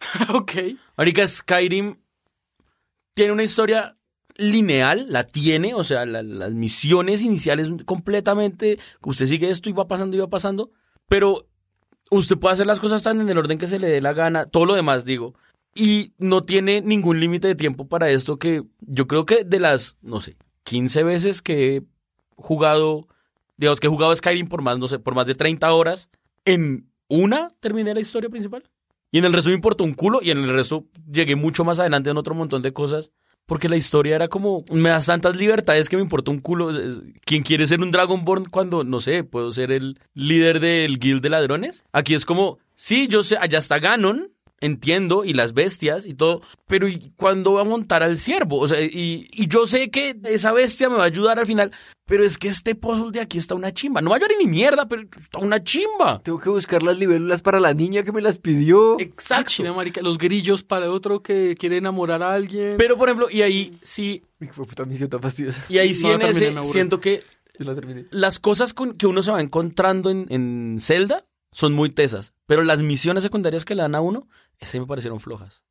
ok. 0.34 0.52
Ahorita 0.96 1.26
Skyrim 1.26 1.96
tiene 3.14 3.32
una 3.32 3.42
historia 3.42 3.96
lineal, 4.36 5.06
la 5.08 5.24
tiene, 5.24 5.74
o 5.74 5.84
sea, 5.84 6.04
la- 6.06 6.22
las 6.22 6.52
misiones 6.52 7.22
iniciales 7.22 7.68
completamente, 7.84 8.78
usted 9.02 9.26
sigue 9.26 9.50
esto 9.50 9.68
y 9.68 9.72
va 9.72 9.86
pasando 9.86 10.16
y 10.16 10.20
va 10.20 10.28
pasando, 10.28 10.70
pero 11.08 11.46
usted 12.10 12.36
puede 12.38 12.54
hacer 12.54 12.66
las 12.66 12.80
cosas 12.80 13.02
tan 13.02 13.20
en 13.20 13.28
el 13.28 13.38
orden 13.38 13.58
que 13.58 13.68
se 13.68 13.78
le 13.78 13.88
dé 13.88 14.00
la 14.00 14.12
gana, 14.12 14.46
todo 14.46 14.66
lo 14.66 14.74
demás 14.74 15.04
digo, 15.04 15.34
y 15.74 16.12
no 16.18 16.42
tiene 16.42 16.80
ningún 16.80 17.20
límite 17.20 17.46
de 17.48 17.54
tiempo 17.54 17.86
para 17.86 18.10
esto 18.10 18.38
que 18.38 18.62
yo 18.80 19.06
creo 19.06 19.24
que 19.24 19.44
de 19.44 19.60
las, 19.60 19.96
no 20.02 20.20
sé, 20.20 20.36
15 20.64 21.04
veces 21.04 21.40
que 21.40 21.76
he 21.76 21.82
jugado, 22.36 23.06
digamos 23.56 23.78
que 23.78 23.86
he 23.86 23.90
jugado 23.90 24.14
Skyrim 24.16 24.48
por 24.48 24.62
más, 24.62 24.78
no 24.78 24.88
sé, 24.88 24.98
por 24.98 25.14
más 25.14 25.26
de 25.26 25.34
30 25.36 25.72
horas, 25.72 26.10
en 26.44 26.90
una 27.08 27.52
terminé 27.60 27.94
la 27.94 28.00
historia 28.00 28.30
principal. 28.30 28.64
Y 29.10 29.18
en 29.18 29.24
el 29.24 29.32
resto 29.32 29.50
me 29.50 29.56
importó 29.56 29.84
un 29.84 29.94
culo 29.94 30.20
y 30.22 30.30
en 30.30 30.38
el 30.38 30.48
resto 30.48 30.86
llegué 31.10 31.36
mucho 31.36 31.64
más 31.64 31.78
adelante 31.78 32.10
en 32.10 32.16
otro 32.16 32.34
montón 32.34 32.62
de 32.62 32.72
cosas. 32.72 33.12
Porque 33.46 33.68
la 33.68 33.76
historia 33.76 34.16
era 34.16 34.28
como, 34.28 34.64
me 34.72 34.88
das 34.88 35.06
tantas 35.06 35.36
libertades 35.36 35.88
que 35.88 35.96
me 35.96 36.02
importa 36.02 36.30
un 36.30 36.40
culo. 36.40 36.70
¿Quién 37.24 37.42
quiere 37.42 37.66
ser 37.66 37.80
un 37.80 37.90
Dragonborn 37.90 38.46
cuando, 38.46 38.84
no 38.84 39.00
sé, 39.00 39.22
puedo 39.22 39.52
ser 39.52 39.70
el 39.70 40.00
líder 40.14 40.60
del 40.60 40.98
guild 40.98 41.22
de 41.22 41.28
ladrones? 41.28 41.84
Aquí 41.92 42.14
es 42.14 42.24
como, 42.24 42.58
sí, 42.72 43.06
yo 43.06 43.22
sé, 43.22 43.36
allá 43.38 43.58
está 43.58 43.78
Ganon, 43.78 44.32
entiendo, 44.64 45.24
y 45.24 45.32
las 45.34 45.52
bestias 45.54 46.06
y 46.06 46.14
todo, 46.14 46.42
pero 46.66 46.88
¿y 46.88 47.12
cuándo 47.16 47.54
va 47.54 47.62
a 47.62 47.64
montar 47.64 48.02
al 48.02 48.18
ciervo? 48.18 48.58
O 48.60 48.68
sea, 48.68 48.80
y, 48.80 49.28
y 49.32 49.46
yo 49.48 49.66
sé 49.66 49.90
que 49.90 50.16
esa 50.24 50.52
bestia 50.52 50.88
me 50.88 50.96
va 50.96 51.02
a 51.02 51.06
ayudar 51.06 51.38
al 51.38 51.46
final, 51.46 51.70
pero 52.06 52.24
es 52.24 52.36
que 52.36 52.48
este 52.48 52.74
puzzle 52.74 53.12
de 53.12 53.20
aquí 53.20 53.38
está 53.38 53.54
una 53.54 53.72
chimba. 53.72 54.00
No 54.02 54.10
va 54.10 54.16
a 54.16 54.18
llorar 54.20 54.36
ni 54.38 54.46
mierda, 54.46 54.86
pero 54.86 55.02
está 55.02 55.38
una 55.38 55.62
chimba. 55.62 56.20
Tengo 56.22 56.38
que 56.38 56.50
buscar 56.50 56.82
las 56.82 56.98
libélulas 56.98 57.40
para 57.40 57.60
la 57.60 57.72
niña 57.72 58.02
que 58.02 58.12
me 58.12 58.20
las 58.20 58.38
pidió. 58.38 59.00
Exacto. 59.00 59.50
China, 59.50 59.72
marica. 59.72 60.02
Los 60.02 60.18
grillos 60.18 60.62
para 60.62 60.90
otro 60.90 61.22
que 61.22 61.54
quiere 61.58 61.78
enamorar 61.78 62.22
a 62.22 62.34
alguien. 62.34 62.74
Pero, 62.76 62.98
por 62.98 63.08
ejemplo, 63.08 63.28
y 63.30 63.40
ahí 63.42 63.70
sí, 63.82 64.22
puta 64.54 64.84
misión 64.84 65.08
tan 65.08 65.20
fastidiosa. 65.22 65.64
y 65.68 65.78
ahí 65.78 65.94
sí 65.94 66.06
No, 66.06 66.14
en 66.14 66.22
ese 66.22 66.52
siento 66.64 67.00
que 67.00 67.22
la 67.58 67.74
las 68.10 68.38
cosas 68.38 68.74
con- 68.74 68.94
que 68.98 69.06
uno 69.06 69.22
se 69.22 69.30
va 69.32 69.40
encontrando 69.40 70.10
en, 70.10 70.26
en 70.28 70.76
Zelda 70.80 71.24
son 71.52 71.72
muy 71.72 71.88
tesas, 71.88 72.33
pero 72.46 72.62
las 72.62 72.80
misiones 72.80 73.22
secundarias 73.22 73.64
que 73.64 73.74
le 73.74 73.82
dan 73.82 73.94
a 73.94 74.00
uno, 74.00 74.28
ese 74.58 74.80
me 74.80 74.86
parecieron 74.86 75.20
flojas. 75.20 75.62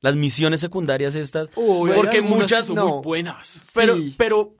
Las 0.00 0.16
misiones 0.16 0.60
secundarias 0.60 1.14
estas, 1.14 1.50
Uy, 1.54 1.90
porque 1.94 2.22
muchas 2.22 2.66
son 2.66 2.76
no. 2.76 2.88
muy 2.88 3.04
buenas. 3.04 3.62
pero, 3.74 3.96
Sí. 3.96 4.14
pero, 4.18 4.54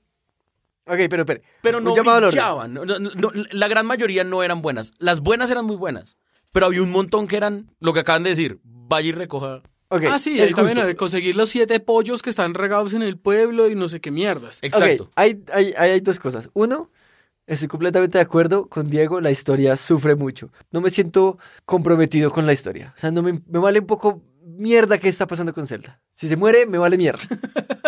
Ok, 0.85 0.99
pero, 1.09 1.25
pero. 1.25 1.41
pero 1.63 1.81
no 1.81 1.95
brillaban. 1.95 2.75
No, 2.75 2.85
no, 2.85 2.99
no, 2.99 3.31
la 3.53 3.69
gran 3.69 3.87
mayoría 3.87 4.25
no 4.25 4.43
eran 4.43 4.63
buenas. 4.63 4.93
Las 4.99 5.21
buenas 5.21 5.49
eran 5.51 5.65
muy 5.65 5.77
buenas, 5.77 6.17
pero 6.51 6.67
había 6.67 6.83
un 6.83 6.91
montón 6.91 7.29
que 7.29 7.37
eran 7.37 7.71
lo 7.79 7.93
que 7.93 8.01
acaban 8.01 8.25
de 8.25 8.31
decir. 8.31 8.59
Vaya 8.65 9.09
y 9.09 9.13
recoja. 9.13 9.63
Ok, 9.89 10.05
ah, 10.11 10.19
sí, 10.19 10.41
es 10.41 10.49
ahí 10.49 10.55
también 10.55 10.79
justo. 10.79 10.97
conseguir 10.97 11.37
los 11.37 11.51
siete 11.51 11.79
pollos 11.79 12.23
que 12.23 12.31
están 12.31 12.55
regados 12.55 12.95
en 12.95 13.03
el 13.03 13.17
pueblo 13.19 13.69
y 13.69 13.75
no 13.77 13.89
sé 13.89 14.01
qué 14.01 14.11
mierdas. 14.11 14.59
Exacto. 14.63 15.05
Ok, 15.05 15.11
hay, 15.17 15.43
hay, 15.53 15.75
hay, 15.77 15.91
hay 15.91 16.01
dos 16.01 16.19
cosas. 16.19 16.49
Uno, 16.55 16.91
estoy 17.47 17.69
completamente 17.69 18.19
de 18.19 18.23
acuerdo 18.23 18.69
con 18.69 18.89
Diego, 18.89 19.21
la 19.21 19.31
historia 19.31 19.77
sufre 19.77 20.15
mucho. 20.15 20.53
No 20.71 20.81
me 20.81 20.91
siento 20.91 21.39
comprometido 21.65 22.31
con 22.31 22.47
la 22.47 22.53
historia. 22.53 22.95
O 22.97 23.01
sea, 23.01 23.11
no 23.11 23.23
me, 23.23 23.41
me 23.47 23.59
vale 23.59 23.81
un 23.81 23.87
poco 23.87 24.23
mierda 24.45 24.99
qué 24.99 25.09
está 25.09 25.27
pasando 25.27 25.55
con 25.55 25.67
Zelda. 25.67 26.01
Si 26.15 26.29
se 26.29 26.37
muere, 26.37 26.67
me 26.67 26.79
vale 26.79 26.97
mierda. 26.97 27.23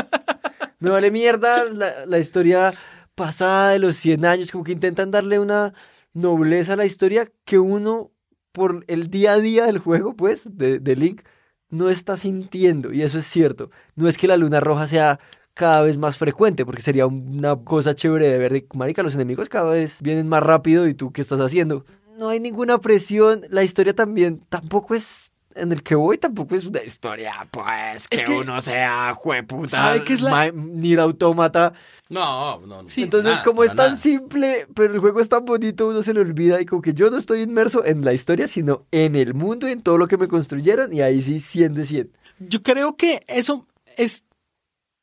me 0.78 0.90
vale 0.90 1.11
mierda 1.11 1.64
la, 1.64 2.07
la 2.07 2.18
historia 2.18 2.72
pasada 3.14 3.70
de 3.70 3.78
los 3.78 3.96
100 3.96 4.24
años, 4.24 4.50
como 4.50 4.64
que 4.64 4.72
intentan 4.72 5.11
darle 5.11 5.38
una 5.38 5.74
nobleza 6.12 6.74
a 6.74 6.76
la 6.76 6.84
historia 6.84 7.30
que 7.44 7.59
uno, 7.59 8.12
por 8.52 8.84
el 8.88 9.11
día 9.11 9.32
a 9.32 9.38
día 9.38 9.66
del 9.66 9.78
juego, 9.78 10.14
pues, 10.14 10.44
de, 10.57 10.78
de 10.78 10.96
Link, 10.96 11.22
no 11.70 11.90
está 11.90 12.16
sintiendo. 12.16 12.92
Y 12.92 13.02
eso 13.02 13.18
es 13.18 13.26
cierto. 13.26 13.70
No 13.96 14.09
es 14.09 14.16
que 14.18 14.28
la 14.28 14.36
luna 14.36 14.61
roja 14.61 14.86
sea 14.88 15.20
cada 15.55 15.82
vez 15.82 15.98
más 15.98 16.18
frecuente, 16.18 16.66
porque 16.66 16.82
sería 16.82 17.07
una 17.07 17.57
cosa 17.57 17.94
chévere 17.94 18.28
de 18.28 18.38
ver, 18.38 18.66
marica, 18.74 19.02
los 19.02 19.14
enemigos 19.14 19.48
cada 19.48 19.72
vez 19.72 20.02
vienen 20.02 20.28
más 20.28 20.42
rápido 20.42 20.86
y 20.88 20.94
tú, 20.94 21.12
¿qué 21.12 21.20
estás 21.20 21.40
haciendo? 21.40 21.84
No 22.18 22.28
hay 22.28 22.40
ninguna 22.40 22.78
presión, 22.78 23.42
la 23.50 23.62
historia 23.62 23.94
también 23.94 24.40
tampoco 24.48 24.94
es, 24.96 25.30
en 25.55 25.70
el 25.70 25.84
que 25.84 25.94
voy 25.94 26.18
tampoco 26.18 26.57
es 26.57 26.66
una 26.66 26.82
historia, 26.82 27.32
pues, 27.52 28.09
que, 28.09 28.16
Es 28.16 28.22
que- 28.24 28.32
uno 28.32 28.61
sea 28.61 29.14
jueputa, 29.14 29.76
¿Sabe 29.76 30.02
qué 30.02 30.12
es 30.14 30.20
la- 30.22 30.50
Nier 30.50 30.98
Automata, 31.00 31.72
No, 32.11 32.61
no, 32.66 32.82
no. 32.82 32.88
Sí, 32.88 33.02
entonces 33.02 33.32
nada, 33.32 33.42
como 33.44 33.62
es 33.64 33.70
tan 33.74 33.92
nada. 33.92 33.96
simple, 33.96 34.66
pero 34.74 34.92
el 34.94 35.00
juego 35.00 35.20
es 35.20 35.28
tan 35.28 35.44
bonito, 35.44 35.88
uno 35.88 36.02
se 36.02 36.12
le 36.14 36.20
olvida 36.20 36.61
y 36.61 36.66
como 36.66 36.82
que 36.82 36.94
yo 36.94 37.11
no 37.11 37.16
estoy 37.16 37.42
inmerso 37.42 37.84
en 37.84 38.05
la 38.05 38.12
historia, 38.12 38.46
sino 38.46 38.86
en 38.90 39.16
el 39.16 39.34
mundo 39.34 39.68
y 39.68 39.72
en 39.72 39.80
todo 39.82 39.98
lo 39.98 40.07
que 40.09 40.16
me 40.18 40.28
construyeron 40.28 40.92
y 40.92 41.00
ahí 41.00 41.22
sí 41.22 41.40
100 41.40 41.74
de 41.74 41.86
100. 41.86 42.11
Yo 42.40 42.62
creo 42.62 42.96
que 42.96 43.22
eso 43.26 43.66
es 43.96 44.24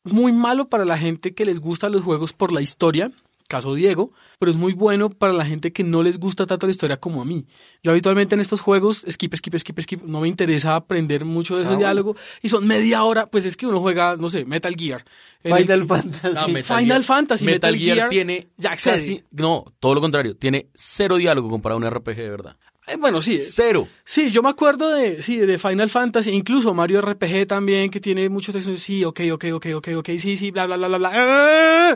muy 0.04 0.32
malo 0.32 0.68
para 0.70 0.86
la 0.86 0.98
gente 0.98 1.34
que 1.34 1.46
les 1.46 1.60
gustan 1.60 1.92
los 1.92 2.04
juegos 2.04 2.34
por 2.34 2.52
la 2.52 2.62
historia, 2.62 3.12
caso 3.48 3.74
Diego, 3.76 4.14
pero 4.40 4.50
es 4.50 4.58
muy 4.58 4.72
bueno 4.74 5.10
para 5.10 5.34
la 5.34 5.46
gente 5.46 5.74
que 5.74 5.84
no 5.84 6.04
les 6.04 6.18
gusta 6.18 6.46
tanto 6.46 6.68
la 6.68 6.72
historia 6.72 6.98
como 6.98 7.22
a 7.22 7.26
mí. 7.26 7.46
Yo 7.84 7.92
habitualmente 7.92 8.34
en 8.34 8.40
estos 8.42 8.62
juegos, 8.62 9.06
skip, 9.10 9.36
skip, 9.36 9.58
skip, 9.58 9.80
skip, 9.82 10.04
no 10.04 10.22
me 10.22 10.30
interesa 10.30 10.76
aprender 10.76 11.26
mucho 11.26 11.56
de 11.56 11.64
ese 11.64 11.68
Ah, 11.68 11.74
bueno. 11.74 11.80
diálogo 11.80 12.16
y 12.42 12.48
son 12.50 12.66
media 12.66 13.04
hora, 13.04 13.26
pues 13.26 13.46
es 13.46 13.58
que 13.58 13.68
uno 13.68 13.82
juega, 13.82 14.16
no 14.16 14.30
sé, 14.30 14.46
Metal 14.46 14.74
Gear. 14.76 15.04
el 15.44 15.56
Final 15.56 15.82
que- 15.82 15.86
Fantasy. 15.88 16.34
No, 16.36 16.48
Metal 16.48 16.78
Final 16.78 16.86
Gear- 17.02 17.04
Fantasy, 17.04 17.46
Metal, 17.46 17.72
Metal 17.74 17.80
Gear, 17.84 17.98
Gear, 17.98 18.10
tiene 18.10 18.48
ya 18.58 18.76
casi, 18.78 19.24
no, 19.32 19.66
todo 19.80 19.96
lo 19.96 20.02
contrario, 20.02 20.38
tiene 20.38 20.70
cero 20.74 21.18
diálogo 21.18 21.50
comparado 21.50 21.78
a 21.78 21.82
un 21.82 21.94
RPG 21.94 22.16
de 22.16 22.30
verdad. 22.30 22.58
Eh, 22.92 22.98
bueno, 23.00 23.22
sí, 23.22 23.38
Cero. 23.38 23.88
Sí, 24.04 24.32
yo 24.32 24.44
me 24.44 24.50
acuerdo 24.50 24.90
de, 24.90 25.22
sí, 25.22 25.38
de 25.38 25.58
Final 25.58 25.90
Fantasy, 25.90 26.32
incluso 26.32 26.74
Mario 26.74 27.02
RPG 27.02 27.48
también, 27.48 27.90
que 27.90 28.02
tiene 28.02 28.28
muchos 28.28 28.54
textos. 28.54 28.82
Sí, 28.82 29.06
ok, 29.06 29.22
ok, 29.32 29.46
ok, 29.54 29.68
ok, 29.76 29.88
ok, 29.98 30.10
sí, 30.18 30.36
sí, 30.36 30.52
bla, 30.52 30.66
bla, 30.66 30.76
bla, 30.76 30.88
bla, 30.90 30.98
bla. 30.98 31.12
¡Ah! 31.14 31.96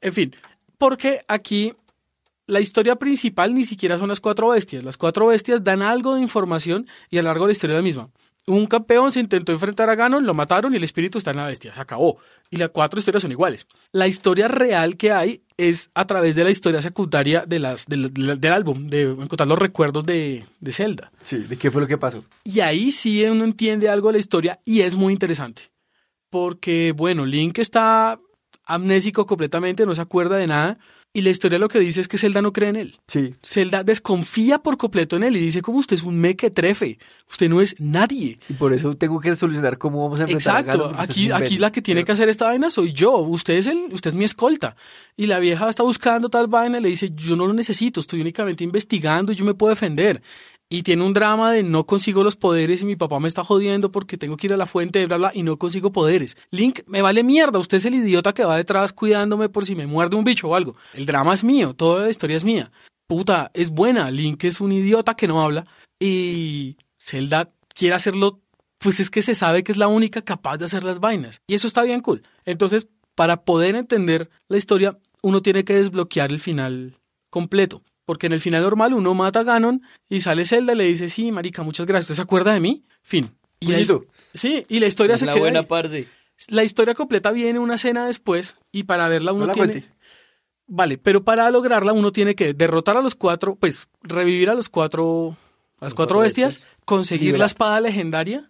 En 0.00 0.12
fin, 0.12 0.34
porque 0.78 1.20
aquí 1.28 1.74
la 2.46 2.60
historia 2.60 2.96
principal 2.96 3.54
ni 3.54 3.66
siquiera 3.66 3.98
son 3.98 4.08
las 4.08 4.20
cuatro 4.20 4.48
bestias. 4.48 4.84
Las 4.84 4.96
cuatro 4.96 5.26
bestias 5.26 5.62
dan 5.62 5.82
algo 5.82 6.14
de 6.14 6.22
información 6.22 6.86
y 7.10 7.18
a 7.18 7.22
lo 7.22 7.28
largo 7.28 7.44
de 7.44 7.48
la 7.48 7.52
historia 7.52 7.74
es 7.74 7.78
la 7.78 7.82
misma. 7.82 8.08
Un 8.46 8.66
campeón 8.66 9.12
se 9.12 9.20
intentó 9.20 9.52
enfrentar 9.52 9.88
a 9.88 9.94
Ganon, 9.94 10.26
lo 10.26 10.34
mataron 10.34 10.72
y 10.72 10.76
el 10.76 10.82
espíritu 10.84 11.18
está 11.18 11.30
en 11.30 11.36
la 11.36 11.46
bestia. 11.46 11.72
Se 11.74 11.80
acabó. 11.80 12.18
Y 12.50 12.56
las 12.56 12.70
cuatro 12.70 12.98
historias 12.98 13.22
son 13.22 13.30
iguales. 13.30 13.66
La 13.92 14.08
historia 14.08 14.48
real 14.48 14.96
que 14.96 15.12
hay 15.12 15.42
es 15.56 15.90
a 15.94 16.06
través 16.08 16.34
de 16.34 16.42
la 16.42 16.50
historia 16.50 16.82
secundaria 16.82 17.44
de 17.46 17.60
las, 17.60 17.86
del, 17.86 18.12
del- 18.12 18.40
del 18.40 18.52
álbum, 18.52 18.88
de 18.88 19.02
encontrar 19.12 19.46
los 19.46 19.58
recuerdos 19.58 20.04
de, 20.04 20.44
de 20.58 20.72
Zelda. 20.72 21.12
Sí, 21.22 21.38
¿de 21.38 21.56
qué 21.56 21.70
fue 21.70 21.82
lo 21.82 21.86
que 21.86 21.98
pasó? 21.98 22.24
Y 22.42 22.58
ahí 22.60 22.90
sí 22.90 23.22
uno 23.24 23.44
entiende 23.44 23.88
algo 23.88 24.08
de 24.08 24.14
la 24.14 24.18
historia 24.18 24.60
y 24.64 24.80
es 24.80 24.96
muy 24.96 25.12
interesante. 25.12 25.70
Porque, 26.30 26.92
bueno, 26.96 27.24
Link 27.26 27.58
está 27.58 28.18
amnésico 28.64 29.26
completamente, 29.26 29.86
no 29.86 29.94
se 29.94 30.00
acuerda 30.00 30.36
de 30.36 30.46
nada. 30.46 30.78
Y 31.14 31.20
la 31.20 31.28
historia 31.28 31.58
lo 31.58 31.68
que 31.68 31.78
dice 31.78 32.00
es 32.00 32.08
que 32.08 32.16
Zelda 32.16 32.40
no 32.40 32.54
cree 32.54 32.70
en 32.70 32.76
él. 32.76 32.96
Sí. 33.06 33.34
Zelda 33.42 33.84
desconfía 33.84 34.60
por 34.60 34.78
completo 34.78 35.16
en 35.16 35.24
él 35.24 35.36
y 35.36 35.40
dice 35.40 35.60
como 35.60 35.76
usted 35.76 35.96
es 35.96 36.02
un 36.04 36.18
mequetrefe, 36.18 36.98
usted 37.30 37.50
no 37.50 37.60
es 37.60 37.78
nadie. 37.78 38.38
Y 38.48 38.54
por 38.54 38.72
eso 38.72 38.96
tengo 38.96 39.20
que 39.20 39.34
solucionar 39.34 39.76
cómo 39.76 40.02
vamos 40.04 40.20
a 40.20 40.22
enfrentar 40.22 40.56
a 40.56 40.60
Exacto, 40.60 40.88
porque 40.88 41.02
aquí, 41.02 41.10
usted 41.10 41.34
es 41.34 41.40
un 41.40 41.46
aquí 41.46 41.58
la 41.58 41.70
que 41.70 41.82
tiene 41.82 42.04
que 42.04 42.12
hacer 42.12 42.30
esta 42.30 42.46
vaina 42.46 42.70
soy 42.70 42.92
yo, 42.92 43.18
usted 43.18 43.54
es 43.54 43.66
el, 43.66 43.92
usted 43.92 44.10
es 44.10 44.16
mi 44.16 44.24
escolta. 44.24 44.74
Y 45.14 45.26
la 45.26 45.38
vieja 45.38 45.68
está 45.68 45.82
buscando 45.82 46.30
tal 46.30 46.46
vaina 46.46 46.78
y 46.78 46.82
le 46.82 46.88
dice, 46.88 47.10
yo 47.14 47.36
no 47.36 47.46
lo 47.46 47.52
necesito, 47.52 48.00
estoy 48.00 48.22
únicamente 48.22 48.64
investigando 48.64 49.32
y 49.32 49.34
yo 49.34 49.44
me 49.44 49.52
puedo 49.52 49.74
defender. 49.74 50.22
Y 50.68 50.82
tiene 50.82 51.04
un 51.04 51.12
drama 51.12 51.52
de 51.52 51.62
no 51.62 51.84
consigo 51.84 52.24
los 52.24 52.36
poderes 52.36 52.82
y 52.82 52.86
mi 52.86 52.96
papá 52.96 53.18
me 53.18 53.28
está 53.28 53.44
jodiendo 53.44 53.92
porque 53.92 54.16
tengo 54.16 54.36
que 54.36 54.46
ir 54.46 54.54
a 54.54 54.56
la 54.56 54.64
fuente 54.64 54.98
de 54.98 55.06
bla 55.06 55.18
bla 55.18 55.30
y 55.34 55.42
no 55.42 55.58
consigo 55.58 55.92
poderes. 55.92 56.36
Link, 56.50 56.80
me 56.86 57.02
vale 57.02 57.22
mierda, 57.22 57.58
usted 57.58 57.76
es 57.76 57.84
el 57.84 57.94
idiota 57.94 58.32
que 58.32 58.44
va 58.44 58.56
detrás 58.56 58.92
cuidándome 58.92 59.50
por 59.50 59.66
si 59.66 59.74
me 59.74 59.86
muerde 59.86 60.16
un 60.16 60.24
bicho 60.24 60.48
o 60.48 60.54
algo. 60.54 60.76
El 60.94 61.04
drama 61.04 61.34
es 61.34 61.44
mío, 61.44 61.74
toda 61.74 62.04
la 62.04 62.10
historia 62.10 62.36
es 62.36 62.44
mía. 62.44 62.70
Puta, 63.06 63.50
es 63.52 63.68
buena, 63.68 64.10
Link 64.10 64.44
es 64.44 64.60
un 64.60 64.72
idiota 64.72 65.14
que 65.14 65.28
no 65.28 65.42
habla 65.42 65.66
y 66.00 66.76
Zelda 66.98 67.52
quiere 67.74 67.94
hacerlo 67.94 68.42
pues 68.82 68.98
es 68.98 69.10
que 69.10 69.22
se 69.22 69.34
sabe 69.34 69.62
que 69.62 69.72
es 69.72 69.78
la 69.78 69.88
única 69.88 70.22
capaz 70.22 70.58
de 70.58 70.64
hacer 70.64 70.84
las 70.84 70.98
vainas. 70.98 71.40
Y 71.46 71.54
eso 71.54 71.68
está 71.68 71.82
bien 71.82 72.00
cool. 72.00 72.22
Entonces, 72.44 72.88
para 73.14 73.44
poder 73.44 73.76
entender 73.76 74.28
la 74.48 74.56
historia, 74.56 74.98
uno 75.22 75.40
tiene 75.40 75.64
que 75.64 75.76
desbloquear 75.76 76.32
el 76.32 76.40
final 76.40 76.98
completo. 77.30 77.82
Porque 78.04 78.26
en 78.26 78.32
el 78.32 78.40
final 78.40 78.62
normal 78.62 78.94
uno 78.94 79.14
mata 79.14 79.40
a 79.40 79.44
Ganon 79.44 79.82
y 80.08 80.20
sale 80.22 80.44
Zelda 80.44 80.72
y 80.72 80.76
le 80.76 80.84
dice, 80.84 81.08
sí, 81.08 81.30
marica, 81.32 81.62
muchas 81.62 81.86
gracias. 81.86 82.06
¿Usted 82.10 82.16
se 82.16 82.22
acuerda 82.22 82.52
de 82.52 82.60
mí? 82.60 82.84
Fin. 83.02 83.30
Y 83.60 83.72
ahí- 83.72 83.86
sí, 84.34 84.64
y 84.68 84.80
la 84.80 84.86
historia 84.88 85.14
Es 85.14 85.20
se 85.20 85.26
la 85.26 85.32
queda 85.34 85.40
buena 85.42 85.60
ahí. 85.60 85.66
parce. 85.66 86.08
La 86.48 86.64
historia 86.64 86.94
completa 86.94 87.30
viene 87.30 87.60
una 87.60 87.74
escena 87.76 88.06
después 88.06 88.56
y 88.72 88.82
para 88.84 89.06
verla 89.08 89.32
uno 89.32 89.42
No 89.42 89.46
la 89.48 89.52
tiene... 89.54 89.68
cuente. 89.72 89.88
Vale, 90.66 90.98
pero 90.98 91.22
para 91.22 91.50
lograrla 91.50 91.92
uno 91.92 92.12
tiene 92.12 92.34
que 92.34 92.54
derrotar 92.54 92.96
a 92.96 93.02
los 93.02 93.14
cuatro, 93.14 93.56
pues 93.56 93.88
revivir 94.02 94.48
a 94.50 94.54
los 94.54 94.68
cuatro 94.68 95.36
las 95.80 95.94
cuatro 95.94 96.20
bestias, 96.20 96.66
conseguir 96.84 97.36
la 97.38 97.46
espada 97.46 97.80
legendaria 97.80 98.48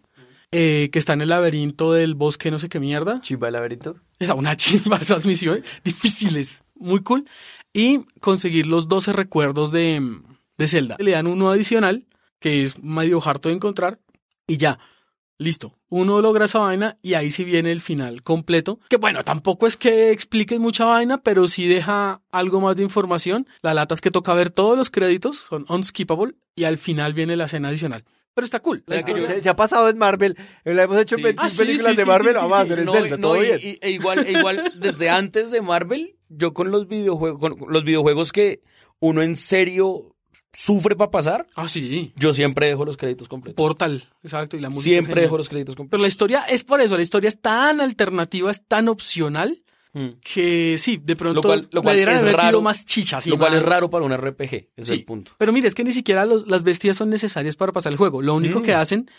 eh, 0.53 0.91
que 0.93 0.99
está 0.99 1.15
en 1.15 1.23
el 1.23 1.31
laberinto 1.31 1.93
del 1.93 2.15
bosque 2.15 2.51
no 2.51 2.59
sé 2.59 2.69
qué 2.69 2.79
mierda. 2.81 3.21
Chimba 3.23 3.49
el 3.49 3.55
laberinto. 3.55 3.97
Es 4.19 4.31
una 4.31 4.55
chimba 4.57 4.99
esas 4.99 5.25
misiones 5.25 5.65
difíciles, 5.83 6.63
muy 6.75 7.01
cool. 7.03 7.25
Y 7.73 8.01
conseguir 8.21 8.67
los 8.67 8.89
12 8.89 9.13
recuerdos 9.13 9.73
de, 9.73 10.19
de 10.59 10.69
Zelda. 10.69 10.97
Le 10.99 11.13
dan 11.13 11.27
uno 11.27 11.51
adicional, 11.51 12.07
que 12.39 12.63
es 12.63 12.83
medio 12.83 13.21
harto 13.25 13.49
de 13.49 13.55
encontrar, 13.55 13.99
y 14.47 14.57
ya. 14.59 14.79
Listo. 15.39 15.75
Uno 15.89 16.21
logra 16.23 16.45
esa 16.45 16.61
vaina 16.61 16.99
y 17.03 17.15
ahí 17.15 17.31
sí 17.31 17.43
viene 17.43 17.73
el 17.73 17.81
final 17.81 18.23
completo. 18.23 18.79
Que 18.89 18.97
bueno, 18.97 19.25
tampoco 19.25 19.67
es 19.67 19.77
que 19.77 20.11
expliques 20.13 20.61
mucha 20.61 20.85
vaina, 20.85 21.19
pero 21.23 21.49
sí 21.49 21.67
deja 21.67 22.23
algo 22.31 22.61
más 22.61 22.77
de 22.77 22.85
información. 22.85 23.49
La 23.61 23.75
lata 23.75 23.95
es 23.95 24.01
que 24.01 24.11
toca 24.13 24.35
ver 24.35 24.51
todos 24.51 24.77
los 24.77 24.91
créditos, 24.91 25.39
son 25.39 25.65
unskippable, 25.69 26.35
y 26.55 26.65
al 26.65 26.79
final 26.79 27.13
viene 27.13 27.35
la 27.37 27.47
escena 27.47 27.69
adicional. 27.69 28.05
Pero 28.35 28.45
está 28.45 28.61
cool. 28.61 28.85
La 28.87 28.97
historia- 28.97 29.27
Se, 29.27 29.41
se 29.41 29.49
ha 29.49 29.57
pasado 29.57 29.89
en 29.89 29.99
Marvel. 29.99 30.37
Le 30.65 30.81
hemos 30.83 30.99
hecho 31.01 31.17
Sí. 31.17 31.23
20 31.23 31.43
Ah, 31.45 31.51
sí, 31.51 31.59
películas 31.59 31.91
sí, 31.93 31.97
de 31.99 32.07
Marvel. 32.07 32.35
No, 32.35 32.93
Zelda, 32.95 33.17
no, 33.17 33.21
todo 33.23 33.43
y- 33.43 33.47
bien. 33.47 33.61
y- 33.63 33.79
e 33.83 33.91
igual, 33.91 34.25
e 34.27 34.33
igual 34.39 34.73
desde 34.77 35.11
antes 35.11 35.51
de 35.51 35.61
Marvel, 35.61 36.17
yo 36.37 36.53
con 36.55 36.71
los 36.71 36.89
videojuegos, 36.89 37.39
con 37.41 37.73
los 37.73 37.85
videojuegos 37.85 38.33
que 38.33 38.63
uno 39.01 39.23
en 39.23 39.37
serio 39.37 40.15
sufre 40.53 40.97
para 40.97 41.11
pasar, 41.11 41.47
Ah, 41.57 41.67
sí. 41.69 42.13
yo 42.17 42.35
siempre 42.35 42.67
dejo 42.67 42.85
los 42.85 42.97
créditos 42.97 43.27
completos. 43.29 43.57
Portal, 43.57 44.05
exacto. 44.23 44.57
Y 44.57 44.61
la 44.61 44.69
música 44.69 44.85
Siempre 44.85 45.15
genial. 45.15 45.25
dejo 45.27 45.39
los 45.39 45.49
créditos 45.49 45.75
completos. 45.77 45.91
Pero 45.93 46.03
la 46.03 46.09
historia 46.09 46.43
es 46.43 46.63
por 46.65 46.81
eso, 46.81 46.97
la 46.97 47.03
historia 47.03 47.29
es 47.29 47.41
tan 47.41 47.81
alternativa, 47.81 48.51
es 48.51 48.63
tan 48.67 48.89
opcional, 48.89 49.63
Mm. 49.95 50.09
que 50.23 50.77
sí, 50.79 50.99
de 51.03 51.17
pronto 51.17 51.37
Lo 51.41 51.43
cual- 51.43 51.69
lo 51.71 51.83
es 51.91 52.33
raro, 52.33 52.63
más 52.63 52.85
chichas. 52.87 53.27
Lo 53.27 53.37
cual 53.39 53.55
es 53.55 53.63
raro 53.65 53.91
para 53.91 54.05
un 54.05 54.13
RPG, 54.13 54.71
es 54.77 54.89
Sí. 54.89 54.95
el 54.95 55.05
punto. 55.05 55.33
Pero 55.39 55.53
mire, 55.53 55.69
es 55.69 55.75
que 55.75 55.85
ni 55.85 55.93
siquiera 55.93 56.25
los- 56.25 56.47
las 56.49 56.63
bestias 56.65 56.97
son 56.97 57.11
necesarias 57.11 57.57
para 57.57 57.73
pasar 57.73 57.93
el 57.93 57.99
juego. 57.99 58.23
Lo 58.23 58.35
único 58.35 58.61
Mm. 58.61 58.63
que 58.63 58.75
hacen 58.75 59.11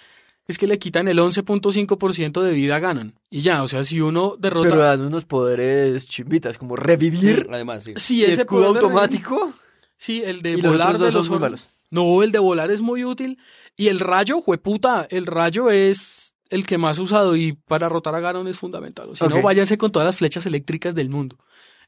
es 0.47 0.57
que 0.57 0.67
le 0.67 0.77
quitan 0.79 1.07
el 1.07 1.19
11.5% 1.19 2.41
de 2.41 2.51
vida 2.53 2.79
ganan. 2.79 3.15
Y 3.29 3.41
ya, 3.41 3.63
o 3.63 3.67
sea, 3.67 3.83
si 3.83 4.01
uno 4.01 4.35
derrota... 4.37 4.69
Pero 4.69 4.81
dan 4.81 5.01
unos 5.01 5.25
poderes 5.25 6.07
chimbitas, 6.07 6.57
como 6.57 6.75
revivir, 6.75 7.47
Además, 7.51 7.83
sí. 7.83 7.93
Sí, 7.97 8.23
ese 8.23 8.41
escudo 8.41 8.67
poder 8.67 8.73
de- 8.73 8.79
automático. 8.87 9.53
Sí, 9.97 10.21
el 10.23 10.41
de 10.41 10.51
Y 10.51 10.61
los 10.61 10.71
volar 10.73 10.93
de 10.93 11.05
dos 11.05 11.13
los 11.13 11.25
son 11.25 11.31
muy 11.31 11.35
or- 11.37 11.41
malos. 11.41 11.67
No, 11.89 12.23
el 12.23 12.31
de 12.31 12.39
volar 12.39 12.71
es 12.71 12.81
muy 12.81 13.05
útil. 13.05 13.37
Y 13.77 13.87
el 13.87 13.99
rayo, 13.99 14.41
jueputa, 14.41 15.07
el 15.09 15.25
rayo 15.27 15.69
es 15.69 16.33
el 16.49 16.65
que 16.65 16.77
más 16.77 16.99
usado 16.99 17.35
y 17.35 17.53
para 17.53 17.87
rotar 17.89 18.15
a 18.15 18.19
Ganon 18.19 18.47
es 18.47 18.57
fundamental. 18.57 19.07
O 19.11 19.15
si 19.15 19.25
no, 19.27 19.41
váyanse 19.41 19.77
con 19.77 19.91
todas 19.91 20.05
las 20.05 20.17
flechas 20.17 20.45
eléctricas 20.45 20.93
del 20.95 21.09
mundo. 21.09 21.37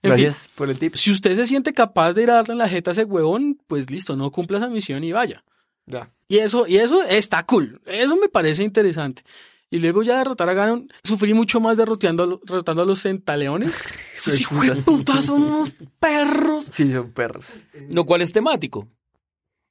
En 0.01 0.14
fin, 0.14 0.24
Gracias 0.26 0.49
por 0.56 0.70
el 0.70 0.78
tip. 0.78 0.95
si 0.95 1.12
usted 1.12 1.36
se 1.36 1.45
siente 1.45 1.74
capaz 1.74 2.14
de 2.14 2.24
ir 2.24 2.30
a 2.32 2.36
darle 2.36 2.53
en 2.53 2.60
la 2.60 2.70
jeta 2.70 2.91
a 2.91 2.93
ese 2.93 3.03
huevón, 3.06 3.60
pues 3.68 3.89
listo, 3.89 4.16
no 4.16 4.32
cumpla 4.32 4.58
esa 4.60 4.68
misión 4.70 5.03
y 5.03 5.12
vaya. 5.12 5.43
Ya. 5.86 6.09
Y 6.27 6.38
eso, 6.39 6.67
y 6.67 6.77
eso 6.77 7.03
está 7.03 7.45
cool. 7.45 7.81
Eso 7.86 8.15
me 8.17 8.29
parece 8.29 8.63
interesante. 8.63 9.23
Y 9.69 9.79
luego 9.79 10.03
ya 10.03 10.17
derrotar 10.17 10.49
a 10.49 10.53
Ganon, 10.53 10.89
sufrí 11.03 11.33
mucho 11.33 11.59
más 11.59 11.75
derroteando 11.77 12.39
derrotando 12.43 12.83
a 12.83 12.86
los 12.86 13.01
centaleones. 13.01 13.75
Esos 14.15 14.39
hijos 14.39 14.67
de 14.67 14.75
puta 14.75 15.21
son 15.21 15.43
unos 15.43 15.75
perros. 15.99 16.65
Sí, 16.65 16.91
son 16.91 17.11
perros. 17.11 17.47
Lo 17.89 18.05
cual 18.05 18.21
es 18.21 18.31
temático. 18.31 18.88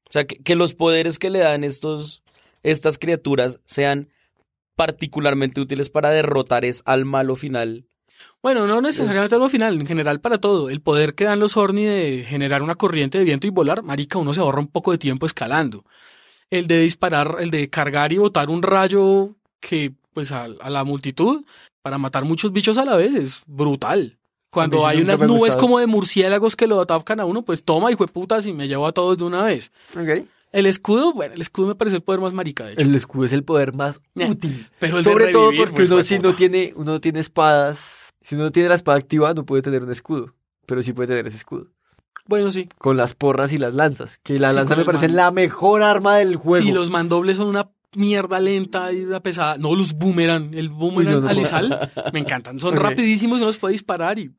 O 0.08 0.10
sea, 0.12 0.26
que, 0.26 0.38
que 0.38 0.56
los 0.56 0.74
poderes 0.74 1.18
que 1.18 1.30
le 1.30 1.40
dan 1.40 1.64
estos, 1.64 2.22
estas 2.62 2.98
criaturas 2.98 3.60
sean 3.64 4.10
particularmente 4.76 5.60
útiles 5.60 5.90
para 5.90 6.10
derrotar 6.10 6.64
es 6.64 6.82
al 6.84 7.04
malo 7.04 7.36
final. 7.36 7.86
Bueno, 8.42 8.66
no 8.66 8.80
necesariamente 8.80 9.34
algo 9.34 9.48
final, 9.48 9.80
en 9.80 9.86
general 9.86 10.20
para 10.20 10.38
todo. 10.38 10.68
El 10.68 10.82
poder 10.82 11.14
que 11.14 11.24
dan 11.24 11.40
los 11.40 11.56
Horny 11.56 11.84
de 11.84 12.24
generar 12.28 12.62
una 12.62 12.74
corriente 12.74 13.18
de 13.18 13.24
viento 13.24 13.46
y 13.46 13.50
volar, 13.50 13.82
marica, 13.82 14.18
uno 14.18 14.34
se 14.34 14.40
ahorra 14.40 14.60
un 14.60 14.68
poco 14.68 14.92
de 14.92 14.98
tiempo 14.98 15.24
escalando. 15.24 15.84
El 16.50 16.66
de 16.66 16.80
disparar, 16.80 17.36
el 17.40 17.50
de 17.50 17.68
cargar 17.68 18.12
y 18.12 18.18
botar 18.18 18.50
un 18.50 18.62
rayo 18.62 19.30
que, 19.60 19.92
pues, 20.12 20.30
a, 20.32 20.44
a 20.44 20.70
la 20.70 20.84
multitud 20.84 21.44
para 21.82 21.98
matar 21.98 22.24
muchos 22.24 22.52
bichos 22.52 22.78
a 22.78 22.84
la 22.84 22.96
vez 22.96 23.14
es 23.14 23.42
brutal. 23.46 24.18
Cuando 24.50 24.86
hay 24.86 25.02
unas 25.02 25.20
nubes 25.20 25.56
como 25.56 25.80
de 25.80 25.86
murciélagos 25.88 26.54
que 26.54 26.68
lo 26.68 26.80
atacan 26.80 27.18
a 27.18 27.24
uno, 27.24 27.42
pues 27.42 27.64
toma, 27.64 27.90
hijo 27.90 28.06
de 28.06 28.12
putas, 28.12 28.46
y 28.46 28.52
me 28.52 28.68
llevo 28.68 28.86
a 28.86 28.92
todos 28.92 29.18
de 29.18 29.24
una 29.24 29.42
vez. 29.42 29.72
El 30.52 30.66
escudo, 30.66 31.12
bueno, 31.12 31.34
el 31.34 31.40
escudo 31.40 31.66
me 31.66 31.74
parece 31.74 31.96
el 31.96 32.02
poder 32.02 32.20
más 32.20 32.32
marica, 32.32 32.64
de 32.64 32.74
hecho. 32.74 32.82
El 32.82 32.94
escudo 32.94 33.24
es 33.24 33.32
el 33.32 33.42
poder 33.42 33.72
más 33.72 34.00
útil. 34.14 34.68
Pero 34.78 34.98
el 34.98 35.04
de 35.04 35.10
Sobre 35.10 35.32
todo 35.32 35.50
porque 35.56 35.74
pues, 35.74 35.90
uno 35.90 36.02
si 36.04 36.16
puta. 36.16 36.28
no 36.28 36.34
tiene, 36.36 36.72
uno 36.76 37.00
tiene 37.00 37.18
espadas, 37.18 38.10
si 38.22 38.36
uno 38.36 38.44
no 38.44 38.52
tiene 38.52 38.68
la 38.68 38.76
espada 38.76 38.96
activa 38.96 39.34
no 39.34 39.44
puede 39.44 39.62
tener 39.62 39.82
un 39.82 39.90
escudo, 39.90 40.32
pero 40.66 40.80
sí 40.82 40.92
puede 40.92 41.08
tener 41.08 41.26
ese 41.26 41.36
escudo. 41.38 41.66
Bueno, 42.26 42.50
sí. 42.50 42.68
Con 42.78 42.96
las 42.96 43.14
porras 43.14 43.52
y 43.52 43.58
las 43.58 43.74
lanzas, 43.74 44.18
que 44.22 44.38
la 44.38 44.50
Sí, 44.50 44.56
lanza 44.56 44.76
me 44.76 44.84
parece 44.84 45.08
man- 45.08 45.16
la 45.16 45.30
mejor 45.30 45.82
arma 45.82 46.16
del 46.16 46.36
juego. 46.36 46.64
Sí, 46.64 46.72
los 46.72 46.90
mandobles 46.90 47.36
son 47.36 47.48
una 47.48 47.68
mierda 47.94 48.40
lenta 48.40 48.92
y 48.92 49.04
una 49.04 49.20
pesada. 49.20 49.56
No, 49.58 49.74
los 49.76 49.92
boomerang, 49.94 50.54
el 50.54 50.68
boomerang 50.70 51.14
Uy, 51.16 51.20
no, 51.20 51.26
no. 51.26 51.28
alisal, 51.28 51.90
me 52.12 52.20
encantan. 52.20 52.58
Son 52.60 52.74
rapidísimos 52.76 53.38
y 53.38 53.42
uno 53.42 53.46
los 53.48 53.58
puede 53.58 53.72
disparar. 53.72 54.18
Y, 54.18 54.32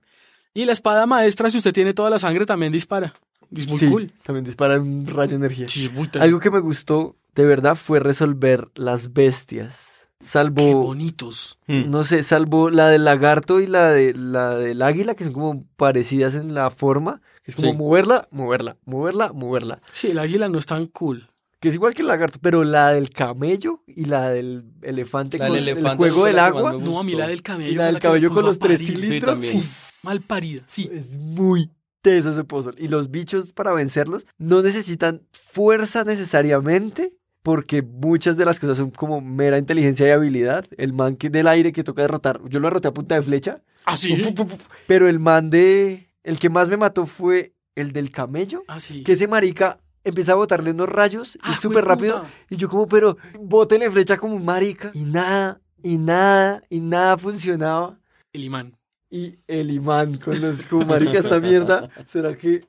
y 0.53 0.65
la 0.65 0.71
espada 0.73 1.05
maestra, 1.05 1.49
si 1.49 1.57
usted 1.59 1.73
tiene 1.73 1.93
toda 1.93 2.09
la 2.09 2.19
sangre, 2.19 2.45
también 2.45 2.71
dispara. 2.71 3.13
Es 3.55 3.67
muy 3.67 3.78
Sí, 3.78 3.88
cool. 3.89 4.11
también 4.23 4.43
dispara 4.43 4.80
un 4.80 5.05
rayo 5.05 5.30
de 5.30 5.36
energía. 5.36 5.67
Sí. 5.69 5.89
Algo 6.19 6.39
que 6.39 6.49
me 6.49 6.59
gustó 6.59 7.15
de 7.36 7.45
verdad 7.45 7.76
fue 7.76 7.99
resolver 7.99 8.69
las 8.73 9.13
bestias. 9.13 10.07
Qué 10.19 10.26
Salvo, 10.26 10.82
bonitos. 10.82 11.59
Mm. 11.67 11.89
no 11.91 12.03
sé, 12.03 12.23
salvo 12.23 12.69
la 12.71 12.88
del 12.88 13.03
lagarto 13.05 13.59
y 13.59 13.67
la 13.67 13.91
de 13.91 14.13
la 14.15 14.55
del 14.55 14.82
águila, 14.82 15.13
que 15.13 15.26
son 15.26 15.34
como 15.34 15.65
parecidas 15.76 16.34
en 16.36 16.53
la 16.55 16.71
forma. 16.71 17.21
Es 17.46 17.56
como 17.56 17.72
Sí. 17.72 17.78
moverla, 17.78 18.28
moverla, 18.32 18.78
moverla, 18.86 19.32
moverla. 19.34 19.82
Sí, 19.91 20.08
el 20.08 20.20
águila 20.20 20.50
no 20.50 20.58
es 20.60 20.66
tan 20.66 20.88
cool. 20.88 21.30
Que 21.60 21.70
es 21.70 21.76
igual 21.76 21.93
que 21.96 22.02
el 22.02 22.08
lagarto, 22.10 22.38
pero 22.41 22.64
la 22.64 22.93
del 22.93 23.10
camello 23.10 23.82
y 23.88 24.06
la 24.06 24.30
del 24.32 24.66
elefante 24.82 25.38
La 25.38 25.48
con 25.48 25.56
del 25.56 25.64
el 25.64 25.70
elefante 25.78 25.98
juego 25.98 26.26
del 26.26 26.38
agua 26.39 26.74
No, 26.74 27.00
a 27.00 27.04
mí 27.04 27.14
la 27.14 27.28
del 27.28 27.41
camello. 27.41 27.72
y 27.72 27.76
la 27.76 27.86
del 27.86 28.00
camello 28.00 28.32
con 28.32 28.46
los 28.46 28.60
tres 28.60 28.80
cilindros. 28.80 29.39
uf, 29.39 30.04
Mal 30.04 30.22
parida, 30.22 30.64
sí. 30.68 30.89
es 30.93 31.18
muy 31.18 31.72
teso 32.02 32.30
ese 32.32 32.43
puzzle. 32.43 32.74
Y 32.78 32.88
los 32.88 33.10
bichos 33.10 33.52
para 33.52 33.72
vencerlos 33.74 34.28
no 34.38 34.62
necesitan 34.62 35.24
fuerza 35.32 36.04
necesariamente, 36.04 37.14
porque 37.41 37.82
muchas 37.82 38.38
de 38.38 38.46
las 38.46 38.60
cosas 38.60 38.78
son 38.78 38.91
como 38.91 39.22
mera 39.22 39.58
inteligencia 39.58 40.08
y 40.08 40.12
habilidad. 40.12 40.66
El 40.78 40.93
man 40.93 41.16
que 41.16 41.30
del 41.32 41.48
aire 41.48 41.72
que 41.72 41.84
toca 41.84 42.02
derrotar, 42.04 42.39
yo 42.50 42.60
lo 42.60 42.68
derroté 42.68 42.88
a 42.89 42.93
punta 42.93 43.16
de 43.16 43.22
flecha, 43.24 43.62
¿Ah, 43.86 43.98
sí? 43.98 44.16
Pu, 44.16 44.34
pu. 44.48 44.58
pero 44.88 45.08
el 45.08 45.20
man 45.20 45.50
de... 45.50 46.05
El 46.26 46.39
que 46.39 46.49
más 46.49 46.69
me 46.69 46.78
mató 46.78 47.05
fue 47.05 47.53
el 47.76 47.91
del 47.91 48.09
camello, 48.11 48.63
Ah, 48.67 48.80
sí. 48.80 49.03
que 49.03 49.11
ese 49.13 49.28
marica 49.28 49.80
empieza 50.03 50.32
a 50.32 50.36
botarle 50.36 50.71
unos 50.71 50.89
rayos 50.89 51.36
y 51.36 51.39
Ah, 51.43 51.55
súper 51.55 51.86
rápido. 51.86 52.26
Y 52.49 52.57
yo 52.57 52.67
como, 52.67 52.88
pero 52.88 53.17
bótele 53.39 53.89
flecha 53.91 54.17
como 54.17 54.36
un 54.36 54.43
marica. 54.43 54.89
Y 54.93 55.03
nada, 55.03 55.61
y 55.84 55.97
nada, 55.97 56.63
y 56.69 56.80
nada 56.80 57.17
funcionaba. 57.17 57.99
El 58.34 58.43
imán. 58.43 58.76
Y 59.09 59.38
el 59.47 59.69
imán 59.71 60.17
con 60.17 60.41
los 60.41 60.63
como 60.63 60.86
marica 60.86 61.19
esta 61.19 61.39
mierda, 61.39 61.89
¿será 62.07 62.36
que 62.36 62.61
se 62.61 62.67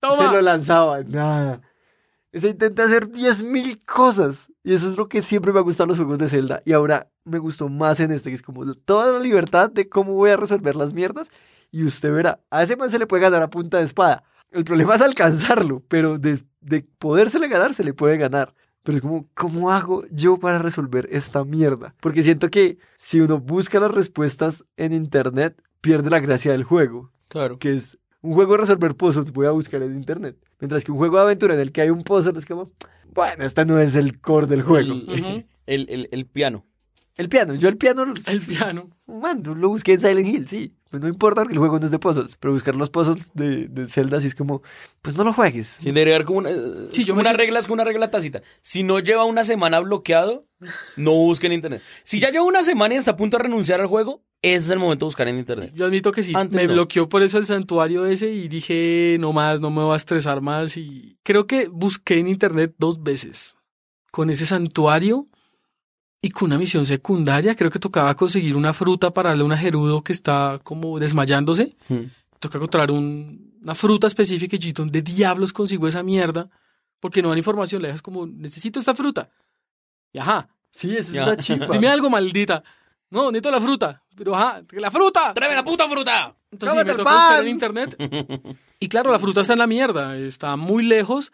¡Toma! 0.00 0.32
lo 0.32 0.40
lanzaba? 0.42 1.02
Nada. 1.02 1.60
Se 2.32 2.48
intenta 2.50 2.84
hacer 2.84 3.08
10.000 3.08 3.84
cosas. 3.86 4.50
Y 4.64 4.74
eso 4.74 4.90
es 4.90 4.96
lo 4.96 5.08
que 5.08 5.22
siempre 5.22 5.52
me 5.52 5.60
ha 5.60 5.62
gustado 5.62 5.84
en 5.84 5.88
los 5.90 5.98
juegos 5.98 6.18
de 6.18 6.28
Zelda. 6.28 6.60
Y 6.66 6.72
ahora 6.72 7.08
me 7.24 7.38
gustó 7.38 7.68
más 7.68 8.00
en 8.00 8.10
este, 8.10 8.30
que 8.30 8.34
es 8.34 8.42
como 8.42 8.74
toda 8.74 9.12
la 9.12 9.20
libertad 9.20 9.70
de 9.70 9.88
cómo 9.88 10.12
voy 10.12 10.30
a 10.30 10.36
resolver 10.36 10.74
las 10.76 10.92
mierdas. 10.92 11.30
Y 11.70 11.84
usted 11.84 12.12
verá, 12.12 12.40
a 12.50 12.62
ese 12.62 12.76
man 12.76 12.90
se 12.90 12.98
le 12.98 13.06
puede 13.06 13.22
ganar 13.22 13.42
a 13.42 13.50
punta 13.50 13.78
de 13.78 13.84
espada. 13.84 14.22
El 14.50 14.64
problema 14.64 14.94
es 14.94 15.02
alcanzarlo, 15.02 15.82
pero 15.88 16.18
de, 16.18 16.40
de 16.60 16.86
podérsele 16.98 17.48
ganar, 17.48 17.74
se 17.74 17.84
le 17.84 17.92
puede 17.92 18.16
ganar. 18.16 18.54
Pero 18.82 18.96
es 18.98 19.02
como, 19.02 19.28
¿cómo 19.34 19.72
hago 19.72 20.04
yo 20.12 20.38
para 20.38 20.58
resolver 20.58 21.08
esta 21.10 21.44
mierda? 21.44 21.94
Porque 22.00 22.22
siento 22.22 22.48
que 22.50 22.78
si 22.96 23.20
uno 23.20 23.40
busca 23.40 23.80
las 23.80 23.90
respuestas 23.90 24.64
en 24.76 24.92
internet, 24.92 25.60
pierde 25.80 26.08
la 26.08 26.20
gracia 26.20 26.52
del 26.52 26.62
juego 26.64 27.10
Claro. 27.28 27.58
que 27.58 27.74
es 27.74 27.98
un 28.22 28.32
juego 28.34 28.52
de 28.52 28.58
resolver 28.58 28.94
puzzles, 28.94 29.32
voy 29.32 29.46
a 29.46 29.50
buscar 29.50 29.82
en 29.82 29.94
internet. 29.94 30.36
Mientras 30.60 30.84
que 30.84 30.92
un 30.92 30.98
juego 30.98 31.16
de 31.16 31.22
aventura 31.22 31.54
en 31.54 31.60
el 31.60 31.72
que 31.72 31.80
hay 31.82 31.90
un 31.90 32.02
puzzle 32.04 32.38
es 32.38 32.46
como, 32.46 32.70
bueno, 33.12 33.44
este 33.44 33.64
no 33.64 33.78
es 33.80 33.96
el 33.96 34.20
core 34.20 34.46
del 34.46 34.62
juego. 34.62 34.92
El, 35.08 35.46
el- 35.66 35.88
el- 35.90 36.08
el 36.12 36.26
piano. 36.26 36.64
El 37.16 37.28
piano, 37.28 37.54
yo 37.54 37.68
el 37.68 37.78
piano, 37.78 38.04
El 38.26 38.40
piano. 38.42 38.90
man, 39.08 39.42
lo 39.42 39.68
busqué 39.70 39.94
en 39.94 40.00
Silent 40.00 40.26
Hill, 40.28 40.46
sí. 40.46 40.74
Pues 40.96 41.02
no 41.02 41.10
importa 41.10 41.42
porque 41.42 41.52
el 41.52 41.58
juego 41.58 41.78
no 41.78 41.84
es 41.84 41.90
de 41.90 41.98
puzzles, 41.98 42.36
pero 42.36 42.54
buscar 42.54 42.74
los 42.74 42.88
puzzles 42.88 43.30
de, 43.34 43.68
de 43.68 43.86
Zelda 43.86 44.18
sí 44.18 44.28
es 44.28 44.34
como, 44.34 44.62
pues 45.02 45.14
no 45.14 45.24
lo 45.24 45.34
juegues. 45.34 45.76
Debería 45.82 46.14
haber 46.14 46.24
como 46.24 46.38
una, 46.38 46.48
Sí, 46.92 47.04
yo 47.04 47.12
como 47.12 47.20
una 47.20 47.34
regla, 47.34 47.58
es 47.58 47.66
como 47.66 47.74
una 47.74 47.84
regla 47.84 48.10
tácita. 48.10 48.40
Si 48.62 48.82
no 48.82 48.98
lleva 48.98 49.26
una 49.26 49.44
semana 49.44 49.78
bloqueado, 49.80 50.46
no 50.96 51.10
busque 51.10 51.48
en 51.48 51.52
internet. 51.52 51.82
Si 52.02 52.18
ya 52.18 52.30
lleva 52.30 52.46
una 52.46 52.64
semana 52.64 52.94
y 52.94 52.96
está 52.96 53.10
a 53.10 53.16
punto 53.18 53.36
de 53.36 53.42
renunciar 53.42 53.82
al 53.82 53.88
juego, 53.88 54.24
ese 54.40 54.64
es 54.64 54.70
el 54.70 54.78
momento 54.78 55.04
de 55.04 55.08
buscar 55.08 55.28
en 55.28 55.36
internet. 55.36 55.72
Yo 55.74 55.84
admito 55.84 56.12
que 56.12 56.22
sí. 56.22 56.32
Antes 56.34 56.56
me 56.56 56.66
no. 56.66 56.72
bloqueó 56.72 57.10
por 57.10 57.22
eso 57.22 57.36
el 57.36 57.44
santuario 57.44 58.06
ese 58.06 58.30
y 58.30 58.48
dije, 58.48 59.18
no 59.20 59.34
más, 59.34 59.60
no 59.60 59.70
me 59.70 59.82
voy 59.82 59.92
a 59.92 59.96
estresar 59.98 60.40
más. 60.40 60.78
Y 60.78 61.18
creo 61.24 61.46
que 61.46 61.68
busqué 61.68 62.20
en 62.20 62.28
internet 62.28 62.74
dos 62.78 63.02
veces 63.02 63.58
con 64.10 64.30
ese 64.30 64.46
santuario 64.46 65.28
y 66.22 66.30
con 66.30 66.46
una 66.46 66.58
misión 66.58 66.86
secundaria. 66.86 67.54
Creo 67.54 67.70
que 67.70 67.78
tocaba 67.78 68.14
conseguir 68.14 68.56
una 68.56 68.72
fruta 68.72 69.12
para 69.12 69.30
darle 69.30 69.42
a 69.42 69.46
una 69.46 69.56
Gerudo 69.58 70.02
que 70.02 70.12
está 70.12 70.60
como 70.62 70.98
desmayándose. 70.98 71.76
Hmm. 71.88 72.04
Toca 72.40 72.58
encontrar 72.58 72.90
un- 72.90 73.54
una 73.62 73.74
fruta 73.74 74.06
específica 74.06 74.56
y 74.56 74.58
yo, 74.58 74.72
¿dónde 74.74 75.02
diablos 75.02 75.52
consigo 75.52 75.88
esa 75.88 76.02
mierda? 76.02 76.48
porque 76.98 77.20
no 77.22 77.28
dan 77.28 77.38
información, 77.38 77.82
le 77.82 77.88
dejas 77.88 78.00
como, 78.02 78.26
necesito 78.26 78.80
esta 78.80 78.94
fruta. 78.94 79.28
Y 80.12 80.18
ajá, 80.18 80.48
Sí, 80.70 80.90
eso 80.96 81.08
es 81.08 81.12
Ya. 81.12 81.24
una 81.24 81.36
chimba. 81.36 81.66
dime 81.68 81.88
algo, 81.88 82.08
maldita. 82.10 82.64
No, 83.10 83.30
necesito 83.30 83.50
la 83.50 83.60
fruta. 83.60 84.02
Pero 84.16 84.34
ajá, 84.34 84.62
¡la 84.72 84.90
fruta! 84.90 85.32
¡Tráeme 85.34 85.54
la 85.54 85.62
puta 85.62 85.88
fruta! 85.88 86.34
Entonces 86.50 86.70
sí, 86.72 86.78
¡Cómete 86.78 86.84
me 86.86 86.90
el 86.92 86.96
toca 86.96 87.10
buscar 87.12 87.42
en 87.42 87.48
internet. 87.48 87.96
Y 88.80 88.88
claro, 88.88 89.12
la 89.12 89.18
fruta 89.18 89.42
está 89.42 89.52
en 89.52 89.58
la 89.60 89.66
mierda, 89.66 90.16
está 90.16 90.56
muy 90.56 90.82
lejos, 90.84 91.32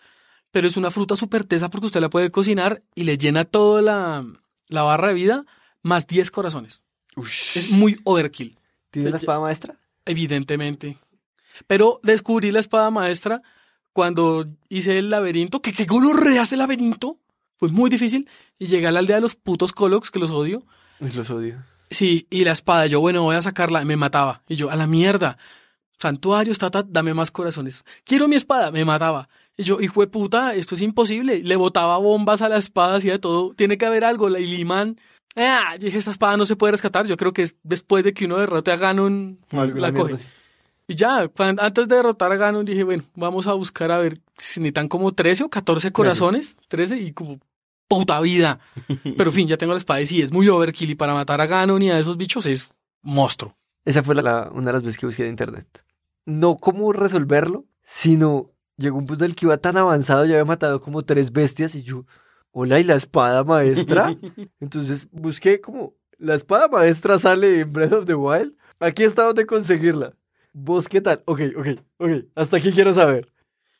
pero 0.50 0.66
es 0.66 0.76
una 0.76 0.90
fruta 0.90 1.14
súper 1.16 1.44
tesa 1.44 1.70
porque 1.70 1.86
usted 1.86 2.00
la 2.00 2.10
puede 2.10 2.30
cocinar 2.30 2.82
y 2.94 3.04
le 3.04 3.16
llena 3.16 3.44
toda 3.44 3.80
la, 3.82 4.24
la 4.72 4.82
barra 4.82 5.08
de 5.08 5.14
vida 5.14 5.44
más 5.82 6.06
10 6.06 6.30
corazones. 6.30 6.80
Ush. 7.16 7.56
Es 7.56 7.70
muy 7.70 8.00
overkill, 8.04 8.58
¿Tiene 8.90 9.06
se- 9.08 9.10
la 9.10 9.16
espada 9.18 9.40
maestra? 9.40 9.76
evidentemente. 10.04 10.98
Pero 11.66 12.00
descubrí 12.02 12.50
la 12.50 12.60
espada 12.60 12.90
maestra 12.90 13.42
cuando 13.92 14.46
hice 14.68 14.98
el 14.98 15.10
laberinto, 15.10 15.60
que 15.60 15.72
qué 15.72 15.84
gonorrea 15.84 16.42
ese 16.42 16.56
laberinto. 16.56 17.18
Fue 17.56 17.68
muy 17.68 17.90
difícil 17.90 18.28
y 18.58 18.66
llegué 18.66 18.86
a 18.86 18.92
la 18.92 19.00
aldea 19.00 19.16
de 19.16 19.22
los 19.22 19.34
putos 19.36 19.72
Colox, 19.72 20.10
que 20.10 20.18
los 20.18 20.30
odio. 20.30 20.64
Los 20.98 21.30
odio. 21.30 21.62
Sí, 21.90 22.26
y 22.30 22.44
la 22.44 22.52
espada, 22.52 22.86
yo, 22.86 23.00
bueno, 23.00 23.22
voy 23.22 23.36
a 23.36 23.42
sacarla, 23.42 23.84
me 23.84 23.96
mataba. 23.96 24.42
Y 24.48 24.56
yo, 24.56 24.70
a 24.70 24.76
la 24.76 24.86
mierda. 24.86 25.36
Santuarios, 25.98 26.58
tata, 26.58 26.82
dame 26.82 27.14
más 27.14 27.30
corazones. 27.30 27.84
Quiero 28.04 28.26
mi 28.28 28.36
espada, 28.36 28.70
me 28.70 28.84
mataba. 28.84 29.28
Y 29.62 29.64
yo, 29.64 29.80
hijo 29.80 30.00
de 30.00 30.06
puta, 30.08 30.54
esto 30.54 30.74
es 30.74 30.82
imposible. 30.82 31.42
Le 31.42 31.56
botaba 31.56 31.96
bombas 31.98 32.42
a 32.42 32.48
la 32.48 32.56
espada, 32.58 32.96
hacía 32.96 33.20
todo. 33.20 33.54
Tiene 33.54 33.78
que 33.78 33.86
haber 33.86 34.04
algo, 34.04 34.28
la 34.28 34.38
y 34.40 34.46
Limán. 34.46 34.98
Ah, 35.36 35.76
yo 35.78 35.86
dije, 35.86 35.98
esta 35.98 36.10
espada 36.10 36.36
no 36.36 36.44
se 36.46 36.56
puede 36.56 36.72
rescatar. 36.72 37.06
Yo 37.06 37.16
creo 37.16 37.32
que 37.32 37.42
es 37.42 37.56
después 37.62 38.04
de 38.04 38.12
que 38.12 38.26
uno 38.26 38.36
derrote 38.38 38.70
a 38.72 38.76
Ganon, 38.76 39.38
Algo 39.50 39.78
la 39.78 39.92
coge. 39.94 40.12
mierda. 40.14 40.28
Y 40.88 40.94
ya, 40.96 41.30
antes 41.38 41.88
de 41.88 41.96
derrotar 41.96 42.32
a 42.32 42.36
Ganon, 42.36 42.64
dije, 42.66 42.82
bueno, 42.84 43.04
vamos 43.14 43.46
a 43.46 43.52
buscar 43.54 43.90
a 43.92 43.98
ver 43.98 44.18
si 44.36 44.60
necesitan 44.60 44.88
como 44.88 45.12
13 45.12 45.44
o 45.44 45.48
14 45.48 45.90
corazones. 45.92 46.56
13 46.68 46.98
y 46.98 47.12
como 47.12 47.38
puta 47.88 48.20
vida. 48.20 48.58
Pero 49.16 49.30
en 49.30 49.32
fin, 49.32 49.48
ya 49.48 49.56
tengo 49.56 49.72
la 49.72 49.78
espada 49.78 50.00
y 50.02 50.06
sí, 50.06 50.20
es 50.20 50.32
muy 50.32 50.48
overkill. 50.48 50.90
Y 50.90 50.94
para 50.96 51.14
matar 51.14 51.40
a 51.40 51.46
Ganon 51.46 51.80
y 51.82 51.90
a 51.90 51.98
esos 51.98 52.16
bichos 52.16 52.46
es 52.46 52.68
monstruo. 53.00 53.56
Esa 53.84 54.02
fue 54.02 54.14
la- 54.14 54.22
la- 54.22 54.50
una 54.52 54.66
de 54.66 54.72
las 54.74 54.82
veces 54.82 54.98
que 54.98 55.06
busqué 55.06 55.22
en 55.22 55.30
internet. 55.30 55.66
No 56.26 56.56
cómo 56.56 56.92
resolverlo, 56.92 57.64
sino 57.84 58.50
llegó 58.76 58.98
un 58.98 59.06
punto 59.06 59.24
en 59.24 59.30
el 59.30 59.36
que 59.36 59.46
iba 59.46 59.56
tan 59.56 59.76
avanzado, 59.76 60.24
ya 60.24 60.34
había 60.34 60.44
matado 60.44 60.80
como 60.80 61.02
tres 61.02 61.32
bestias 61.32 61.74
y 61.74 61.82
yo, 61.82 62.06
hola, 62.50 62.80
¿y 62.80 62.84
la 62.84 62.94
espada 62.94 63.44
maestra? 63.44 64.16
Entonces 64.60 65.08
busqué 65.10 65.60
como, 65.60 65.94
la 66.18 66.34
espada 66.34 66.68
maestra 66.68 67.18
sale 67.18 67.60
en 67.60 67.72
Breath 67.72 67.92
of 67.92 68.06
the 68.06 68.14
Wild. 68.14 68.54
Aquí 68.78 69.02
está 69.02 69.24
donde 69.24 69.46
conseguirla. 69.46 70.14
¿Vos 70.52 70.88
qué 70.88 71.00
tal? 71.00 71.22
Ok, 71.24 71.40
ok, 71.56 71.66
ok. 71.98 72.10
Hasta 72.34 72.58
aquí 72.58 72.72
quiero 72.72 72.92
saber. 72.94 73.28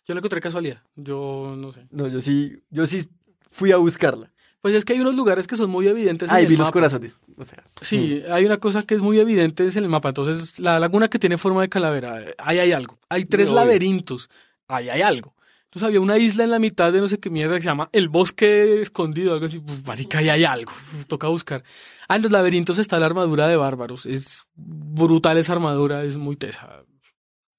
Yo 0.06 0.14
lo 0.14 0.18
encontré 0.18 0.40
casualidad. 0.40 0.82
Yo 0.96 1.54
no 1.56 1.70
sé. 1.72 1.86
No, 1.90 2.08
yo 2.08 2.20
sí, 2.20 2.62
yo 2.70 2.86
sí 2.86 3.08
fui 3.50 3.72
a 3.72 3.76
buscarla. 3.76 4.32
Pues 4.60 4.74
es 4.76 4.84
que 4.84 4.92
hay 4.92 5.00
unos 5.00 5.16
lugares 5.16 5.48
que 5.48 5.56
son 5.56 5.70
muy 5.70 5.88
evidentes 5.88 6.30
en 6.30 6.36
Ahí 6.36 6.44
el 6.44 6.50
vi 6.50 6.56
los 6.56 6.70
corazones. 6.70 7.18
O 7.36 7.44
sea, 7.44 7.64
Sí, 7.80 8.22
hay 8.30 8.44
una 8.44 8.58
cosa 8.58 8.82
que 8.82 8.94
es 8.94 9.00
muy 9.00 9.18
evidente 9.18 9.66
en 9.66 9.76
el 9.76 9.88
mapa. 9.88 10.10
Entonces, 10.10 10.58
la 10.60 10.78
laguna 10.78 11.08
que 11.08 11.18
tiene 11.18 11.36
forma 11.36 11.62
de 11.62 11.68
calavera, 11.68 12.20
ahí 12.38 12.60
hay 12.60 12.72
algo. 12.72 12.98
Hay 13.08 13.24
tres 13.24 13.48
obvio. 13.48 13.56
laberintos, 13.56 14.30
ahí 14.72 14.88
hay 14.88 15.02
algo. 15.02 15.34
Entonces 15.72 15.86
había 15.86 16.00
una 16.00 16.18
isla 16.18 16.44
en 16.44 16.50
la 16.50 16.58
mitad 16.58 16.92
de 16.92 17.00
no 17.00 17.08
sé 17.08 17.18
qué 17.18 17.30
mierda 17.30 17.56
que 17.56 17.62
se 17.62 17.68
llama 17.68 17.88
el 17.92 18.10
bosque 18.10 18.82
escondido, 18.82 19.32
algo 19.32 19.46
así. 19.46 19.58
Pues, 19.58 19.86
marica, 19.86 20.18
ahí 20.18 20.28
hay 20.28 20.44
algo. 20.44 20.72
Toca 21.08 21.28
buscar. 21.28 21.64
Ah, 22.08 22.16
en 22.16 22.22
los 22.22 22.30
laberintos 22.30 22.78
está 22.78 22.98
la 22.98 23.06
armadura 23.06 23.48
de 23.48 23.56
bárbaros. 23.56 24.04
Es 24.04 24.42
brutal 24.54 25.38
esa 25.38 25.54
armadura, 25.54 26.04
es 26.04 26.16
muy 26.16 26.36
tesa. 26.36 26.84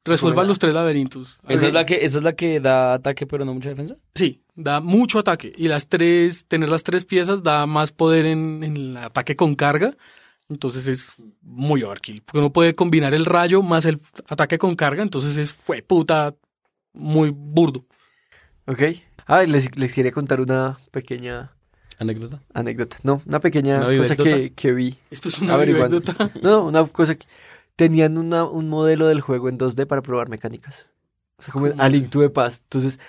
Resuelvan 0.05 0.47
los 0.47 0.59
tres 0.59 0.75
laberintos. 0.75 1.39
¿Esa 1.47 1.67
es, 1.67 1.73
la 1.73 1.85
que, 1.85 2.05
¿Esa 2.05 2.19
es 2.19 2.23
la 2.23 2.33
que 2.33 2.59
da 2.59 2.93
ataque 2.93 3.25
pero 3.25 3.45
no 3.45 3.53
mucha 3.55 3.69
defensa? 3.69 3.95
Sí, 4.13 4.43
da 4.53 4.79
mucho 4.79 5.17
ataque. 5.17 5.51
Y 5.57 5.67
las 5.67 5.87
tres, 5.87 6.45
tener 6.45 6.69
las 6.69 6.83
tres 6.83 7.05
piezas 7.05 7.41
da 7.41 7.65
más 7.65 7.93
poder 7.93 8.27
en, 8.27 8.63
en 8.63 8.77
el 8.77 8.97
ataque 8.97 9.35
con 9.35 9.55
carga. 9.55 9.95
Entonces 10.49 10.87
es 10.87 11.13
muy 11.41 11.81
overkill. 11.81 12.21
Porque 12.21 12.37
uno 12.37 12.53
puede 12.53 12.75
combinar 12.75 13.15
el 13.15 13.25
rayo 13.25 13.63
más 13.63 13.85
el 13.85 14.01
ataque 14.27 14.59
con 14.59 14.75
carga. 14.75 15.01
Entonces 15.01 15.37
es 15.37 15.53
fue 15.53 15.81
puta 15.81 16.35
muy 16.93 17.29
burdo. 17.35 17.85
ok. 18.67 18.81
Ah, 19.25 19.43
les, 19.43 19.75
les 19.77 19.93
quería 19.93 20.11
contar 20.11 20.41
una 20.41 20.77
pequeña 20.91 21.53
¿Anécdota? 21.99 22.41
anécdota. 22.53 22.97
No, 23.03 23.21
una 23.25 23.39
pequeña 23.39 23.87
¿Una 23.87 23.97
cosa 23.97 24.15
que, 24.17 24.51
que 24.53 24.73
vi. 24.73 24.97
Esto 25.11 25.29
es 25.29 25.39
una 25.39 25.55
anécdota. 25.55 26.31
No, 26.41 26.65
una 26.67 26.85
cosa 26.87 27.15
que 27.15 27.25
tenían 27.75 28.17
una, 28.17 28.43
un 28.45 28.67
modelo 28.69 29.07
del 29.07 29.21
juego 29.21 29.47
en 29.49 29.57
2D 29.57 29.87
para 29.87 30.01
probar 30.01 30.27
mecánicas. 30.29 30.87
O 31.37 31.41
sea, 31.43 31.51
como 31.53 31.69
¿Cómo 31.69 31.81
a? 31.81 31.89
Link 31.89 32.09
to 32.09 32.19
the 32.19 32.29
Past. 32.29 32.63
Entonces, 32.63 32.99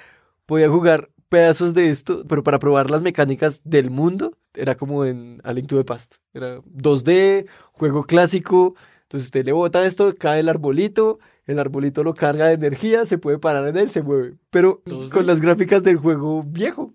podía 0.47 0.69
jugar 0.69 1.11
pedazos 1.29 1.75
de 1.75 1.91
esto, 1.91 2.25
pero 2.29 2.43
para 2.45 2.59
probar 2.61 2.91
las 2.91 3.03
mecánicas 3.03 3.61
del 3.65 3.91
mundo, 3.91 4.37
era 4.55 4.77
como 4.77 5.05
en 5.05 5.41
A 5.43 5.53
Link 5.53 5.67
to 5.67 5.77
the 5.77 5.85
Past. 5.85 6.17
Era 6.33 6.59
2D, 6.61 7.47
juego 7.73 8.05
clásico. 8.05 8.77
Entonces, 9.03 9.27
usted 9.27 9.45
le 9.45 9.53
bota 9.53 9.85
esto, 9.85 10.15
cae 10.17 10.41
el 10.41 10.49
arbolito, 10.49 11.19
el 11.47 11.59
arbolito 11.59 12.03
lo 12.03 12.15
carga 12.15 12.49
de 12.49 12.55
energía, 12.55 13.07
se 13.07 13.19
puede 13.19 13.39
parar 13.39 13.69
en 13.69 13.77
él, 13.77 13.91
se 13.91 14.03
mueve. 14.03 14.35
Pero 14.51 14.83
2D. 14.87 15.11
con 15.11 15.27
las 15.27 15.41
gráficas 15.41 15.83
del 15.83 15.97
juego 15.97 16.43
viejo. 16.43 16.93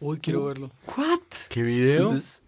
Uy, 0.00 0.18
quiero 0.18 0.46
verlo. 0.46 0.70
¿What? 0.96 1.20
¿Qué 1.48 1.62
video? 1.62 2.04
Entonces, 2.04 2.42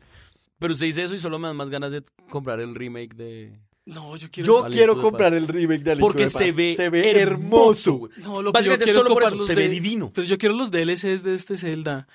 Pero 0.59 0.73
usted 0.73 0.87
dice 0.87 1.05
eso 1.05 1.15
y 1.15 1.19
solo 1.19 1.39
me 1.39 1.49
dan 1.49 1.57
más 1.57 1.69
ganas 1.69 1.93
de 1.93 2.03
comprar 2.31 2.61
el 2.61 2.75
remake 2.75 3.15
de... 3.15 3.53
No, 3.85 4.17
yo 4.17 4.31
quiero 4.31 4.47
yo 4.65 4.71
quiero 4.71 5.01
comprar 5.03 5.35
el 5.35 5.49
remake 5.49 5.83
de 5.83 5.91
A 5.91 5.95
Link 5.97 6.03
to 6.03 6.07
Porque 6.07 6.29
se 6.29 6.53
ve, 6.53 6.75
se 6.77 6.89
ve 6.89 7.21
hermoso. 7.21 8.09
No, 8.19 8.41
lo 8.41 8.53
que 8.53 8.63
yo 8.63 8.77
quiero 8.77 8.85
es 8.85 8.95
solo 8.95 9.11
por 9.11 9.23
comprar 9.23 9.33
los 9.37 9.47
se 9.47 9.55
ve 9.57 9.69
divino. 9.69 10.13
Pues 10.15 10.29
yo 10.29 10.39
quiero 10.39 10.55
los 10.55 10.71
DLCs 10.71 11.25
de 11.25 11.35
este 11.35 11.57
Zelda. 11.57 12.07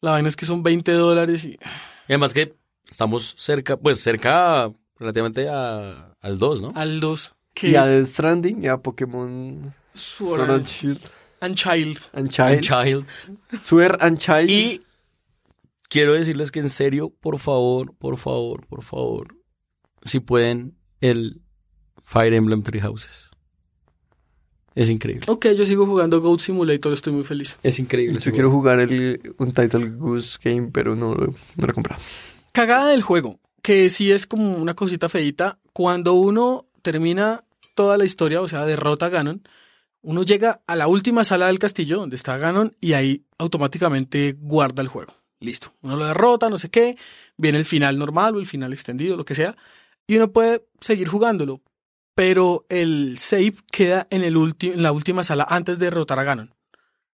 La 0.00 0.12
vaina 0.12 0.28
es 0.28 0.34
que 0.34 0.46
son 0.46 0.62
20 0.62 0.92
dólares 0.92 1.44
y... 1.44 1.50
Y 1.50 1.58
además 2.08 2.32
que 2.32 2.54
estamos 2.88 3.34
cerca, 3.38 3.76
pues 3.76 4.00
cerca 4.00 4.72
relativamente 4.98 5.48
a, 5.48 6.16
al 6.20 6.38
2, 6.38 6.62
¿no? 6.62 6.72
Al 6.74 7.00
2. 7.00 7.34
Y 7.62 7.74
a 7.74 7.86
Death 7.86 8.08
Stranding 8.08 8.62
y 8.64 8.68
a 8.68 8.78
Pokémon 8.78 9.72
Sword 9.92 10.36
Sword 10.36 10.40
and 10.42 10.50
and, 10.60 10.66
Shield 10.66 11.00
and 11.40 11.54
Child. 11.56 11.98
and 12.12 12.30
Child. 12.30 12.60
Child. 12.62 13.06
Sword 13.60 13.96
and 14.00 14.18
Child. 14.18 14.50
Y 14.50 14.82
quiero 15.88 16.14
decirles 16.14 16.50
que 16.50 16.60
en 16.60 16.70
serio, 16.70 17.10
por 17.20 17.38
favor, 17.38 17.94
por 17.96 18.16
favor, 18.16 18.66
por 18.66 18.82
favor, 18.82 19.36
si 20.02 20.20
pueden, 20.20 20.76
el 21.00 21.40
Fire 22.04 22.32
Emblem 22.34 22.62
Three 22.62 22.80
Houses. 22.80 23.30
Es 24.74 24.88
increíble. 24.88 25.26
Ok, 25.28 25.48
yo 25.56 25.66
sigo 25.66 25.84
jugando 25.84 26.20
Goat 26.20 26.38
Simulator, 26.40 26.92
estoy 26.92 27.12
muy 27.12 27.24
feliz. 27.24 27.58
Es 27.62 27.78
increíble. 27.80 28.20
Yo 28.20 28.30
quiero 28.32 28.50
jugar 28.50 28.78
el, 28.80 29.34
un 29.38 29.52
Title 29.52 29.90
Goose 29.90 30.38
Game, 30.42 30.70
pero 30.72 30.94
no, 30.94 31.14
lo- 31.14 31.26
no 31.56 31.66
lo 31.66 31.70
he 31.70 31.74
comprado. 31.74 32.00
Cagada 32.52 32.88
del 32.90 33.02
juego, 33.02 33.40
que 33.62 33.88
sí 33.88 34.12
es 34.12 34.26
como 34.26 34.56
una 34.56 34.74
cosita 34.74 35.08
feita. 35.08 35.58
Cuando 35.72 36.14
uno 36.14 36.66
termina 36.82 37.44
toda 37.74 37.96
la 37.96 38.04
historia, 38.04 38.40
o 38.40 38.48
sea, 38.48 38.64
derrota 38.64 39.06
a 39.06 39.08
Ganon, 39.10 39.42
uno 40.02 40.22
llega 40.22 40.62
a 40.66 40.76
la 40.76 40.86
última 40.86 41.24
sala 41.24 41.46
del 41.46 41.58
castillo 41.58 41.98
donde 41.98 42.16
está 42.16 42.38
Ganon 42.38 42.76
y 42.80 42.94
ahí 42.94 43.24
automáticamente 43.38 44.36
guarda 44.38 44.82
el 44.82 44.88
juego. 44.88 45.14
Listo. 45.40 45.74
Uno 45.82 45.96
lo 45.96 46.06
derrota, 46.06 46.48
no 46.50 46.58
sé 46.58 46.70
qué, 46.70 46.96
viene 47.36 47.58
el 47.58 47.64
final 47.64 47.98
normal 47.98 48.36
o 48.36 48.40
el 48.40 48.46
final 48.46 48.72
extendido, 48.72 49.16
lo 49.16 49.24
que 49.24 49.34
sea, 49.34 49.56
y 50.06 50.16
uno 50.16 50.32
puede 50.32 50.66
seguir 50.80 51.08
jugándolo. 51.08 51.62
Pero 52.14 52.66
el 52.68 53.16
save 53.18 53.54
queda 53.70 54.06
en, 54.10 54.22
en 54.22 54.82
la 54.82 54.92
última 54.92 55.22
sala 55.24 55.46
antes 55.48 55.78
de 55.78 55.86
derrotar 55.86 56.18
a 56.18 56.24
Ganon. 56.24 56.54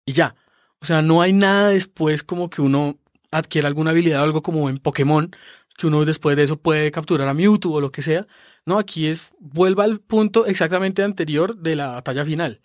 Y 0.07 0.13
ya. 0.13 0.37
O 0.81 0.87
sea, 0.87 1.03
no 1.03 1.21
hay 1.21 1.33
nada 1.33 1.71
después 1.71 2.23
como 2.23 2.49
que 2.49 2.63
uno 2.63 2.99
adquiera 3.31 3.69
alguna 3.69 3.91
habilidad 3.91 4.21
o 4.21 4.25
algo 4.25 4.43
como 4.43 4.71
en 4.71 4.79
Pokémon, 4.79 5.35
que 5.77 5.87
uno 5.87 6.05
después 6.05 6.37
de 6.37 6.45
eso 6.45 6.57
puede 6.57 6.91
capturar 6.91 7.29
a 7.29 7.35
Mewtwo 7.35 7.75
o 7.75 7.81
lo 7.81 7.93
que 7.93 8.03
sea. 8.03 8.27
No, 8.67 8.79
aquí 8.79 9.07
es 9.07 9.33
vuelva 9.41 9.85
al 9.85 10.01
punto 10.01 10.47
exactamente 10.47 11.03
anterior 11.03 11.57
de 11.57 11.77
la 11.77 11.89
batalla 11.89 12.25
final. 12.25 12.61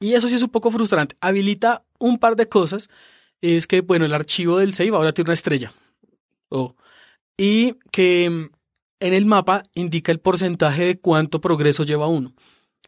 Y 0.00 0.14
eso 0.14 0.28
sí 0.28 0.34
es 0.34 0.42
un 0.42 0.50
poco 0.50 0.70
frustrante. 0.70 1.16
Habilita 1.20 1.84
un 1.98 2.18
par 2.18 2.36
de 2.36 2.48
cosas. 2.48 2.88
Es 3.40 3.66
que, 3.66 3.80
bueno, 3.80 4.04
el 4.04 4.14
archivo 4.14 4.58
del 4.58 4.74
save 4.74 4.90
ahora 4.90 5.12
tiene 5.12 5.28
una 5.28 5.34
estrella. 5.34 5.72
Oh. 6.50 6.76
Y 7.36 7.74
que 7.90 8.28
mm, 8.30 8.50
en 9.00 9.14
el 9.14 9.26
mapa 9.26 9.62
indica 9.74 10.12
el 10.12 10.20
porcentaje 10.20 10.84
de 10.84 11.00
cuánto 11.00 11.40
progreso 11.40 11.84
lleva 11.84 12.06
uno. 12.06 12.34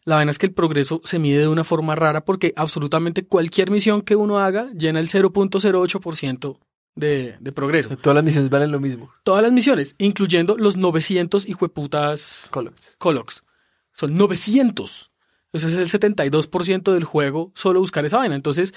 La 0.05 0.17
vaina 0.17 0.31
es 0.31 0.39
que 0.39 0.47
el 0.47 0.55
progreso 0.55 1.01
se 1.05 1.19
mide 1.19 1.41
de 1.41 1.49
una 1.49 1.65
forma 1.65 1.97
rara 1.97 2.25
porque 2.25 2.53
absolutamente 2.57 3.27
cualquier 3.27 3.71
misión 3.71 4.03
que 4.03 4.15
uno 4.15 4.39
haga 4.39 4.71
llena 4.73 5.01
el 5.01 5.09
0.08% 5.09 6.59
de, 6.97 7.37
de 7.39 7.53
progreso. 7.53 7.95
Todas 7.97 8.17
las 8.17 8.25
misiones 8.25 8.51
valen 8.51 8.73
lo 8.73 8.81
mismo. 8.81 9.11
Todas 9.23 9.43
las 9.43 9.53
misiones, 9.53 9.95
incluyendo 9.99 10.57
los 10.57 10.77
900 10.77 11.47
hijueputas 11.47 12.49
Colox. 12.51 12.95
Colox. 12.99 13.45
Son 13.93 14.15
900. 14.15 15.13
Eso 15.53 15.69
es 15.69 15.75
el 15.75 15.89
72% 15.89 16.93
del 16.93 17.05
juego 17.05 17.53
solo 17.55 17.81
buscar 17.81 18.05
esa 18.05 18.19
vaina. 18.19 18.35
Entonces, 18.35 18.75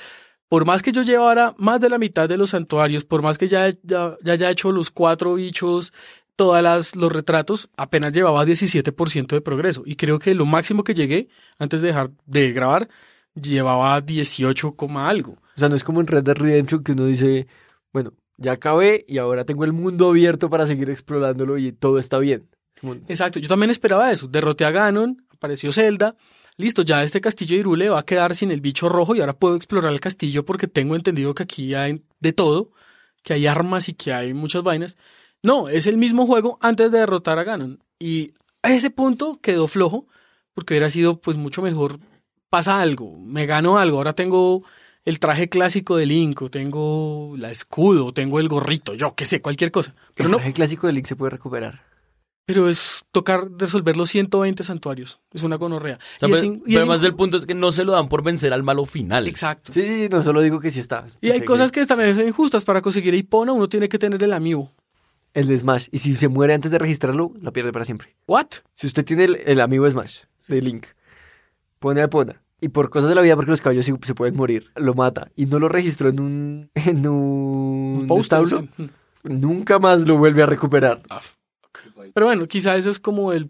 por 0.47 0.65
más 0.65 0.81
que 0.81 0.91
yo 0.91 1.01
llevara 1.03 1.53
más 1.57 1.79
de 1.81 1.89
la 1.89 1.97
mitad 1.97 2.29
de 2.29 2.37
los 2.37 2.51
santuarios, 2.51 3.05
por 3.05 3.21
más 3.21 3.37
que 3.37 3.47
ya, 3.47 3.69
ya, 3.83 4.17
ya 4.21 4.33
haya 4.33 4.49
hecho 4.49 4.71
los 4.71 4.91
cuatro 4.91 5.35
bichos, 5.35 5.93
todas 6.35 6.63
las, 6.63 6.95
los 6.95 7.11
retratos, 7.11 7.69
apenas 7.75 8.13
llevaba 8.13 8.45
17% 8.45 9.27
de 9.27 9.41
progreso. 9.41 9.83
Y 9.85 9.95
creo 9.95 10.19
que 10.19 10.33
lo 10.35 10.45
máximo 10.45 10.83
que 10.83 10.93
llegué 10.93 11.27
antes 11.57 11.81
de 11.81 11.87
dejar 11.87 12.11
de 12.25 12.51
grabar 12.51 12.89
llevaba 13.35 13.99
18, 14.01 14.75
coma 14.75 15.09
algo. 15.09 15.33
O 15.33 15.59
sea, 15.59 15.69
no 15.69 15.75
es 15.75 15.83
como 15.83 16.01
en 16.01 16.07
Red 16.07 16.23
Dead 16.23 16.37
Redemption 16.37 16.83
que 16.83 16.93
uno 16.93 17.05
dice, 17.05 17.47
bueno, 17.93 18.13
ya 18.37 18.53
acabé 18.53 19.05
y 19.07 19.17
ahora 19.17 19.45
tengo 19.45 19.65
el 19.65 19.73
mundo 19.73 20.09
abierto 20.09 20.49
para 20.49 20.67
seguir 20.67 20.89
explorándolo 20.89 21.57
y 21.57 21.71
todo 21.71 21.99
está 21.99 22.19
bien. 22.19 22.49
Exacto, 23.07 23.39
yo 23.39 23.49
también 23.49 23.71
esperaba 23.71 24.11
eso. 24.11 24.27
Derroté 24.27 24.65
a 24.65 24.71
Ganon, 24.71 25.25
apareció 25.29 25.71
Zelda. 25.73 26.15
Listo, 26.57 26.81
ya 26.81 27.03
este 27.03 27.21
castillo 27.21 27.55
de 27.55 27.61
Hyrule 27.61 27.89
va 27.89 27.99
a 27.99 28.05
quedar 28.05 28.35
sin 28.35 28.51
el 28.51 28.61
bicho 28.61 28.89
rojo 28.89 29.15
y 29.15 29.21
ahora 29.21 29.37
puedo 29.37 29.55
explorar 29.55 29.91
el 29.91 29.99
castillo 29.99 30.45
porque 30.45 30.67
tengo 30.67 30.95
entendido 30.95 31.33
que 31.33 31.43
aquí 31.43 31.73
hay 31.73 32.03
de 32.19 32.33
todo, 32.33 32.71
que 33.23 33.33
hay 33.33 33.47
armas 33.47 33.89
y 33.89 33.93
que 33.93 34.13
hay 34.13 34.33
muchas 34.33 34.63
vainas. 34.63 34.97
No, 35.41 35.69
es 35.69 35.87
el 35.87 35.97
mismo 35.97 36.25
juego 36.25 36.57
antes 36.61 36.91
de 36.91 36.99
derrotar 36.99 37.39
a 37.39 37.43
Ganon. 37.43 37.83
Y 37.97 38.33
a 38.61 38.73
ese 38.73 38.89
punto 38.89 39.39
quedó 39.41 39.67
flojo 39.67 40.07
porque 40.53 40.73
hubiera 40.73 40.89
sido 40.89 41.21
pues 41.21 41.37
mucho 41.37 41.61
mejor. 41.61 41.99
Pasa 42.49 42.81
algo, 42.81 43.17
me 43.17 43.45
gano 43.45 43.77
algo. 43.77 43.97
Ahora 43.97 44.13
tengo 44.13 44.63
el 45.05 45.19
traje 45.19 45.49
clásico 45.49 45.95
de 45.97 46.05
Link, 46.05 46.41
o 46.41 46.49
tengo 46.49 47.33
la 47.37 47.49
escudo, 47.51 48.07
o 48.07 48.13
tengo 48.13 48.39
el 48.39 48.47
gorrito, 48.47 48.93
yo 48.93 49.15
qué 49.15 49.25
sé, 49.25 49.41
cualquier 49.41 49.71
cosa. 49.71 49.95
Pero 50.13 50.27
el 50.27 50.31
no, 50.31 50.37
traje 50.37 50.53
clásico 50.53 50.87
de 50.87 50.93
Link 50.93 51.05
se 51.07 51.15
puede 51.15 51.31
recuperar. 51.31 51.83
pero 52.45 52.67
es 52.67 53.03
tocar 53.11 53.47
resolver 53.59 53.95
los 53.95 54.09
120 54.09 54.63
santuarios. 54.63 55.19
Es 55.33 55.43
una 55.43 55.57
gonorrea. 55.57 55.97
O 55.97 56.19
sea, 56.19 56.29
Y 56.29 56.33
es 56.33 56.39
pero- 56.41 56.57
y 56.65 56.75
además 56.77 57.01
del 57.01 57.13
punto 57.15 57.37
es 57.37 57.45
que 57.45 57.53
no 57.53 57.71
se 57.71 57.83
lo 57.83 57.91
dan 57.93 58.09
por 58.09 58.23
vencer 58.23 58.53
al 58.53 58.63
malo 58.63 58.85
final. 58.85 59.27
Exacto. 59.27 59.71
Sí, 59.71 59.83
sí, 59.83 60.03
sí, 60.03 60.09
no 60.09 60.23
solo 60.23 60.41
digo 60.41 60.59
que 60.59 60.71
sí 60.71 60.79
está. 60.79 61.05
Y 61.21 61.29
hay 61.29 61.41
cosas 61.41 61.71
que 61.71 61.85
también 61.85 62.15
son 62.15 62.27
injustas. 62.27 62.65
Para 62.65 62.81
conseguir 62.81 63.13
Ipona 63.13 63.51
uno 63.51 63.69
tiene 63.69 63.87
que 63.87 63.99
tener 63.99 64.23
el 64.23 64.33
amigo. 64.33 64.71
El 65.35 65.45
de 65.47 65.59
Smash. 65.59 65.89
Y 65.91 65.99
si 65.99 66.15
se 66.15 66.27
muere 66.27 66.55
antes 66.55 66.71
de 66.71 66.79
registrarlo, 66.79 67.33
la 67.39 67.51
pierde 67.51 67.71
para 67.71 67.85
siempre. 67.85 68.15
¿What? 68.27 68.47
Si 68.73 68.87
usted 68.87 69.05
tiene 69.05 69.25
el, 69.25 69.35
el 69.45 69.61
amigo 69.61 69.87
Smash 69.87 70.21
de 70.47 70.59
Link, 70.63 70.87
pone 71.77 72.01
a 72.01 72.05
Epona. 72.05 72.41
Y 72.61 72.69
por 72.69 72.89
cosas 72.89 73.09
de 73.09 73.15
la 73.15 73.21
vida, 73.21 73.35
porque 73.35 73.51
los 73.51 73.61
caballos 73.61 73.85
se 73.85 74.15
pueden 74.15 74.35
morir, 74.35 74.69
lo 74.75 74.93
mata. 74.93 75.31
Y 75.35 75.45
no 75.45 75.59
lo 75.59 75.69
registró 75.69 76.09
en 76.09 76.19
un, 76.19 76.69
en 76.75 77.07
un, 77.07 78.07
Un 78.09 78.19
establo, 78.19 78.67
sí. 78.77 78.89
nunca 79.23 79.79
más 79.79 80.01
lo 80.01 80.17
vuelve 80.17 80.43
a 80.43 80.45
recuperar. 80.45 81.01
Ah. 81.09 81.21
Pero 82.13 82.25
bueno, 82.25 82.47
quizá 82.47 82.75
eso 82.75 82.89
es 82.89 82.99
como 82.99 83.31
el 83.31 83.49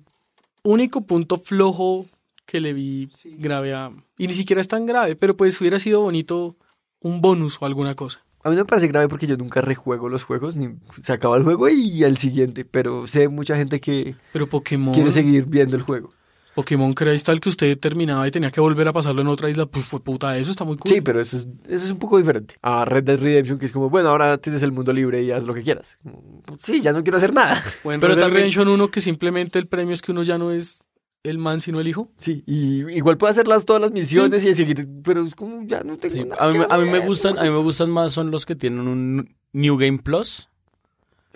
único 0.64 1.02
punto 1.02 1.38
flojo 1.38 2.06
que 2.46 2.60
le 2.60 2.74
vi 2.74 3.10
grave 3.38 3.74
a... 3.74 3.92
Y 4.18 4.28
ni 4.28 4.34
siquiera 4.34 4.62
es 4.62 4.68
tan 4.68 4.86
grave, 4.86 5.16
pero 5.16 5.38
pues 5.38 5.60
hubiera 5.62 5.80
sido 5.80 6.02
bonito 6.02 6.56
un 7.00 7.22
bonus 7.22 7.58
o 7.62 7.66
alguna 7.66 7.96
cosa. 7.96 8.22
A 8.44 8.50
mí 8.50 8.56
no 8.56 8.62
me 8.62 8.68
parece 8.68 8.88
grave 8.88 9.08
porque 9.08 9.28
yo 9.28 9.38
nunca 9.38 9.62
rejuego 9.62 10.08
los 10.08 10.24
juegos, 10.24 10.56
ni 10.56 10.70
se 11.02 11.14
acaba 11.14 11.36
el 11.38 11.44
juego 11.44 11.68
y 11.70 12.04
el 12.04 12.18
siguiente. 12.18 12.64
Pero 12.66 13.06
sé 13.06 13.28
mucha 13.28 13.56
gente 13.56 13.80
que 13.82 14.16
Pero 14.32 14.48
Pokémon... 14.48 14.94
quiere 14.94 15.12
seguir 15.12 15.46
viendo 15.46 15.76
el 15.76 15.84
juego. 15.84 16.14
Pokémon 16.60 16.94
Crystal 16.94 17.40
que 17.40 17.50
usted 17.50 17.78
terminaba 17.80 18.28
y 18.28 18.32
tenía 18.32 18.52
que 18.52 18.60
volver 18.60 18.88
a 18.88 18.94
pasarlo 18.94 19.22
en 19.22 19.28
otra 19.30 19.50
isla, 19.50 19.66
pues 19.66 19.86
fue 19.86 20.02
puta, 20.04 20.38
eso 20.38 20.52
está 20.52 20.66
muy 20.66 20.76
cool. 20.78 20.92
Sí, 20.92 21.00
pero 21.02 21.22
eso 21.22 21.38
es, 21.38 21.48
eso 21.68 21.86
es 21.86 21.92
un 21.92 22.00
poco 22.00 22.18
diferente. 22.18 22.56
A 22.62 22.84
Red 22.84 23.04
Dead 23.06 23.20
Redemption, 23.20 23.58
que 23.60 23.66
es 23.66 23.72
como, 23.72 23.90
bueno, 23.90 24.10
ahora 24.10 24.38
tienes 24.40 24.62
el 24.64 24.72
mundo 24.74 24.92
libre 24.92 25.24
y 25.24 25.32
haz 25.32 25.46
lo 25.46 25.54
que 25.54 25.62
quieras. 25.64 25.98
Como, 26.04 26.44
Sí, 26.60 26.82
ya 26.82 26.92
no 26.92 27.02
quiero 27.04 27.18
hacer 27.18 27.34
nada. 27.34 27.64
O 27.84 27.92
en 27.94 28.02
Pero 28.02 28.14
Red 28.16 28.22
Dead 28.24 28.32
Redemption 28.32 28.68
1 28.68 28.92
que 28.92 29.00
simplemente 29.00 29.58
el 29.58 29.68
premio 29.68 29.94
es 29.94 30.02
que 30.02 30.12
uno 30.12 30.24
ya 30.24 30.38
no 30.38 30.52
es 30.52 30.80
el 31.24 31.38
man 31.38 31.62
sino 31.62 31.80
el 31.80 31.88
hijo. 31.88 32.12
Sí, 32.18 32.44
y 32.46 32.80
igual 32.94 33.18
puede 33.18 33.32
hacerlas 33.32 33.66
todas 33.66 33.82
las 33.82 33.92
misiones 33.92 34.44
y 34.44 34.54
seguir, 34.54 34.86
pero 35.04 35.24
es 35.26 35.34
como, 35.36 35.64
ya 35.66 35.82
no 35.84 35.98
tengo 35.98 36.14
Sí, 36.16 36.24
nada 36.26 36.44
A 36.44 36.48
mí, 36.48 36.54
que 36.54 36.60
me- 36.60 36.66
a 36.70 36.78
mí 36.78 36.86
me 36.86 36.98
hacer. 36.98 37.08
gustan, 37.08 37.40
a 37.40 37.44
mí 37.44 37.50
me 37.52 37.62
gustan 37.62 37.90
más 37.90 38.12
son 38.12 38.32
los 38.32 38.46
que 38.46 38.56
tienen 38.56 38.88
un 38.88 39.36
New 39.54 39.78
Game 39.78 40.00
Plus. 40.00 40.49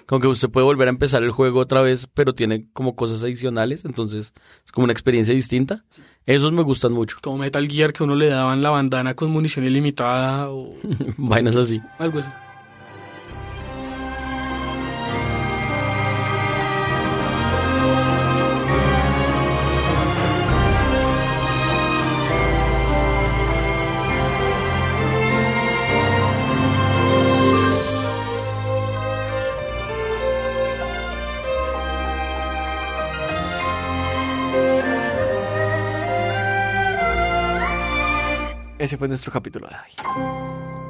Con 0.06 0.20
que 0.22 0.28
usted 0.28 0.50
puede 0.50 0.66
volver 0.66 0.88
a 0.88 0.92
empezar 0.92 1.24
el 1.24 1.32
juego 1.32 1.60
otra 1.60 1.82
vez, 1.82 2.08
pero 2.14 2.34
tiene 2.34 2.68
como 2.74 2.96
cosas 2.96 3.24
adicionales, 3.24 3.86
entonces 3.86 4.34
es 4.66 4.72
como 4.72 4.84
una 4.84 4.94
experiencia 4.94 5.34
distinta. 5.34 5.86
Esos 6.26 6.52
me 6.52 6.62
gustan 6.62 6.94
mucho. 6.94 7.18
Como 7.22 7.38
Metal 7.38 7.68
Gear 7.68 7.94
que 7.94 8.04
uno 8.04 8.16
le 8.16 8.28
daban 8.28 8.62
la 8.62 8.70
bandana 8.70 9.14
con 9.14 9.32
munición 9.32 9.66
ilimitada 9.66 10.50
o 10.50 10.74
Vainas 11.18 11.56
así. 11.56 11.82
algo 12.00 12.20
así. 12.20 12.30
Ese 38.84 38.98
fue 38.98 39.08
nuestro 39.08 39.32
capítulo 39.32 39.70
de 39.70 39.76
hoy. 39.76 39.94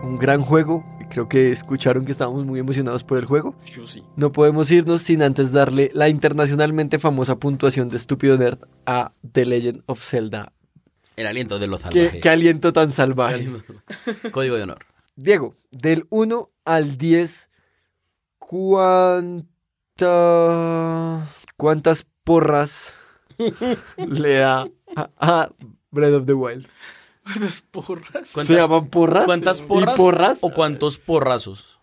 Un 0.01 0.17
gran 0.17 0.41
juego. 0.41 0.83
Creo 1.11 1.29
que 1.29 1.51
escucharon 1.51 2.05
que 2.05 2.11
estábamos 2.11 2.43
muy 2.43 2.59
emocionados 2.59 3.03
por 3.03 3.19
el 3.19 3.25
juego. 3.25 3.53
Yo 3.65 3.85
sí. 3.85 4.03
No 4.15 4.31
podemos 4.31 4.71
irnos 4.71 5.03
sin 5.03 5.21
antes 5.21 5.51
darle 5.51 5.91
la 5.93 6.09
internacionalmente 6.09 6.97
famosa 6.97 7.35
puntuación 7.35 7.89
de 7.89 7.97
Estúpido 7.97 8.35
Nerd 8.35 8.57
a 8.87 9.11
The 9.31 9.45
Legend 9.45 9.83
of 9.85 10.03
Zelda. 10.03 10.53
El 11.15 11.27
aliento 11.27 11.59
de 11.59 11.67
lo 11.67 11.77
Qué, 11.77 11.83
salvaje. 11.83 12.19
qué 12.19 12.29
aliento 12.29 12.73
tan 12.73 12.91
salvaje. 12.91 13.35
Aliento. 13.35 13.75
Código 14.31 14.55
de 14.55 14.63
honor. 14.63 14.79
Diego, 15.15 15.53
del 15.69 16.07
1 16.09 16.49
al 16.65 16.97
10, 16.97 17.51
¿cuánta... 18.39 19.45
¿cuántas 21.57 22.07
porras 22.23 22.95
le 23.97 24.33
da 24.37 24.67
a 25.19 25.51
Breath 25.91 26.13
of 26.15 26.25
the 26.25 26.33
Wild? 26.33 26.65
Las 27.39 27.61
porras. 27.61 28.28
¿Se 28.30 28.34
¿Cuántas- 28.34 28.57
llaman 28.57 28.88
porras? 28.88 29.26
¿Cuántas 29.26 29.61
¿Y 29.61 29.63
porras? 29.63 29.95
porras? 29.97 30.38
¿O 30.41 30.51
cuántos 30.53 30.97
porrazos? 30.99 31.80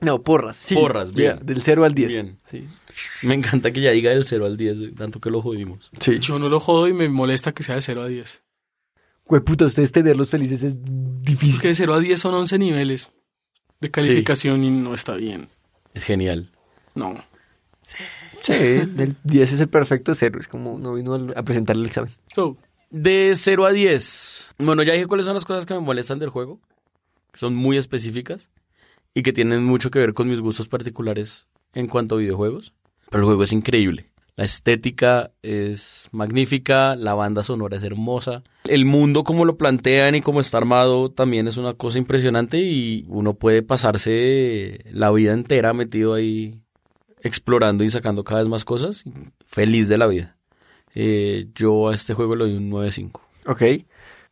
No, 0.00 0.22
porras, 0.22 0.56
sí. 0.56 0.74
Porras, 0.76 1.12
bien. 1.12 1.34
Mira, 1.34 1.44
Del 1.44 1.60
0 1.60 1.84
al 1.84 1.92
10. 1.94 2.08
Bien. 2.08 2.38
Sí. 2.46 3.26
Me 3.26 3.34
encanta 3.34 3.72
que 3.72 3.80
ya 3.80 3.90
diga 3.90 4.10
del 4.10 4.24
0 4.24 4.46
al 4.46 4.56
10, 4.56 4.78
de 4.80 4.88
tanto 4.92 5.20
que 5.20 5.28
lo 5.30 5.42
jodimos. 5.42 5.90
sí. 6.00 6.18
Yo 6.20 6.38
no 6.38 6.48
lo 6.48 6.60
jodo 6.60 6.86
y 6.88 6.92
me 6.92 7.08
molesta 7.08 7.52
que 7.52 7.62
sea 7.64 7.74
de 7.74 7.82
0 7.82 8.02
a 8.02 8.06
10. 8.08 8.42
Güey, 9.26 9.42
ustedes 9.46 9.92
tenerlos 9.92 10.30
felices 10.30 10.62
es 10.62 10.76
difícil. 10.78 11.56
Porque 11.56 11.68
de 11.68 11.74
0 11.74 11.94
a 11.94 11.98
10 11.98 12.20
son 12.20 12.34
11 12.34 12.58
niveles 12.58 13.12
de 13.80 13.90
calificación 13.90 14.64
y 14.64 14.70
no 14.70 14.94
está 14.94 15.14
bien. 15.16 15.48
Es 15.94 16.04
genial. 16.04 16.50
No. 16.94 17.16
Sí, 17.82 18.52
el 18.52 19.16
10 19.24 19.52
es 19.52 19.60
el 19.60 19.68
perfecto 19.68 20.14
cero. 20.14 20.38
Es 20.38 20.46
como 20.48 20.78
no 20.78 20.94
vino 20.94 21.14
a 21.34 21.42
presentar 21.42 21.76
el 21.76 21.86
examen. 21.86 22.12
So, 22.34 22.56
De 22.90 23.32
0 23.34 23.66
a 23.66 23.72
10. 23.72 24.54
Bueno, 24.58 24.82
ya 24.82 24.94
dije 24.94 25.06
cuáles 25.06 25.26
son 25.26 25.34
las 25.34 25.44
cosas 25.44 25.66
que 25.66 25.74
me 25.74 25.80
molestan 25.80 26.18
del 26.18 26.30
juego. 26.30 26.60
Son 27.34 27.54
muy 27.54 27.76
específicas. 27.76 28.50
Y 29.14 29.22
que 29.22 29.32
tienen 29.32 29.64
mucho 29.64 29.90
que 29.90 29.98
ver 29.98 30.14
con 30.14 30.28
mis 30.28 30.40
gustos 30.40 30.68
particulares 30.68 31.46
en 31.74 31.86
cuanto 31.86 32.14
a 32.14 32.18
videojuegos. 32.18 32.74
Pero 33.10 33.22
el 33.22 33.26
juego 33.26 33.42
es 33.42 33.52
increíble. 33.52 34.10
La 34.36 34.44
estética 34.44 35.32
es 35.42 36.08
magnífica, 36.12 36.94
la 36.94 37.14
banda 37.14 37.42
sonora 37.42 37.76
es 37.76 37.82
hermosa. 37.82 38.44
El 38.64 38.84
mundo 38.84 39.24
como 39.24 39.44
lo 39.44 39.56
plantean 39.56 40.14
y 40.14 40.20
como 40.20 40.38
está 40.38 40.58
armado 40.58 41.10
también 41.10 41.48
es 41.48 41.56
una 41.56 41.74
cosa 41.74 41.98
impresionante 41.98 42.58
y 42.58 43.04
uno 43.08 43.34
puede 43.34 43.62
pasarse 43.62 44.84
la 44.92 45.10
vida 45.10 45.32
entera 45.32 45.72
metido 45.72 46.14
ahí 46.14 46.60
explorando 47.20 47.82
y 47.82 47.90
sacando 47.90 48.22
cada 48.22 48.38
vez 48.40 48.48
más 48.48 48.64
cosas. 48.64 49.02
Feliz 49.44 49.88
de 49.88 49.98
la 49.98 50.06
vida. 50.06 50.37
Eh, 50.94 51.46
yo 51.54 51.88
a 51.88 51.94
este 51.94 52.14
juego 52.14 52.34
le 52.36 52.44
doy 52.44 52.56
un 52.56 52.70
9.5. 52.70 53.20
Ok. 53.46 53.62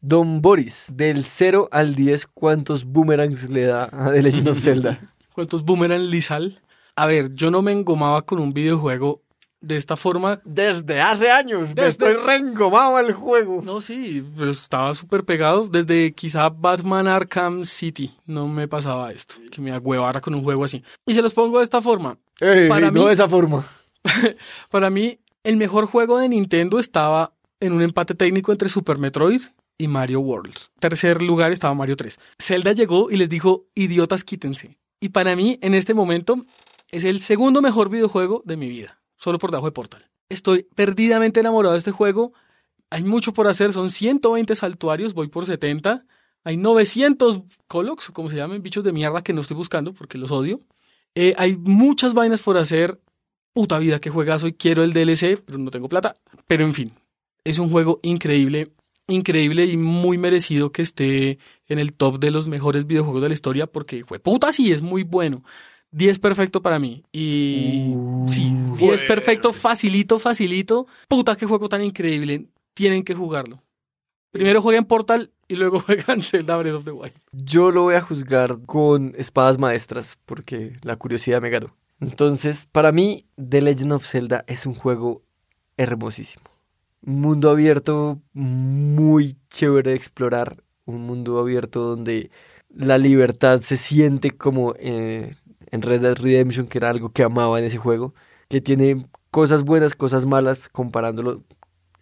Don 0.01 0.41
Boris, 0.43 0.85
del 0.93 1.25
0 1.25 1.69
al 1.73 1.95
10, 1.95 2.27
¿cuántos 2.27 2.85
boomerangs 2.85 3.49
le 3.51 3.65
da 3.65 3.85
a 3.93 4.13
The 4.13 4.23
Legend 4.23 4.49
of 4.49 4.61
Zelda? 4.61 5.13
¿cuántos 5.35 5.63
boomerang 5.65 6.03
Lizal? 6.11 6.61
A 6.95 7.07
ver, 7.07 7.35
yo 7.35 7.51
no 7.51 7.61
me 7.63 7.72
engomaba 7.72 8.22
con 8.22 8.39
un 8.39 8.53
videojuego 8.55 9.21
de 9.61 9.76
esta 9.76 9.97
forma. 9.97 10.41
Desde 10.45 11.01
hace 11.01 11.30
años, 11.30 11.68
me 11.71 11.75
Desde- 11.75 11.89
estoy 11.89 12.14
reengomado 12.14 12.97
al 12.97 13.13
juego. 13.13 13.61
No, 13.63 13.80
sí, 13.80 14.25
pero 14.39 14.51
estaba 14.51 14.95
súper 14.95 15.25
pegado. 15.25 15.67
Desde 15.67 16.13
quizá 16.13 16.49
Batman 16.51 17.09
Arkham 17.09 17.64
City 17.64 18.14
no 18.26 18.49
me 18.49 18.68
pasaba 18.68 19.11
esto. 19.13 19.35
Que 19.51 19.61
me 19.61 19.72
agüevara 19.72 20.21
con 20.21 20.35
un 20.35 20.43
juego 20.43 20.64
así. 20.64 20.83
Y 21.07 21.13
se 21.14 21.21
los 21.22 21.35
pongo 21.35 21.59
de 21.59 21.64
esta 21.64 21.83
forma. 21.83 22.17
Ey, 22.41 22.68
Para 22.68 22.91
no 22.91 23.01
mí- 23.01 23.07
de 23.07 23.13
esa 23.14 23.29
forma. 23.29 23.64
Para 24.71 24.89
mí, 24.91 25.18
el 25.47 25.57
mejor 25.57 25.87
juego 25.87 26.18
de 26.18 26.29
Nintendo 26.29 26.81
estaba 26.81 27.33
en 27.61 27.73
un 27.73 27.81
empate 27.81 28.17
técnico 28.17 28.51
entre 28.51 28.68
Super 28.68 28.99
Metroid 28.99 29.43
y 29.79 29.87
Mario 29.87 30.18
World. 30.18 30.57
Tercer 30.81 31.23
lugar 31.23 31.53
estaba 31.53 31.73
Mario 31.73 31.97
3. 31.97 32.18
Zelda 32.37 32.73
llegó 32.73 33.13
y 33.13 33.17
les 33.17 33.29
dijo, 33.29 33.67
idiotas, 33.77 34.25
quítense. 34.25 34.77
Y 34.99 35.11
para 35.11 35.37
mí, 35.37 35.57
en 35.63 35.75
este 35.75 35.95
momento, 35.95 36.45
es 36.91 37.05
el 37.05 37.21
segundo 37.21 37.63
mejor 37.63 37.91
videojuego 37.91 38.43
de 38.45 38.57
mi 38.57 38.68
vida, 38.68 38.99
solo 39.18 39.39
por 39.39 39.53
debajo 39.53 39.67
de 39.67 39.73
Portal. 39.73 40.11
Estoy 40.29 40.67
perdidamente 40.75 41.39
enamorado 41.39 41.75
de 41.75 41.79
este 41.79 41.93
juego. 41.93 42.33
Hay 42.91 43.05
mucho 43.05 43.33
por 43.33 43.47
hacer, 43.47 43.73
son 43.73 43.91
120 43.91 44.57
saltuarios, 44.57 45.14
voy 45.14 45.29
por 45.29 45.47
70. 45.47 46.07
Hay 46.43 46.57
900 46.57 47.43
Colox, 47.68 48.09
o 48.09 48.13
como 48.13 48.31
se 48.31 48.37
llaman, 48.37 48.63
bichos 48.63 48.83
de 48.83 48.91
mierda 48.91 49.23
que 49.23 49.33
no 49.33 49.43
estoy 49.43 49.57
buscando 49.57 49.95
porque 49.95 50.18
los 50.18 50.33
odio. 50.33 50.61
Eh, 51.14 51.35
hay 51.39 51.57
muchas 51.57 52.14
vainas 52.14 52.43
por 52.43 52.57
hacer. 52.57 53.01
Puta 53.57 53.78
vida, 53.78 54.00
que 54.00 54.11
juegazo 54.11 54.49
y 54.49 54.53
quiero 54.53 54.84
el 54.84 54.92
DLC, 54.92 55.42
pero 55.42 55.57
no 55.57 55.70
tengo 55.70 55.88
plata. 55.88 56.14
Pero 56.46 56.66
en 56.66 56.74
fin, 56.74 56.92
es 57.42 57.58
un 57.58 57.70
juego 57.70 58.00
increíble. 58.03 58.70
increíble 59.08 59.64
y 59.64 59.78
muy 59.78 60.18
merecido 60.18 60.72
que 60.72 60.83
esté 60.83 61.38
en 61.66 61.78
el 61.78 61.95
top 61.95 62.18
de 62.18 62.30
los 62.30 62.49
mejores 62.49 62.87
videojuegos 62.87 63.22
de 63.22 63.28
la 63.28 63.33
historia 63.33 63.66
porque 63.66 64.04
fue 64.04 64.18
puta 64.18 64.53
sí 64.53 64.72
es 64.72 64.83
muy 64.83 65.04
bueno. 65.04 65.42
10 65.92 66.18
perfecto 66.18 66.61
para 66.61 66.78
mí. 66.78 67.03
Y 67.12 67.95
sí, 68.28 68.54
10 68.78 69.04
perfecto, 69.04 69.54
facilito, 69.54 70.18
facilito. 70.18 70.87
Puta, 71.08 71.34
qué 71.34 71.46
juego 71.46 71.70
tan 71.70 71.83
increíble. 71.83 72.49
Tienen 72.74 73.04
que 73.04 73.14
jugarlo. 73.14 73.62
Primero 74.33 74.61
jueguen 74.61 74.84
Portal 74.84 75.33
y 75.49 75.57
luego 75.57 75.80
juegan 75.87 76.20
Zelda 76.20 76.58
Breath 76.58 76.74
of 76.74 76.84
the 76.84 76.91
Wild. 76.91 77.14
Yo 77.33 77.70
lo 77.70 77.84
voy 77.84 77.95
a 77.95 78.03
juzgar 78.03 78.58
con 78.66 79.14
espadas 79.16 79.57
maestras 79.58 80.18
porque 80.26 80.76
la 80.83 80.96
curiosidad 80.96 81.41
me 81.41 81.49
ganó. 81.49 81.74
Entonces, 82.01 82.67
para 82.71 82.93
mí, 82.93 83.27
The 83.37 83.63
Legend 83.63 83.93
of 83.93 84.07
Zelda 84.07 84.45
es 84.47 84.67
un 84.67 84.75
juego 84.75 85.23
hermosísimo. 85.77 86.45
Un 87.03 87.21
mundo 87.21 87.51
abierto 87.51 88.21
muy 88.33 89.37
chévere 89.51 89.91
de 89.91 89.97
explorar. 89.97 90.63
Un 90.85 91.03
mundo 91.03 91.39
abierto 91.39 91.81
donde 91.81 92.31
la 92.68 92.99
libertad 92.99 93.61
se 93.61 93.77
siente 93.77 94.31
como 94.33 94.75
eh, 94.79 95.35
en 95.71 95.83
Red 95.83 96.03
Dead 96.03 96.17
Redemption, 96.17 96.67
que 96.67 96.79
era 96.79 96.91
algo 96.91 97.11
que 97.11 97.23
amaba 97.23 97.59
en 97.59 97.64
ese 97.64 97.79
juego. 97.79 98.14
Que 98.49 98.61
tiene 98.61 99.07
cosas 99.31 99.63
buenas, 99.63 99.95
cosas 99.95 100.27
malas, 100.27 100.68
comparándolo 100.68 101.45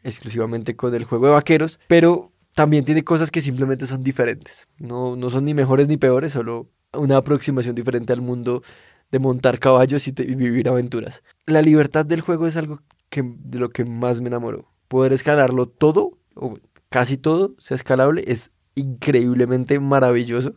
exclusivamente 0.02 0.76
con 0.76 0.94
el 0.94 1.04
juego 1.04 1.26
de 1.26 1.32
vaqueros. 1.32 1.78
Pero 1.88 2.32
también 2.54 2.84
tiene 2.84 3.04
cosas 3.04 3.30
que 3.30 3.40
simplemente 3.40 3.86
son 3.86 4.02
diferentes. 4.02 4.68
No, 4.78 5.16
no 5.16 5.30
son 5.30 5.44
ni 5.44 5.54
mejores 5.54 5.88
ni 5.88 5.96
peores, 5.96 6.32
solo 6.32 6.68
una 6.96 7.16
aproximación 7.16 7.74
diferente 7.74 8.12
al 8.12 8.20
mundo 8.20 8.62
de 9.10 9.18
montar 9.18 9.58
caballos 9.58 10.08
y, 10.08 10.12
vivir 10.12 10.68
aventuras. 10.68 11.22
La 11.46 11.62
libertad 11.62 12.04
del 12.04 12.20
juego 12.20 12.46
es 12.46 12.56
algo 12.56 12.80
que, 13.10 13.22
de 13.24 13.58
lo 13.58 13.70
que 13.70 13.84
más 13.84 14.20
me 14.20 14.28
enamoró. 14.28 14.68
Poder 14.88 15.12
escalarlo 15.12 15.66
todo, 15.66 16.18
o 16.34 16.58
casi 16.88 17.16
todo, 17.16 17.54
sea 17.58 17.76
escalable, 17.76 18.24
es 18.26 18.50
increíblemente 18.74 19.78
maravilloso. 19.78 20.54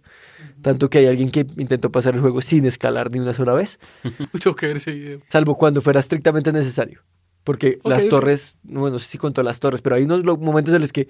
Tanto 0.62 0.90
que 0.90 1.00
hay 1.00 1.06
alguien 1.06 1.30
que 1.30 1.46
intentó 1.58 1.92
pasar 1.92 2.16
el 2.16 2.22
juego 2.22 2.42
sin 2.42 2.66
escalar 2.66 3.12
ni 3.12 3.20
una 3.20 3.34
sola 3.34 3.54
vez. 3.54 3.80
Tengo 4.42 4.56
que 4.56 4.68
ver 4.68 4.78
ese 4.78 4.92
video. 4.92 5.22
Salvo 5.30 5.56
cuando 5.56 5.82
fuera 5.82 6.00
estrictamente 6.00 6.52
necesario. 6.52 7.04
Porque 7.44 7.80
las 7.86 8.10
torres, 8.10 8.58
bueno, 8.64 8.92
no 8.92 9.00
sé 9.00 9.08
si 9.08 9.18
contó 9.18 9.42
las 9.42 9.60
torres, 9.60 9.82
pero 9.82 9.96
hay 9.96 10.04
unos 10.04 10.22
momentos 10.40 10.74
en 10.74 10.82
los 10.82 10.92
que 10.92 11.08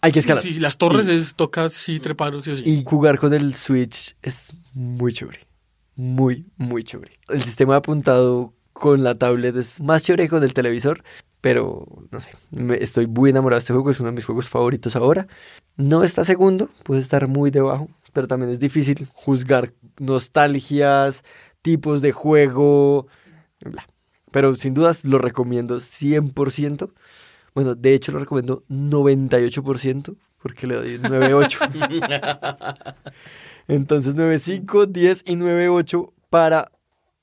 hay 0.00 0.12
que 0.12 0.20
escalar. 0.20 0.42
Sí, 0.42 0.60
las 0.60 0.78
torres 0.78 1.08
es 1.08 1.34
toca 1.34 1.68
sí 1.68 2.00
trepar 2.00 2.40
sí, 2.40 2.52
Y 2.64 2.84
jugar 2.84 3.18
con 3.18 3.34
el 3.34 3.54
Switch 3.54 4.16
es 4.22 4.56
muy 4.74 5.12
chévere 5.12 5.47
muy, 5.98 6.46
muy 6.56 6.84
chévere. 6.84 7.18
El 7.28 7.42
sistema 7.42 7.76
apuntado 7.76 8.54
con 8.72 9.02
la 9.02 9.16
tablet 9.16 9.56
es 9.56 9.80
más 9.80 10.02
chévere 10.02 10.24
que 10.24 10.30
con 10.30 10.44
el 10.44 10.54
televisor, 10.54 11.02
pero 11.40 11.86
no 12.10 12.20
sé, 12.20 12.30
estoy 12.80 13.06
muy 13.06 13.30
enamorado 13.30 13.58
de 13.58 13.60
este 13.60 13.72
juego, 13.72 13.90
es 13.90 14.00
uno 14.00 14.10
de 14.10 14.16
mis 14.16 14.24
juegos 14.24 14.48
favoritos 14.48 14.96
ahora. 14.96 15.26
No 15.76 16.04
está 16.04 16.24
segundo, 16.24 16.70
puede 16.84 17.00
estar 17.00 17.28
muy 17.28 17.50
debajo, 17.50 17.88
pero 18.12 18.28
también 18.28 18.50
es 18.50 18.58
difícil 18.58 19.06
juzgar 19.12 19.74
nostalgias, 19.98 21.24
tipos 21.62 22.00
de 22.00 22.12
juego, 22.12 23.06
bla. 23.60 23.86
Pero 24.30 24.56
sin 24.56 24.74
dudas 24.74 25.04
lo 25.04 25.18
recomiendo 25.18 25.78
100%. 25.78 26.92
Bueno, 27.54 27.74
de 27.74 27.94
hecho 27.94 28.12
lo 28.12 28.20
recomiendo 28.20 28.62
98% 28.68 30.16
porque 30.42 30.66
le 30.66 30.76
doy 30.76 30.94
un 30.96 31.02
9.8. 31.02 32.94
Entonces 33.68 34.16
9.5, 34.16 34.86
10 34.86 35.24
y 35.26 35.34
9.8 35.34 36.12
para 36.30 36.72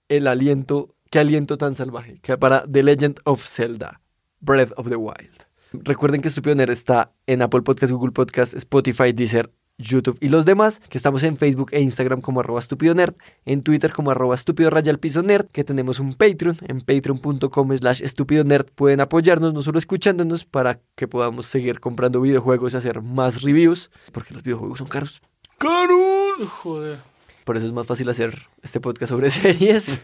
el 0.07 0.27
aliento, 0.27 0.95
qué 1.09 1.19
aliento 1.19 1.57
tan 1.57 1.75
salvaje, 1.75 2.19
que 2.21 2.37
para 2.37 2.65
The 2.71 2.83
Legend 2.83 3.19
of 3.25 3.45
Zelda, 3.45 4.01
Breath 4.39 4.71
of 4.77 4.87
the 4.87 4.95
Wild. 4.95 5.45
Recuerden 5.73 6.21
que 6.21 6.27
Estúpido 6.27 6.55
Nerd 6.55 6.71
está 6.71 7.11
en 7.27 7.41
Apple 7.41 7.63
Podcast, 7.63 7.91
Google 7.91 8.11
Podcast, 8.11 8.53
Spotify, 8.53 9.11
Deezer, 9.11 9.51
YouTube 9.77 10.17
y 10.21 10.29
los 10.29 10.45
demás, 10.45 10.79
que 10.89 10.97
estamos 10.97 11.23
en 11.23 11.37
Facebook 11.37 11.69
e 11.71 11.81
Instagram 11.81 12.21
como 12.21 12.39
arroba 12.39 12.59
estúpido 12.59 12.95
nerd, 12.95 13.15
en 13.45 13.61
Twitter 13.61 13.91
como 13.91 14.11
arroba 14.11 14.35
estúpido 14.35 14.71
piso 14.99 15.21
nerd, 15.21 15.47
que 15.51 15.63
tenemos 15.63 15.99
un 15.99 16.13
Patreon, 16.13 16.57
en 16.67 16.81
patreon.com 16.81 17.77
slash 17.77 18.01
estúpido 18.01 18.43
nerd 18.43 18.67
pueden 18.73 19.01
apoyarnos, 19.01 19.53
no 19.53 19.61
solo 19.61 19.79
escuchándonos, 19.79 20.45
para 20.45 20.79
que 20.95 21.07
podamos 21.07 21.45
seguir 21.45 21.79
comprando 21.79 22.21
videojuegos 22.21 22.73
y 22.73 22.77
hacer 22.77 23.01
más 23.01 23.41
reviews, 23.41 23.91
porque 24.11 24.33
los 24.33 24.43
videojuegos 24.43 24.79
son 24.79 24.87
caros. 24.87 25.21
¡Caros! 25.57 26.24
Joder. 26.43 26.99
Por 27.43 27.57
eso 27.57 27.65
es 27.67 27.73
más 27.73 27.87
fácil 27.87 28.09
hacer 28.09 28.41
este 28.63 28.79
podcast 28.79 29.11
sobre 29.11 29.29
series. 29.31 29.99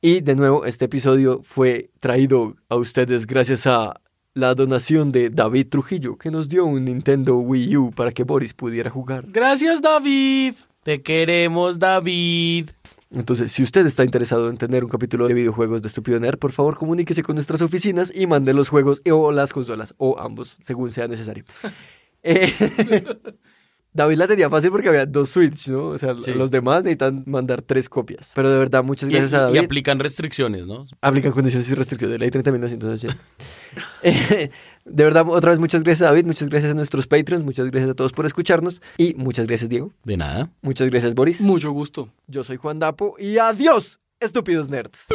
y 0.00 0.20
de 0.20 0.34
nuevo, 0.34 0.64
este 0.64 0.86
episodio 0.86 1.42
fue 1.42 1.90
traído 2.00 2.56
a 2.68 2.76
ustedes 2.76 3.26
gracias 3.26 3.66
a 3.66 4.00
la 4.34 4.54
donación 4.54 5.12
de 5.12 5.30
David 5.30 5.68
Trujillo, 5.68 6.16
que 6.16 6.30
nos 6.30 6.48
dio 6.48 6.64
un 6.64 6.84
Nintendo 6.84 7.36
Wii 7.36 7.76
U 7.76 7.90
para 7.92 8.10
que 8.10 8.24
Boris 8.24 8.52
pudiera 8.52 8.90
jugar. 8.90 9.26
Gracias, 9.28 9.80
David. 9.80 10.54
Te 10.82 11.02
queremos, 11.02 11.78
David. 11.78 12.70
Entonces, 13.12 13.52
si 13.52 13.62
usted 13.62 13.86
está 13.86 14.04
interesado 14.04 14.50
en 14.50 14.56
tener 14.56 14.82
un 14.82 14.90
capítulo 14.90 15.28
de 15.28 15.34
videojuegos 15.34 15.82
de 15.82 15.88
Estúpido 15.88 16.18
Nerd, 16.18 16.38
por 16.38 16.50
favor 16.50 16.76
comuníquese 16.76 17.22
con 17.22 17.36
nuestras 17.36 17.62
oficinas 17.62 18.12
y 18.12 18.26
mande 18.26 18.52
los 18.52 18.68
juegos 18.68 19.02
o 19.08 19.30
las 19.30 19.52
consolas, 19.52 19.94
o 19.98 20.18
ambos, 20.18 20.58
según 20.60 20.90
sea 20.90 21.06
necesario. 21.06 21.44
eh, 22.24 22.52
David 23.94 24.16
la 24.18 24.26
tenía 24.26 24.50
fácil 24.50 24.70
porque 24.70 24.88
había 24.88 25.06
dos 25.06 25.30
Switch, 25.30 25.68
¿no? 25.68 25.86
O 25.86 25.98
sea, 25.98 26.12
los 26.12 26.50
demás 26.50 26.82
necesitan 26.82 27.22
mandar 27.26 27.62
tres 27.62 27.88
copias. 27.88 28.32
Pero 28.34 28.50
de 28.50 28.58
verdad, 28.58 28.82
muchas 28.82 29.08
gracias 29.08 29.32
a 29.34 29.42
David. 29.42 29.54
Y 29.54 29.64
aplican 29.64 30.00
restricciones, 30.00 30.66
¿no? 30.66 30.86
Aplican 31.00 31.30
condiciones 31.30 31.70
y 31.70 31.74
restricciones 31.74 32.12
de 32.12 32.18
ley 32.18 32.30
30.980. 32.30 33.16
eh, 34.02 34.50
de 34.84 35.04
verdad, 35.04 35.24
otra 35.28 35.50
vez, 35.50 35.60
muchas 35.60 35.84
gracias 35.84 36.02
a 36.02 36.10
David, 36.10 36.26
muchas 36.26 36.48
gracias 36.48 36.72
a 36.72 36.74
nuestros 36.74 37.06
Patreons, 37.06 37.44
muchas 37.44 37.70
gracias 37.70 37.92
a 37.92 37.94
todos 37.94 38.12
por 38.12 38.26
escucharnos 38.26 38.82
y 38.98 39.14
muchas 39.14 39.46
gracias, 39.46 39.70
Diego. 39.70 39.92
De 40.02 40.16
nada. 40.16 40.50
Muchas 40.60 40.90
gracias, 40.90 41.14
Boris. 41.14 41.40
Mucho 41.40 41.70
gusto. 41.70 42.08
Yo 42.26 42.42
soy 42.42 42.56
Juan 42.56 42.80
Dapo 42.80 43.14
y 43.16 43.38
adiós, 43.38 44.00
estúpidos 44.18 44.70
nerds. 44.70 45.06